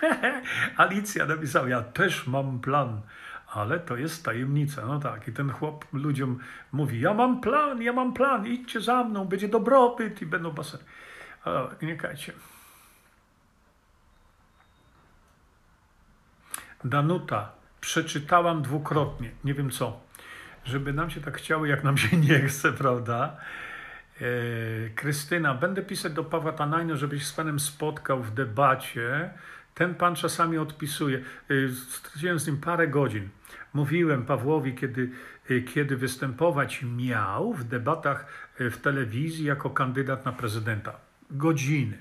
Alicja 0.76 1.26
napisała, 1.26 1.68
ja 1.68 1.82
też 1.82 2.26
mam 2.26 2.60
plan, 2.60 3.00
ale 3.46 3.80
to 3.80 3.96
jest 3.96 4.24
tajemnica. 4.24 4.86
No 4.86 5.00
tak, 5.00 5.28
i 5.28 5.32
ten 5.32 5.50
chłop 5.50 5.84
ludziom 5.92 6.38
mówi, 6.72 7.00
ja 7.00 7.14
mam 7.14 7.40
plan, 7.40 7.82
ja 7.82 7.92
mam 7.92 8.14
plan, 8.14 8.46
idźcie 8.46 8.80
za 8.80 9.04
mną, 9.04 9.24
będzie 9.24 9.48
dobrobyt 9.48 10.22
i 10.22 10.26
będą 10.26 10.50
baseny. 10.50 10.84
Ale 11.44 11.68
nie 11.82 11.96
kajcie. 11.96 12.32
Danuta, 16.84 17.52
przeczytałam 17.80 18.62
dwukrotnie, 18.62 19.30
nie 19.44 19.54
wiem 19.54 19.70
co, 19.70 20.00
żeby 20.64 20.92
nam 20.92 21.10
się 21.10 21.20
tak 21.20 21.36
chciało, 21.36 21.66
jak 21.66 21.84
nam 21.84 21.98
się 21.98 22.16
nie 22.16 22.40
chce, 22.40 22.72
prawda? 22.72 23.36
E, 24.20 24.24
Krystyna, 24.90 25.54
będę 25.54 25.82
pisać 25.82 26.12
do 26.12 26.24
Pawła 26.24 26.52
Tanajno, 26.52 26.96
żebyś 26.96 27.26
z 27.26 27.32
panem 27.32 27.60
spotkał 27.60 28.22
w 28.22 28.34
debacie. 28.34 29.30
Ten 29.74 29.94
pan 29.94 30.14
czasami 30.14 30.58
odpisuje. 30.58 31.18
E, 31.18 31.68
straciłem 31.68 32.38
z 32.38 32.46
nim 32.46 32.56
parę 32.56 32.88
godzin. 32.88 33.28
Mówiłem 33.74 34.24
Pawłowi, 34.24 34.74
kiedy, 34.74 35.10
e, 35.50 35.60
kiedy 35.60 35.96
występować 35.96 36.82
miał 36.96 37.52
w 37.52 37.64
debatach 37.64 38.26
w 38.58 38.76
telewizji 38.76 39.44
jako 39.44 39.70
kandydat 39.70 40.24
na 40.24 40.32
prezydenta. 40.32 40.92
Godziny. 41.30 41.98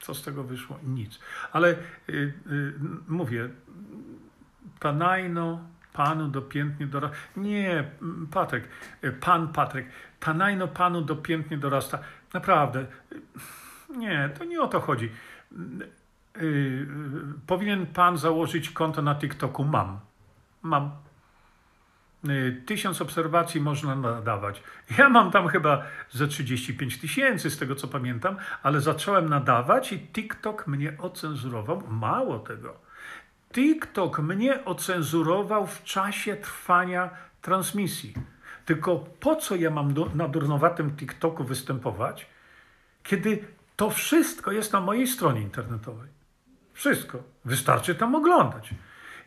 Co 0.00 0.14
z 0.14 0.22
tego 0.22 0.44
wyszło? 0.44 0.78
Nic. 0.82 1.20
Ale 1.52 1.70
y, 1.70 2.12
y, 2.12 2.72
mówię, 3.08 3.48
Tanajno 4.78 5.64
Panu 5.92 6.28
dopiętnie 6.28 6.86
dorasta. 6.86 7.16
Nie, 7.36 7.84
Patryk, 8.30 8.64
Pan 9.20 9.48
Patryk, 9.48 9.86
Tanajno 10.20 10.68
Panu 10.68 11.02
dopiętnie 11.02 11.58
dorasta. 11.58 11.98
Naprawdę, 12.34 12.86
nie, 13.96 14.30
to 14.38 14.44
nie 14.44 14.60
o 14.60 14.68
to 14.68 14.80
chodzi. 14.80 15.12
Yy, 16.36 16.86
powinien 17.46 17.86
Pan 17.86 18.18
założyć 18.18 18.70
konto 18.70 19.02
na 19.02 19.14
TikToku. 19.14 19.64
Mam. 19.64 20.00
Mam. 20.62 20.90
Yy, 22.24 22.62
tysiąc 22.66 23.02
obserwacji 23.02 23.60
można 23.60 23.96
nadawać. 23.96 24.62
Ja 24.98 25.08
mam 25.08 25.30
tam 25.30 25.48
chyba 25.48 25.82
ze 26.10 26.28
35 26.28 26.98
tysięcy, 26.98 27.50
z 27.50 27.58
tego 27.58 27.74
co 27.74 27.88
pamiętam, 27.88 28.36
ale 28.62 28.80
zacząłem 28.80 29.28
nadawać 29.28 29.92
i 29.92 29.98
TikTok 29.98 30.66
mnie 30.66 30.96
ocenzurował. 30.98 31.82
Mało 31.88 32.38
tego 32.38 32.90
TikTok 33.52 34.18
mnie 34.18 34.64
ocenzurował 34.64 35.66
w 35.66 35.84
czasie 35.84 36.36
trwania 36.36 37.10
transmisji. 37.42 38.14
Tylko 38.64 38.96
po 38.96 39.36
co 39.36 39.56
ja 39.56 39.70
mam 39.70 39.94
do, 39.94 40.10
na 40.14 40.28
durnowatym 40.28 40.96
TikToku 40.96 41.44
występować, 41.44 42.26
kiedy 43.02 43.44
to 43.76 43.90
wszystko 43.90 44.52
jest 44.52 44.72
na 44.72 44.80
mojej 44.80 45.06
stronie 45.06 45.40
internetowej? 45.40 46.08
Wszystko. 46.72 47.22
Wystarczy 47.44 47.94
tam 47.94 48.14
oglądać. 48.14 48.74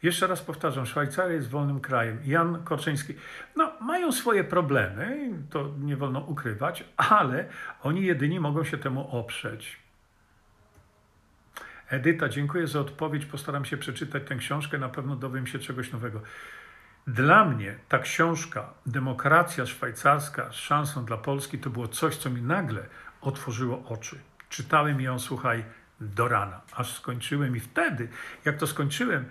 Jeszcze 0.03 0.27
raz 0.27 0.41
powtarzam, 0.41 0.85
Szwajcaria 0.85 1.33
jest 1.33 1.49
wolnym 1.49 1.79
krajem. 1.79 2.19
Jan 2.25 2.63
Korczyński. 2.63 3.13
No, 3.55 3.71
mają 3.81 4.11
swoje 4.11 4.43
problemy, 4.43 5.29
to 5.49 5.71
nie 5.79 5.97
wolno 5.97 6.19
ukrywać, 6.19 6.83
ale 6.97 7.45
oni 7.83 8.05
jedyni 8.05 8.39
mogą 8.39 8.63
się 8.63 8.77
temu 8.77 9.17
oprzeć. 9.17 9.79
Edyta, 11.89 12.29
dziękuję 12.29 12.67
za 12.67 12.79
odpowiedź. 12.79 13.25
Postaram 13.25 13.65
się 13.65 13.77
przeczytać 13.77 14.23
tę 14.27 14.35
książkę, 14.35 14.77
na 14.77 14.89
pewno 14.89 15.15
dowiem 15.15 15.47
się 15.47 15.59
czegoś 15.59 15.91
nowego. 15.91 16.21
Dla 17.07 17.45
mnie 17.45 17.75
ta 17.89 17.99
książka, 17.99 18.69
Demokracja 18.85 19.65
Szwajcarska 19.65 20.51
z 20.51 20.55
szansą 20.55 21.05
dla 21.05 21.17
Polski, 21.17 21.59
to 21.59 21.69
było 21.69 21.87
coś, 21.87 22.17
co 22.17 22.29
mi 22.29 22.41
nagle 22.41 22.85
otworzyło 23.21 23.83
oczy. 23.89 24.19
Czytałem 24.49 25.01
ją, 25.01 25.19
słuchaj, 25.19 25.63
do 26.01 26.27
rana, 26.27 26.61
aż 26.73 26.93
skończyłem. 26.93 27.55
I 27.55 27.59
wtedy, 27.59 28.07
jak 28.45 28.57
to 28.57 28.67
skończyłem, 28.67 29.25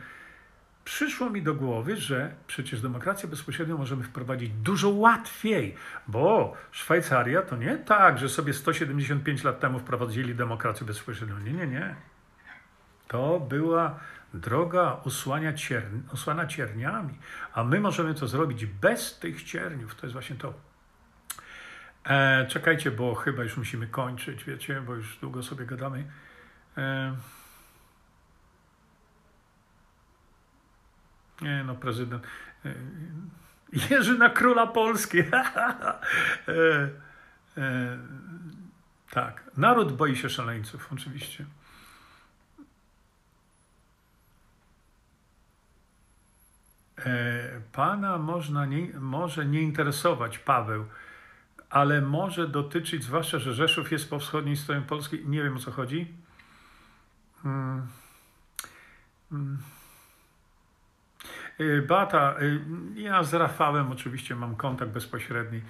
przyszło 0.85 1.31
mi 1.31 1.43
do 1.43 1.55
głowy, 1.55 1.97
że 1.97 2.35
przecież 2.47 2.81
demokrację 2.81 3.29
bezpośrednią 3.29 3.79
możemy 3.79 4.05
wprowadzić 4.05 4.51
dużo 4.51 4.89
łatwiej, 4.89 5.75
bo 6.09 6.57
Szwajcaria 6.71 7.43
to 7.43 7.57
nie 7.57 7.79
tak, 7.79 8.19
że 8.19 8.29
sobie 8.29 8.53
175 8.53 9.45
lat 9.45 9.61
temu 9.61 9.79
wprowadzili 9.79 10.35
demokrację 10.35 10.87
bezpośrednią. 10.87 11.39
Nie, 11.39 11.53
nie, 11.53 11.67
nie. 11.67 11.95
To 13.09 13.41
była 13.41 13.99
droga 14.35 15.01
usłania 15.05 15.53
cierni, 15.53 16.03
usłana 16.13 16.47
cierniami, 16.47 17.19
a 17.53 17.65
my 17.65 17.81
możemy 17.81 18.15
to 18.15 18.29
zrobić 18.29 18.67
bez 18.67 19.19
tych 19.19 19.43
cierniów. 19.43 19.95
To 19.95 20.07
jest 20.07 20.13
właśnie 20.13 20.37
to. 20.37 20.55
E, 22.05 22.47
czekajcie, 22.47 22.91
bo 22.91 23.15
chyba 23.15 23.43
już 23.43 23.57
musimy 23.57 23.87
kończyć, 23.87 24.45
wiecie, 24.45 24.81
bo 24.81 24.95
już 24.95 25.19
długo 25.19 25.43
sobie 25.43 25.67
gadamy. 25.67 26.11
E, 26.77 27.17
nie, 31.41 31.65
no, 31.65 31.75
prezydent. 31.75 32.27
E, 32.65 32.75
Jerzy 33.91 34.19
na 34.19 34.31
króla 34.31 34.67
Polski. 34.67 35.19
e, 35.23 35.33
e, 37.57 37.99
tak, 39.11 39.51
naród 39.57 39.97
boi 39.97 40.17
się 40.17 40.31
szaleńców, 40.31 40.89
oczywiście. 40.93 41.45
Pana 47.73 48.19
można 48.19 48.67
nie, 48.67 48.87
może 49.01 49.47
nie 49.47 49.63
interesować 49.63 50.39
Paweł, 50.39 50.85
ale 51.71 52.01
może 52.01 52.49
dotyczyć, 52.49 53.05
zwłaszcza, 53.05 53.39
że 53.39 53.55
Rzeszów 53.55 53.93
jest 53.93 54.11
po 54.11 54.19
wschodniej 54.19 54.57
stronie 54.57 54.83
Polski. 54.83 55.27
Nie 55.27 55.43
wiem 55.43 55.57
o 55.57 55.59
co 55.59 55.71
chodzi. 55.71 56.15
Hmm. 57.43 57.87
Hmm. 59.31 59.59
E, 61.59 61.83
Bata, 61.83 62.35
e, 62.97 63.01
ja 63.01 63.23
z 63.23 63.35
Rafałem 63.35 63.93
oczywiście 63.93 64.37
mam 64.37 64.57
kontakt 64.57 64.91
bezpośredni, 64.91 65.61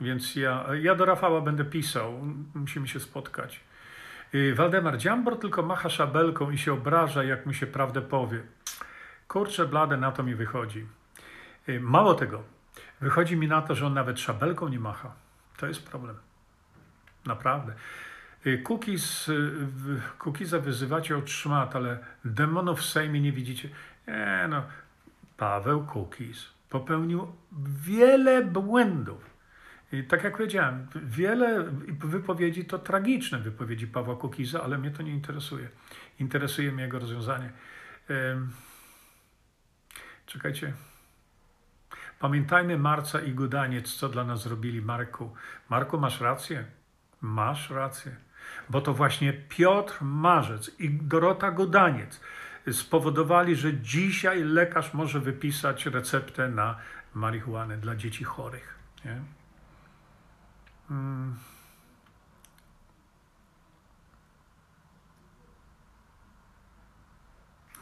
więc 0.00 0.36
ja, 0.36 0.66
ja 0.82 0.94
do 0.94 1.04
Rafała 1.04 1.40
będę 1.40 1.64
pisał. 1.64 2.20
Musimy 2.54 2.88
się 2.88 3.00
spotkać. 3.00 3.60
Waldemar 4.54 4.98
Dziambor 4.98 5.38
tylko 5.38 5.62
macha 5.62 5.88
szabelką 5.88 6.50
i 6.50 6.58
się 6.58 6.72
obraża, 6.72 7.24
jak 7.24 7.46
mu 7.46 7.52
się 7.52 7.66
prawdę 7.66 8.02
powie. 8.02 8.42
Kurczę 9.30 9.66
blade, 9.66 9.96
na 9.96 10.12
to 10.12 10.22
mi 10.22 10.34
wychodzi. 10.34 10.86
Y, 11.68 11.80
Mało 11.80 12.14
tego, 12.14 12.42
wychodzi 13.00 13.36
mi 13.36 13.48
na 13.48 13.62
to, 13.62 13.74
że 13.74 13.86
on 13.86 13.94
nawet 13.94 14.20
szabelką 14.20 14.68
nie 14.68 14.80
macha. 14.80 15.12
To 15.56 15.66
jest 15.66 15.90
problem. 15.90 16.16
Naprawdę. 17.26 17.72
Cookies, 18.68 19.30
Cookiesa 20.18 20.58
wyzywacie 20.58 21.16
od 21.16 21.30
szmat, 21.30 21.76
ale 21.76 21.98
demonów 22.24 22.78
w 22.78 22.84
Sejmie 22.84 23.20
nie 23.20 23.32
widzicie. 23.32 23.68
Nie 24.06 24.46
no, 24.48 24.62
Paweł 25.36 25.86
Cookies 25.94 26.46
popełnił 26.70 27.32
wiele 27.86 28.44
błędów. 28.44 29.30
I 29.92 30.04
tak 30.04 30.24
jak 30.24 30.36
powiedziałem, 30.36 30.86
wiele 30.94 31.64
wypowiedzi 31.88 32.64
to 32.64 32.78
tragiczne 32.78 33.38
wypowiedzi 33.38 33.86
Pawła 33.86 34.16
Kukiza, 34.16 34.62
ale 34.62 34.78
mnie 34.78 34.90
to 34.90 35.02
nie 35.02 35.12
interesuje. 35.12 35.68
Interesuje 36.18 36.72
mnie 36.72 36.82
jego 36.82 36.98
rozwiązanie. 36.98 37.50
Czekajcie. 40.30 40.72
Pamiętajmy 42.18 42.78
Marca 42.78 43.20
i 43.20 43.32
Gudaniec, 43.32 43.94
co 43.94 44.08
dla 44.08 44.24
nas 44.24 44.42
zrobili 44.42 44.82
Marku. 44.82 45.34
Marku, 45.68 45.98
masz 45.98 46.20
rację. 46.20 46.64
Masz 47.20 47.70
rację. 47.70 48.16
Bo 48.68 48.80
to 48.80 48.94
właśnie 48.94 49.32
Piotr 49.32 49.98
Marzec 50.00 50.70
i 50.78 50.90
Dorota 50.90 51.50
Gudaniec 51.50 52.20
spowodowali, 52.72 53.56
że 53.56 53.74
dzisiaj 53.74 54.42
lekarz 54.44 54.94
może 54.94 55.20
wypisać 55.20 55.86
receptę 55.86 56.48
na 56.48 56.76
marihuanę 57.14 57.76
dla 57.76 57.96
dzieci 57.96 58.24
chorych. 58.24 58.78
Nie? 59.04 59.22
Hmm. 60.88 61.36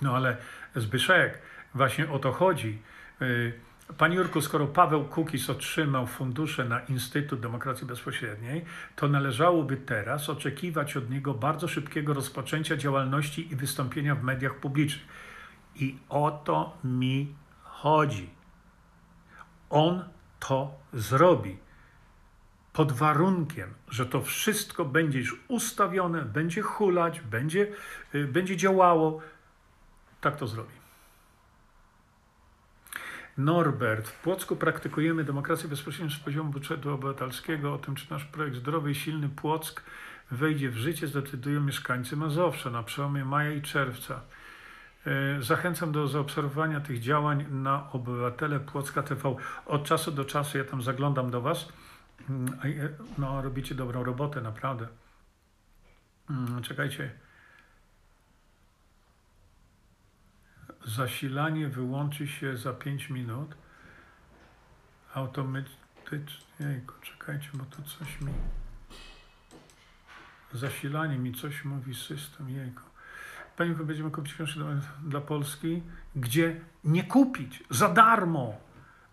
No 0.03 0.17
ale 0.17 0.37
Zbyszek, 0.77 1.43
właśnie 1.79 2.11
o 2.11 2.19
to 2.19 2.33
chodzi. 2.33 2.79
Y, 3.23 3.53
Panie 3.99 4.17
Jurku, 4.17 4.41
skoro 4.41 4.67
Paweł 4.67 5.05
Kukis 5.05 5.51
otrzymał 5.51 6.07
fundusze 6.07 6.65
na 6.65 6.81
Instytut 6.81 7.41
Demokracji 7.41 7.87
Bezpośredniej, 7.87 8.65
to 8.97 9.09
należałoby 9.09 9.77
teraz 9.77 10.29
oczekiwać 10.29 10.97
od 10.97 11.11
niego 11.11 11.35
bardzo 11.35 11.69
szybkiego 11.69 12.15
rozpoczęcia 12.15 12.77
działalności 12.77 13.53
i 13.53 13.57
wystąpienia 13.57 14.15
w 14.15 14.23
mediach 14.23 14.55
publicznych. 14.55 15.07
I 15.75 15.99
o 16.09 16.31
to 16.31 16.79
mi 16.85 17.35
chodzi. 17.63 18.31
On 19.71 20.05
to 20.41 20.75
zrobi. 20.93 21.59
Pod 22.73 22.93
warunkiem, 22.93 23.75
że 23.89 24.07
to 24.07 24.23
wszystko 24.23 24.85
będzie 24.85 25.19
już 25.19 25.41
ustawione, 25.49 26.23
będzie 26.23 26.63
hulać, 26.63 27.21
będzie, 27.21 27.67
y, 28.15 28.27
będzie 28.27 28.57
działało, 28.57 29.21
tak 30.21 30.37
to 30.37 30.47
zrobi. 30.47 30.88
Norbert, 33.39 34.09
w 34.09 34.23
Płocku 34.23 34.57
praktykujemy 34.57 35.25
demokrację 35.25 35.69
bezpośrednią 35.69 36.15
z 36.15 36.19
poziomu 36.19 36.51
budżetu 36.51 36.95
obywatelskiego. 36.95 37.75
O 37.75 37.79
tym, 37.79 37.95
czy 37.95 38.11
nasz 38.11 38.25
projekt 38.25 38.57
Zdrowy 38.57 38.91
i 38.91 38.95
Silny 38.95 39.29
Płock 39.29 39.83
wejdzie 40.31 40.71
w 40.71 40.77
życie, 40.77 41.07
zdecydują 41.07 41.61
mieszkańcy 41.61 42.17
Mazowsza 42.17 42.71
na 42.71 42.83
przełomie 42.83 43.25
maja 43.25 43.53
i 43.53 43.63
czerwca. 43.63 44.21
E, 45.07 45.43
zachęcam 45.43 45.93
do 45.93 46.09
zaobserwowania 46.09 46.81
tych 46.81 47.01
działań 47.01 47.47
na 47.51 47.93
Obywatele 47.93 48.61
Płocka 48.61 49.03
TV. 49.03 49.37
Od 49.67 49.85
czasu 49.85 50.13
do 50.13 50.25
czasu 50.25 50.59
ja 50.59 50.65
tam 50.65 50.83
zaglądam 50.83 51.31
do 51.31 51.41
Was. 51.41 51.69
Mm, 52.31 52.59
no, 53.19 53.43
robicie 53.43 53.75
dobrą 53.75 54.05
robotę, 54.05 54.41
naprawdę. 54.41 54.89
Mm, 56.31 56.63
czekajcie. 56.63 57.11
Zasilanie 60.89 61.69
wyłączy 61.69 62.29
się 62.29 62.57
za 62.57 62.73
5 62.73 63.11
minut. 63.11 63.55
Automatycznie. 65.15 66.49
Jejku, 66.61 66.95
czekajcie, 67.03 67.49
bo 67.55 67.65
tu 67.65 67.83
coś 67.83 68.21
mi. 68.21 68.33
Zasilanie 70.53 71.19
mi 71.19 71.35
coś 71.35 71.65
mówi 71.65 71.95
system. 71.95 72.51
Jejku. 72.51 72.83
Pani 73.57 73.75
będziemy 73.75 74.11
kupić 74.11 74.35
książkę 74.35 74.81
dla, 75.03 75.21
Polski, 75.21 75.83
gdzie 76.17 76.61
nie 76.85 77.05
kupić 77.05 77.65
za 77.71 77.89
darmo 77.89 78.61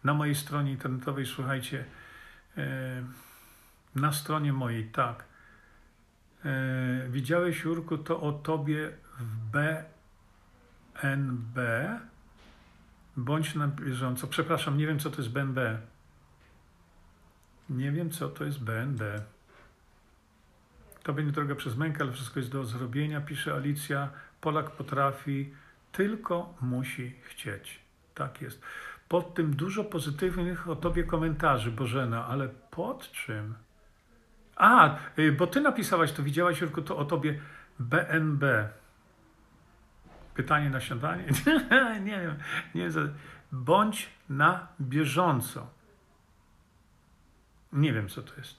na 0.04 0.14
mojej 0.14 0.36
stronie 0.36 0.72
internetowej. 0.72 1.26
Słuchajcie, 1.26 1.86
na 3.96 4.14
stronie 4.14 4.54
mojej, 4.54 4.86
tak. 4.92 5.26
E, 6.46 7.10
widziałeś, 7.10 7.64
Jurku, 7.64 7.98
to 7.98 8.22
o 8.22 8.32
tobie 8.32 8.92
w 9.20 9.52
B 9.52 9.84
NB 11.04 11.60
bądź 13.18 13.56
na 13.56 13.68
bieżąco. 13.68 14.28
Przepraszam, 14.28 14.78
nie 14.78 14.88
wiem, 14.88 15.00
co 15.00 15.10
to 15.10 15.18
jest 15.18 15.32
BNB. 15.32 15.78
Nie 17.70 17.92
wiem, 17.92 18.10
co 18.10 18.30
to 18.30 18.44
jest 18.44 18.64
BNB. 18.64 19.22
To 21.04 21.14
będzie 21.14 21.32
droga 21.32 21.56
przez 21.56 21.78
mękę, 21.78 22.04
ale 22.04 22.12
wszystko 22.12 22.40
jest 22.40 22.52
do 22.52 22.66
zrobienia, 22.66 23.22
pisze 23.22 23.54
Alicja. 23.54 24.10
Polak 24.42 24.72
potrafi, 24.72 25.54
tylko 25.92 26.54
musi 26.62 27.16
chcieć. 27.24 27.80
Tak 28.14 28.42
jest. 28.42 28.62
Pod 29.08 29.34
tym 29.34 29.56
dużo 29.56 29.84
pozytywnych 29.84 30.70
o 30.70 30.76
tobie 30.76 31.04
komentarzy, 31.04 31.72
Bożena, 31.72 32.26
ale 32.28 32.50
pod 32.72 33.12
czym? 33.12 33.56
A, 34.56 34.98
y, 35.20 35.32
bo 35.32 35.48
ty 35.48 35.62
napisałaś, 35.62 36.12
to 36.12 36.24
widziałaś, 36.24 36.62
Jurku, 36.62 36.82
to 36.82 36.98
o 36.98 37.06
tobie 37.06 37.40
BNB. 37.80 38.70
Pytanie 40.36 40.70
na 40.70 40.82
śniadanie? 40.82 41.26
nie 42.10 42.20
wiem. 42.20 42.36
Nie. 42.76 42.90
Bądź 43.52 44.10
na 44.30 44.68
bieżąco. 44.82 45.68
Nie 47.74 47.94
wiem, 47.94 48.10
co 48.10 48.22
to 48.22 48.36
jest. 48.38 48.56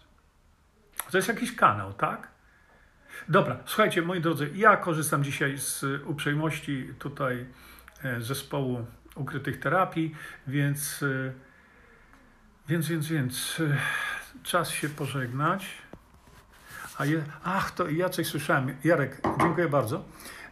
To 1.10 1.18
jest 1.18 1.28
jakiś 1.28 1.56
kanał, 1.56 1.92
tak? 1.92 2.28
Dobra, 3.28 3.56
słuchajcie, 3.66 4.02
moi 4.02 4.20
drodzy, 4.20 4.50
ja 4.54 4.76
korzystam 4.76 5.24
dzisiaj 5.24 5.58
z 5.58 5.84
uprzejmości 6.06 6.88
tutaj 6.98 7.46
e, 8.02 8.20
zespołu 8.20 8.86
ukrytych 9.14 9.60
terapii, 9.60 10.14
więc, 10.46 11.02
e, 11.02 11.32
więc, 12.68 12.88
więc, 12.88 13.08
więc 13.08 13.60
e, 13.60 13.76
czas 14.42 14.70
się 14.70 14.88
pożegnać. 14.88 15.68
A 16.98 17.04
je, 17.04 17.22
ach, 17.44 17.70
to 17.70 17.88
ja 17.88 18.08
coś 18.08 18.26
słyszałem. 18.26 18.76
Jarek, 18.84 19.20
dziękuję 19.40 19.68
bardzo. 19.68 20.04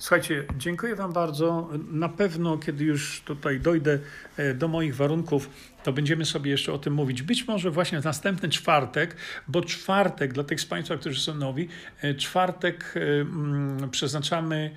Słuchajcie, 0.04 0.44
dziękuję 0.58 0.96
Wam 0.96 1.12
bardzo. 1.12 1.70
Na 1.90 2.08
pewno, 2.08 2.58
kiedy 2.58 2.84
już 2.84 3.20
tutaj 3.20 3.60
dojdę 3.60 3.98
e, 4.36 4.54
do 4.54 4.68
moich 4.68 4.96
warunków, 4.96 5.50
to 5.82 5.92
będziemy 5.92 6.24
sobie 6.24 6.50
jeszcze 6.50 6.72
o 6.72 6.78
tym 6.78 6.94
mówić. 6.94 7.22
Być 7.22 7.48
może 7.48 7.70
właśnie 7.70 8.00
w 8.00 8.04
następny 8.04 8.48
czwartek, 8.48 9.16
bo 9.48 9.62
czwartek, 9.62 10.32
dla 10.32 10.44
tych 10.44 10.60
z 10.60 10.66
Państwa, 10.66 10.96
którzy 10.96 11.20
są 11.20 11.34
nowi, 11.34 11.68
e, 12.02 12.14
czwartek 12.14 12.94
e, 12.96 13.00
mm, 13.20 13.90
przeznaczamy 13.90 14.70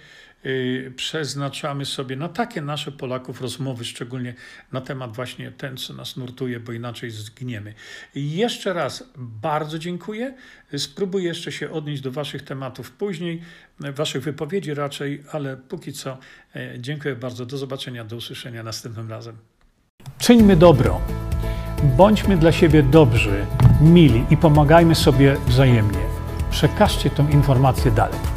przeznaczamy 0.95 1.85
sobie 1.85 2.15
na 2.15 2.29
takie 2.29 2.61
nasze 2.61 2.91
Polaków 2.91 3.41
rozmowy, 3.41 3.85
szczególnie 3.85 4.33
na 4.71 4.81
temat 4.81 5.15
właśnie 5.15 5.51
ten, 5.51 5.77
co 5.77 5.93
nas 5.93 6.17
nurtuje, 6.17 6.59
bo 6.59 6.71
inaczej 6.71 7.11
zgniemy. 7.11 7.73
Jeszcze 8.15 8.73
raz 8.73 9.03
bardzo 9.17 9.79
dziękuję. 9.79 10.33
Spróbuję 10.77 11.25
jeszcze 11.25 11.51
się 11.51 11.71
odnieść 11.71 12.01
do 12.01 12.11
Waszych 12.11 12.41
tematów 12.41 12.91
później, 12.91 13.41
Waszych 13.79 14.23
wypowiedzi 14.23 14.73
raczej, 14.73 15.23
ale 15.31 15.57
póki 15.57 15.93
co 15.93 16.17
e, 16.55 16.79
dziękuję 16.79 17.15
bardzo. 17.15 17.45
Do 17.45 17.57
zobaczenia, 17.57 18.05
do 18.05 18.15
usłyszenia 18.15 18.63
następnym 18.63 19.09
razem. 19.09 19.37
Czyńmy 20.19 20.55
dobro. 20.55 21.01
Bądźmy 21.83 22.37
dla 22.37 22.51
siebie 22.51 22.83
dobrzy, 22.83 23.45
mili 23.81 24.25
i 24.29 24.37
pomagajmy 24.37 24.95
sobie 24.95 25.37
wzajemnie. 25.47 25.99
Przekażcie 26.51 27.09
tę 27.09 27.27
informację 27.31 27.91
dalej. 27.91 28.36